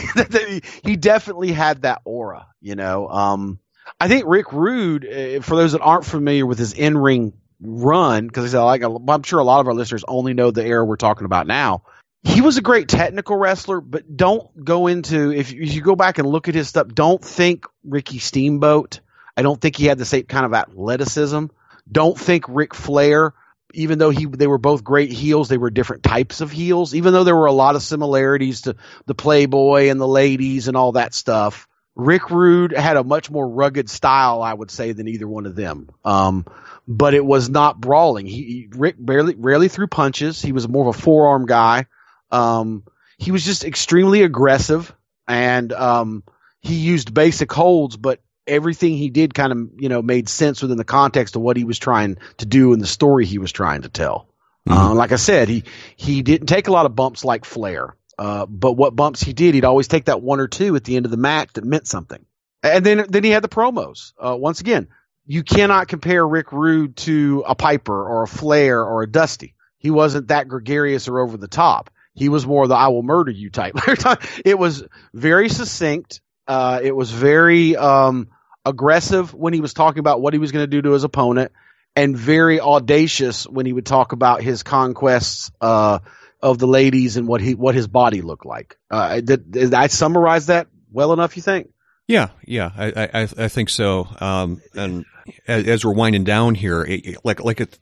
he 0.84 0.96
definitely 0.96 1.52
had 1.52 1.82
that 1.82 2.02
aura, 2.04 2.46
you 2.60 2.74
know. 2.74 3.08
Um, 3.08 3.58
I 4.00 4.08
think 4.08 4.24
Rick 4.26 4.52
Rude, 4.52 5.04
uh, 5.04 5.40
for 5.42 5.56
those 5.56 5.72
that 5.72 5.80
aren't 5.80 6.04
familiar 6.04 6.46
with 6.46 6.58
his 6.58 6.72
in-ring 6.72 7.32
run, 7.60 8.26
because 8.26 8.52
like 8.54 8.82
I'm 8.82 9.22
sure 9.22 9.38
a 9.38 9.44
lot 9.44 9.60
of 9.60 9.68
our 9.68 9.74
listeners 9.74 10.04
only 10.08 10.34
know 10.34 10.50
the 10.50 10.64
era 10.64 10.84
we're 10.84 10.96
talking 10.96 11.24
about 11.24 11.46
now 11.46 11.82
he 12.24 12.40
was 12.40 12.56
a 12.56 12.62
great 12.62 12.88
technical 12.88 13.36
wrestler, 13.36 13.80
but 13.80 14.16
don't 14.16 14.64
go 14.64 14.86
into 14.86 15.32
if 15.32 15.52
you 15.52 15.82
go 15.82 15.96
back 15.96 16.18
and 16.18 16.28
look 16.28 16.48
at 16.48 16.54
his 16.54 16.68
stuff. 16.68 16.88
Don't 16.88 17.22
think 17.22 17.66
Ricky 17.84 18.18
Steamboat. 18.18 19.00
I 19.36 19.42
don't 19.42 19.60
think 19.60 19.76
he 19.76 19.86
had 19.86 19.98
the 19.98 20.04
same 20.04 20.24
kind 20.24 20.46
of 20.46 20.54
athleticism. 20.54 21.46
Don't 21.90 22.18
think 22.18 22.44
Ric 22.48 22.74
Flair. 22.74 23.34
Even 23.74 23.98
though 23.98 24.10
he 24.10 24.26
they 24.26 24.46
were 24.46 24.58
both 24.58 24.84
great 24.84 25.12
heels, 25.12 25.48
they 25.48 25.58
were 25.58 25.70
different 25.70 26.02
types 26.02 26.40
of 26.40 26.50
heels. 26.50 26.94
Even 26.94 27.12
though 27.12 27.24
there 27.24 27.36
were 27.36 27.46
a 27.46 27.52
lot 27.52 27.76
of 27.76 27.82
similarities 27.82 28.62
to 28.62 28.76
the 29.06 29.14
Playboy 29.14 29.88
and 29.88 30.00
the 30.00 30.08
ladies 30.08 30.68
and 30.68 30.76
all 30.76 30.92
that 30.92 31.14
stuff, 31.14 31.68
Rick 31.94 32.30
Rude 32.30 32.72
had 32.72 32.96
a 32.96 33.04
much 33.04 33.30
more 33.30 33.48
rugged 33.48 33.90
style, 33.90 34.42
I 34.42 34.52
would 34.52 34.70
say, 34.70 34.92
than 34.92 35.08
either 35.08 35.28
one 35.28 35.46
of 35.46 35.54
them. 35.54 35.90
Um, 36.04 36.46
but 36.88 37.14
it 37.14 37.24
was 37.24 37.48
not 37.48 37.80
brawling. 37.80 38.26
He, 38.26 38.42
he 38.42 38.68
Rick 38.70 38.96
barely 38.98 39.34
rarely 39.34 39.68
threw 39.68 39.86
punches. 39.86 40.40
He 40.40 40.52
was 40.52 40.68
more 40.68 40.88
of 40.88 40.96
a 40.96 40.98
forearm 40.98 41.46
guy. 41.46 41.86
Um, 42.30 42.84
he 43.18 43.30
was 43.30 43.44
just 43.44 43.64
extremely 43.64 44.22
aggressive 44.22 44.94
and 45.28 45.72
um, 45.72 46.24
he 46.60 46.74
used 46.74 47.14
basic 47.14 47.52
holds, 47.52 47.96
but 47.96 48.20
everything 48.47 48.97
he 48.97 49.11
did 49.11 49.34
kind 49.34 49.53
of 49.53 49.70
you 49.78 49.88
know 49.88 50.03
made 50.03 50.28
sense 50.28 50.62
within 50.62 50.78
the 50.78 50.84
context 50.84 51.36
of 51.36 51.43
what 51.43 51.57
he 51.57 51.64
was 51.64 51.78
trying 51.78 52.18
to 52.38 52.47
do 52.47 52.72
and 52.72 52.82
the 52.82 52.86
story 52.86 53.26
he 53.26 53.38
was 53.38 53.53
trying 53.53 53.82
to 53.82 53.88
tell. 53.88 54.28
Mm-hmm. 54.68 54.78
Uh, 54.78 54.95
like 54.95 55.12
I 55.12 55.16
said, 55.16 55.49
he 55.49 55.64
he 55.97 56.22
didn't 56.22 56.47
take 56.47 56.68
a 56.68 56.72
lot 56.72 56.86
of 56.86 56.95
bumps 56.95 57.24
like 57.24 57.45
Flair, 57.45 57.97
uh, 58.18 58.47
but 58.47 58.72
what 58.72 58.95
bumps 58.95 59.22
he 59.22 59.32
did, 59.32 59.55
he'd 59.55 59.64
always 59.64 59.88
take 59.88 60.07
that 60.07 60.22
one 60.22 60.40
or 60.40 60.49
two 60.49 60.76
at 60.76 60.84
the 60.84 60.97
end 60.97 61.05
of 61.05 61.11
the 61.11 61.16
match 61.16 61.51
that 61.55 61.64
meant 61.64 61.86
something. 61.86 62.24
And 62.62 62.86
then 62.86 63.07
then 63.09 63.24
he 63.24 63.30
had 63.30 63.43
the 63.43 63.49
promos. 63.49 64.12
Uh, 64.18 64.36
once 64.36 64.61
again, 64.61 64.88
you 65.26 65.43
cannot 65.43 65.88
compare 65.88 66.26
Rick 66.26 66.53
Rude 66.53 66.97
to 66.99 67.45
a 67.47 67.55
Piper 67.55 68.07
or 68.09 68.22
a 68.22 68.28
Flair 68.28 68.84
or 68.84 69.03
a 69.03 69.11
Dusty. 69.11 69.55
He 69.78 69.90
wasn't 69.90 70.28
that 70.28 70.49
gregarious 70.49 71.09
or 71.09 71.18
over 71.18 71.36
the 71.36 71.49
top. 71.49 71.90
He 72.14 72.28
was 72.28 72.47
more 72.47 72.68
the 72.68 72.74
"I 72.74 72.88
will 72.88 73.03
murder 73.03 73.30
you" 73.30 73.51
type. 73.51 73.74
it 74.45 74.59
was 74.59 74.84
very 75.12 75.49
succinct. 75.49 76.20
Uh, 76.47 76.80
it 76.82 76.95
was 76.95 77.11
very 77.11 77.76
um, 77.76 78.28
aggressive 78.64 79.32
when 79.34 79.53
he 79.53 79.61
was 79.61 79.74
talking 79.74 80.01
about 80.01 80.20
what 80.20 80.32
he 80.32 80.38
was 80.38 80.53
going 80.53 80.64
to 80.64 80.70
do 80.70 80.82
to 80.82 80.93
his 80.93 81.05
opponent, 81.05 81.53
and 81.95 82.16
very 82.16 82.61
audacious 82.61 83.47
when 83.47 83.66
he 83.66 83.72
would 83.72 83.86
talk 83.86 84.12
about 84.12 84.43
his 84.43 84.62
conquests 84.62 85.51
uh, 85.61 85.99
of 86.40 86.59
the 86.59 86.66
ladies 86.66 87.16
and 87.16 87.28
what 87.28 87.40
he 87.40 87.55
what 87.55 87.74
his 87.74 87.86
body 87.86 88.22
looked 88.22 88.47
like. 88.47 88.76
Uh, 88.90 89.20
did, 89.20 89.51
did 89.51 89.74
I 89.74 89.86
summarize 89.86 90.47
that 90.47 90.68
well 90.90 91.12
enough? 91.12 91.36
You 91.36 91.43
think? 91.43 91.70
Yeah, 92.09 92.30
yeah, 92.45 92.70
I 92.76 93.09
I, 93.12 93.22
I 93.22 93.49
think 93.49 93.68
so. 93.70 94.09
Um, 94.20 94.61
and 94.74 95.05
as, 95.47 95.66
as, 95.66 95.84
we're 95.84 95.95
winding 95.95 96.24
down 96.24 96.55
here, 96.55 96.82
it, 96.82 97.24
like 97.24 97.43
like 97.43 97.61
it, 97.61 97.78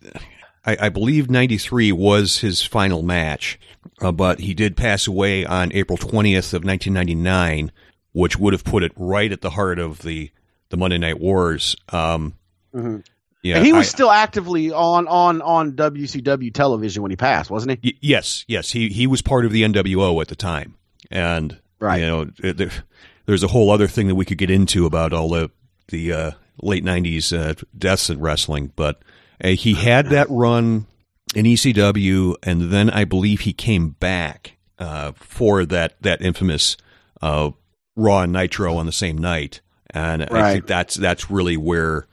I, 0.64 0.76
I 0.82 0.88
believe 0.90 1.30
'93 1.30 1.92
was 1.92 2.38
his 2.38 2.62
final 2.62 3.02
match, 3.02 3.58
uh, 4.00 4.12
but 4.12 4.40
he 4.40 4.54
did 4.54 4.76
pass 4.76 5.06
away 5.06 5.46
on 5.46 5.72
April 5.72 5.96
20th 5.96 6.52
of 6.52 6.64
1999, 6.64 7.72
which 8.12 8.38
would 8.38 8.52
have 8.52 8.64
put 8.64 8.82
it 8.82 8.92
right 8.96 9.30
at 9.30 9.40
the 9.40 9.50
heart 9.50 9.78
of 9.78 10.00
the 10.02 10.30
the 10.70 10.76
Monday 10.76 10.98
Night 10.98 11.20
Wars. 11.20 11.76
Um, 11.88 12.34
mm-hmm. 12.74 12.98
Yeah, 13.42 13.56
and 13.56 13.66
he 13.66 13.72
was 13.72 13.86
I, 13.86 13.90
still 13.90 14.10
actively 14.10 14.70
on 14.70 15.08
on 15.08 15.40
on 15.40 15.72
WCW 15.72 16.52
television 16.52 17.02
when 17.02 17.10
he 17.10 17.16
passed, 17.16 17.50
wasn't 17.50 17.78
he? 17.82 17.92
Y- 17.92 17.98
yes, 18.00 18.44
yes. 18.46 18.70
He 18.70 18.88
he 18.90 19.06
was 19.06 19.22
part 19.22 19.46
of 19.46 19.52
the 19.52 19.62
NWO 19.62 20.20
at 20.20 20.28
the 20.28 20.36
time, 20.36 20.76
and 21.10 21.58
right. 21.78 22.00
you 22.00 22.06
know, 22.06 22.24
there, 22.24 22.70
there's 23.24 23.42
a 23.42 23.48
whole 23.48 23.70
other 23.70 23.86
thing 23.86 24.08
that 24.08 24.14
we 24.14 24.26
could 24.26 24.38
get 24.38 24.50
into 24.50 24.84
about 24.84 25.12
all 25.14 25.30
the 25.30 25.50
the 25.88 26.12
uh, 26.12 26.30
late 26.60 26.84
'90s 26.84 27.36
uh, 27.36 27.54
deaths 27.76 28.10
in 28.10 28.20
wrestling, 28.20 28.72
but 28.76 29.02
uh, 29.42 29.48
he 29.48 29.72
had 29.72 30.10
that 30.10 30.26
run 30.28 30.86
in 31.34 31.46
ECW, 31.46 32.34
and 32.42 32.70
then 32.70 32.90
I 32.90 33.04
believe 33.04 33.40
he 33.40 33.54
came 33.54 33.90
back 33.90 34.58
uh, 34.78 35.12
for 35.12 35.64
that 35.64 35.94
that 36.02 36.20
infamous 36.20 36.76
uh, 37.22 37.52
Raw 37.96 38.22
and 38.22 38.32
Nitro 38.32 38.76
on 38.76 38.86
the 38.86 38.92
same 38.92 39.18
night, 39.18 39.60
and 39.90 40.22
right. 40.30 40.32
I 40.32 40.52
think 40.52 40.66
that's 40.66 40.94
that's 40.94 41.30
really 41.30 41.56
where 41.56 42.06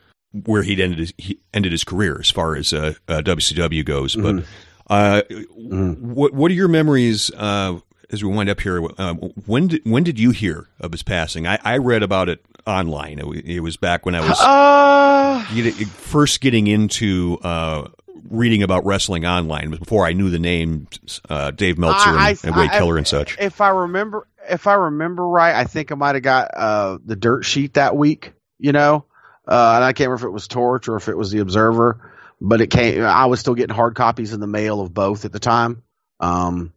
where 0.46 0.64
he 0.64 0.82
ended 0.82 1.00
his, 1.00 1.14
he 1.18 1.40
ended 1.54 1.72
his 1.72 1.84
career 1.84 2.18
as 2.20 2.30
far 2.30 2.56
as 2.56 2.74
uh, 2.74 2.94
WCW 3.08 3.86
goes. 3.86 4.16
Mm-hmm. 4.16 4.40
But 4.40 4.94
uh, 4.94 5.22
mm-hmm. 5.30 6.14
what 6.14 6.34
what 6.34 6.52
are 6.52 6.56
your 6.56 6.68
memories? 6.68 7.32
Uh, 7.36 7.80
as 8.10 8.24
we 8.24 8.30
wind 8.30 8.50
up 8.50 8.62
here, 8.62 8.80
when 8.82 9.68
did 9.68 9.82
when 9.86 10.04
did 10.04 10.20
you 10.20 10.32
hear 10.32 10.70
of 10.80 10.92
his 10.92 11.04
passing? 11.04 11.46
I, 11.46 11.60
I 11.64 11.78
read 11.78 12.04
about 12.04 12.30
it 12.30 12.44
online. 12.66 13.20
It, 13.20 13.46
it 13.46 13.60
was 13.60 13.78
back 13.78 14.06
when 14.06 14.16
I 14.16 14.22
was 14.22 14.40
uh, 14.42 15.44
first 15.86 16.40
getting 16.42 16.68
into 16.68 17.38
uh, 17.44 17.90
reading 18.30 18.64
about 18.64 18.86
wrestling 18.86 19.26
online. 19.26 19.72
before 19.72 20.06
I 20.06 20.14
knew 20.14 20.30
the 20.30 20.40
names 20.40 21.22
uh, 21.30 21.52
Dave 21.52 21.78
Meltzer 21.78 22.10
I, 22.10 22.30
and, 22.30 22.46
and, 22.46 22.56
Wade 22.56 22.70
I, 22.72 22.78
Keller 22.78 22.98
and 22.98 23.08
such. 23.08 23.38
If 23.40 23.62
I 23.62 23.70
remember, 23.70 24.28
if 24.50 24.68
I 24.68 24.74
remember 24.74 25.28
right, 25.28 25.56
I 25.56 25.66
think 25.66 25.92
I 25.92 25.96
might 25.96 26.16
have 26.16 26.24
got 26.24 26.52
uh, 26.56 26.98
the 27.04 27.16
dirt 27.16 27.44
sheet 27.44 27.76
that 27.76 27.96
week. 27.96 28.34
You 28.60 28.72
know, 28.72 29.06
uh, 29.48 29.74
and 29.76 29.84
I 29.84 29.94
can't 29.94 30.10
remember 30.10 30.28
if 30.28 30.30
it 30.30 30.34
was 30.34 30.48
Torch 30.48 30.88
or 30.88 30.96
if 30.96 31.08
it 31.08 31.18
was 31.18 31.32
the 31.32 31.40
Observer, 31.40 32.12
but 32.42 32.62
it 32.62 32.68
came. 32.68 33.04
I 33.04 33.28
was 33.28 33.40
still 33.40 33.56
getting 33.56 33.76
hard 33.76 33.96
copies 33.96 34.34
in 34.34 34.40
the 34.40 34.48
mail 34.48 34.82
of 34.82 34.94
both 34.94 35.26
at 35.26 35.32
the 35.32 35.40
time. 35.40 35.84
Um, 36.20 36.74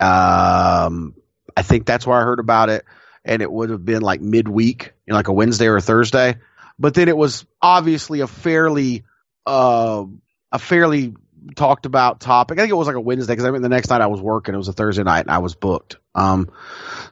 um, 0.00 1.14
I 1.56 1.62
think 1.62 1.86
that's 1.86 2.06
where 2.06 2.18
I 2.18 2.24
heard 2.24 2.40
about 2.40 2.68
it 2.68 2.84
and 3.24 3.42
it 3.42 3.50
would 3.50 3.70
have 3.70 3.84
been 3.84 4.02
like 4.02 4.20
midweek, 4.20 4.92
you 5.06 5.12
know, 5.12 5.16
like 5.16 5.28
a 5.28 5.32
Wednesday 5.32 5.66
or 5.66 5.76
a 5.76 5.80
Thursday. 5.80 6.36
But 6.78 6.94
then 6.94 7.08
it 7.08 7.16
was 7.16 7.46
obviously 7.62 8.20
a 8.20 8.26
fairly, 8.26 9.04
uh, 9.46 10.04
a 10.52 10.58
fairly 10.58 11.14
talked 11.56 11.86
about 11.86 12.20
topic. 12.20 12.58
I 12.58 12.62
think 12.62 12.70
it 12.70 12.76
was 12.76 12.86
like 12.86 12.96
a 12.96 13.00
Wednesday 13.00 13.32
because 13.32 13.44
I 13.44 13.50
mean 13.50 13.62
the 13.62 13.68
next 13.68 13.90
night 13.90 14.00
I 14.00 14.06
was 14.06 14.20
working. 14.20 14.54
It 14.54 14.58
was 14.58 14.68
a 14.68 14.72
Thursday 14.72 15.02
night 15.02 15.20
and 15.20 15.30
I 15.30 15.38
was 15.38 15.54
booked. 15.54 15.96
Um, 16.14 16.50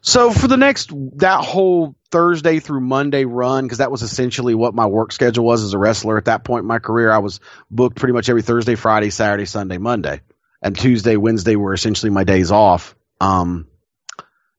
so 0.01 0.33
for 0.33 0.49
the 0.49 0.57
next 0.57 0.91
that 1.19 1.45
whole 1.45 1.95
Thursday 2.11 2.59
through 2.61 2.81
Monday 2.81 3.25
run, 3.25 3.65
because 3.65 3.79
that 3.79 3.91
was 3.91 4.03
essentially 4.03 4.55
what 4.55 4.75
my 4.75 4.87
work 4.87 5.13
schedule 5.13 5.45
was 5.45 5.63
as 5.63 5.75
a 5.75 5.79
wrestler 5.79 6.19
at 6.19 6.27
that 6.27 6.45
point 6.45 6.63
in 6.63 6.69
my 6.69 6.79
career. 6.79 7.11
I 7.11 7.19
was 7.19 7.41
booked 7.71 7.97
pretty 7.97 8.13
much 8.13 8.29
every 8.29 8.43
Thursday, 8.43 8.75
Friday, 8.75 9.11
Saturday, 9.11 9.47
Sunday, 9.47 9.79
Monday, 9.79 10.21
and 10.61 10.79
Tuesday, 10.79 11.17
Wednesday 11.17 11.57
were 11.57 11.75
essentially 11.75 12.11
my 12.11 12.25
days 12.25 12.51
off. 12.51 12.95
Um, 13.21 13.67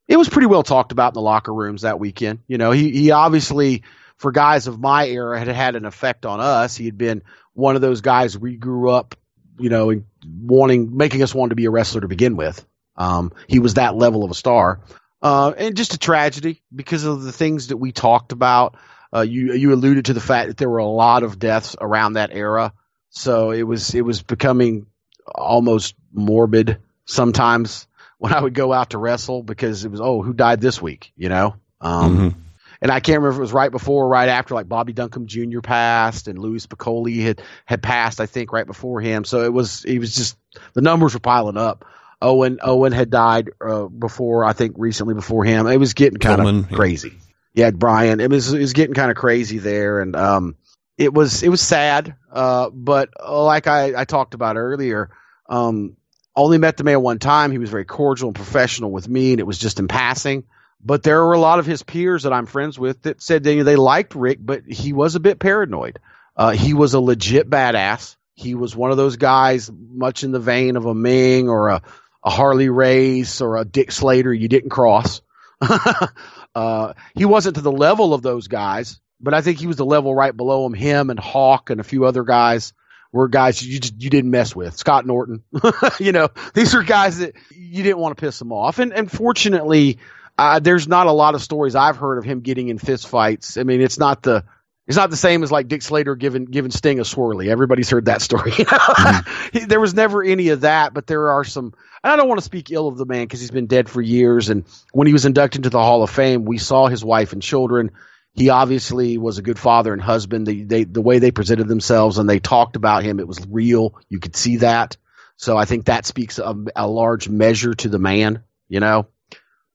it 0.07 0.17
was 0.17 0.29
pretty 0.29 0.47
well 0.47 0.63
talked 0.63 0.91
about 0.91 1.09
in 1.09 1.15
the 1.15 1.21
locker 1.21 1.53
rooms 1.53 1.83
that 1.83 1.99
weekend. 1.99 2.39
You 2.47 2.57
know, 2.57 2.71
he 2.71 2.91
he 2.91 3.11
obviously 3.11 3.83
for 4.17 4.31
guys 4.31 4.67
of 4.67 4.79
my 4.79 5.07
era 5.07 5.37
had 5.37 5.47
had 5.47 5.75
an 5.75 5.85
effect 5.85 6.25
on 6.25 6.39
us. 6.39 6.75
He 6.75 6.85
had 6.85 6.97
been 6.97 7.23
one 7.53 7.75
of 7.75 7.81
those 7.81 8.01
guys 8.01 8.37
we 8.37 8.55
grew 8.55 8.89
up, 8.89 9.15
you 9.63 9.69
know, 9.69 10.03
wanting 10.41 10.97
making 10.97 11.23
us 11.23 11.33
want 11.33 11.51
to 11.51 11.55
be 11.55 11.65
a 11.65 11.71
wrestler 11.71 12.01
to 12.01 12.09
begin 12.09 12.35
with. 12.35 12.65
Um, 12.97 13.31
he 13.47 13.59
was 13.59 13.75
that 13.75 13.95
level 13.95 14.25
of 14.25 14.29
a 14.29 14.35
star, 14.35 14.81
uh, 15.21 15.53
and 15.57 15.77
just 15.77 15.93
a 15.93 15.97
tragedy 15.97 16.61
because 16.75 17.05
of 17.05 17.23
the 17.23 17.31
things 17.31 17.67
that 17.67 17.77
we 17.77 17.93
talked 17.93 18.33
about. 18.33 18.75
Uh, 19.15 19.21
you 19.21 19.53
you 19.53 19.71
alluded 19.73 20.05
to 20.05 20.13
the 20.13 20.19
fact 20.19 20.49
that 20.49 20.57
there 20.57 20.69
were 20.69 20.79
a 20.79 20.85
lot 20.85 21.23
of 21.23 21.39
deaths 21.39 21.77
around 21.79 22.13
that 22.13 22.31
era, 22.33 22.73
so 23.09 23.51
it 23.51 23.63
was 23.63 23.95
it 23.95 24.01
was 24.01 24.21
becoming 24.21 24.87
almost 25.33 25.95
morbid 26.11 26.79
sometimes 27.05 27.87
when 28.17 28.33
I 28.33 28.41
would 28.41 28.53
go 28.53 28.73
out 28.73 28.89
to 28.89 28.97
wrestle 28.97 29.43
because 29.43 29.85
it 29.85 29.91
was 29.91 30.01
oh 30.01 30.21
who 30.21 30.33
died 30.33 30.59
this 30.59 30.81
week, 30.81 31.13
you 31.15 31.29
know. 31.29 31.55
Um, 31.79 32.17
mm-hmm. 32.17 32.39
And 32.83 32.91
I 32.91 32.99
can't 32.99 33.21
remember 33.21 33.35
if 33.35 33.37
it 33.37 33.41
was 33.41 33.53
right 33.53 33.71
before 33.71 34.03
or 34.03 34.09
right 34.09 34.27
after, 34.27 34.53
like 34.55 34.67
Bobby 34.67 34.93
Duncum 34.93 35.25
Jr. 35.25 35.61
passed 35.61 36.27
and 36.27 36.37
Louie 36.37 36.59
Spicolli 36.59 37.23
had 37.23 37.41
had 37.63 37.81
passed, 37.81 38.19
I 38.19 38.25
think, 38.25 38.51
right 38.51 38.67
before 38.67 38.99
him. 38.99 39.23
So 39.23 39.45
it 39.45 39.53
was 39.53 39.85
it 39.85 39.99
was 39.99 40.13
just 40.13 40.37
the 40.73 40.81
numbers 40.81 41.13
were 41.13 41.21
piling 41.21 41.55
up. 41.55 41.85
Owen 42.21 42.59
Owen 42.61 42.91
had 42.91 43.09
died 43.09 43.51
uh, 43.65 43.85
before, 43.85 44.43
I 44.43 44.51
think, 44.51 44.75
recently 44.77 45.13
before 45.13 45.45
him. 45.45 45.65
It 45.67 45.77
was 45.77 45.93
getting 45.93 46.19
kind 46.19 46.45
of 46.45 46.71
crazy. 46.73 47.13
Yeah, 47.53 47.71
Brian. 47.71 48.19
It 48.19 48.29
was 48.29 48.53
it 48.53 48.59
was 48.59 48.73
getting 48.73 48.95
kind 48.95 49.09
of 49.11 49.15
crazy 49.15 49.59
there, 49.59 50.01
and 50.01 50.13
um, 50.17 50.57
it 50.97 51.13
was 51.13 51.41
it 51.41 51.47
was 51.47 51.61
sad. 51.61 52.15
Uh, 52.29 52.69
but 52.69 53.11
uh, 53.17 53.43
like 53.45 53.67
I, 53.67 54.01
I 54.01 54.03
talked 54.03 54.33
about 54.33 54.57
earlier, 54.57 55.09
um, 55.47 55.95
only 56.35 56.57
met 56.57 56.75
the 56.75 56.83
man 56.83 57.01
one 57.01 57.19
time. 57.19 57.51
He 57.51 57.59
was 57.59 57.69
very 57.69 57.85
cordial 57.85 58.27
and 58.27 58.35
professional 58.35 58.91
with 58.91 59.07
me, 59.07 59.31
and 59.31 59.39
it 59.39 59.47
was 59.47 59.57
just 59.57 59.79
in 59.79 59.87
passing. 59.87 60.43
But 60.85 61.03
there 61.03 61.23
were 61.23 61.33
a 61.33 61.39
lot 61.39 61.59
of 61.59 61.65
his 61.65 61.81
peers 61.81 62.23
that 62.23 62.33
I'm 62.33 62.45
friends 62.45 62.77
with 62.77 63.03
that 63.03 63.21
said 63.21 63.43
they, 63.43 63.61
they 63.61 63.77
liked 63.77 64.15
Rick, 64.15 64.39
but 64.41 64.63
he 64.67 64.91
was 64.91 65.15
a 65.15 65.19
bit 65.19 65.39
paranoid. 65.39 65.99
Uh, 66.35 66.51
he 66.51 66.73
was 66.73 66.93
a 66.93 66.99
legit 66.99 67.49
badass. 67.49 68.17
He 68.35 68.55
was 68.55 68.75
one 68.75 68.91
of 68.91 68.97
those 68.97 69.15
guys, 69.15 69.71
much 69.71 70.23
in 70.23 70.31
the 70.31 70.39
vein 70.39 70.75
of 70.75 70.85
a 70.85 70.93
Meng 70.93 71.47
or 71.47 71.69
a, 71.69 71.81
a 72.23 72.29
Harley 72.29 72.69
Race 72.69 73.39
or 73.39 73.57
a 73.57 73.65
Dick 73.65 73.91
Slater 73.91 74.33
you 74.33 74.47
didn't 74.47 74.71
cross. 74.71 75.21
uh, 76.55 76.93
he 77.15 77.25
wasn't 77.25 77.55
to 77.55 77.61
the 77.61 77.71
level 77.71 78.13
of 78.13 78.21
those 78.21 78.47
guys, 78.47 78.99
but 79.21 79.33
I 79.33 79.41
think 79.41 79.59
he 79.59 79.67
was 79.67 79.77
the 79.77 79.85
level 79.85 80.13
right 80.13 80.35
below 80.35 80.65
him. 80.65 80.73
Him 80.73 81.09
and 81.09 81.19
Hawk 81.19 81.69
and 81.69 81.79
a 81.79 81.83
few 81.83 82.05
other 82.05 82.23
guys 82.23 82.73
were 83.13 83.27
guys 83.27 83.61
you 83.61 83.79
just 83.79 84.01
you 84.01 84.09
didn't 84.09 84.31
mess 84.31 84.55
with. 84.55 84.75
Scott 84.75 85.05
Norton, 85.05 85.43
you 85.99 86.11
know, 86.11 86.29
these 86.53 86.75
are 86.75 86.83
guys 86.83 87.19
that 87.19 87.35
you 87.51 87.83
didn't 87.83 87.99
want 87.99 88.17
to 88.17 88.21
piss 88.21 88.39
them 88.39 88.51
off. 88.51 88.79
And 88.79 88.91
and 88.91 89.09
fortunately, 89.09 89.99
uh, 90.37 90.59
there's 90.59 90.87
not 90.87 91.07
a 91.07 91.11
lot 91.11 91.35
of 91.35 91.41
stories 91.41 91.75
I've 91.75 91.97
heard 91.97 92.17
of 92.17 92.23
him 92.23 92.41
getting 92.41 92.69
in 92.69 92.77
fist 92.77 93.07
fights. 93.07 93.57
I 93.57 93.63
mean, 93.63 93.81
it's 93.81 93.99
not 93.99 94.23
the 94.23 94.43
it's 94.85 94.97
not 94.97 95.09
the 95.09 95.17
same 95.17 95.43
as 95.43 95.51
like 95.51 95.69
Dick 95.69 95.81
Slater 95.81 96.15
giving 96.15 96.45
giving 96.45 96.71
Sting 96.71 96.99
a 96.99 97.03
swirly. 97.03 97.47
Everybody's 97.47 97.89
heard 97.89 98.05
that 98.05 98.21
story. 98.21 98.51
mm-hmm. 98.51 99.67
There 99.67 99.79
was 99.79 99.93
never 99.93 100.23
any 100.23 100.49
of 100.49 100.61
that, 100.61 100.93
but 100.93 101.07
there 101.07 101.29
are 101.29 101.43
some. 101.43 101.73
And 102.03 102.11
I 102.11 102.15
don't 102.17 102.27
want 102.27 102.39
to 102.39 102.45
speak 102.45 102.69
ill 102.69 102.89
of 102.89 102.97
the 102.97 103.05
man 103.05 103.23
because 103.23 103.39
he's 103.39 103.51
been 103.51 103.67
dead 103.67 103.87
for 103.87 104.01
years. 104.01 104.49
And 104.49 104.65
when 104.91 105.07
he 105.07 105.13
was 105.13 105.25
inducted 105.25 105.59
into 105.59 105.69
the 105.69 105.79
Hall 105.79 106.03
of 106.03 106.09
Fame, 106.09 106.43
we 106.43 106.57
saw 106.57 106.87
his 106.87 107.03
wife 107.03 107.31
and 107.31 107.41
children. 107.41 107.91
He 108.33 108.49
obviously 108.49 109.17
was 109.17 109.37
a 109.37 109.41
good 109.41 109.59
father 109.59 109.93
and 109.93 110.01
husband. 110.01 110.47
The 110.47 110.63
they, 110.63 110.83
the 110.83 111.01
way 111.01 111.19
they 111.19 111.31
presented 111.31 111.69
themselves 111.69 112.17
and 112.17 112.29
they 112.29 112.39
talked 112.39 112.75
about 112.75 113.03
him, 113.03 113.19
it 113.19 113.27
was 113.27 113.39
real. 113.47 113.95
You 114.09 114.19
could 114.19 114.35
see 114.35 114.57
that. 114.57 114.97
So 115.37 115.55
I 115.55 115.63
think 115.63 115.85
that 115.85 116.05
speaks 116.05 116.39
a, 116.39 116.55
a 116.75 116.87
large 116.87 117.29
measure 117.29 117.73
to 117.73 117.89
the 117.89 117.99
man. 117.99 118.43
You 118.67 118.81
know, 118.81 119.07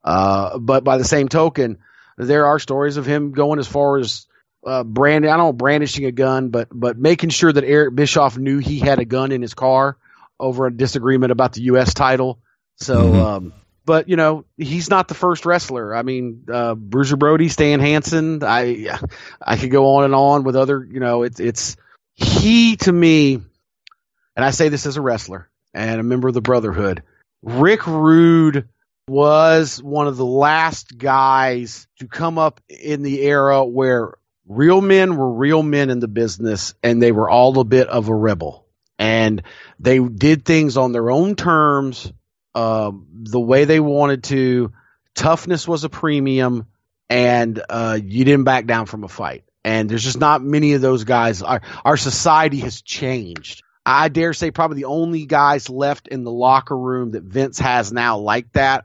uh, 0.08 0.56
but 0.56 0.84
by 0.84 0.96
the 0.96 1.04
same 1.04 1.28
token, 1.28 1.76
there 2.16 2.46
are 2.46 2.58
stories 2.58 2.96
of 2.96 3.04
him 3.04 3.32
going 3.32 3.58
as 3.58 3.68
far 3.68 3.98
as 3.98 4.26
uh, 4.66 4.82
brand. 4.82 5.26
I 5.26 5.36
don't 5.36 5.38
know 5.38 5.52
brandishing 5.52 6.06
a 6.06 6.12
gun, 6.12 6.48
but 6.48 6.68
but 6.72 6.96
making 6.96 7.28
sure 7.28 7.52
that 7.52 7.62
Eric 7.62 7.94
Bischoff 7.94 8.38
knew 8.38 8.56
he 8.56 8.78
had 8.78 9.00
a 9.00 9.04
gun 9.04 9.32
in 9.32 9.42
his 9.42 9.52
car 9.52 9.98
over 10.40 10.66
a 10.66 10.74
disagreement 10.74 11.30
about 11.30 11.52
the 11.52 11.60
U.S. 11.64 11.92
title. 11.92 12.38
So, 12.76 12.96
mm-hmm. 12.96 13.20
um, 13.20 13.52
but 13.84 14.08
you 14.08 14.16
know, 14.16 14.46
he's 14.56 14.88
not 14.88 15.08
the 15.08 15.14
first 15.14 15.44
wrestler. 15.44 15.94
I 15.94 16.00
mean, 16.00 16.44
uh, 16.50 16.74
Bruiser 16.74 17.16
Brody, 17.16 17.50
Stan 17.50 17.78
Hansen. 17.78 18.42
I 18.42 18.98
I 19.42 19.58
could 19.58 19.70
go 19.70 19.96
on 19.96 20.04
and 20.04 20.14
on 20.14 20.42
with 20.42 20.56
other. 20.56 20.88
You 20.90 21.00
know, 21.00 21.22
it's 21.22 21.38
it's 21.38 21.76
he 22.14 22.76
to 22.76 22.90
me, 22.90 23.34
and 23.34 24.42
I 24.42 24.52
say 24.52 24.70
this 24.70 24.86
as 24.86 24.96
a 24.96 25.02
wrestler 25.02 25.50
and 25.74 26.00
a 26.00 26.02
member 26.02 26.28
of 26.28 26.34
the 26.34 26.40
Brotherhood. 26.40 27.02
Rick 27.42 27.86
Rude 27.86 28.68
was 29.08 29.82
one 29.82 30.06
of 30.06 30.16
the 30.16 30.26
last 30.26 30.96
guys 30.96 31.86
to 32.00 32.06
come 32.06 32.38
up 32.38 32.60
in 32.68 33.02
the 33.02 33.22
era 33.22 33.64
where 33.64 34.14
real 34.46 34.80
men 34.80 35.16
were 35.16 35.32
real 35.32 35.62
men 35.62 35.90
in 35.90 36.00
the 36.00 36.08
business 36.08 36.74
and 36.82 37.02
they 37.02 37.12
were 37.12 37.28
all 37.28 37.58
a 37.58 37.64
bit 37.64 37.88
of 37.88 38.08
a 38.08 38.14
rebel. 38.14 38.66
And 38.98 39.42
they 39.78 39.98
did 40.00 40.44
things 40.44 40.76
on 40.76 40.92
their 40.92 41.10
own 41.10 41.36
terms 41.36 42.12
um, 42.54 43.06
the 43.22 43.40
way 43.40 43.64
they 43.64 43.80
wanted 43.80 44.24
to. 44.24 44.72
Toughness 45.14 45.68
was 45.68 45.84
a 45.84 45.88
premium 45.88 46.66
and 47.08 47.62
uh, 47.68 47.98
you 48.02 48.24
didn't 48.24 48.44
back 48.44 48.66
down 48.66 48.86
from 48.86 49.04
a 49.04 49.08
fight. 49.08 49.44
And 49.64 49.88
there's 49.88 50.04
just 50.04 50.18
not 50.18 50.42
many 50.42 50.72
of 50.72 50.80
those 50.80 51.04
guys. 51.04 51.42
Our, 51.42 51.60
our 51.84 51.96
society 51.96 52.58
has 52.60 52.80
changed. 52.82 53.62
I 53.84 54.08
dare 54.08 54.32
say 54.32 54.50
probably 54.50 54.76
the 54.76 54.86
only 54.86 55.26
guys 55.26 55.68
left 55.68 56.08
in 56.08 56.24
the 56.24 56.30
locker 56.30 56.76
room 56.76 57.12
that 57.12 57.22
vince 57.22 57.58
has 57.58 57.92
now 57.92 58.18
like 58.18 58.52
that 58.52 58.84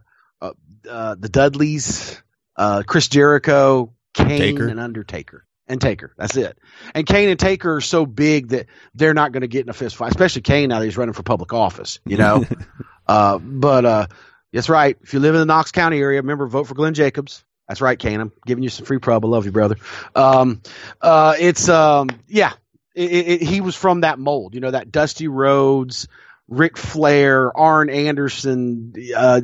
uh, 0.89 1.15
the 1.17 1.29
Dudleys, 1.29 2.21
uh, 2.55 2.83
Chris 2.85 3.07
Jericho, 3.07 3.93
Kane, 4.13 4.39
Taker. 4.39 4.67
and 4.67 4.79
Undertaker. 4.79 5.45
And 5.67 5.79
Taker. 5.79 6.13
That's 6.17 6.35
it. 6.35 6.57
And 6.93 7.05
Kane 7.07 7.29
and 7.29 7.39
Taker 7.39 7.75
are 7.75 7.81
so 7.81 8.05
big 8.05 8.49
that 8.49 8.67
they're 8.93 9.13
not 9.13 9.31
going 9.31 9.41
to 9.41 9.47
get 9.47 9.65
in 9.65 9.69
a 9.69 9.73
fist 9.73 9.95
fight, 9.95 10.11
especially 10.11 10.41
Kane 10.41 10.69
now 10.69 10.79
that 10.79 10.85
he's 10.85 10.97
running 10.97 11.13
for 11.13 11.23
public 11.23 11.53
office, 11.53 11.99
you 12.05 12.17
know? 12.17 12.45
uh, 13.07 13.37
but, 13.39 13.85
uh, 13.85 14.07
that's 14.51 14.69
right. 14.69 14.97
If 15.01 15.13
you 15.13 15.19
live 15.19 15.33
in 15.33 15.39
the 15.39 15.45
Knox 15.45 15.71
County 15.71 15.99
area, 15.99 16.21
remember, 16.21 16.47
vote 16.47 16.67
for 16.67 16.75
Glenn 16.75 16.93
Jacobs. 16.93 17.43
That's 17.67 17.81
right, 17.81 17.97
Kane. 17.97 18.19
I'm 18.19 18.31
giving 18.45 18.63
you 18.63 18.69
some 18.69 18.85
free 18.85 18.99
prob. 18.99 19.25
I 19.25 19.27
love 19.27 19.45
you, 19.45 19.51
brother. 19.51 19.77
Um, 20.15 20.61
uh, 21.01 21.35
it's, 21.39 21.69
um, 21.69 22.09
yeah, 22.27 22.53
it, 22.93 23.11
it, 23.11 23.41
he 23.41 23.61
was 23.61 23.75
from 23.75 24.01
that 24.01 24.19
mold, 24.19 24.53
you 24.53 24.59
know, 24.59 24.71
that 24.71 24.91
Dusty 24.91 25.27
Rhodes, 25.27 26.07
Ric 26.47 26.77
Flair, 26.77 27.55
Arn 27.57 27.89
Anderson, 27.89 28.93
uh, 29.15 29.41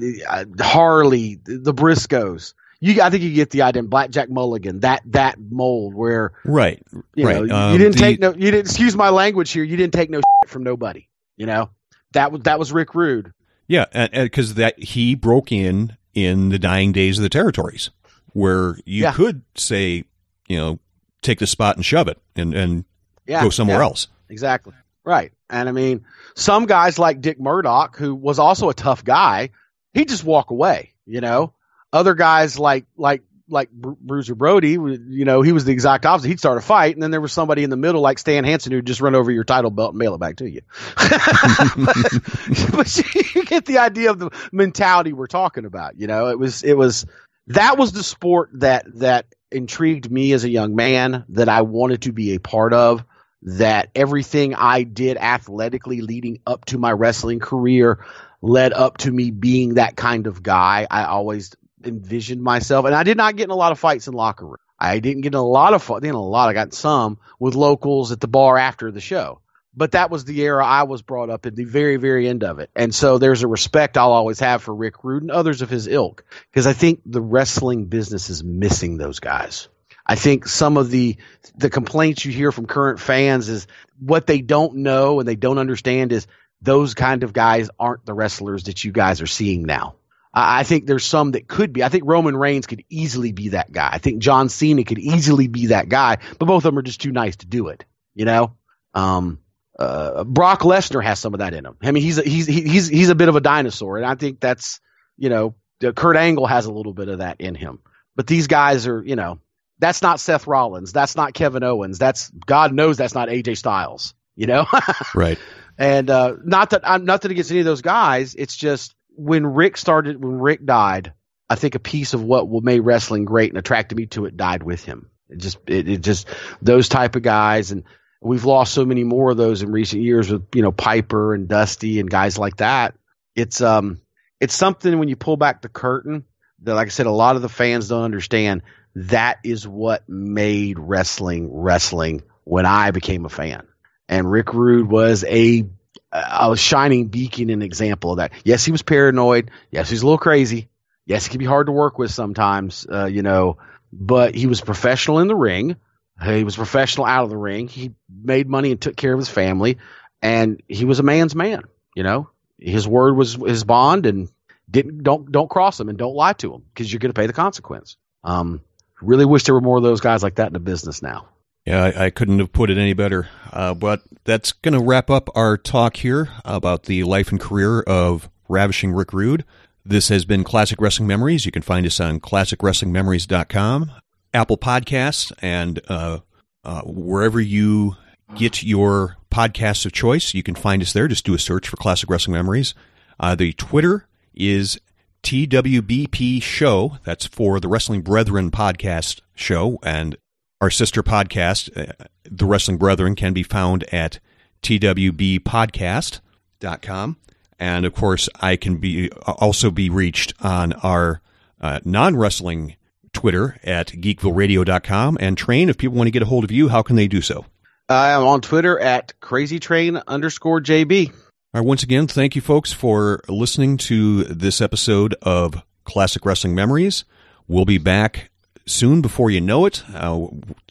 Harley, 0.60 1.39
the 1.43 1.74
Briscoes. 1.74 2.54
You, 2.82 3.02
I 3.02 3.10
think 3.10 3.24
you 3.24 3.34
get 3.34 3.50
the 3.50 3.64
idea. 3.64 3.84
Blackjack 3.84 4.30
Mulligan, 4.30 4.82
that 4.82 5.02
that 5.08 5.38
mold 5.38 5.93
where 5.93 6.32
right, 6.45 6.82
you 7.14 7.26
right. 7.26 7.43
Know, 7.43 7.56
um, 7.56 7.74
you 7.74 7.78
didn't 7.78 7.95
the, 7.95 8.00
take 8.00 8.20
no. 8.20 8.32
You 8.32 8.52
didn't 8.52 8.68
excuse 8.68 8.95
my 8.95 9.10
language 9.10 9.52
here. 9.52 9.64
You 9.64 9.76
didn't 9.76 9.93
take 9.93 10.10
no 10.10 10.22
from 10.47 10.64
nobody. 10.64 11.08
You 11.36 11.45
know 11.45 11.72
that 12.14 12.32
was 12.32 12.41
that 12.43 12.58
was 12.58 12.72
Rick 12.72 12.95
Rude. 12.95 13.34
Yeah, 13.68 13.86
because 14.12 14.56
that 14.56 14.80
he 14.80 15.16
broke 15.16 15.52
in 15.52 15.97
in 16.14 16.50
the 16.50 16.60
dying 16.60 16.91
days 16.91 17.20
of 17.20 17.24
the 17.24 17.30
territories, 17.30 17.91
where 18.28 18.78
you 18.86 19.04
yeah. 19.04 19.14
could 19.14 19.43
say, 19.56 20.06
you 20.47 20.58
know, 20.58 20.80
take 21.22 21.39
the 21.39 21.47
spot 21.47 21.76
and 21.76 21.86
shove 21.86 22.08
it 22.08 22.20
and 22.36 22.54
and 22.54 22.86
yeah, 23.28 23.43
go 23.43 23.50
somewhere 23.50 23.78
yeah. 23.78 23.84
else. 23.84 24.08
Exactly. 24.30 24.74
Right. 25.06 25.32
And 25.50 25.68
I 25.68 25.72
mean, 25.72 26.06
some 26.36 26.66
guys 26.66 27.00
like 27.00 27.22
Dick 27.22 27.39
Murdoch, 27.39 27.97
who 27.97 28.14
was 28.14 28.39
also 28.39 28.70
a 28.70 28.74
tough 28.74 29.04
guy, 29.04 29.50
he'd 29.93 30.10
just 30.10 30.24
walk 30.24 30.52
away, 30.52 30.93
you 31.06 31.22
know. 31.22 31.54
Other 31.91 32.14
guys 32.14 32.60
like 32.60 32.86
like 32.95 33.24
like 33.50 33.72
Bruiser 33.72 34.36
Brody, 34.36 34.72
you 34.74 35.26
know, 35.26 35.41
he 35.41 35.52
was 35.52 35.66
the 35.66 35.72
exact 35.72 36.06
opposite. 36.06 36.28
He'd 36.28 36.39
start 36.39 36.58
a 36.58 36.62
fight, 36.62 36.95
and 36.95 37.02
then 37.02 37.12
there 37.12 37.22
was 37.22 37.34
somebody 37.34 37.64
in 37.64 37.70
the 37.70 37.78
middle 37.78 38.02
like 38.02 38.20
Stan 38.20 38.43
Hansen 38.43 38.72
who'd 38.72 38.86
just 38.86 39.02
run 39.02 39.16
over 39.16 39.32
your 39.32 39.43
title 39.43 39.72
belt 39.72 39.91
and 39.91 40.00
mail 40.00 40.14
it 40.14 40.20
back 40.20 40.38
to 40.38 40.50
you. 40.50 40.62
but, 40.95 42.72
but 42.72 43.16
you 43.36 43.45
get 43.45 43.66
the 43.66 43.80
idea 43.80 44.12
of 44.12 44.20
the 44.20 44.30
mentality 44.52 45.14
we're 45.14 45.28
talking 45.28 45.66
about. 45.66 46.00
You 46.00 46.08
know, 46.08 46.28
it 46.28 46.38
was 46.38 46.64
it 46.64 46.78
was 46.78 47.06
that 47.47 47.78
was 47.78 47.91
the 47.91 48.04
sport 48.04 48.52
that 48.54 48.86
that 49.00 49.26
intrigued 49.52 50.12
me 50.12 50.34
as 50.34 50.43
a 50.43 50.50
young 50.50 50.76
man 50.76 51.26
that 51.30 51.50
I 51.50 51.62
wanted 51.64 52.04
to 52.04 52.12
be 52.12 52.36
a 52.36 52.39
part 52.39 52.74
of 52.74 53.04
that 53.44 53.90
everything 53.96 54.54
I 54.56 54.84
did 54.84 55.18
athletically 55.18 56.02
leading 56.02 56.40
up 56.46 56.66
to 56.66 56.78
my 56.78 56.92
wrestling 56.92 57.40
career 57.40 58.06
led 58.42 58.74
up 58.74 58.98
to 58.98 59.12
me 59.12 59.32
being 59.32 59.76
that 59.76 59.96
kind 59.96 60.28
of 60.28 60.44
guy. 60.44 60.88
I 60.90 61.06
always 61.06 61.56
envisioned 61.84 62.42
myself, 62.42 62.86
and 62.86 62.96
I 62.96 63.04
did 63.04 63.18
not 63.18 63.36
get 63.36 63.46
in 63.46 63.52
a 63.52 63.56
lot 63.56 63.72
of 63.72 63.80
fights 63.80 64.08
in 64.08 64.14
locker 64.14 64.46
room. 64.46 64.58
I 64.80 65.00
didn't 65.00 65.22
get 65.22 65.34
in 65.34 65.40
a 65.40 65.46
lot 65.46 65.74
of 65.74 65.84
fun. 65.84 66.06
a 66.06 66.22
lot. 66.22 66.50
I 66.50 66.54
got 66.54 66.74
some 66.74 67.18
with 67.38 67.56
locals 67.56 68.12
at 68.12 68.22
the 68.22 68.28
bar 68.28 68.58
after 68.58 68.92
the 68.92 69.02
show. 69.02 69.42
But 69.76 69.92
that 69.92 70.10
was 70.10 70.26
the 70.26 70.42
era 70.42 70.66
I 70.66 70.84
was 70.84 71.02
brought 71.02 71.30
up 71.30 71.46
in 71.46 71.56
the 71.56 71.64
very, 71.64 71.98
very 71.98 72.28
end 72.28 72.44
of 72.44 72.60
it. 72.60 72.70
And 72.76 72.94
so 72.94 73.18
there's 73.18 73.44
a 73.44 73.48
respect 73.48 73.98
I'll 73.98 74.12
always 74.12 74.40
have 74.40 74.64
for 74.64 74.74
Rick 74.74 75.04
Rude 75.04 75.22
and 75.22 75.32
others 75.32 75.62
of 75.62 75.70
his 75.70 75.88
ilk 75.88 76.26
because 76.52 76.66
I 76.66 76.74
think 76.74 77.02
the 77.06 77.22
wrestling 77.22 77.86
business 77.86 78.30
is 78.30 78.44
missing 78.44 78.98
those 78.98 79.20
guys. 79.20 79.70
I 80.10 80.16
think 80.16 80.47
some 80.47 80.76
of 80.78 80.89
the 80.89 81.18
the 81.55 81.70
complaints 81.70 82.26
you 82.26 82.32
hear 82.32 82.51
from 82.51 82.66
current 82.66 82.99
fans 82.99 83.47
is 83.47 83.68
what 83.99 84.26
they 84.26 84.41
don't 84.41 84.78
know 84.78 85.20
and 85.20 85.28
they 85.28 85.36
don't 85.36 85.60
understand 85.60 86.12
is 86.12 86.26
those 86.64 86.95
kind 86.95 87.24
of 87.24 87.32
guys 87.32 87.70
aren't 87.80 88.07
the 88.07 88.16
wrestlers 88.16 88.64
that 88.64 88.84
you 88.84 88.91
guys 88.91 89.22
are 89.22 89.28
seeing 89.28 89.64
now. 89.64 89.97
I 90.34 90.64
think 90.64 90.88
there's 90.88 91.05
some 91.05 91.32
that 91.32 91.47
could 91.47 91.74
be. 91.74 91.84
I 91.84 91.89
think 91.89 92.05
Roman 92.07 92.36
Reigns 92.36 92.66
could 92.66 92.84
easily 92.89 93.34
be 93.34 93.49
that 93.49 93.72
guy. 93.72 93.88
I 93.91 93.99
think 93.99 94.20
John 94.20 94.49
Cena 94.49 94.84
could 94.84 94.97
easily 94.97 95.47
be 95.47 95.68
that 95.68 95.89
guy, 95.89 96.18
but 96.39 96.45
both 96.47 96.66
of 96.66 96.72
them 96.72 96.80
are 96.80 96.84
just 96.84 97.01
too 97.01 97.12
nice 97.12 97.36
to 97.38 97.45
do 97.45 97.68
it. 97.68 97.86
You 98.16 98.26
know, 98.26 98.55
um, 98.95 99.39
uh, 99.78 100.24
Brock 100.24 100.62
Lesnar 100.62 101.03
has 101.03 101.20
some 101.20 101.36
of 101.36 101.39
that 101.39 101.53
in 101.53 101.66
him. 101.66 101.78
I 101.84 101.91
mean, 101.91 102.01
he's 102.01 102.18
a, 102.18 102.24
he's 102.24 102.47
he's 102.47 102.88
he's 102.88 103.10
a 103.10 103.16
bit 103.16 103.30
of 103.30 103.36
a 103.36 103.41
dinosaur, 103.41 103.97
and 103.97 104.07
I 104.07 104.16
think 104.16 104.39
that's 104.39 104.82
you 105.18 105.30
know, 105.30 105.53
Kurt 105.95 106.18
Angle 106.18 106.47
has 106.47 106.66
a 106.66 106.72
little 106.72 106.93
bit 106.93 107.10
of 107.10 107.20
that 107.20 107.41
in 107.41 107.53
him. 107.53 107.80
But 108.16 108.26
these 108.26 108.47
guys 108.47 108.88
are, 108.88 109.03
you 109.03 109.16
know, 109.16 109.39
that's 109.80 110.02
not 110.02 110.20
Seth 110.20 110.48
Rollins. 110.48 110.92
That's 110.92 111.16
not 111.16 111.34
Kevin 111.34 111.64
Owens. 111.64 111.98
That's 111.98 112.30
God 112.30 112.74
knows 112.74 112.98
that's 112.98 113.16
not 113.16 113.30
AJ 113.30 113.58
Styles. 113.58 114.14
You 114.36 114.48
know, 114.48 114.66
right? 115.16 115.40
And 115.78 116.10
uh, 116.10 116.36
not 116.44 116.72
that 116.72 116.82
I'm 116.84 117.06
nothing 117.06 117.32
against 117.32 117.52
any 117.52 117.62
of 117.62 117.66
those 117.66 117.82
guys. 117.82 118.36
It's 118.36 118.56
just 118.56 118.96
when 119.16 119.46
Rick 119.46 119.78
started, 119.78 120.24
when 120.24 120.40
Rick 120.40 120.66
died, 120.66 121.14
I 121.50 121.56
think 121.56 121.76
a 121.76 121.80
piece 121.80 122.14
of 122.14 122.24
what 122.24 122.48
made 122.64 122.82
wrestling 122.82 123.26
great 123.26 123.52
and 123.52 123.58
attracted 123.58 123.98
me 123.98 124.06
to 124.08 124.26
it 124.26 124.38
died 124.38 124.64
with 124.64 124.84
him. 124.84 125.10
It 125.30 125.40
just, 125.40 125.58
it, 125.68 125.88
it 125.88 126.02
just 126.02 126.28
those 126.62 126.90
type 126.90 127.16
of 127.16 127.22
guys, 127.22 127.72
and 127.72 127.84
we've 128.22 128.46
lost 128.46 128.74
so 128.74 128.86
many 128.86 129.04
more 129.04 129.32
of 129.32 129.38
those 129.38 129.62
in 129.62 129.72
recent 129.72 130.02
years 130.02 130.30
with 130.30 130.44
you 130.54 130.62
know 130.62 130.72
Piper 130.72 131.34
and 131.34 131.48
Dusty 131.48 132.00
and 132.00 132.10
guys 132.10 132.38
like 132.38 132.58
that. 132.58 132.96
It's 133.36 133.62
um, 133.62 134.02
it's 134.40 134.56
something 134.56 135.00
when 135.00 135.08
you 135.08 135.16
pull 135.16 135.38
back 135.38 135.62
the 135.62 135.70
curtain 135.70 136.26
that, 136.64 136.76
like 136.76 136.88
I 136.88 136.90
said, 136.90 137.06
a 137.06 137.12
lot 137.12 137.36
of 137.36 137.42
the 137.42 137.50
fans 137.50 137.88
don't 137.88 138.04
understand. 138.04 138.64
That 138.96 139.40
is 139.44 139.68
what 139.68 140.08
made 140.10 140.80
wrestling 140.80 141.50
wrestling 141.52 142.24
when 142.44 142.66
I 142.66 142.92
became 142.92 143.26
a 143.26 143.30
fan. 143.30 143.68
And 144.08 144.30
Rick 144.30 144.54
Rude 144.54 144.90
was 144.90 145.24
a 145.24 145.66
a 146.12 146.58
shining 146.58 147.08
beacon 147.08 147.50
and 147.50 147.62
example 147.62 148.12
of 148.12 148.18
that. 148.18 148.32
Yes, 148.44 148.66
he 148.66 148.72
was 148.72 148.82
paranoid. 148.82 149.52
Yes, 149.70 149.90
he's 149.90 150.02
a 150.02 150.06
little 150.06 150.18
crazy. 150.18 150.70
Yes, 151.06 151.26
he 151.26 151.30
can 151.30 151.40
be 151.40 151.46
hard 151.46 151.68
to 151.68 151.72
work 151.72 152.00
with 152.00 152.12
sometimes, 152.12 152.86
uh, 152.92 153.06
you 153.06 153.22
know, 153.22 153.58
but 153.92 154.36
he 154.36 154.48
was 154.48 154.62
professional 154.62 155.20
in 155.20 155.28
the 155.28 155.36
ring. 155.36 155.76
He 156.24 156.44
was 156.44 156.56
professional 156.56 157.06
out 157.06 157.24
of 157.24 157.30
the 157.30 157.38
ring. 157.38 157.68
He 157.68 157.92
made 158.10 158.48
money 158.48 158.72
and 158.72 158.82
took 158.82 158.96
care 158.96 159.14
of 159.14 159.20
his 159.20 159.30
family, 159.30 159.78
and 160.22 160.62
he 160.68 160.86
was 160.86 161.00
a 161.00 161.04
man's 161.04 161.34
man. 161.34 161.64
You 161.96 162.04
know, 162.04 162.30
his 162.58 162.88
word 162.88 163.16
was 163.16 163.36
his 163.36 163.64
bond, 163.64 164.06
and 164.06 164.30
didn't 164.70 165.04
don't 165.04 165.32
don't 165.32 165.50
cross 165.50 165.80
him 165.80 165.90
and 165.90 165.98
don't 165.98 166.16
lie 166.16 166.34
to 166.34 166.54
him 166.54 166.64
because 166.74 166.92
you're 166.92 167.00
going 167.00 167.14
to 167.14 167.20
pay 167.20 167.28
the 167.28 167.34
consequence. 167.34 167.98
Um, 168.24 168.62
really 169.02 169.26
wish 169.26 169.43
there 169.43 169.56
were 169.56 169.62
more 169.62 169.78
of 169.78 169.84
those 169.84 170.02
guys 170.02 170.24
like 170.24 170.36
that 170.36 170.47
in 170.47 170.54
the 170.54 170.60
business 170.60 171.02
now. 171.02 171.28
Yeah, 171.66 171.84
I, 171.84 172.06
I 172.06 172.10
couldn't 172.10 172.39
have 172.39 172.52
put 172.52 172.70
it 172.70 172.78
any 172.78 172.93
better. 172.93 173.28
Uh, 173.52 173.74
but 173.74 174.02
that's 174.24 174.52
going 174.54 174.74
to 174.74 174.84
wrap 174.84 175.10
up 175.10 175.30
our 175.36 175.58
talk 175.58 175.97
here 175.97 176.30
about 176.45 176.84
the 176.84 177.04
life 177.04 177.30
and 177.30 177.39
career 177.39 177.82
of 177.82 178.30
Ravishing 178.47 178.93
Rick 178.93 179.14
Rude. 179.14 179.45
This 179.86 180.10
has 180.10 180.26
been 180.26 180.43
Classic 180.43 180.80
Wrestling 180.82 181.08
Memories. 181.08 181.45
You 181.45 181.52
can 181.52 181.62
find 181.62 181.86
us 181.86 182.00
on 182.00 182.20
classicwrestlingmemories.com, 182.20 183.91
Apple 184.34 184.58
Podcasts, 184.58 185.32
and 185.41 185.80
uh, 185.88 186.20
uh, 186.64 186.82
wherever 186.82 187.39
you 187.39 187.95
get 188.36 188.64
your 188.64 189.18
podcasts 189.32 189.86
of 189.86 189.91
choice. 189.91 190.34
You 190.34 190.43
can 190.43 190.56
find 190.56 190.82
us 190.82 190.93
there. 190.93 191.08
Just 191.08 191.26
do 191.26 191.34
a 191.34 191.39
search 191.39 191.68
for 191.68 191.78
Classic 191.78 192.10
Wrestling 192.10 192.34
Memories. 192.34 192.74
Uh, 193.20 193.36
the 193.36 193.54
Twitter 193.54 194.08
is 194.34 194.80
TWBP 195.24 196.41
Show. 196.41 196.97
That's 197.03 197.26
for 197.26 197.59
the 197.59 197.67
Wrestling 197.67 198.01
Brethren 198.01 198.51
podcast 198.51 199.20
show. 199.36 199.80
And 199.84 200.15
our 200.61 200.70
sister 200.70 201.03
podcast, 201.03 201.76
uh, 201.78 201.91
The 202.24 202.45
Wrestling 202.45 202.78
Brethren, 202.78 203.15
can 203.15 203.34
be 203.34 203.43
found 203.43 203.84
at 203.93 204.20
twbpodcast.com. 204.61 207.17
And 207.61 207.86
of 207.86 207.93
course, 207.93 208.30
I 208.39 208.55
can 208.55 208.78
be 208.78 209.11
also 209.11 209.70
be 209.72 209.89
reached 209.89 210.34
on 210.41 210.72
our 210.74 211.22
uh, 211.59 211.80
non 211.84 212.15
wrestling 212.15 212.76
Twitter 213.13 213.59
at 213.63 213.88
geekvilleradio.com. 213.88 215.17
And 215.20 215.38
Train, 215.38 215.70
if 215.70 215.78
people 215.78 215.97
want 215.97 216.07
to 216.07 216.11
get 216.11 216.22
a 216.22 216.26
hold 216.26 216.43
of 216.43 216.51
you, 216.51 216.70
how 216.70 216.82
can 216.82 216.95
they 216.95 217.07
do 217.07 217.22
so? 217.22 217.45
I 217.89 218.11
am 218.11 218.24
on 218.24 218.41
Twitter 218.41 218.80
at 218.80 219.13
crazytrain 219.20 220.01
underscore 220.07 220.61
JB. 220.61 221.11
All 221.52 221.62
right, 221.62 221.68
once 221.68 221.82
again, 221.82 222.06
thank 222.06 222.36
you 222.36 222.43
folks 222.43 222.72
for 222.72 223.22
listening 223.28 223.78
to 223.78 224.24
this 224.26 224.62
episode 224.62 225.16
of 225.24 225.64
Classic 225.84 226.24
Wrestling 226.24 226.54
Memories. 226.54 227.06
We'll 227.47 227.66
be 227.66 227.80
back 227.80 228.30
soon 228.68 229.02
before 229.02 229.32
you 229.32 229.41
know 229.41 229.66
it, 229.66 229.84
uh, 229.91 230.28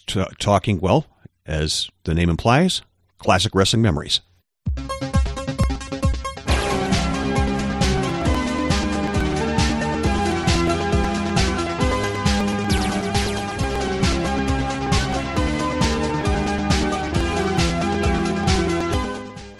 t- 0.07 0.24
talking, 0.39 0.79
well, 0.79 1.07
as 1.45 1.91
the 2.05 2.14
name 2.14 2.31
implies, 2.31 2.83
classic 3.18 3.57
wrestling 3.57 3.83
memories. 3.83 4.20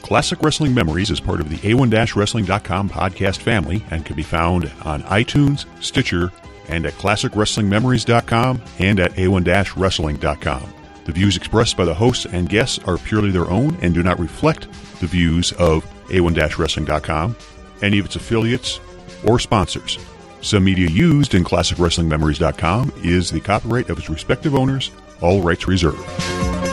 Classic 0.09 0.43
Wrestling 0.43 0.73
Memories 0.73 1.11
is 1.11 1.21
part 1.21 1.39
of 1.39 1.51
the 1.51 1.59
A1-Wrestling.com 1.59 2.89
podcast 2.89 3.43
family 3.43 3.85
and 3.91 4.07
can 4.07 4.17
be 4.17 4.23
found 4.23 4.73
on 4.83 5.03
iTunes, 5.03 5.67
Stitcher, 5.83 6.33
and 6.71 6.87
at 6.87 6.95
classicwrestlingmemories.com 6.95 8.63
and 8.79 9.01
at 9.01 9.13
a1-wrestling.com. 9.13 10.75
The 11.05 11.13
views 11.13 11.37
expressed 11.37 11.77
by 11.77 11.85
the 11.85 11.93
hosts 11.93 12.25
and 12.25 12.49
guests 12.49 12.79
are 12.87 12.97
purely 12.97 13.31
their 13.31 13.51
own 13.51 13.77
and 13.83 13.93
do 13.93 14.03
not 14.03 14.19
reflect 14.19 14.63
the 14.99 15.07
views 15.07 15.53
of 15.53 15.85
a1-wrestling.com, 16.07 17.37
any 17.83 17.99
of 17.99 18.07
its 18.07 18.17
affiliates, 18.17 18.81
or 19.27 19.39
sponsors. 19.39 19.99
Some 20.41 20.65
media 20.65 20.89
used 20.89 21.35
in 21.35 21.45
classicwrestlingmemories.com 21.45 22.95
is 23.05 23.31
the 23.31 23.41
copyright 23.41 23.91
of 23.91 23.99
its 23.99 24.09
respective 24.09 24.55
owners, 24.55 24.91
all 25.21 25.43
rights 25.43 25.69
reserved. 25.69 26.68